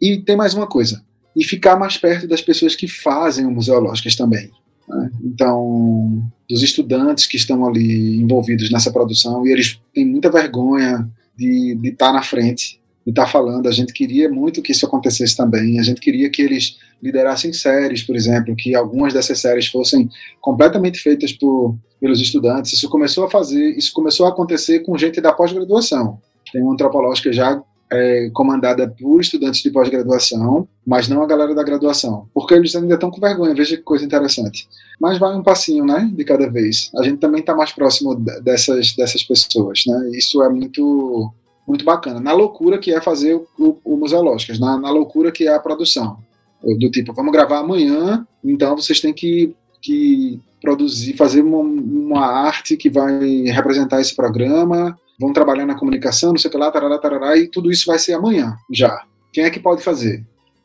E 0.00 0.16
tem 0.18 0.36
mais 0.36 0.54
uma 0.54 0.66
coisa, 0.66 1.04
e 1.36 1.44
ficar 1.44 1.78
mais 1.78 1.96
perto 1.96 2.26
das 2.26 2.40
pessoas 2.40 2.74
que 2.74 2.88
fazem 2.88 3.44
o 3.44 3.50
Museológicas 3.50 4.16
também. 4.16 4.50
Né? 4.88 5.10
Então, 5.22 6.22
dos 6.48 6.62
estudantes 6.62 7.26
que 7.26 7.36
estão 7.36 7.66
ali 7.66 8.16
envolvidos 8.16 8.70
nessa 8.70 8.90
produção, 8.90 9.46
e 9.46 9.52
eles 9.52 9.80
têm 9.94 10.06
muita 10.06 10.30
vergonha 10.30 11.08
de, 11.36 11.78
estar 11.84 12.12
na 12.12 12.22
frente, 12.22 12.77
está 13.10 13.26
falando. 13.26 13.66
A 13.68 13.72
gente 13.72 13.92
queria 13.92 14.28
muito 14.28 14.62
que 14.62 14.72
isso 14.72 14.86
acontecesse 14.86 15.36
também. 15.36 15.78
A 15.78 15.82
gente 15.82 16.00
queria 16.00 16.30
que 16.30 16.42
eles 16.42 16.76
liderassem 17.02 17.52
séries, 17.52 18.02
por 18.02 18.16
exemplo, 18.16 18.54
que 18.56 18.74
algumas 18.74 19.12
dessas 19.12 19.38
séries 19.38 19.66
fossem 19.66 20.08
completamente 20.40 20.98
feitas 20.98 21.32
por, 21.32 21.76
pelos 22.00 22.20
estudantes. 22.20 22.72
Isso 22.72 22.88
começou 22.88 23.24
a 23.24 23.30
fazer, 23.30 23.76
isso 23.76 23.92
começou 23.92 24.26
a 24.26 24.30
acontecer 24.30 24.80
com 24.80 24.98
gente 24.98 25.20
da 25.20 25.32
pós-graduação. 25.32 26.18
Tem 26.52 26.62
uma 26.62 26.72
antropológica 26.72 27.32
já 27.32 27.62
é, 27.90 28.30
comandada 28.30 28.88
por 28.88 29.20
estudantes 29.20 29.62
de 29.62 29.70
pós-graduação, 29.70 30.68
mas 30.86 31.08
não 31.08 31.22
a 31.22 31.26
galera 31.26 31.54
da 31.54 31.62
graduação, 31.62 32.28
porque 32.34 32.54
eles 32.54 32.74
ainda 32.74 32.94
estão 32.94 33.10
com 33.10 33.20
vergonha. 33.20 33.54
Veja 33.54 33.76
que 33.76 33.82
coisa 33.82 34.04
interessante. 34.04 34.68
Mas 35.00 35.18
vai 35.18 35.34
um 35.34 35.42
passinho, 35.42 35.84
né, 35.84 36.10
de 36.12 36.24
cada 36.24 36.50
vez. 36.50 36.90
A 36.98 37.02
gente 37.02 37.18
também 37.18 37.40
está 37.40 37.54
mais 37.54 37.72
próximo 37.72 38.14
dessas 38.14 38.94
dessas 38.94 39.22
pessoas, 39.22 39.82
né? 39.86 40.10
Isso 40.12 40.42
é 40.42 40.48
muito 40.48 41.32
muito 41.68 41.84
bacana. 41.84 42.18
Na 42.18 42.32
loucura 42.32 42.78
que 42.78 42.92
é 42.92 43.00
fazer 43.00 43.34
o, 43.34 43.76
o 43.84 43.96
Museológicas, 43.98 44.58
na, 44.58 44.78
na 44.78 44.90
loucura 44.90 45.30
que 45.30 45.46
é 45.46 45.54
a 45.54 45.60
produção. 45.60 46.16
Do 46.62 46.90
tipo, 46.90 47.12
vamos 47.12 47.30
gravar 47.30 47.58
amanhã, 47.58 48.26
então 48.42 48.74
vocês 48.74 48.98
têm 49.00 49.12
que, 49.12 49.54
que 49.80 50.40
produzir, 50.60 51.14
fazer 51.14 51.42
uma, 51.42 51.58
uma 51.58 52.26
arte 52.26 52.76
que 52.76 52.90
vai 52.90 53.44
representar 53.44 54.00
esse 54.00 54.16
programa, 54.16 54.98
vão 55.20 55.32
trabalhar 55.32 55.66
na 55.66 55.76
comunicação, 55.76 56.30
não 56.30 56.38
sei 56.38 56.48
o 56.48 56.50
que 56.50 56.58
lá, 56.58 56.70
tarará, 56.70 56.98
tarará, 56.98 57.36
e 57.36 57.46
tudo 57.46 57.70
isso 57.70 57.86
vai 57.86 57.98
ser 57.98 58.14
amanhã, 58.14 58.56
já. 58.72 59.04
Quem 59.32 59.44
é 59.44 59.50
que 59.50 59.60
pode 59.60 59.82
fazer? 59.82 60.24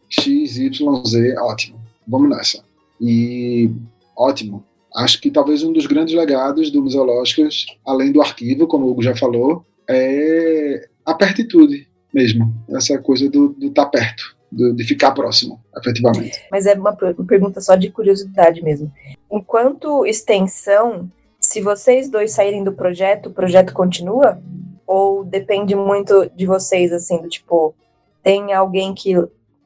X, 0.10 0.58
Y, 0.58 1.06
Z, 1.06 1.36
ótimo. 1.38 1.80
Vamos 2.08 2.30
nessa. 2.30 2.64
E 3.00 3.70
ótimo. 4.18 4.64
Acho 4.96 5.20
que 5.20 5.30
talvez 5.30 5.64
um 5.64 5.74
dos 5.74 5.86
grandes 5.86 6.16
legados 6.16 6.72
do 6.72 6.82
Museológicas, 6.82 7.66
além 7.86 8.12
do 8.12 8.22
arquivo, 8.22 8.68
como 8.68 8.86
o 8.86 8.92
Hugo 8.92 9.04
já 9.04 9.16
falou, 9.16 9.66
é 9.88 10.88
a 11.06 11.14
pertitude 11.14 11.88
mesmo. 12.14 12.54
Essa 12.70 12.98
coisa 13.00 13.30
do 13.30 13.56
estar 13.60 13.86
tá 13.86 13.90
perto, 13.90 14.36
do, 14.52 14.74
de 14.74 14.84
ficar 14.84 15.12
próximo, 15.12 15.60
efetivamente. 15.78 16.46
Mas 16.52 16.66
é 16.66 16.74
uma 16.74 16.96
pergunta 16.96 17.60
só 17.60 17.76
de 17.76 17.90
curiosidade 17.90 18.62
mesmo. 18.62 18.92
Enquanto 19.32 20.06
extensão, 20.06 21.10
se 21.40 21.62
vocês 21.62 22.10
dois 22.10 22.32
saírem 22.32 22.64
do 22.64 22.74
projeto, 22.74 23.28
o 23.28 23.34
projeto 23.34 23.74
continua? 23.74 24.40
Ou 24.86 25.24
depende 25.24 25.76
muito 25.76 26.30
de 26.36 26.46
vocês, 26.46 26.92
assim, 26.92 27.22
do 27.22 27.30
tipo, 27.30 27.74
tem 28.22 28.54
alguém 28.54 28.94
que, 28.94 29.14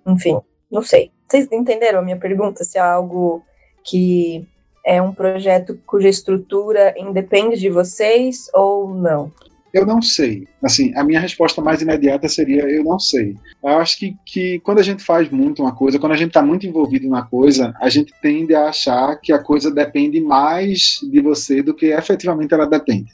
enfim, 0.06 0.40
não 0.72 0.82
sei. 0.82 1.12
Vocês 1.28 1.48
entenderam 1.52 2.00
a 2.00 2.02
minha 2.02 2.18
pergunta? 2.18 2.64
Se 2.64 2.78
é 2.78 2.82
algo 2.82 3.44
que 3.84 4.48
é 4.86 5.02
um 5.02 5.14
projeto 5.14 5.78
cuja 5.86 6.08
estrutura 6.08 6.94
independe 6.98 7.58
de 7.58 7.70
vocês 7.70 8.50
ou 8.54 8.94
não? 8.94 9.32
Eu 9.74 9.86
não 9.86 10.02
sei. 10.02 10.48
Assim, 10.64 10.94
a 10.96 11.04
minha 11.04 11.20
resposta 11.20 11.62
mais 11.62 11.82
imediata 11.82 12.28
seria 12.28 12.64
eu 12.64 12.84
não 12.84 13.00
sei. 13.00 13.36
Eu 13.64 13.78
acho 13.78 13.98
que, 13.98 14.16
que 14.26 14.60
quando 14.60 14.80
a 14.80 14.84
gente 14.84 15.04
faz 15.04 15.30
muito 15.30 15.62
uma 15.62 15.74
coisa, 15.74 16.00
quando 16.00 16.14
a 16.14 16.18
gente 16.18 16.30
está 16.30 16.42
muito 16.42 16.66
envolvido 16.66 17.08
na 17.08 17.22
coisa, 17.22 17.74
a 17.80 17.90
gente 17.90 18.14
tende 18.22 18.56
a 18.56 18.70
achar 18.70 19.16
que 19.18 19.32
a 19.32 19.40
coisa 19.40 19.70
depende 19.70 20.20
mais 20.22 21.00
de 21.04 21.20
você 21.20 21.62
do 21.62 21.74
que 21.74 21.88
efetivamente 21.88 22.54
ela 22.54 22.66
depende. 22.66 23.12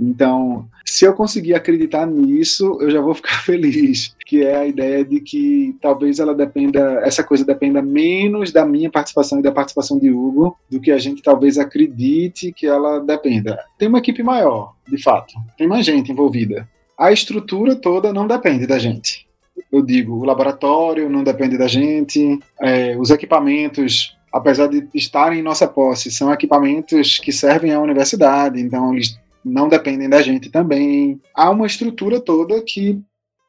Então, 0.00 0.66
se 0.84 1.04
eu 1.04 1.14
conseguir 1.14 1.54
acreditar 1.54 2.06
nisso, 2.06 2.78
eu 2.80 2.90
já 2.90 3.00
vou 3.00 3.14
ficar 3.14 3.40
feliz, 3.44 4.14
que 4.26 4.42
é 4.42 4.56
a 4.56 4.66
ideia 4.66 5.04
de 5.04 5.20
que 5.20 5.76
talvez 5.80 6.18
ela 6.18 6.34
dependa, 6.34 7.00
essa 7.04 7.22
coisa 7.22 7.44
dependa 7.44 7.80
menos 7.80 8.52
da 8.52 8.64
minha 8.64 8.90
participação 8.90 9.38
e 9.38 9.42
da 9.42 9.52
participação 9.52 9.98
de 9.98 10.10
Hugo 10.10 10.56
do 10.70 10.80
que 10.80 10.90
a 10.90 10.98
gente 10.98 11.22
talvez 11.22 11.58
acredite 11.58 12.52
que 12.52 12.66
ela 12.66 12.98
dependa. 13.00 13.58
Tem 13.78 13.88
uma 13.88 13.98
equipe 13.98 14.22
maior, 14.22 14.74
de 14.88 15.02
fato, 15.02 15.34
tem 15.56 15.66
mais 15.66 15.86
gente 15.86 16.12
envolvida. 16.12 16.68
A 16.98 17.12
estrutura 17.12 17.74
toda 17.74 18.12
não 18.12 18.26
depende 18.26 18.66
da 18.66 18.78
gente. 18.78 19.26
Eu 19.70 19.82
digo, 19.82 20.14
o 20.14 20.24
laboratório 20.24 21.08
não 21.08 21.22
depende 21.22 21.56
da 21.56 21.66
gente, 21.66 22.38
é, 22.60 22.96
os 22.98 23.10
equipamentos 23.10 24.16
apesar 24.34 24.66
de 24.66 24.88
estarem 24.92 25.38
em 25.38 25.42
nossa 25.42 25.68
posse, 25.68 26.10
são 26.10 26.32
equipamentos 26.32 27.20
que 27.20 27.30
servem 27.30 27.72
à 27.72 27.78
universidade, 27.78 28.60
então 28.60 28.92
eles 28.92 29.16
não 29.44 29.68
dependem 29.68 30.08
da 30.08 30.22
gente 30.22 30.50
também. 30.50 31.20
Há 31.34 31.50
uma 31.50 31.66
estrutura 31.66 32.20
toda 32.20 32.62
que, 32.62 33.00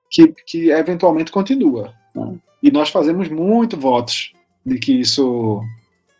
que, 0.09 0.27
que 0.45 0.71
eventualmente 0.71 1.31
continua. 1.31 1.93
Né? 2.13 2.35
E 2.61 2.71
nós 2.71 2.89
fazemos 2.89 3.29
muito 3.29 3.79
votos 3.79 4.33
de 4.65 4.77
que 4.77 4.99
isso 4.99 5.61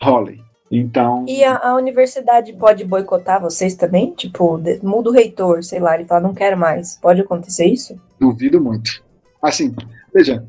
role. 0.01 0.41
Então. 0.71 1.26
E 1.28 1.43
a, 1.43 1.57
a, 1.57 1.76
universidade 1.76 2.51
pode 2.53 2.84
boicotar 2.84 3.41
vocês 3.41 3.76
também? 3.76 4.13
Tipo, 4.13 4.57
de, 4.57 4.80
muda 4.84 5.09
o 5.09 5.13
reitor, 5.13 5.63
sei 5.63 5.80
lá, 5.80 5.95
ele 5.95 6.05
fala, 6.05 6.21
não 6.21 6.34
quero 6.34 6.57
mais. 6.57 6.97
Pode 6.97 7.21
acontecer 7.21 7.65
isso? 7.65 7.99
Duvido 8.19 8.59
muito. 8.61 9.03
Assim, 9.41 9.76
veja, 10.13 10.43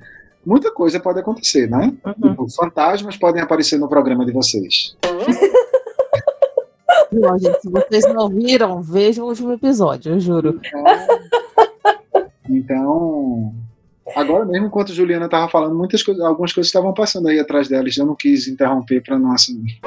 muita 0.45 0.71
coisa 0.71 0.99
pode 0.99 1.21
acontecer, 1.21 1.69
né? 1.69 1.93
Uhum. 2.05 2.31
Tipo, 2.31 2.51
fantasmas 2.51 3.17
podem 3.17 3.43
aparecer 3.43 3.79
no 3.79 3.89
programa 3.89 4.25
de 4.25 4.33
vocês. 4.33 4.97
Não, 7.11 7.39
gente, 7.39 7.61
se 7.61 7.71
vocês 7.71 8.05
não 8.13 8.29
viram, 8.29 8.83
vejam 8.83 9.25
o 9.25 9.29
último 9.29 9.53
episódio, 9.53 10.13
eu 10.13 10.21
juro. 10.21 10.61
Então, 12.49 13.53
então 13.55 13.55
agora 14.15 14.45
mesmo, 14.45 14.67
enquanto 14.67 14.93
Juliana 14.93 15.27
estava 15.27 15.49
falando, 15.49 15.75
muitas 15.75 16.03
coisas, 16.03 16.25
algumas 16.25 16.53
coisas 16.53 16.69
estavam 16.69 16.95
passando 16.95 17.29
aí 17.29 17.39
atrás 17.39 17.69
delas. 17.69 17.97
Eu 17.97 18.07
não 18.07 18.15
quis 18.15 18.47
interromper 18.47 19.03
para 19.03 19.19
não 19.19 19.33
assumir. 19.33 19.79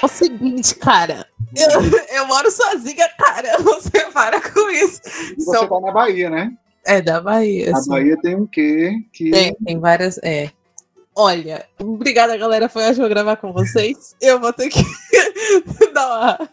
É 0.00 0.04
o 0.04 0.08
seguinte, 0.08 0.74
cara. 0.74 1.26
Eu, 1.56 2.18
eu 2.18 2.26
moro 2.26 2.50
sozinha, 2.50 3.08
cara. 3.18 3.58
Você 3.58 4.00
para 4.12 4.40
com 4.40 4.70
isso. 4.70 5.00
E 5.36 5.42
você 5.42 5.56
Só... 5.58 5.66
tá 5.66 5.80
na 5.80 5.92
Bahia, 5.92 6.30
né? 6.30 6.52
É, 6.86 7.02
da 7.02 7.20
Bahia. 7.20 7.72
A 7.74 7.88
Bahia 7.88 8.16
tem 8.20 8.36
um 8.36 8.46
quê? 8.46 8.92
Que... 9.12 9.30
Tem, 9.30 9.54
tem 9.54 9.78
várias. 9.78 10.18
É. 10.22 10.50
Olha, 11.20 11.66
obrigada, 11.80 12.36
galera. 12.36 12.68
Foi 12.68 12.84
ótimo 12.84 13.08
gravar 13.08 13.34
com 13.34 13.52
vocês. 13.52 14.14
Eu 14.22 14.38
vou 14.38 14.52
ter 14.52 14.68
que 14.68 14.78
dar, 15.92 16.06
uma, 16.06 16.48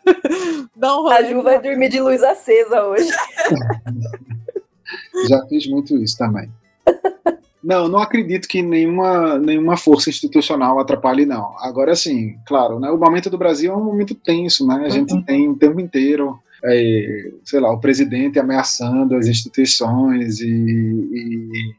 dar 0.75 0.97
um 0.97 1.03
rolê. 1.03 1.17
A 1.17 1.23
Ju 1.29 1.43
vai 1.43 1.61
dormir 1.61 1.87
de 1.87 2.01
luz 2.01 2.23
acesa 2.23 2.83
hoje. 2.83 3.07
Já 5.29 5.45
fiz 5.45 5.67
muito 5.67 5.95
isso 5.97 6.17
também. 6.17 6.49
Não, 7.63 7.87
não 7.87 7.99
acredito 7.99 8.47
que 8.47 8.63
nenhuma, 8.63 9.37
nenhuma 9.37 9.77
força 9.77 10.09
institucional 10.09 10.79
atrapalhe, 10.79 11.27
não. 11.27 11.55
Agora, 11.59 11.95
sim, 11.95 12.35
claro, 12.47 12.79
né, 12.79 12.89
o 12.89 12.97
momento 12.97 13.29
do 13.29 13.37
Brasil 13.37 13.71
é 13.71 13.75
um 13.75 13.83
momento 13.83 14.15
tenso, 14.15 14.65
né? 14.65 14.81
A 14.83 14.89
gente 14.89 15.13
uhum. 15.13 15.21
tem 15.21 15.47
o 15.47 15.55
tempo 15.55 15.79
inteiro, 15.79 16.39
é, 16.63 17.31
sei 17.43 17.59
lá, 17.59 17.71
o 17.71 17.79
presidente 17.79 18.39
ameaçando 18.39 19.15
as 19.15 19.27
instituições 19.27 20.39
e, 20.41 20.47
e 20.47 21.75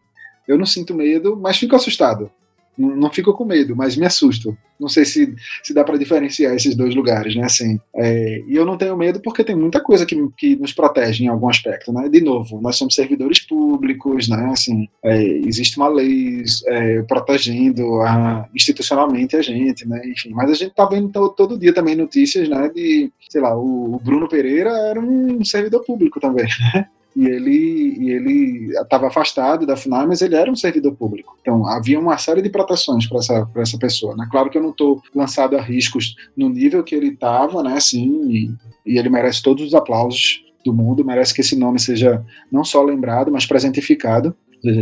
eu 0.46 0.56
não 0.56 0.66
sinto 0.66 0.94
medo, 0.94 1.36
mas 1.36 1.56
fico 1.58 1.74
assustado. 1.74 2.30
Não, 2.78 3.10
fico 3.10 3.32
com 3.32 3.44
medo, 3.44 3.74
mas 3.74 3.96
me 3.96 4.06
assusto. 4.06 4.56
Não 4.78 4.88
sei 4.88 5.06
se, 5.06 5.34
se 5.62 5.72
dá 5.72 5.82
para 5.82 5.96
diferenciar 5.96 6.54
esses 6.54 6.76
dois 6.76 6.94
lugares, 6.94 7.34
né? 7.34 7.44
Assim, 7.44 7.80
é, 7.94 8.42
e 8.46 8.54
eu 8.54 8.66
não 8.66 8.76
tenho 8.76 8.96
medo 8.96 9.20
porque 9.22 9.42
tem 9.42 9.56
muita 9.56 9.80
coisa 9.80 10.04
que, 10.04 10.14
que 10.36 10.56
nos 10.56 10.74
protege 10.74 11.24
em 11.24 11.28
algum 11.28 11.48
aspecto, 11.48 11.92
né? 11.92 12.08
De 12.08 12.20
novo, 12.20 12.60
nós 12.60 12.76
somos 12.76 12.94
servidores 12.94 13.40
públicos, 13.40 14.28
né? 14.28 14.50
Assim, 14.52 14.86
é, 15.02 15.22
existe 15.22 15.78
uma 15.78 15.88
lei 15.88 16.42
é, 16.66 17.02
protegendo 17.02 18.02
a, 18.02 18.46
institucionalmente 18.54 19.36
a 19.36 19.42
gente, 19.42 19.88
né? 19.88 20.02
Enfim, 20.04 20.30
mas 20.32 20.50
a 20.50 20.54
gente 20.54 20.74
tá 20.74 20.84
vendo 20.84 21.08
todo, 21.08 21.30
todo 21.30 21.58
dia 21.58 21.72
também 21.72 21.96
notícias, 21.96 22.48
né? 22.48 22.70
De, 22.74 23.10
sei 23.30 23.40
lá, 23.40 23.56
o, 23.56 23.94
o 23.94 24.00
Bruno 24.00 24.28
Pereira 24.28 24.70
era 24.70 25.00
um 25.00 25.42
servidor 25.44 25.82
público 25.84 26.20
também, 26.20 26.46
né? 26.74 26.86
E 27.16 27.26
ele 27.26 27.96
e 27.98 28.10
ele 28.10 28.72
estava 28.72 29.08
afastado 29.08 29.66
da 29.66 29.74
FUNAI, 29.74 30.06
mas 30.06 30.20
ele 30.20 30.34
era 30.34 30.50
um 30.50 30.54
servidor 30.54 30.94
público. 30.94 31.36
Então 31.40 31.66
havia 31.66 31.98
uma 31.98 32.18
série 32.18 32.42
de 32.42 32.50
proteções 32.50 33.08
para 33.08 33.18
essa 33.18 33.46
para 33.46 33.62
essa 33.62 33.78
pessoa. 33.78 34.14
Né? 34.14 34.28
Claro 34.30 34.50
que 34.50 34.58
eu 34.58 34.62
não 34.62 34.70
estou 34.70 35.02
lançado 35.14 35.56
a 35.56 35.62
riscos 35.62 36.14
no 36.36 36.50
nível 36.50 36.84
que 36.84 36.94
ele 36.94 37.08
estava, 37.08 37.62
né? 37.62 37.72
Assim, 37.72 38.30
e, 38.30 38.54
e 38.84 38.98
ele 38.98 39.08
merece 39.08 39.42
todos 39.42 39.64
os 39.64 39.74
aplausos 39.74 40.44
do 40.64 40.74
mundo, 40.74 41.04
merece 41.04 41.32
que 41.32 41.40
esse 41.40 41.56
nome 41.56 41.80
seja 41.80 42.22
não 42.52 42.64
só 42.64 42.82
lembrado, 42.82 43.32
mas 43.32 43.46
presentificado 43.46 44.36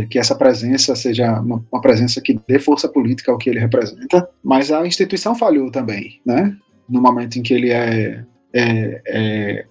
que 0.09 0.17
essa 0.17 0.35
presença 0.35 0.95
seja 0.95 1.39
uma, 1.39 1.63
uma, 1.71 1.81
presença 1.81 2.19
que 2.19 2.39
dê 2.47 2.57
força 2.57 2.89
política 2.89 3.31
ao 3.31 3.37
que 3.37 3.49
ele 3.49 3.59
representa, 3.59 4.27
mas 4.43 4.71
a 4.71 4.85
instituição 4.85 5.35
falhou 5.35 5.69
também, 5.69 6.19
né? 6.25 6.55
No 6.89 7.01
momento 7.01 7.37
em 7.37 7.43
que 7.43 7.53
ele 7.53 7.69
é, 7.69 8.23
é, 8.51 9.01
é, 9.07 9.65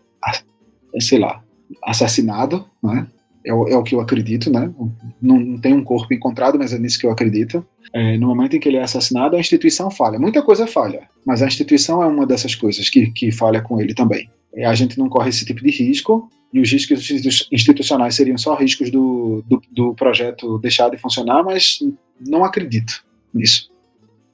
é 0.95 1.01
sei 1.01 1.19
lá, 1.19 1.44
assassinado, 1.87 2.65
né? 2.83 3.07
É 3.47 3.53
o, 3.53 3.69
é 3.69 3.77
o, 3.77 3.83
que 3.83 3.95
eu 3.95 4.01
acredito, 4.01 4.51
né? 4.51 4.73
Não, 5.21 5.39
não, 5.39 5.59
tem 5.59 5.75
um 5.75 5.85
corpo 5.85 6.15
encontrado, 6.15 6.59
mas 6.59 6.73
é 6.73 6.79
nisso 6.79 6.99
que 6.99 7.07
eu 7.07 7.11
acredito. 7.11 7.65
É, 7.93 8.17
no 8.17 8.29
momento 8.29 8.57
em 8.57 8.61
que 8.61 8.69
ele 8.69 8.79
é 8.79 8.83
assassinado, 8.83 9.37
a 9.37 9.41
instituição 9.41 9.91
falha. 9.91 10.19
Muita 10.19 10.41
coisa 10.41 10.67
falha, 10.67 11.03
mas 11.27 11.43
a 11.43 11.47
instituição 11.47 12.03
é 12.03 12.07
uma 12.07 12.27
dessas 12.27 12.55
coisas 12.55 12.89
que, 12.89 13.11
que 13.11 13.31
falha 13.31 13.61
com 13.61 13.79
ele 13.79 13.93
também. 13.93 14.31
É, 14.55 14.65
a 14.65 14.75
gente 14.75 14.99
não 14.99 15.11
corre 15.11 15.29
esse 15.29 15.45
tipo 15.45 15.63
de 15.63 15.71
risco, 15.71 16.31
e 16.55 16.61
os 16.61 16.71
riscos 16.71 17.11
institucionais 17.51 18.15
seriam 18.15 18.39
só 18.39 18.55
riscos 18.55 18.89
do, 18.89 19.45
do, 19.45 19.61
do 19.73 19.95
projeto 19.95 20.57
deixar 20.59 20.89
de 20.89 20.97
funcionar, 20.97 21.43
mas 21.43 21.81
não 22.25 22.45
acredito 22.45 23.05
nisso. 23.35 23.74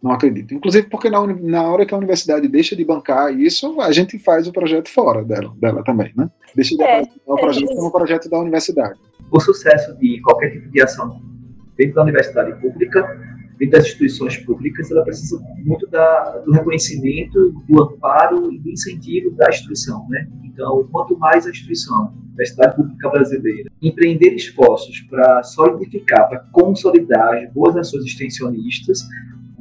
Não 0.02 0.12
acredito. 0.12 0.54
Inclusive 0.54 0.88
porque 0.88 1.10
na, 1.10 1.26
na 1.26 1.62
hora 1.62 1.84
que 1.84 1.92
a 1.92 1.96
universidade 1.98 2.48
deixa 2.48 2.74
de 2.74 2.84
bancar 2.84 3.32
isso, 3.38 3.80
a 3.80 3.92
gente 3.92 4.18
faz 4.18 4.48
o 4.48 4.52
projeto 4.52 4.88
fora 4.88 5.22
dela, 5.22 5.52
dela 5.56 5.84
também, 5.84 6.10
né? 6.16 6.30
Deixa 6.54 6.74
de 6.74 6.82
é, 6.82 7.02
o 7.26 7.36
projeto 7.36 7.70
é 7.70 7.76
como 7.76 7.92
projeto 7.92 8.30
da 8.30 8.38
universidade. 8.38 8.98
O 9.30 9.38
sucesso 9.38 9.96
de 9.98 10.20
qualquer 10.22 10.50
tipo 10.52 10.70
de 10.70 10.82
ação 10.82 11.20
dentro 11.76 11.96
da 11.96 12.02
universidade 12.02 12.58
pública, 12.60 13.02
dentro 13.58 13.78
das 13.78 13.86
instituições 13.86 14.38
públicas, 14.38 14.90
ela 14.90 15.04
precisa 15.04 15.38
muito 15.58 15.86
da, 15.88 16.38
do 16.44 16.52
reconhecimento, 16.52 17.52
do 17.68 17.82
amparo 17.82 18.52
e 18.52 18.58
do 18.58 18.70
incentivo 18.70 19.30
da 19.32 19.48
instituição, 19.50 20.06
né? 20.08 20.26
Então, 20.44 20.88
quanto 20.90 21.16
mais 21.18 21.46
a 21.46 21.50
instituição, 21.50 21.94
a 21.96 22.12
Universidade 22.28 22.76
Pública 22.76 23.08
Brasileira, 23.10 23.70
empreender 23.82 24.34
esforços 24.34 25.00
para 25.02 25.42
solidificar, 25.42 26.28
para 26.28 26.40
consolidar 26.52 27.34
as 27.34 27.52
boas 27.52 27.76
ações 27.76 28.04
extensionistas, 28.04 29.00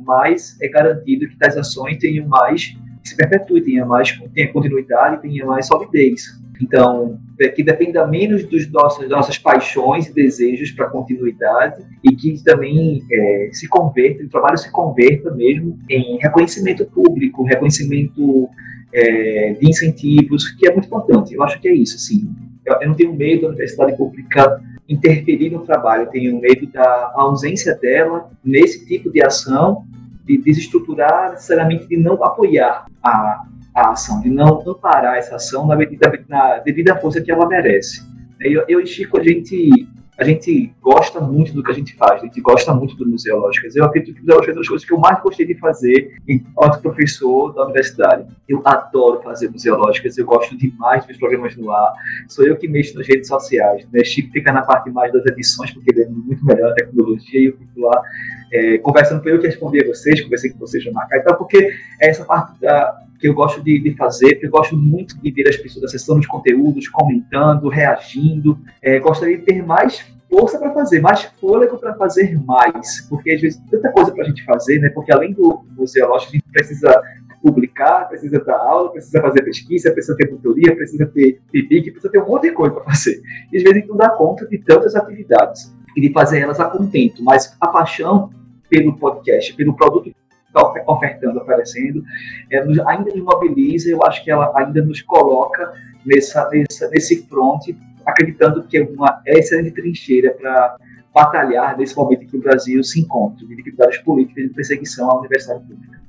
mais 0.10 0.57
é 0.62 0.68
garantido 0.68 1.28
que 1.28 1.38
tais 1.38 1.55
ações 1.55 1.97
tenham 1.97 2.28
mais 2.28 2.76
se 3.03 3.16
perpetue, 3.16 3.62
tenha 3.62 3.86
mais 3.86 4.12
tenha 4.34 4.51
continuidade, 4.51 5.22
tenha 5.22 5.45
mais 5.45 5.68
solidez. 5.68 6.39
Então, 6.62 7.18
é 7.39 7.47
que 7.47 7.64
dependa 7.64 8.05
menos 8.05 8.43
dos 8.43 8.70
nossos, 8.70 9.07
nossas 9.07 9.38
paixões 9.38 10.07
e 10.07 10.14
desejos 10.14 10.72
para 10.72 10.89
continuidade 10.89 11.86
e 12.03 12.14
que 12.14 12.43
também 12.43 13.01
é, 13.10 13.49
se 13.53 13.68
converta, 13.70 14.24
o 14.24 14.30
trabalho 14.30 14.57
se 14.57 14.70
converta 14.70 15.32
mesmo 15.32 15.80
em 15.89 16.18
reconhecimento 16.18 16.86
público, 16.86 17.43
reconhecimento 17.43 18.49
é, 18.91 19.53
de 19.53 19.70
incentivos, 19.70 20.49
que 20.51 20.68
é 20.68 20.74
muito 20.74 20.88
importante. 20.88 21.34
Eu 21.34 21.43
acho 21.43 21.62
que 21.62 21.70
é 21.70 21.74
isso, 21.74 21.95
assim. 21.95 22.30
Eu, 22.66 22.76
eu 22.82 22.88
não 22.89 22.95
tenho 22.95 23.14
medo 23.14 23.43
da 23.43 23.47
universidade 23.49 23.96
pública 23.96 24.62
interferir 24.89 25.51
no 25.51 25.62
trabalho, 25.62 26.04
eu 26.04 26.08
tenho 26.08 26.42
medo 26.42 26.67
da 26.67 27.12
ausência 27.13 27.75
dela 27.75 28.29
nesse 28.43 28.86
tipo 28.86 29.12
de 29.12 29.24
ação, 29.24 29.86
de 30.30 30.38
desestruturar, 30.38 31.32
necessariamente 31.32 31.88
de 31.88 31.97
não 31.97 32.24
apoiar 32.24 32.86
a, 33.04 33.43
a 33.74 33.89
ação, 33.89 34.22
de 34.22 34.30
não 34.30 34.62
amparar 34.70 35.18
essa 35.18 35.38
ação 35.38 35.66
na, 35.66 35.76
medida, 35.76 36.24
na 36.28 36.60
devida 36.60 36.96
força 36.97 37.20
que 37.20 37.32
ela 37.32 37.47
merece. 37.47 38.08
Eu, 38.39 38.64
eu 38.68 38.80
e 38.80 38.86
Chico, 38.86 39.20
a 39.20 39.24
gente 39.24 39.88
a 40.20 40.24
gente 40.26 40.74
gosta 40.82 41.22
muito 41.22 41.54
do 41.54 41.64
que 41.64 41.72
a 41.72 41.74
gente 41.74 41.96
faz, 41.96 42.22
a 42.22 42.26
gente 42.26 42.42
gosta 42.42 42.74
muito 42.74 42.93
do 42.97 43.08
Museológicas. 43.08 43.74
Eu 43.74 43.86
acredito 43.86 44.16
que 44.16 44.20
o 44.20 44.24
Museológicas 44.24 44.50
é 44.50 44.58
uma 44.58 44.60
das 44.60 44.68
coisas 44.68 44.86
que 44.86 44.93
eu 44.93 45.00
mais 45.00 45.24
gostei 45.24 45.46
de 45.46 45.56
fazer 45.56 46.18
enquanto 46.28 46.82
professor 46.82 47.54
da 47.54 47.64
universidade. 47.64 48.28
Eu 48.46 48.62
adoro 48.66 49.22
fazer 49.22 49.50
Museológicas, 49.50 50.18
eu 50.18 50.26
gosto 50.26 50.58
demais 50.58 51.06
dos 51.06 51.16
programas 51.16 51.56
no 51.56 51.72
ar. 51.72 51.93
Sou 52.28 52.46
eu 52.46 52.58
que 52.58 52.68
mexo 52.68 52.97
nas 52.97 53.08
redes 53.08 53.30
sociais. 53.30 53.88
Né? 53.93 54.04
Chico 54.04 54.30
fica 54.34 54.51
na 54.51 54.62
parte 54.62 54.89
mais 54.89 55.14
das 55.14 55.26
edições, 55.26 55.72
porque 55.72 55.89
ele 55.89 56.04
é 56.04 56.10
muito 56.10 56.46
melhor 56.46 56.68
na 56.68 56.76
tecnologia, 56.76 57.39
e 57.39 57.46
eu 57.46 57.58
fico 57.58 57.80
lá 57.80 58.04
é, 58.51 58.78
conversando 58.78 59.21
com 59.21 59.30
eu 59.30 59.39
que 59.39 59.47
respondi 59.47 59.84
a 59.84 59.88
vocês, 59.88 60.21
conversei 60.21 60.51
com 60.51 60.59
vocês 60.59 60.86
no 60.86 60.93
marcar 60.93 61.17
e 61.17 61.21
tal, 61.21 61.38
porque 61.38 61.71
é 62.01 62.09
essa 62.09 62.26
parte 62.26 62.59
da, 62.59 63.00
que 63.20 63.28
eu 63.28 63.34
gosto 63.34 63.62
de, 63.62 63.80
de, 63.80 63.96
fazer, 63.96 64.32
porque 64.36 64.47
eu 64.47 64.51
gosto 64.51 64.78
muito 64.78 65.20
de 65.20 65.32
ver 65.32 65.47
as 65.47 65.58
pessoas 65.58 65.86
acessando 65.86 66.20
os 66.20 66.28
conteúdos, 66.28 66.88
comentando, 66.88 67.67
reagindo. 67.67 68.58
É, 68.82 69.00
gostaria 69.00 69.38
de 69.38 69.43
ter 69.43 69.62
mais 69.63 70.05
força 70.30 70.58
para 70.58 70.74
fazer, 70.74 71.01
mais 71.01 71.24
fôlego 71.39 71.78
para 71.78 71.96
fazer 71.96 72.39
mais, 72.46 73.01
porque 73.09 73.32
às 73.32 73.42
vezes 73.42 73.62
tanta 73.70 73.92
coisa 73.92 74.12
para 74.12 74.24
a 74.24 74.28
gente 74.28 74.43
fazer, 74.46 74.80
né? 74.80 74.89
Porque 74.89 75.12
além 75.12 75.34
do 75.34 75.66
museológico, 75.76 76.32
a 76.32 76.36
gente 76.36 76.51
precisa 76.51 77.01
publicar, 77.42 78.08
precisa 78.08 78.39
dar 78.39 78.58
aula, 78.58 78.92
precisa 78.92 79.21
fazer 79.21 79.42
pesquisa, 79.43 79.92
precisa 79.92 80.16
ter 80.16 80.28
tutoria, 80.28 80.76
precisa 80.76 81.05
ter 81.08 81.42
PIBIC, 81.51 81.92
precisa 81.92 82.12
ter 82.12 82.21
um 82.21 82.28
monte 82.28 82.43
de 82.43 82.51
coisa 82.51 82.76
para 82.76 82.84
fazer. 82.86 83.21
E 83.51 83.58
às 83.58 83.63
vezes 83.63 83.71
a 83.71 83.80
gente 83.80 83.89
não 83.89 83.97
dá 83.97 84.09
conta 84.09 84.47
de 84.47 84.58
tantas 84.59 84.96
atividades 84.96 85.74
e 85.96 86.01
de 86.01 86.13
fazer 86.13 86.39
elas 86.39 86.59
a 86.59 86.66
contento, 86.66 87.24
mas 87.24 87.55
a 87.59 87.67
paixão 87.67 88.30
pelo 88.70 88.97
podcast, 88.97 89.54
pelo 89.55 89.75
produto 89.75 90.13
está 90.50 90.62
ofertando, 90.87 91.39
oferecendo, 91.39 92.04
é, 92.51 92.59
ainda 92.87 93.12
nos 93.16 93.24
mobiliza, 93.24 93.89
eu 93.89 94.04
acho 94.04 94.24
que 94.24 94.32
ela 94.32 94.51
ainda 94.55 94.82
nos 94.82 95.01
coloca 95.01 95.74
nessa, 96.05 96.50
nessa, 96.50 96.89
nesse 96.89 97.24
front, 97.28 97.62
acreditando 98.05 98.63
que 98.63 98.78
é 98.78 98.83
uma 98.83 99.21
excelente 99.25 99.71
trincheira 99.71 100.32
para 100.33 100.78
batalhar 101.13 101.78
nesse 101.78 101.96
momento 101.96 102.24
em 102.24 102.28
que 102.28 102.37
o 102.37 102.41
Brasil 102.41 102.83
se 102.83 103.00
encontra, 103.00 103.46
de 103.46 103.55
dificuldades 103.55 104.00
políticas 104.00 104.43
de 104.46 104.50
perseguição 104.50 105.09
à 105.09 105.20
universidade 105.20 105.62
pública. 105.66 106.00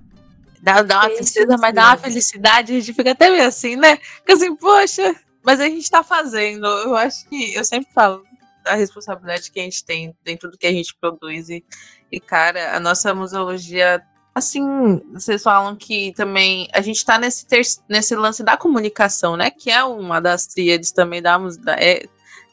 Dá, 0.62 0.82
dá 0.82 1.00
uma 1.00 1.10
tristeza, 1.10 1.56
mas 1.58 1.74
dá 1.74 1.88
uma 1.88 1.96
felicidade, 1.96 2.72
a 2.72 2.80
gente 2.80 2.92
fica 2.92 3.12
até 3.12 3.30
meio 3.30 3.46
assim, 3.46 3.76
né? 3.76 3.96
Fica 3.96 4.34
assim, 4.34 4.54
poxa, 4.56 5.16
mas 5.42 5.58
a 5.58 5.64
gente 5.64 5.82
está 5.82 6.02
fazendo. 6.02 6.66
Eu 6.66 6.94
acho 6.96 7.26
que, 7.28 7.54
eu 7.54 7.64
sempre 7.64 7.90
falo, 7.94 8.22
a 8.66 8.74
responsabilidade 8.74 9.50
que 9.50 9.58
a 9.58 9.62
gente 9.62 9.84
tem 9.84 10.14
dentro 10.22 10.50
do 10.50 10.58
que 10.58 10.66
a 10.66 10.72
gente 10.72 10.94
produz. 11.00 11.48
E, 11.48 11.64
e 12.10 12.20
cara, 12.20 12.76
a 12.76 12.80
nossa 12.80 13.14
museologia 13.14 14.02
Assim, 14.32 15.02
vocês 15.12 15.42
falam 15.42 15.74
que 15.74 16.12
também 16.12 16.68
a 16.72 16.80
gente 16.80 16.98
está 16.98 17.18
nesse, 17.18 17.46
nesse 17.88 18.14
lance 18.14 18.44
da 18.44 18.56
comunicação, 18.56 19.36
né? 19.36 19.50
Que 19.50 19.70
é 19.70 19.82
uma 19.82 20.20
das 20.20 20.46
tríades 20.46 20.92
também 20.92 21.20
da, 21.20 21.36
da, 21.36 21.74
é, 21.74 22.06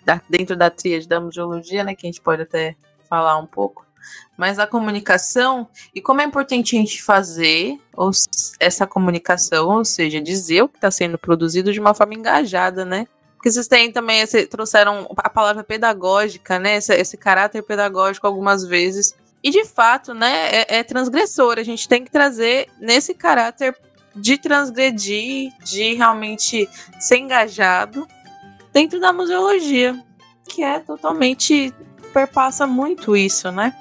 da 0.03 0.19
dentro 0.27 0.55
da 0.55 0.71
tríade 0.71 1.07
da 1.07 1.21
museologia, 1.21 1.83
né? 1.83 1.93
Que 1.93 2.07
a 2.07 2.09
gente 2.09 2.21
pode 2.21 2.41
até 2.41 2.75
falar 3.07 3.37
um 3.37 3.45
pouco. 3.45 3.85
Mas 4.35 4.57
a 4.57 4.65
comunicação, 4.65 5.67
e 5.93 6.01
como 6.01 6.21
é 6.21 6.23
importante 6.23 6.75
a 6.75 6.79
gente 6.79 7.03
fazer 7.03 7.79
ou, 7.95 8.09
essa 8.59 8.87
comunicação, 8.87 9.69
ou 9.69 9.85
seja, 9.85 10.19
dizer 10.19 10.63
o 10.63 10.69
que 10.69 10.77
está 10.77 10.89
sendo 10.89 11.17
produzido 11.17 11.71
de 11.71 11.79
uma 11.79 11.93
forma 11.93 12.15
engajada, 12.15 12.83
né? 12.83 13.05
Porque 13.35 13.51
vocês 13.51 13.67
têm 13.67 13.91
também, 13.91 14.25
trouxeram 14.49 15.07
a 15.15 15.29
palavra 15.29 15.63
pedagógica, 15.63 16.57
né? 16.57 16.77
Esse, 16.77 16.93
esse 16.95 17.17
caráter 17.17 17.61
pedagógico 17.61 18.25
algumas 18.25 18.65
vezes 18.65 19.15
e 19.47 19.49
de 19.49 19.63
fato, 19.63 20.13
né, 20.13 20.49
é, 20.51 20.79
é 20.79 20.83
transgressor. 20.83 21.57
A 21.57 21.63
gente 21.63 21.87
tem 21.87 22.03
que 22.03 22.11
trazer 22.11 22.67
nesse 22.81 23.13
caráter 23.13 23.73
de 24.13 24.37
transgredir, 24.37 25.53
de 25.63 25.93
realmente 25.93 26.69
ser 26.99 27.19
engajado 27.19 28.05
dentro 28.73 28.99
da 28.99 29.13
museologia, 29.13 29.97
que 30.49 30.61
é 30.61 30.79
totalmente 30.79 31.73
perpassa 32.11 32.67
muito 32.67 33.15
isso, 33.15 33.49
né? 33.49 33.73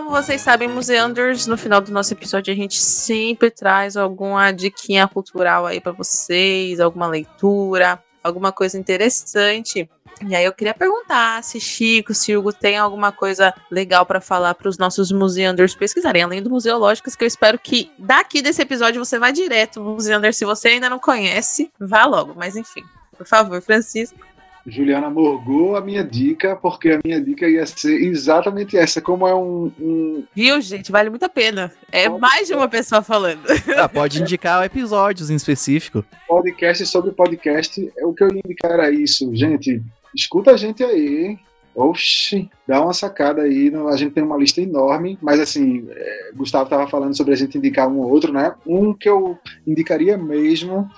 Como 0.00 0.10
vocês 0.10 0.40
sabem, 0.40 0.66
Museanders, 0.66 1.46
no 1.46 1.58
final 1.58 1.78
do 1.78 1.92
nosso 1.92 2.14
episódio, 2.14 2.50
a 2.50 2.56
gente 2.56 2.78
sempre 2.78 3.50
traz 3.50 3.98
alguma 3.98 4.50
diquinha 4.50 5.06
cultural 5.06 5.66
aí 5.66 5.78
para 5.78 5.92
vocês, 5.92 6.80
alguma 6.80 7.06
leitura, 7.06 8.02
alguma 8.24 8.50
coisa 8.50 8.78
interessante. 8.78 9.90
E 10.26 10.34
aí 10.34 10.42
eu 10.42 10.54
queria 10.54 10.72
perguntar 10.72 11.44
se 11.44 11.60
Chico, 11.60 12.14
se 12.14 12.34
Hugo 12.34 12.50
tem 12.50 12.78
alguma 12.78 13.12
coisa 13.12 13.52
legal 13.70 14.06
para 14.06 14.22
falar 14.22 14.54
para 14.54 14.70
os 14.70 14.78
nossos 14.78 15.12
museanders 15.12 15.74
pesquisarem, 15.74 16.22
além 16.22 16.42
do 16.42 16.48
Museológicas, 16.48 17.14
que 17.14 17.22
eu 17.22 17.28
espero 17.28 17.58
que 17.58 17.92
daqui 17.98 18.40
desse 18.40 18.62
episódio 18.62 19.04
você 19.04 19.18
vá 19.18 19.30
direto, 19.30 19.82
museander, 19.82 20.32
se 20.32 20.46
você 20.46 20.68
ainda 20.68 20.88
não 20.88 20.98
conhece, 20.98 21.70
vá 21.78 22.06
logo. 22.06 22.32
Mas 22.34 22.56
enfim, 22.56 22.84
por 23.18 23.26
favor, 23.26 23.60
Francisco. 23.60 24.18
Juliana 24.66 25.08
morgou 25.08 25.76
a 25.76 25.80
minha 25.80 26.04
dica, 26.04 26.54
porque 26.56 26.90
a 26.90 27.00
minha 27.04 27.20
dica 27.20 27.48
ia 27.48 27.64
ser 27.66 28.02
exatamente 28.02 28.76
essa. 28.76 29.00
Como 29.00 29.26
é 29.26 29.34
um. 29.34 29.72
um... 29.80 30.24
Viu, 30.34 30.60
gente? 30.60 30.92
Vale 30.92 31.10
muito 31.10 31.24
a 31.24 31.28
pena. 31.28 31.72
É 31.90 32.08
pode 32.08 32.20
mais 32.20 32.48
de 32.48 32.54
uma 32.54 32.68
pessoa 32.68 33.02
falando. 33.02 33.40
Ah, 33.76 33.88
pode 33.88 34.20
indicar 34.20 34.64
episódios 34.64 35.30
em 35.30 35.36
específico. 35.36 36.04
Podcast 36.28 36.84
sobre 36.86 37.12
podcast. 37.12 37.92
O 38.02 38.12
que 38.12 38.24
eu 38.24 38.28
ia 38.32 38.42
indicar 38.44 38.72
era 38.72 38.90
isso. 38.90 39.34
Gente, 39.34 39.82
escuta 40.14 40.50
a 40.50 40.56
gente 40.56 40.84
aí. 40.84 41.38
Oxi, 41.74 42.50
dá 42.66 42.82
uma 42.82 42.92
sacada 42.92 43.42
aí. 43.42 43.72
A 43.90 43.96
gente 43.96 44.12
tem 44.12 44.22
uma 44.22 44.36
lista 44.36 44.60
enorme, 44.60 45.18
mas 45.22 45.40
assim, 45.40 45.86
é, 45.90 46.30
Gustavo 46.34 46.64
estava 46.64 46.88
falando 46.88 47.16
sobre 47.16 47.32
a 47.32 47.36
gente 47.36 47.56
indicar 47.56 47.88
um 47.88 48.00
ou 48.00 48.10
outro, 48.10 48.32
né? 48.32 48.54
Um 48.66 48.92
que 48.92 49.08
eu 49.08 49.38
indicaria 49.66 50.18
mesmo, 50.18 50.90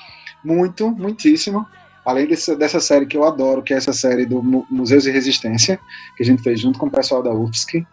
muito, 0.42 0.90
muitíssimo, 0.90 1.66
além 2.04 2.26
desse, 2.26 2.54
dessa 2.56 2.80
série 2.80 3.06
que 3.06 3.16
eu 3.16 3.24
adoro, 3.24 3.62
que 3.62 3.72
é 3.72 3.76
essa 3.76 3.92
série 3.92 4.26
do 4.26 4.42
Museus 4.42 5.04
de 5.04 5.10
Resistência, 5.10 5.78
que 6.16 6.22
a 6.22 6.26
gente 6.26 6.42
fez 6.42 6.60
junto 6.60 6.78
com 6.78 6.86
o 6.86 6.90
pessoal 6.90 7.22
da 7.22 7.32
UFSC, 7.32 7.86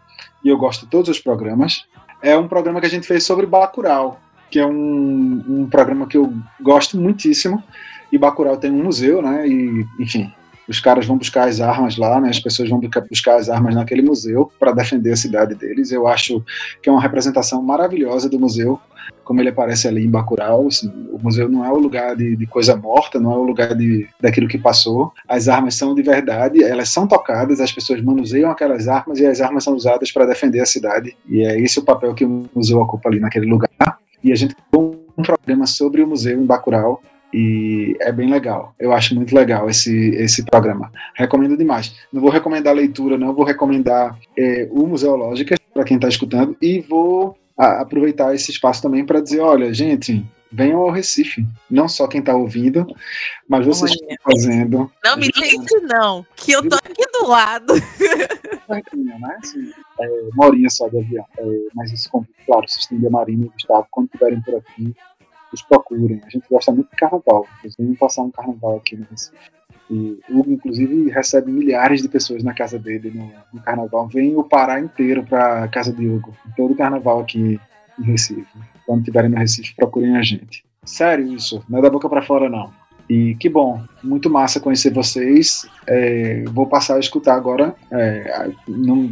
e 0.44 0.50
eu 0.50 0.58
gosto 0.58 0.86
de 0.86 0.92
todos 0.92 1.10
os 1.10 1.20
programas, 1.20 1.86
é 2.22 2.38
um 2.38 2.48
programa 2.48 2.80
que 2.80 2.88
a 2.88 2.90
gente 2.90 3.08
fez 3.08 3.24
sobre 3.24 3.46
Bacurau, 3.46 4.20
que 4.50 4.60
é 4.60 4.66
um, 4.66 5.44
um 5.48 5.68
programa 5.70 6.08
que 6.08 6.18
eu 6.18 6.34
gosto 6.62 6.98
muitíssimo, 6.98 7.64
e 8.12 8.18
Bacurau 8.18 8.58
tem 8.58 8.72
um 8.72 8.84
museu, 8.84 9.22
né, 9.22 9.48
e, 9.48 9.86
enfim, 10.00 10.32
os 10.70 10.80
caras 10.80 11.06
vão 11.06 11.18
buscar 11.18 11.48
as 11.48 11.60
armas 11.60 11.98
lá, 11.98 12.22
né? 12.22 12.30
As 12.30 12.40
pessoas 12.40 12.70
vão 12.70 12.80
buscar 13.10 13.38
as 13.38 13.50
armas 13.50 13.74
naquele 13.74 14.04
museu 14.04 14.52
para 14.60 14.72
defender 14.72 15.12
a 15.12 15.16
cidade 15.16 15.56
deles. 15.56 15.92
Eu 15.92 16.08
acho 16.08 16.44
que 16.80 16.88
é 16.88 16.92
uma 16.92 17.02
representação 17.02 17.60
maravilhosa 17.60 18.30
do 18.30 18.40
museu, 18.40 18.80
como 19.24 19.42
ele 19.42 19.50
aparece 19.50 19.88
ali 19.88 20.06
em 20.06 20.10
Bacurau. 20.10 20.68
Assim, 20.68 20.92
o 21.12 21.20
museu 21.22 21.48
não 21.48 21.64
é 21.66 21.72
o 21.72 21.78
lugar 21.78 22.16
de, 22.16 22.36
de, 22.36 22.48
coisa 22.48 22.76
morta, 22.76 23.20
não 23.20 23.32
é 23.32 23.38
o 23.38 23.44
lugar 23.44 23.76
de, 23.76 24.08
daquilo 24.20 24.48
que 24.48 24.58
passou. 24.58 25.14
As 25.28 25.48
armas 25.48 25.76
são 25.76 25.94
de 25.94 26.02
verdade, 26.02 26.64
elas 26.64 26.90
são 26.90 27.08
tocadas, 27.08 27.60
as 27.60 27.72
pessoas 27.72 28.02
manuseiam 28.02 28.50
aquelas 28.50 28.88
armas 28.88 29.20
e 29.20 29.26
as 29.26 29.42
armas 29.42 29.64
são 29.64 29.76
usadas 29.76 30.12
para 30.12 30.26
defender 30.26 30.62
a 30.62 30.66
cidade. 30.66 31.16
E 31.28 31.42
é 31.42 31.60
esse 31.60 31.80
o 31.80 31.84
papel 31.84 32.14
que 32.14 32.26
o 32.26 32.50
museu 32.56 32.80
ocupa 32.80 33.10
ali 33.10 33.20
naquele 33.20 33.46
lugar. 33.46 33.70
E 34.24 34.32
a 34.32 34.36
gente 34.36 34.56
tem 34.56 34.82
um 35.20 35.22
programa 35.22 35.66
sobre 35.66 36.02
o 36.02 36.08
museu 36.08 36.42
em 36.42 36.46
Bacurau 36.46 37.02
E 37.34 37.96
é 38.02 38.12
bem 38.12 38.30
legal. 38.30 38.74
Eu 38.80 38.92
acho 38.92 39.14
muito 39.16 39.36
legal 39.36 39.70
esse, 39.70 40.10
esse 40.16 40.44
programa. 40.44 40.92
Recomendo 41.14 41.56
demais. 41.56 41.96
Não 42.12 42.22
vou 42.22 42.32
recomendar 42.32 42.74
leitura, 42.74 43.18
não. 43.18 43.34
Vou 43.34 43.46
recomendar 43.46 44.18
é, 44.38 44.68
o 44.72 44.88
Museológicas 44.88 45.60
para 45.74 45.84
quem 45.84 45.96
está 45.96 46.08
escutando. 46.08 46.58
E 46.62 46.80
vou 46.80 47.38
a, 47.60 47.82
aproveitar 47.82 48.34
esse 48.34 48.52
espaço 48.52 48.82
também 48.82 49.06
para 49.06 49.20
dizer: 49.20 49.42
olha, 49.42 49.74
gente, 49.74 50.26
venham 50.50 50.80
ao 50.80 50.92
Recife. 50.92 51.46
Não 51.70 51.88
só 51.88 52.08
quem 52.08 52.22
está 52.22 52.34
ouvindo, 52.34 52.88
mas 53.48 53.66
vocês 53.66 53.92
estão 53.92 54.16
fazendo. 54.24 54.92
Não 55.04 55.18
me 55.18 55.30
tente, 55.30 55.76
não, 55.82 56.26
que 56.36 56.54
eu 56.54 56.68
tô 56.68 56.76
aqui 56.78 57.04
do 57.12 57.28
lado. 57.28 57.74
né? 58.70 59.38
Assim, 59.44 59.72
é, 60.00 60.08
uma 60.34 60.46
horinha 60.46 60.70
só 60.70 60.88
de 60.88 60.98
avião. 60.98 61.26
É, 61.38 61.44
mas 61.76 61.92
esse 61.92 62.10
convite, 62.10 62.34
claro, 62.46 62.68
se 62.68 62.80
estende 62.80 63.06
a 63.06 63.10
Marina 63.10 63.46
e 63.46 63.50
Gustavo, 63.50 63.88
quando 63.92 64.06
estiverem 64.08 64.42
por 64.42 64.56
aqui, 64.56 64.96
os 65.54 65.62
procurem. 65.62 66.22
A 66.26 66.30
gente 66.30 66.46
gosta 66.50 66.72
muito 66.72 66.90
de 66.90 66.96
carnaval. 66.96 67.46
Eles 67.64 67.76
vêm 67.78 67.94
passar 67.96 68.24
um 68.24 68.32
carnaval 68.32 68.78
aqui 68.78 68.96
no 68.96 69.06
Recife. 69.10 69.38
E 69.90 70.20
Hugo, 70.30 70.52
inclusive, 70.52 71.10
recebe 71.10 71.52
milhares 71.52 72.02
de 72.02 72.10
pessoas 72.10 72.44
na 72.44 72.54
casa 72.54 72.78
dele 72.78 73.12
no, 73.14 73.32
no 73.54 73.62
carnaval. 73.62 74.08
Vem 74.08 74.36
o 74.36 74.44
Pará 74.44 74.80
inteiro 74.80 75.24
para 75.24 75.68
casa 75.70 75.92
de 75.92 76.08
Hugo. 76.08 76.36
Todo 76.56 76.76
carnaval 76.76 77.22
aqui 77.22 77.60
em 78.00 78.04
Recife. 78.04 78.46
Quando 78.86 79.00
estiverem 79.00 79.30
no 79.30 79.38
Recife, 79.38 79.76
procurem 79.76 80.16
a 80.16 80.22
gente. 80.22 80.64
Sério 80.84 81.34
isso, 81.34 81.64
não 81.68 81.80
é 81.80 81.82
da 81.82 81.90
boca 81.90 82.08
para 82.08 82.22
fora, 82.22 82.50
não. 82.50 82.72
E 83.10 83.34
que 83.36 83.50
bom, 83.50 83.82
muito 84.04 84.30
massa 84.30 84.60
conhecer 84.60 84.94
vocês. 84.94 85.68
É, 85.88 86.44
vou 86.52 86.68
passar 86.68 86.96
a 86.96 87.00
escutar 87.00 87.34
agora. 87.34 87.76
É, 87.92 88.52
não, 88.68 89.12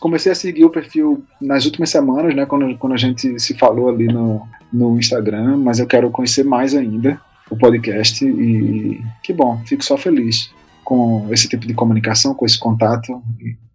comecei 0.00 0.32
a 0.32 0.34
seguir 0.34 0.64
o 0.64 0.70
perfil 0.70 1.22
nas 1.40 1.66
últimas 1.66 1.90
semanas, 1.90 2.34
né? 2.34 2.46
Quando, 2.46 2.76
quando 2.78 2.94
a 2.94 2.96
gente 2.96 3.38
se 3.38 3.52
falou 3.54 3.90
ali 3.90 4.06
no, 4.06 4.46
no 4.72 4.98
Instagram, 4.98 5.58
mas 5.58 5.78
eu 5.78 5.86
quero 5.86 6.10
conhecer 6.10 6.44
mais 6.44 6.74
ainda 6.74 7.20
o 7.50 7.56
podcast 7.56 8.24
e 8.24 9.02
que 9.22 9.34
bom, 9.34 9.60
fico 9.66 9.84
só 9.84 9.98
feliz 9.98 10.50
com 10.82 11.28
esse 11.30 11.48
tipo 11.48 11.66
de 11.66 11.74
comunicação, 11.74 12.34
com 12.34 12.46
esse 12.46 12.58
contato. 12.58 13.22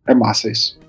É 0.08 0.16
massa 0.16 0.50
isso. 0.50 0.80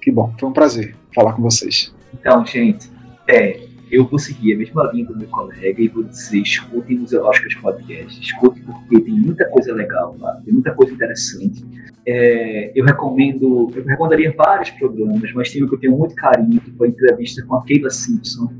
Que 0.00 0.10
bom, 0.10 0.32
foi 0.38 0.48
um 0.48 0.52
prazer 0.52 0.96
falar 1.14 1.34
com 1.34 1.42
vocês. 1.42 1.92
Então, 2.14 2.44
gente, 2.46 2.90
é, 3.28 3.60
eu 3.92 4.06
vou 4.06 4.18
seguir 4.18 4.54
a 4.54 4.56
mesma 4.56 4.90
linha 4.90 5.04
do 5.04 5.14
meu 5.14 5.28
colega 5.28 5.82
e 5.82 5.86
vou 5.86 6.02
dizer, 6.02 6.40
escutem 6.40 6.98
os 7.02 7.12
Elógicas 7.12 7.54
Podcast, 7.56 8.18
escutem 8.18 8.62
porque 8.62 8.98
tem 9.02 9.12
muita 9.12 9.44
coisa 9.50 9.74
legal 9.74 10.16
lá, 10.18 10.32
tem 10.42 10.54
muita 10.54 10.74
coisa 10.74 10.94
interessante. 10.94 11.62
É, 12.06 12.72
eu 12.74 12.86
recomendo, 12.86 13.70
eu 13.76 13.84
recomendaria 13.84 14.32
vários 14.34 14.70
programas, 14.70 15.30
mas 15.34 15.52
tem 15.52 15.62
um 15.62 15.68
que 15.68 15.74
eu 15.74 15.78
tenho 15.78 15.96
muito 15.96 16.14
carinho, 16.14 16.58
que 16.58 16.70
foi 16.72 16.88
a 16.88 16.90
entrevista 16.90 17.44
com 17.44 17.56
a 17.56 17.64
Keila 17.64 17.90
Simpson, 17.90 18.50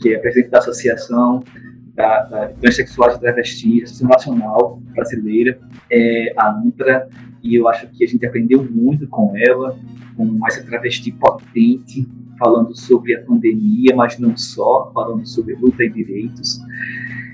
que 0.00 0.14
é 0.14 0.18
presidente 0.18 0.50
da 0.52 0.58
Associação 0.58 1.42
da, 1.92 2.22
da 2.22 2.48
Transsexuais 2.50 3.16
e 3.16 3.20
Travestis, 3.20 3.82
Associação 3.82 4.08
Nacional 4.08 4.80
Brasileira, 4.94 5.58
é, 5.90 6.32
a 6.36 6.52
ANTRA, 6.52 7.08
e 7.42 7.56
eu 7.56 7.66
acho 7.66 7.88
que 7.88 8.04
a 8.04 8.06
gente 8.06 8.24
aprendeu 8.24 8.62
muito 8.62 9.08
com 9.08 9.32
ela, 9.36 9.76
com 10.16 10.46
essa 10.46 10.64
travesti 10.64 11.10
potente, 11.10 12.06
falando 12.38 12.76
sobre 12.76 13.14
a 13.14 13.22
pandemia, 13.22 13.94
mas 13.94 14.18
não 14.18 14.36
só, 14.36 14.90
falando 14.92 15.26
sobre 15.26 15.54
luta 15.54 15.84
e 15.84 15.90
direitos. 15.90 16.58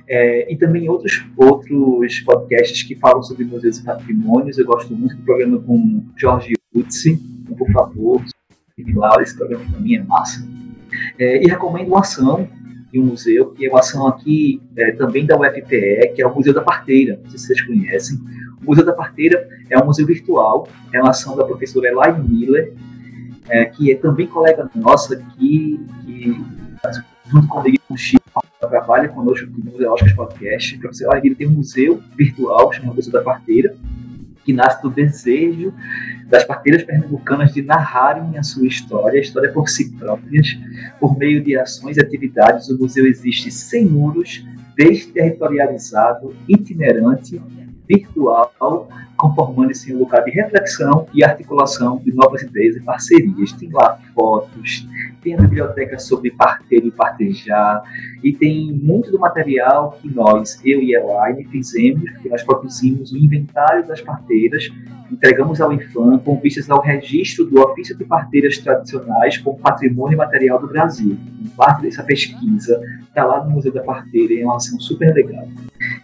É, 0.09 0.51
e 0.53 0.57
também 0.57 0.89
outros, 0.89 1.27
outros 1.37 2.20
podcasts 2.20 2.83
que 2.83 2.95
falam 2.95 3.23
sobre 3.23 3.45
museus 3.45 3.79
e 3.79 3.85
patrimônios. 3.85 4.59
Eu 4.59 4.66
gosto 4.66 4.95
muito 4.95 5.16
do 5.16 5.23
programa 5.23 5.59
com 5.59 6.03
Jorge 6.16 6.55
Utsi, 6.75 7.16
por 7.57 7.70
favor, 7.73 8.23
lá, 8.95 9.16
esse 9.20 9.37
programa 9.37 9.65
também 9.73 9.97
é 9.97 10.03
massa. 10.03 10.47
É, 11.19 11.43
e 11.43 11.47
recomendo 11.47 11.89
uma 11.89 12.01
ação 12.01 12.49
de 12.91 12.99
um 12.99 13.05
museu, 13.05 13.51
que 13.51 13.66
é 13.66 13.69
uma 13.69 13.81
ação 13.81 14.07
aqui 14.07 14.62
é, 14.77 14.93
também 14.93 15.27
da 15.27 15.37
UFPE, 15.37 16.12
que 16.15 16.23
é 16.23 16.27
o 16.27 16.35
Museu 16.35 16.55
da 16.55 16.62
Parteira, 16.62 17.20
não 17.23 17.31
sei 17.31 17.39
se 17.39 17.47
vocês 17.47 17.62
conhecem. 17.62 18.19
O 18.62 18.66
Museu 18.66 18.85
da 18.85 18.93
Parteira 18.93 19.47
é 19.70 19.79
um 19.79 19.85
museu 19.85 20.07
virtual, 20.07 20.66
é 20.93 21.01
uma 21.01 21.11
ação 21.11 21.37
da 21.37 21.45
professora 21.45 21.89
Elaine 21.89 22.27
Miller, 22.27 22.73
é, 23.49 23.65
que 23.65 23.91
é 23.91 23.97
também 23.97 24.27
colega 24.27 24.70
nossa, 24.75 25.16
que, 25.16 25.81
que 26.05 26.45
junto 27.27 27.49
comigo 27.49 27.79
com 27.87 27.95
o 27.95 27.97
Chico, 27.97 28.23
trabalha 28.61 29.09
conosco 29.09 29.47
no 29.47 29.70
Museu 29.70 29.93
Oscars 29.93 30.12
Podcast. 30.15 30.77
A 30.77 30.79
professora 30.79 31.19
Elaine 31.19 31.35
tem 31.35 31.47
um 31.47 31.53
museu 31.53 32.03
virtual 32.16 32.73
chamado 32.73 32.97
Museu 32.97 33.12
da 33.12 33.23
Parteira, 33.23 33.75
que 34.45 34.53
nasce 34.53 34.83
do 34.83 34.91
desejo 34.91 35.73
das 36.27 36.45
parteiras 36.45 36.83
pernambucanas 36.83 37.53
de 37.53 37.62
narrarem 37.62 38.39
a 38.39 38.43
sua 38.43 38.66
história, 38.66 39.19
a 39.19 39.23
história 39.23 39.53
por 39.53 39.69
si 39.69 39.91
próprias, 39.93 40.49
por 41.01 41.16
meio 41.16 41.43
de 41.43 41.57
ações 41.57 41.97
e 41.97 42.01
atividades. 42.01 42.69
O 42.69 42.79
museu 42.79 43.07
existe 43.07 43.51
sem 43.51 43.87
muros, 43.87 44.45
desterritorializado, 44.77 46.35
itinerante, 46.47 47.41
virtual, 47.89 48.89
conformando-se 49.16 49.90
em 49.90 49.97
um 49.97 50.01
lugar 50.01 50.23
de 50.24 50.31
reflexão 50.31 51.06
e 51.15 51.24
articulação 51.24 51.98
de 51.98 52.12
novas 52.15 52.43
ideias 52.43 52.77
e 52.77 52.81
parcerias. 52.81 53.52
Tem 53.52 53.70
lá 53.73 53.98
fotos, 54.15 54.86
tem 55.23 55.35
a 55.35 55.39
biblioteca 55.39 55.98
sobre 55.98 56.31
parteiro 56.31 56.86
e 56.86 56.90
partejar, 56.90 57.82
e 58.23 58.32
tem 58.32 58.73
muito 58.73 59.10
do 59.10 59.19
material 59.19 59.98
que 60.01 60.12
nós, 60.15 60.60
eu 60.65 60.81
e 60.81 60.94
Elaine, 60.94 61.44
fizemos, 61.44 62.10
que 62.23 62.28
nós 62.28 62.43
produzimos 62.43 63.12
o 63.12 63.16
inventário 63.16 63.86
das 63.86 64.01
parteiras, 64.01 64.69
entregamos 65.10 65.60
ao 65.60 65.73
IFAM 65.73 66.19
com 66.19 66.39
vistas 66.39 66.70
ao 66.70 66.82
registro 66.82 67.47
do 67.47 67.60
ofício 67.60 67.97
de 67.97 68.05
parteiras 68.05 68.59
tradicionais 68.59 69.39
como 69.39 69.59
patrimônio 69.59 70.19
material 70.19 70.60
do 70.60 70.69
Brasil. 70.69 71.16
Parte 71.56 71.82
dessa 71.82 72.02
pesquisa 72.02 72.81
está 73.02 73.24
lá 73.24 73.43
no 73.43 73.51
Museu 73.51 73.73
da 73.73 73.82
Parteira 73.82 74.35
e 74.35 74.43
é 74.43 74.44
uma 74.44 74.56
ação 74.56 74.78
super 74.78 75.12
legal. 75.15 75.48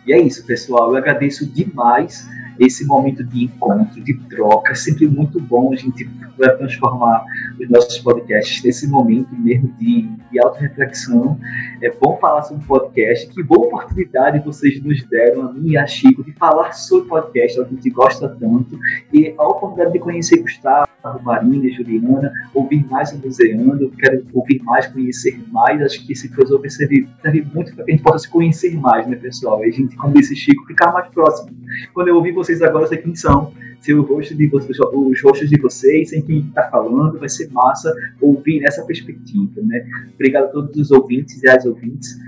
E 0.06 0.12
é 0.12 0.20
isso, 0.20 0.44
pessoal. 0.44 0.90
Eu 0.90 0.96
agradeço 0.96 1.46
demais 1.46 2.28
esse 2.58 2.86
momento 2.86 3.24
de 3.24 3.44
encontro, 3.44 4.00
de 4.00 4.14
troca. 4.28 4.72
É 4.72 4.74
sempre 4.74 5.06
muito 5.06 5.40
bom 5.40 5.72
a 5.72 5.76
gente 5.76 6.08
transformar 6.36 7.24
os 7.60 7.68
nossos 7.68 7.98
podcasts 7.98 8.62
nesse 8.62 8.88
momento 8.88 9.34
mesmo 9.34 9.72
de, 9.78 10.02
de 10.30 10.40
auto-reflexão. 10.40 11.38
É 11.82 11.90
bom 11.90 12.16
falar 12.18 12.42
sobre 12.42 12.64
podcast. 12.66 13.28
Que 13.28 13.42
boa 13.42 13.66
oportunidade 13.66 14.44
vocês 14.44 14.82
nos 14.82 15.02
deram, 15.04 15.48
a 15.48 15.52
mim 15.52 15.70
e 15.70 15.76
a 15.76 15.86
Chico, 15.86 16.22
de 16.24 16.32
falar 16.32 16.72
sobre 16.72 17.08
podcast, 17.08 17.60
a 17.60 17.64
gente 17.64 17.90
gosta 17.90 18.28
tanto. 18.28 18.78
E 19.12 19.34
a 19.36 19.46
oportunidade 19.46 19.92
de 19.92 19.98
conhecer 19.98 20.40
Gustavo, 20.40 20.88
Marina, 21.22 21.70
Juliana, 21.70 22.32
ouvir 22.54 22.86
mais 22.90 23.12
o 23.12 23.18
Museando, 23.18 23.90
quero 23.98 24.24
ouvir 24.32 24.62
mais, 24.62 24.86
conhecer 24.86 25.38
mais. 25.52 25.80
Acho 25.82 26.06
que 26.06 26.12
esse 26.12 26.28
crossover 26.28 26.70
serve, 26.70 27.06
serve 27.20 27.46
muito 27.54 27.74
para 27.74 27.84
que 27.84 27.92
a 27.92 27.94
gente 27.94 28.02
possa 28.02 28.18
se 28.20 28.30
conhecer 28.30 28.74
mais, 28.78 29.06
né, 29.06 29.16
pessoal? 29.16 29.64
E 29.64 29.68
a 29.68 29.72
gente, 29.72 29.94
como 29.96 30.14
disse 30.14 30.34
Chico, 30.34 30.66
ficar 30.66 30.92
mais 30.92 31.08
próximo. 31.08 31.50
Quando 31.92 32.08
eu 32.08 32.16
ouvir 32.16 32.32
vocês 32.32 32.62
agora, 32.62 32.84
eu 32.84 32.88
sei 32.88 32.98
quem 32.98 33.14
são. 33.14 33.52
Ser 33.80 33.92
o 33.94 34.02
rosto 34.02 34.34
de 34.34 34.46
vocês, 34.46 34.78
os 34.80 35.22
rostos 35.22 35.50
de 35.50 35.60
vocês, 35.60 36.08
sem 36.08 36.22
quem 36.22 36.38
está 36.38 36.70
falando, 36.70 37.18
vai 37.18 37.28
ser 37.28 37.50
massa 37.52 37.92
ouvir 38.18 38.60
nessa 38.60 38.82
perspectiva, 38.86 39.60
né? 39.60 39.86
Obrigado 40.14 40.44
a 40.44 40.48
todos 40.48 40.74
os 40.74 40.90
ouvintes 40.90 41.42
e 41.42 41.48
as 41.50 41.66
ouvintes, 41.66 42.18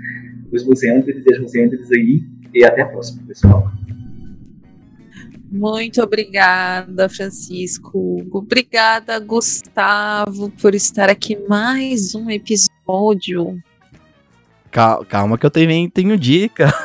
os 0.51 0.63
museantes 0.63 1.15
e 1.15 1.33
as 1.33 1.41
museantes 1.41 1.91
aí, 1.91 2.23
e 2.53 2.63
até 2.63 2.83
a 2.83 2.85
próxima, 2.85 3.23
pessoal. 3.27 3.71
Muito 5.49 6.01
obrigada, 6.01 7.07
Francisco. 7.07 8.25
Obrigada, 8.31 9.19
Gustavo, 9.19 10.51
por 10.61 10.75
estar 10.75 11.09
aqui 11.09 11.37
mais 11.47 12.13
um 12.13 12.29
episódio. 12.29 13.61
Calma 15.09 15.39
que 15.39 15.45
eu 15.45 15.49
também 15.49 15.89
tenho 15.89 16.15
dica. 16.15 16.71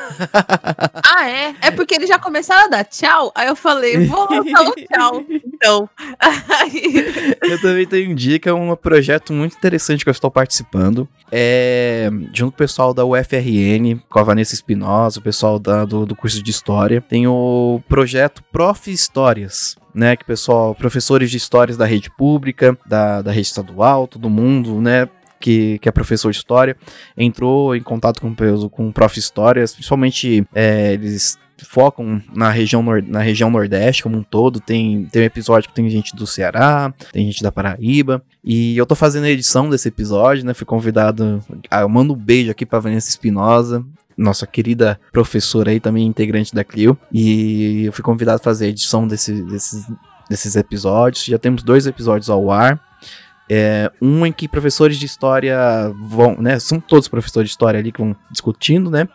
Ah, 1.05 1.29
é? 1.29 1.55
É 1.61 1.71
porque 1.71 1.95
eles 1.95 2.09
já 2.09 2.19
começaram 2.19 2.67
a 2.67 2.69
dar 2.69 2.85
tchau. 2.85 3.33
Aí 3.35 3.49
eu 3.49 3.57
falei, 3.57 4.07
vou 4.07 4.27
dar 4.29 4.63
um 4.63 4.73
tchau. 4.73 5.25
Então. 5.29 5.91
eu 7.43 7.61
também 7.61 7.87
tenho 7.87 8.15
dica, 8.15 8.51
é 8.51 8.53
um 8.53 8.75
projeto 8.77 9.33
muito 9.33 9.57
interessante 9.57 10.05
que 10.05 10.09
eu 10.09 10.13
estou 10.13 10.31
participando. 10.31 11.09
É, 11.31 12.09
junto 12.33 12.53
com 12.53 12.57
o 12.57 12.59
pessoal 12.59 12.95
da 12.95 13.05
UFRN, 13.05 14.01
com 14.09 14.19
a 14.19 14.23
Vanessa 14.23 14.55
Espinosa, 14.55 15.19
o 15.19 15.23
pessoal 15.23 15.59
da, 15.59 15.85
do, 15.85 16.07
do 16.07 16.15
curso 16.15 16.43
de 16.43 16.51
História. 16.51 17.01
Tem 17.01 17.27
o 17.27 17.81
projeto 17.89 18.43
Prof. 18.53 18.91
Histórias, 18.91 19.77
né, 19.95 20.17
que 20.17 20.25
pessoal, 20.25 20.75
professores 20.75 21.31
de 21.31 21.37
histórias 21.37 21.77
da 21.77 21.85
rede 21.85 22.11
pública, 22.11 22.77
da, 22.87 23.23
da 23.23 23.33
rede 23.33 23.49
estadual, 23.49 24.07
todo 24.07 24.31
mundo, 24.31 24.81
né, 24.81 25.09
que, 25.43 25.79
que 25.81 25.89
é 25.89 25.93
professor 25.93 26.31
de 26.31 26.39
história, 26.39 26.77
entrou 27.17 27.75
em 27.77 27.83
contato 27.83 28.21
com, 28.21 28.35
com 28.71 28.89
o 28.89 28.93
prof. 28.93 29.19
Histórias, 29.19 29.75
principalmente 29.75 30.47
é, 30.55 30.95
eles 30.95 31.39
focam 31.65 32.21
na 32.35 32.51
região, 32.51 32.83
nor 32.83 33.03
na 33.03 33.21
região 33.21 33.51
Nordeste 33.51 34.03
como 34.03 34.17
um 34.17 34.23
todo. 34.23 34.61
Tem, 34.61 35.07
tem 35.07 35.23
um 35.23 35.25
episódio 35.25 35.69
que 35.69 35.75
tem 35.75 35.89
gente 35.91 36.15
do 36.17 36.27
Ceará, 36.27 36.93
tem 37.13 37.27
gente 37.27 37.43
da 37.43 37.53
Paraíba. 37.53 38.23
E 38.45 38.77
eu 38.77 38.87
tô 38.87 38.95
fazendo 38.95 39.25
a 39.25 39.31
edição 39.31 39.69
desse 39.69 39.89
episódio, 39.89 40.45
né? 40.45 40.55
Fui 40.55 40.67
convidado. 40.67 41.41
Ah, 41.71 41.83
eu 41.83 41.89
mando 41.89 42.15
um 42.15 42.17
beijo 42.17 42.51
aqui 42.51 42.65
pra 42.65 42.79
Vanessa 42.79 43.11
Espinosa. 43.11 43.85
Nossa 44.17 44.47
querida 44.47 45.01
professora 45.11 45.71
aí, 45.71 45.81
também 45.81 46.07
integrante 46.07 46.55
da 46.55 46.65
Clio. 46.65 46.97
E 47.13 47.85
eu 47.87 47.93
fui 47.93 48.03
convidado 48.03 48.41
a 48.41 48.45
fazer 48.45 48.67
a 48.67 48.69
edição 48.69 49.07
desse, 49.07 49.43
desses, 49.43 49.87
desses 50.29 50.57
episódios. 50.57 51.25
Já 51.25 51.39
temos 51.39 51.63
dois 51.63 51.87
episódios 51.87 52.29
ao 52.29 52.51
ar. 52.51 52.92
É, 53.51 53.91
um 54.01 54.25
em 54.25 54.33
que 54.33 54.49
professores 54.49 54.97
de 54.97 55.07
história 55.07 55.57
vão, 56.01 56.37
né? 56.41 56.59
São 56.59 56.81
todos 56.81 57.09
professores 57.09 57.49
de 57.49 57.53
história 57.53 57.79
ali 57.79 57.93
que 57.93 58.01
vão 58.01 58.17
discutindo, 58.31 58.91
né? 58.91 59.09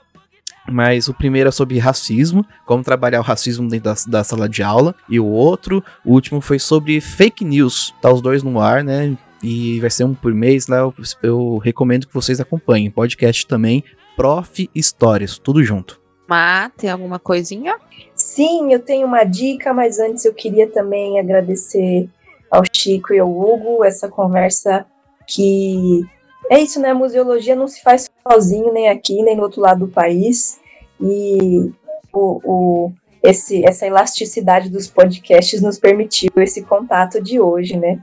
mas 0.70 1.08
o 1.08 1.14
primeiro 1.14 1.50
é 1.50 1.52
sobre 1.52 1.80
racismo, 1.80 2.46
como 2.66 2.84
trabalhar 2.84 3.20
o 3.20 3.24
racismo 3.24 3.68
dentro 3.70 3.86
da, 3.86 3.96
da, 4.08 4.24
sala 4.24 4.50
de 4.50 4.62
aula, 4.62 4.94
e 5.10 5.20
o 5.20 5.26
outro, 5.26 5.84
o 6.04 6.12
último 6.12 6.42
foi 6.42 6.60
sobre 6.60 7.00
fake 7.00 7.46
news. 7.46 7.96
Tá 8.02 8.12
os 8.12 8.22
dois 8.22 8.44
no 8.44 8.60
ar, 8.60 8.84
né? 8.84 9.18
E 9.42 9.80
vai 9.80 9.90
ser 9.90 10.04
um 10.04 10.14
por 10.14 10.34
mês 10.34 10.68
lá, 10.68 10.78
eu, 10.78 10.94
eu 11.24 11.58
recomendo 11.60 12.08
que 12.08 12.14
vocês 12.14 12.40
acompanhem. 12.40 12.92
Podcast 12.92 13.46
também, 13.48 13.84
Prof. 14.16 14.70
Histórias, 14.74 15.38
tudo 15.38 15.64
junto. 15.64 16.02
Má, 16.28 16.70
tem 16.76 16.90
alguma 16.90 17.20
coisinha? 17.20 17.78
Sim, 18.14 18.74
eu 18.74 18.80
tenho 18.80 19.08
uma 19.08 19.24
dica, 19.24 19.74
mas 19.74 20.00
antes 20.00 20.26
eu 20.26 20.34
queria 20.34 20.68
também 20.68 21.20
agradecer 21.20 22.10
ao 22.50 22.64
Chico 22.72 23.14
e 23.14 23.20
ao 23.20 23.30
Hugo 23.30 23.84
essa 23.84 24.08
conversa 24.08 24.86
que 25.28 26.06
é 26.50 26.60
isso, 26.60 26.80
né? 26.80 26.92
A 26.92 26.96
museologia 26.96 27.56
não 27.56 27.68
se 27.68 27.82
faz 27.82 28.10
sozinho, 28.32 28.72
nem 28.72 28.88
aqui, 28.88 29.22
nem 29.22 29.36
no 29.36 29.44
outro 29.44 29.62
lado 29.62 29.86
do 29.86 29.92
país. 29.92 30.60
E 31.00 31.72
o, 32.14 32.42
o, 32.44 32.92
esse, 33.22 33.66
essa 33.66 33.86
elasticidade 33.86 34.70
dos 34.70 34.88
podcasts 34.88 35.62
nos 35.62 35.78
permitiu 35.78 36.32
esse 36.38 36.64
contato 36.64 37.22
de 37.22 37.40
hoje, 37.40 37.78
né? 37.78 38.02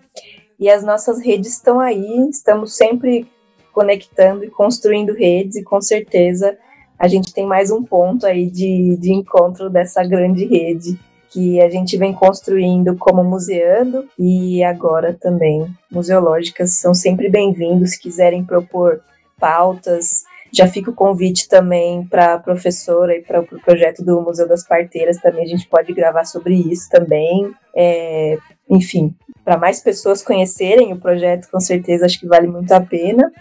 E 0.60 0.68
as 0.68 0.84
nossas 0.84 1.20
redes 1.20 1.52
estão 1.52 1.80
aí, 1.80 2.28
estamos 2.28 2.76
sempre 2.76 3.26
conectando 3.72 4.44
e 4.44 4.50
construindo 4.50 5.12
redes, 5.12 5.56
e 5.56 5.64
com 5.64 5.80
certeza 5.80 6.56
a 6.96 7.08
gente 7.08 7.34
tem 7.34 7.44
mais 7.44 7.72
um 7.72 7.82
ponto 7.82 8.24
aí 8.24 8.48
de, 8.48 8.96
de 8.98 9.12
encontro 9.12 9.68
dessa 9.68 10.04
grande 10.04 10.44
rede 10.44 10.96
que 11.34 11.60
a 11.60 11.68
gente 11.68 11.96
vem 11.96 12.12
construindo 12.12 12.96
como 12.96 13.24
museando 13.24 14.08
e 14.16 14.62
agora 14.62 15.12
também 15.12 15.66
museológicas 15.90 16.74
são 16.74 16.94
sempre 16.94 17.28
bem-vindos 17.28 17.90
se 17.90 18.00
quiserem 18.00 18.44
propor 18.44 19.00
pautas. 19.36 20.22
Já 20.52 20.68
fica 20.68 20.92
o 20.92 20.94
convite 20.94 21.48
também 21.48 22.06
para 22.06 22.34
a 22.34 22.38
professora 22.38 23.16
e 23.16 23.20
para 23.20 23.40
o 23.40 23.44
pro 23.44 23.58
projeto 23.58 24.04
do 24.04 24.22
Museu 24.22 24.46
das 24.46 24.64
Parteiras 24.64 25.16
também 25.16 25.42
a 25.42 25.48
gente 25.48 25.66
pode 25.66 25.92
gravar 25.92 26.24
sobre 26.24 26.54
isso 26.54 26.88
também. 26.88 27.52
É, 27.74 28.38
enfim, 28.70 29.12
para 29.44 29.58
mais 29.58 29.80
pessoas 29.80 30.22
conhecerem 30.22 30.92
o 30.92 31.00
projeto, 31.00 31.50
com 31.50 31.58
certeza 31.58 32.06
acho 32.06 32.20
que 32.20 32.28
vale 32.28 32.46
muito 32.46 32.70
a 32.70 32.80
pena. 32.80 33.32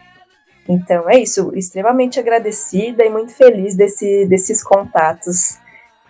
Então 0.68 1.07
é 1.07 1.20
isso, 1.20 1.52
extremamente 1.53 2.20
agradecida 2.20 3.06
e 3.06 3.10
muito 3.11 3.34
feliz 3.36 3.76
desse, 3.76 4.26
desses 4.26 4.64
contatos 4.64 5.61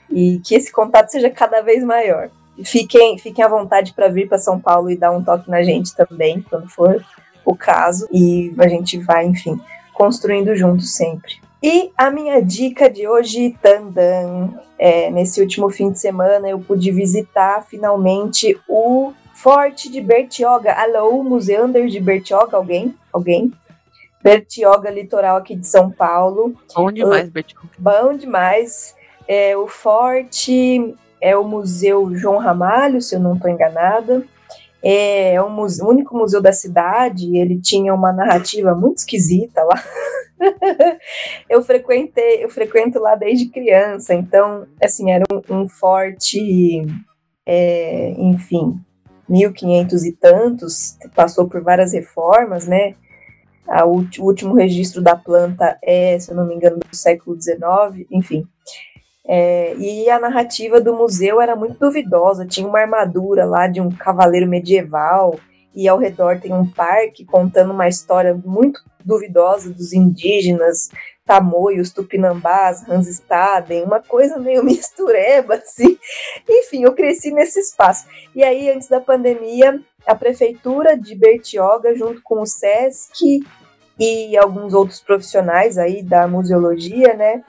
e 0.10 0.40
que 0.44 0.56
esse 0.56 0.72
contato 0.72 1.10
seja 1.10 1.30
cada 1.30 1.62
vez 1.62 1.84
maior. 1.84 2.30
fiquem, 2.64 3.18
fiquem 3.18 3.44
à 3.44 3.48
vontade 3.48 3.94
para 3.94 4.08
vir 4.08 4.28
para 4.28 4.38
São 4.38 4.60
Paulo 4.60 4.90
e 4.90 4.98
dar 4.98 5.12
um 5.12 5.24
toque 5.24 5.50
na 5.50 5.64
gente 5.64 5.96
também, 5.96 6.42
quando 6.50 6.70
for 6.70 7.04
o 7.46 7.56
caso, 7.56 8.08
e 8.12 8.54
a 8.58 8.68
gente 8.68 8.98
vai, 9.00 9.26
enfim, 9.26 9.60
construindo 9.94 10.56
juntos 10.56 10.96
sempre. 10.96 11.42
E 11.62 11.92
a 11.98 12.12
minha 12.12 12.42
dica 12.42 12.90
de 12.90 13.08
hoje, 13.08 13.56
Tandan, 13.62 14.50
é, 14.78 15.10
nesse 15.10 15.40
último 15.40 15.70
fim 15.70 15.92
de 15.92 16.00
semana 16.00 16.50
eu 16.50 16.60
pude 16.60 16.92
visitar 16.92 17.64
finalmente 17.64 18.60
o 18.68 19.14
Forte 19.34 19.90
de 19.90 20.02
Bertioga. 20.02 20.74
Alô, 20.74 21.24
Museander 21.24 21.88
de 21.88 22.00
Bertioga, 22.02 22.58
alguém? 22.58 22.94
Alguém? 23.14 23.52
Bertioga, 24.22 24.90
litoral 24.90 25.38
aqui 25.38 25.56
de 25.56 25.68
São 25.68 25.90
Paulo. 25.90 26.54
Bom 26.76 26.92
demais, 26.92 27.30
Bertioga. 27.30 27.70
Bom 27.78 28.14
demais. 28.14 28.94
É, 29.28 29.56
o 29.56 29.68
Forte 29.68 30.96
é 31.22 31.38
o 31.38 31.44
Museu 31.44 32.14
João 32.16 32.38
Ramalho, 32.38 33.02
se 33.02 33.16
eu 33.16 33.20
não 33.20 33.36
estou 33.36 33.50
enganada. 33.50 34.24
É, 34.84 35.36
é 35.36 35.42
o, 35.42 35.50
museu, 35.50 35.86
o 35.86 35.90
único 35.90 36.18
museu 36.18 36.42
da 36.42 36.52
cidade, 36.52 37.38
ele 37.38 37.62
tinha 37.62 37.94
uma 37.94 38.12
narrativa 38.12 38.76
muito 38.76 38.98
esquisita 38.98 39.64
lá. 39.64 39.82
eu 41.50 41.62
frequentei, 41.64 42.44
eu 42.44 42.50
frequento 42.50 43.00
lá 43.00 43.16
desde 43.16 43.46
criança, 43.46 44.14
então, 44.14 44.68
assim, 44.84 45.10
era 45.10 45.24
um, 45.32 45.62
um 45.62 45.70
forte, 45.70 46.86
é, 47.46 48.14
enfim, 48.18 48.78
1500 49.30 50.04
e 50.04 50.12
tantos, 50.12 50.98
passou 51.16 51.48
por 51.48 51.62
várias 51.62 51.94
reformas, 51.94 52.68
né? 52.68 52.96
O 53.86 54.04
último 54.26 54.54
registro 54.54 55.02
da 55.02 55.16
planta 55.16 55.78
é, 55.82 56.20
se 56.20 56.30
eu 56.30 56.36
não 56.36 56.46
me 56.46 56.54
engano, 56.54 56.80
do 56.80 56.96
século 56.96 57.42
XIX, 57.42 58.06
enfim. 58.12 58.46
É, 59.26 59.76
e 59.76 60.10
a 60.10 60.20
narrativa 60.20 60.82
do 60.82 60.94
museu 60.96 61.40
era 61.40 61.56
muito 61.56 61.80
duvidosa. 61.80 62.46
Tinha 62.46 62.68
uma 62.68 62.80
armadura 62.80 63.46
lá 63.46 63.68
de 63.68 63.80
um 63.80 63.90
cavaleiro 63.90 64.48
medieval, 64.48 65.40
e 65.76 65.88
ao 65.88 65.98
redor 65.98 66.40
tem 66.40 66.54
um 66.54 66.70
parque 66.70 67.26
contando 67.26 67.72
uma 67.72 67.88
história 67.88 68.40
muito 68.46 68.80
duvidosa 69.04 69.72
dos 69.72 69.92
indígenas, 69.92 70.90
tamoios, 71.26 71.92
tupinambás, 71.92 72.88
Hansestaden, 72.88 73.84
uma 73.84 74.00
coisa 74.00 74.38
meio 74.38 74.64
mistureba, 74.64 75.56
assim. 75.56 75.98
Enfim, 76.48 76.84
eu 76.84 76.94
cresci 76.94 77.32
nesse 77.32 77.60
espaço. 77.60 78.06
E 78.36 78.44
aí, 78.44 78.70
antes 78.70 78.88
da 78.88 79.00
pandemia, 79.00 79.82
a 80.06 80.16
prefeitura 80.16 80.98
de 80.98 81.16
Bertioga, 81.16 81.96
junto 81.96 82.22
com 82.22 82.42
o 82.42 82.46
SESC 82.46 83.42
e 84.00 84.38
alguns 84.38 84.74
outros 84.74 85.02
profissionais 85.02 85.78
aí 85.78 86.04
da 86.04 86.28
museologia, 86.28 87.14
né, 87.14 87.44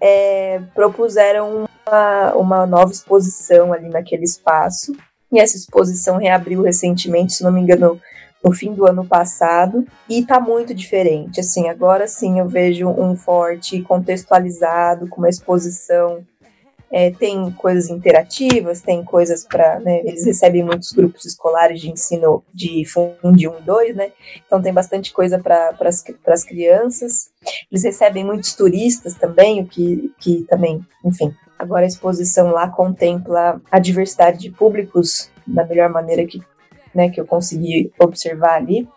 é, 0.00 0.60
propuseram 0.74 1.66
uma, 1.86 2.34
uma 2.34 2.66
nova 2.66 2.90
exposição 2.90 3.72
ali 3.72 3.88
naquele 3.88 4.24
espaço. 4.24 4.94
E 5.32 5.38
essa 5.38 5.56
exposição 5.56 6.16
reabriu 6.16 6.62
recentemente, 6.62 7.34
se 7.34 7.44
não 7.44 7.52
me 7.52 7.60
engano, 7.60 8.00
no 8.42 8.52
fim 8.52 8.72
do 8.72 8.86
ano 8.86 9.04
passado, 9.04 9.86
e 10.08 10.24
tá 10.24 10.40
muito 10.40 10.74
diferente. 10.74 11.40
Assim, 11.40 11.68
agora 11.68 12.08
sim 12.08 12.38
eu 12.38 12.48
vejo 12.48 12.88
um 12.88 13.14
forte 13.14 13.80
contextualizado, 13.82 15.06
com 15.08 15.18
uma 15.18 15.28
exposição 15.28 16.24
é, 16.92 17.10
tem 17.12 17.50
coisas 17.52 17.88
interativas, 17.88 18.80
tem 18.80 19.04
coisas 19.04 19.44
para. 19.44 19.78
Né, 19.78 20.00
eles 20.00 20.26
recebem 20.26 20.64
muitos 20.64 20.90
grupos 20.90 21.24
escolares 21.24 21.80
de 21.80 21.88
ensino 21.88 22.42
de 22.52 22.84
Fundo 22.84 23.16
1 23.22 23.36
e 23.36 23.62
2, 23.62 23.96
né? 23.96 24.12
Então 24.44 24.60
tem 24.60 24.72
bastante 24.72 25.12
coisa 25.12 25.38
para 25.38 25.76
as 26.26 26.44
crianças. 26.44 27.30
Eles 27.70 27.84
recebem 27.84 28.24
muitos 28.24 28.54
turistas 28.54 29.14
também, 29.14 29.60
o 29.60 29.66
que, 29.66 30.12
que 30.18 30.42
também, 30.48 30.84
enfim. 31.04 31.32
Agora 31.56 31.84
a 31.84 31.88
exposição 31.88 32.50
lá 32.50 32.68
contempla 32.68 33.60
a 33.70 33.78
diversidade 33.78 34.38
de 34.38 34.50
públicos 34.50 35.30
da 35.46 35.64
melhor 35.64 35.90
maneira 35.90 36.26
que, 36.26 36.42
né, 36.92 37.08
que 37.08 37.20
eu 37.20 37.26
consegui 37.26 37.92
observar 38.00 38.56
ali. 38.56 38.88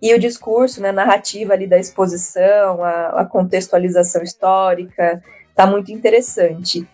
E 0.00 0.14
o 0.14 0.18
discurso, 0.18 0.80
né, 0.80 0.90
a 0.90 0.92
narrativa 0.92 1.52
ali 1.52 1.66
da 1.66 1.78
exposição, 1.78 2.82
a, 2.82 3.20
a 3.20 3.24
contextualização 3.26 4.22
histórica, 4.22 5.22
está 5.50 5.66
muito 5.66 5.92
interessante 5.92 6.86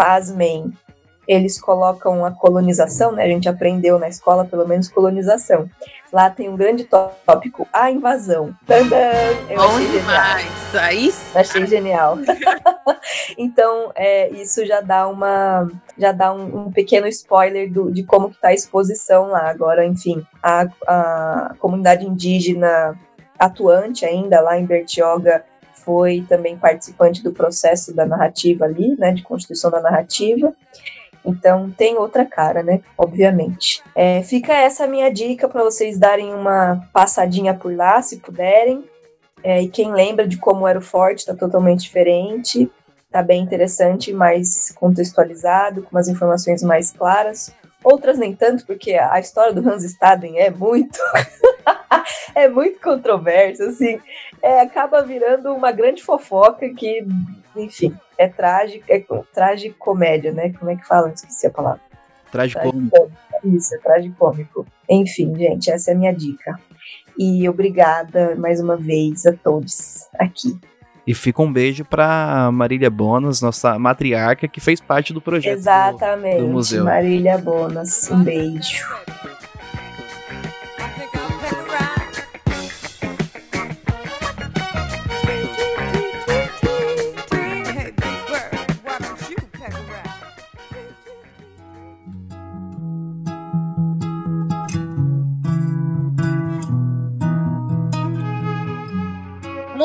pasmem, 0.00 0.72
eles 1.28 1.60
colocam 1.60 2.24
a 2.24 2.30
colonização, 2.30 3.12
né? 3.12 3.22
A 3.22 3.28
gente 3.28 3.46
aprendeu 3.50 3.98
na 3.98 4.08
escola, 4.08 4.46
pelo 4.46 4.66
menos, 4.66 4.88
colonização. 4.88 5.68
Lá 6.10 6.30
tem 6.30 6.48
um 6.48 6.56
grande 6.56 6.84
tópico, 6.84 7.68
a 7.70 7.90
invasão. 7.90 8.54
Tadã! 8.66 9.12
Eu 9.48 9.58
Bom 9.58 9.76
achei 9.76 9.88
demais. 9.90 10.42
genial. 10.42 10.84
Aí 10.84 11.14
Achei 11.34 11.66
genial. 11.66 12.18
então, 13.36 13.92
é, 13.94 14.30
isso 14.30 14.64
já 14.64 14.80
dá 14.80 15.06
uma. 15.06 15.68
Já 15.98 16.12
dá 16.12 16.32
um, 16.32 16.62
um, 16.62 16.72
pequeno 16.72 17.06
spoiler 17.08 17.70
do, 17.70 17.92
de 17.92 18.02
como 18.02 18.30
que 18.30 18.40
tá 18.40 18.48
a 18.48 18.54
exposição 18.54 19.26
lá. 19.26 19.50
Agora, 19.50 19.84
enfim, 19.84 20.26
a, 20.42 20.66
a 20.86 21.54
comunidade 21.58 22.06
indígena 22.06 22.98
atuante 23.38 24.06
ainda 24.06 24.40
lá 24.40 24.58
em 24.58 24.64
Bertioga 24.64 25.44
foi 25.84 26.24
também 26.28 26.56
participante 26.56 27.22
do 27.22 27.32
processo 27.32 27.94
da 27.94 28.06
narrativa 28.06 28.64
ali, 28.64 28.96
né, 28.96 29.12
de 29.12 29.22
constituição 29.22 29.70
da 29.70 29.80
narrativa. 29.80 30.54
Então 31.24 31.70
tem 31.70 31.98
outra 31.98 32.24
cara, 32.24 32.62
né? 32.62 32.80
Obviamente. 32.96 33.82
É, 33.94 34.22
fica 34.22 34.54
essa 34.54 34.86
minha 34.86 35.12
dica 35.12 35.48
para 35.48 35.62
vocês 35.62 35.98
darem 35.98 36.32
uma 36.32 36.88
passadinha 36.92 37.54
por 37.54 37.74
lá, 37.74 38.00
se 38.00 38.18
puderem. 38.18 38.84
É, 39.42 39.62
e 39.62 39.68
quem 39.68 39.92
lembra 39.92 40.26
de 40.26 40.36
como 40.36 40.66
era 40.66 40.78
o 40.78 40.82
Forte, 40.82 41.20
está 41.20 41.34
totalmente 41.34 41.80
diferente. 41.80 42.70
Tá 43.10 43.22
bem 43.22 43.42
interessante, 43.42 44.12
mais 44.12 44.70
contextualizado, 44.72 45.82
com 45.82 45.90
umas 45.90 46.08
informações 46.08 46.62
mais 46.62 46.92
claras. 46.92 47.52
Outras 47.82 48.18
nem 48.18 48.34
tanto, 48.34 48.66
porque 48.66 48.92
a 48.92 49.18
história 49.18 49.52
do 49.52 49.66
Hans 49.66 49.84
Staden 49.84 50.38
é 50.38 50.50
muito 50.50 50.98
é 52.34 52.48
muito 52.48 52.80
controverso, 52.80 53.62
assim, 53.64 54.00
é, 54.42 54.60
acaba 54.60 55.02
virando 55.02 55.52
uma 55.54 55.72
grande 55.72 56.02
fofoca 56.02 56.68
que, 56.70 57.06
enfim, 57.56 57.96
é 58.18 58.28
trágico, 58.28 58.84
é 58.88 59.02
tragicomédia, 59.32 60.32
né? 60.32 60.52
Como 60.58 60.70
é 60.70 60.76
que 60.76 60.86
fala? 60.86 61.10
Esqueci 61.10 61.46
a 61.46 61.50
palavra. 61.50 61.80
Tragicômico. 62.30 63.10
Isso, 63.44 63.74
é 63.74 63.78
tragicômico. 63.78 64.66
Enfim, 64.88 65.34
gente, 65.36 65.70
essa 65.70 65.90
é 65.90 65.94
a 65.94 65.96
minha 65.96 66.12
dica. 66.12 66.58
E 67.18 67.48
obrigada 67.48 68.36
mais 68.36 68.60
uma 68.60 68.76
vez 68.76 69.26
a 69.26 69.32
todos 69.32 70.08
aqui. 70.18 70.58
E 71.10 71.14
fica 71.14 71.42
um 71.42 71.52
beijo 71.52 71.84
para 71.84 72.52
Marília 72.52 72.88
Bonas, 72.88 73.42
nossa 73.42 73.76
matriarca, 73.80 74.46
que 74.46 74.60
fez 74.60 74.80
parte 74.80 75.12
do 75.12 75.20
projeto 75.20 75.58
Exatamente, 75.58 76.38
do, 76.38 76.46
do 76.46 76.52
museu. 76.52 76.84
Marília 76.84 77.36
Bonas, 77.36 78.08
um 78.12 78.22
beijo. 78.22 78.86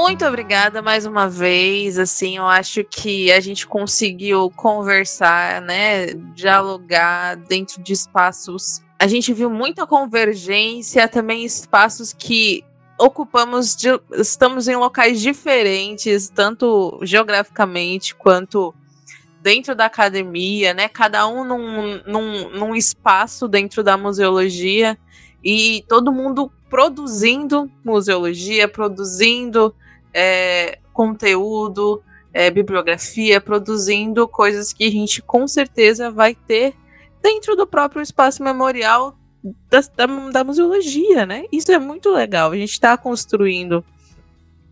Muito 0.08 0.24
obrigada 0.24 0.84
mais 0.84 1.04
uma 1.08 1.28
vez. 1.28 1.98
Assim, 1.98 2.38
eu 2.38 2.46
acho 2.46 2.84
que 2.84 3.32
a 3.32 3.40
gente 3.40 3.66
conseguiu 3.66 4.52
conversar, 4.52 5.60
né? 5.64 6.14
Dialogar 6.36 7.36
dentro 7.38 7.82
de 7.82 7.94
espaços. 7.94 8.84
A 9.00 9.08
gente 9.08 9.34
viu 9.34 9.50
muita 9.50 9.88
convergência, 9.88 11.08
também 11.08 11.44
espaços 11.44 12.14
que 12.14 12.64
ocupamos, 13.00 13.76
de, 13.76 14.00
estamos 14.12 14.68
em 14.68 14.76
locais 14.76 15.20
diferentes, 15.20 16.30
tanto 16.30 17.00
geograficamente 17.02 18.14
quanto 18.14 18.76
dentro 19.42 19.74
da 19.74 19.86
academia, 19.86 20.72
né? 20.76 20.88
Cada 20.88 21.28
um 21.28 21.44
num, 21.44 22.02
num, 22.06 22.50
num 22.52 22.76
espaço 22.76 23.48
dentro 23.48 23.84
da 23.84 23.98
museologia 23.98 25.00
e 25.44 25.84
todo 25.90 26.14
mundo 26.14 26.52
produzindo 26.70 27.72
museologia, 27.84 28.68
produzindo 28.68 29.74
é, 30.16 30.80
conteúdo, 30.94 32.02
é, 32.34 32.50
bibliografia, 32.50 33.42
produzindo 33.42 34.26
coisas 34.30 34.72
que 34.72 34.86
a 34.86 34.90
gente 34.90 35.22
com 35.22 35.46
certeza 35.46 36.10
vai 36.10 36.34
ter 36.34 36.74
dentro 37.22 37.56
do 37.56 37.68
próprio 37.68 38.02
espaço 38.02 38.42
memorial 38.42 39.18
da, 39.70 39.82
da, 39.96 40.06
da 40.32 40.44
museologia, 40.44 41.26
né? 41.26 41.46
Isso 41.52 41.72
é 41.72 41.78
muito 41.78 42.10
legal. 42.10 42.52
A 42.52 42.56
gente 42.56 42.72
está 42.72 42.98
construindo 42.98 43.84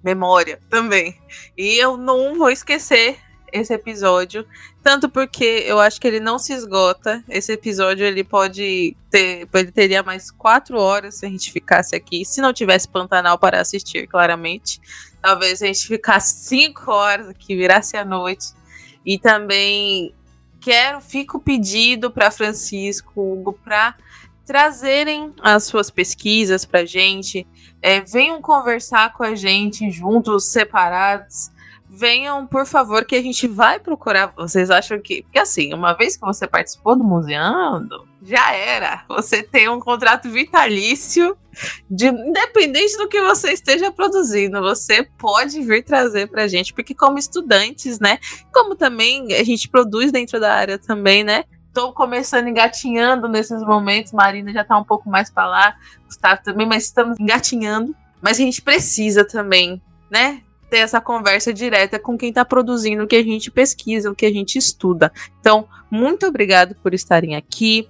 memória 0.02 0.60
também. 0.70 1.20
E 1.58 1.76
eu 1.78 1.98
não 1.98 2.38
vou 2.38 2.50
esquecer 2.50 3.18
esse 3.52 3.74
episódio, 3.74 4.46
tanto 4.82 5.08
porque 5.08 5.64
eu 5.66 5.80
acho 5.80 6.02
que 6.02 6.08
ele 6.08 6.20
não 6.20 6.40
se 6.40 6.54
esgota. 6.54 7.24
Esse 7.30 7.54
episódio 7.54 8.06
ele 8.06 8.24
pode 8.24 8.96
ter, 9.12 9.48
ele 9.54 9.72
teria 9.72 10.02
mais 10.02 10.32
quatro 10.32 10.80
horas 10.80 11.16
se 11.16 11.26
a 11.26 11.30
gente 11.30 11.52
ficasse 11.52 11.96
aqui, 11.96 12.26
se 12.26 12.42
não 12.42 12.52
tivesse 12.52 12.88
Pantanal 12.88 13.38
para 13.38 13.62
assistir, 13.62 14.08
claramente. 14.08 14.82
Talvez 15.24 15.62
a 15.62 15.68
gente 15.68 15.88
ficasse 15.88 16.50
cinco 16.50 16.92
horas 16.92 17.30
aqui, 17.30 17.56
virasse 17.56 17.96
a 17.96 18.04
noite. 18.04 18.48
E 19.06 19.18
também 19.18 20.14
quero, 20.60 21.00
fico 21.00 21.40
pedido 21.40 22.12
para 22.12 22.30
Francisco, 22.30 23.22
Hugo, 23.22 23.54
para 23.54 23.96
trazerem 24.46 25.34
as 25.42 25.64
suas 25.64 25.90
pesquisas 25.90 26.66
para 26.66 26.86
gente, 26.86 27.48
é, 27.82 28.02
venham 28.02 28.42
conversar 28.42 29.14
com 29.14 29.24
a 29.24 29.34
gente 29.34 29.90
juntos, 29.90 30.52
separados, 30.52 31.50
venham, 31.96 32.48
por 32.48 32.66
favor, 32.66 33.06
que 33.06 33.16
a 33.16 33.22
gente 33.22 33.48
vai 33.48 33.80
procurar. 33.80 34.34
Vocês 34.36 34.72
acham 34.72 35.00
que. 35.00 35.22
Porque 35.24 35.38
assim, 35.38 35.74
uma 35.74 35.94
vez 35.94 36.18
que 36.18 36.26
você 36.26 36.48
participou 36.48 36.96
do 36.96 37.04
Museando, 37.04 38.08
já 38.24 38.52
era. 38.52 39.06
Você 39.08 39.44
tem 39.44 39.70
um 39.70 39.80
contrato 39.80 40.28
vitalício, 40.30 41.38
de, 41.90 42.08
independente 42.08 42.98
do 42.98 43.08
que 43.08 43.22
você 43.22 43.52
esteja 43.52 43.92
produzindo, 43.92 44.60
você 44.60 45.08
pode 45.18 45.62
vir 45.62 45.84
trazer 45.84 46.28
pra 46.28 46.48
gente, 46.48 46.74
porque 46.74 46.96
como 46.96 47.20
estudantes, 47.20 48.00
né? 48.00 48.18
Como 48.52 48.76
também 48.76 49.32
a 49.34 49.44
gente 49.44 49.70
produz 49.70 50.12
dentro 50.12 50.40
da 50.40 50.52
área 50.52 50.80
também, 50.80 51.24
né? 51.24 51.44
Tô 51.72 51.94
começando 51.94 52.48
engatinhando 52.48 53.28
nesses 53.28 53.62
momentos, 53.64 54.14
Marina 54.14 54.52
já 54.52 54.64
tá 54.64 54.78
um 54.78 54.84
pouco 54.84 55.10
mais 55.10 55.30
para 55.30 55.48
lá, 55.48 55.76
Gustavo 56.06 56.42
também, 56.44 56.68
mas 56.68 56.86
estamos 56.86 57.20
engatinhando. 57.20 57.96
Mas 58.22 58.40
a 58.40 58.44
gente 58.44 58.62
precisa 58.62 59.26
também, 59.26 59.82
né? 60.10 60.42
Ter 60.74 60.80
essa 60.80 61.00
conversa 61.00 61.54
direta 61.54 62.00
com 62.00 62.18
quem 62.18 62.30
está 62.30 62.44
produzindo 62.44 63.04
o 63.04 63.08
que 63.08 63.16
a 63.16 63.24
gente 63.24 63.52
pesquisa, 63.52 64.10
o 64.10 64.16
que 64.16 64.26
a 64.26 64.34
gente 64.34 64.58
estuda. 64.58 65.14
Então, 65.40 65.68
muito 65.88 66.26
obrigado 66.26 66.74
por 66.82 66.96
estarem 66.96 67.36
aqui. 67.36 67.88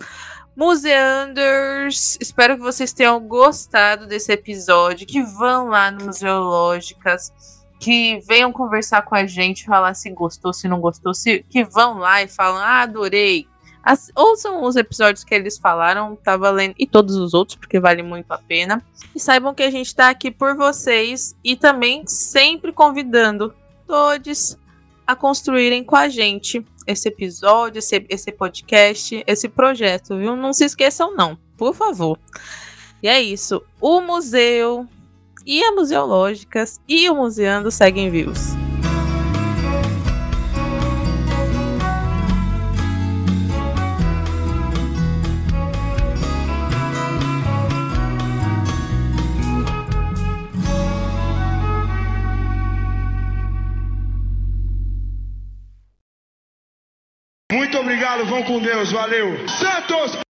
Museanders, 0.54 2.18
espero 2.20 2.58
que 2.58 2.62
vocês 2.62 2.92
tenham 2.92 3.18
gostado 3.22 4.06
desse 4.06 4.34
episódio, 4.34 5.08
que 5.08 5.24
vão 5.24 5.70
lá 5.70 5.92
no 5.92 6.08
Museológicas, 6.08 7.32
que 7.80 8.20
venham 8.28 8.52
conversar 8.52 9.04
com 9.04 9.16
a 9.16 9.26
gente, 9.26 9.64
falar 9.64 9.94
se 9.94 10.10
gostou, 10.10 10.52
se 10.52 10.68
não 10.68 10.82
gostou, 10.82 11.14
se, 11.14 11.46
que 11.50 11.64
vão 11.64 12.00
lá 12.00 12.22
e 12.22 12.28
falam, 12.28 12.62
ah, 12.62 12.82
adorei, 12.82 13.48
as, 13.84 14.10
ouçam 14.16 14.64
os 14.64 14.78
episódios 14.78 15.26
que 15.26 15.36
eles 15.36 15.58
falaram, 15.58 16.16
tá 16.16 16.38
valendo, 16.38 16.74
e 16.80 16.88
todos 16.88 17.18
os 17.18 17.34
outros, 17.34 17.58
porque 17.58 17.80
vale 17.80 18.02
muito 18.02 18.32
a 18.32 18.38
pena. 18.38 18.82
E 19.14 19.20
saibam 19.20 19.54
que 19.54 19.62
a 19.62 19.70
gente 19.70 19.94
tá 19.94 20.10
aqui 20.10 20.32
por 20.32 20.56
vocês 20.56 21.36
e 21.44 21.56
também 21.56 22.08
sempre 22.08 22.72
convidando 22.72 23.54
todos 23.86 24.58
a 25.06 25.16
construírem 25.16 25.84
com 25.84 25.98
a 25.98 26.08
gente 26.08 26.66
esse 26.88 27.10
episódio, 27.10 27.80
esse, 27.80 28.06
esse 28.10 28.32
podcast, 28.32 29.24
esse 29.28 29.50
projeto, 29.50 30.18
viu? 30.18 30.36
Não 30.36 30.54
se 30.54 30.66
esqueçam, 30.66 31.16
não, 31.16 31.38
por 31.58 31.74
favor. 31.76 32.18
E 33.02 33.08
é 33.08 33.22
isso. 33.22 33.62
O 33.82 34.00
museu 34.00 34.88
e 35.46 35.62
a 35.62 35.74
Museológicas 35.74 36.80
e 36.88 37.10
o 37.10 37.16
Museando 37.16 37.70
seguem 37.70 38.10
vivos. 38.10 38.63
Vão 58.26 58.44
com 58.44 58.60
Deus, 58.60 58.92
valeu. 58.92 59.48
Santos! 59.48 60.24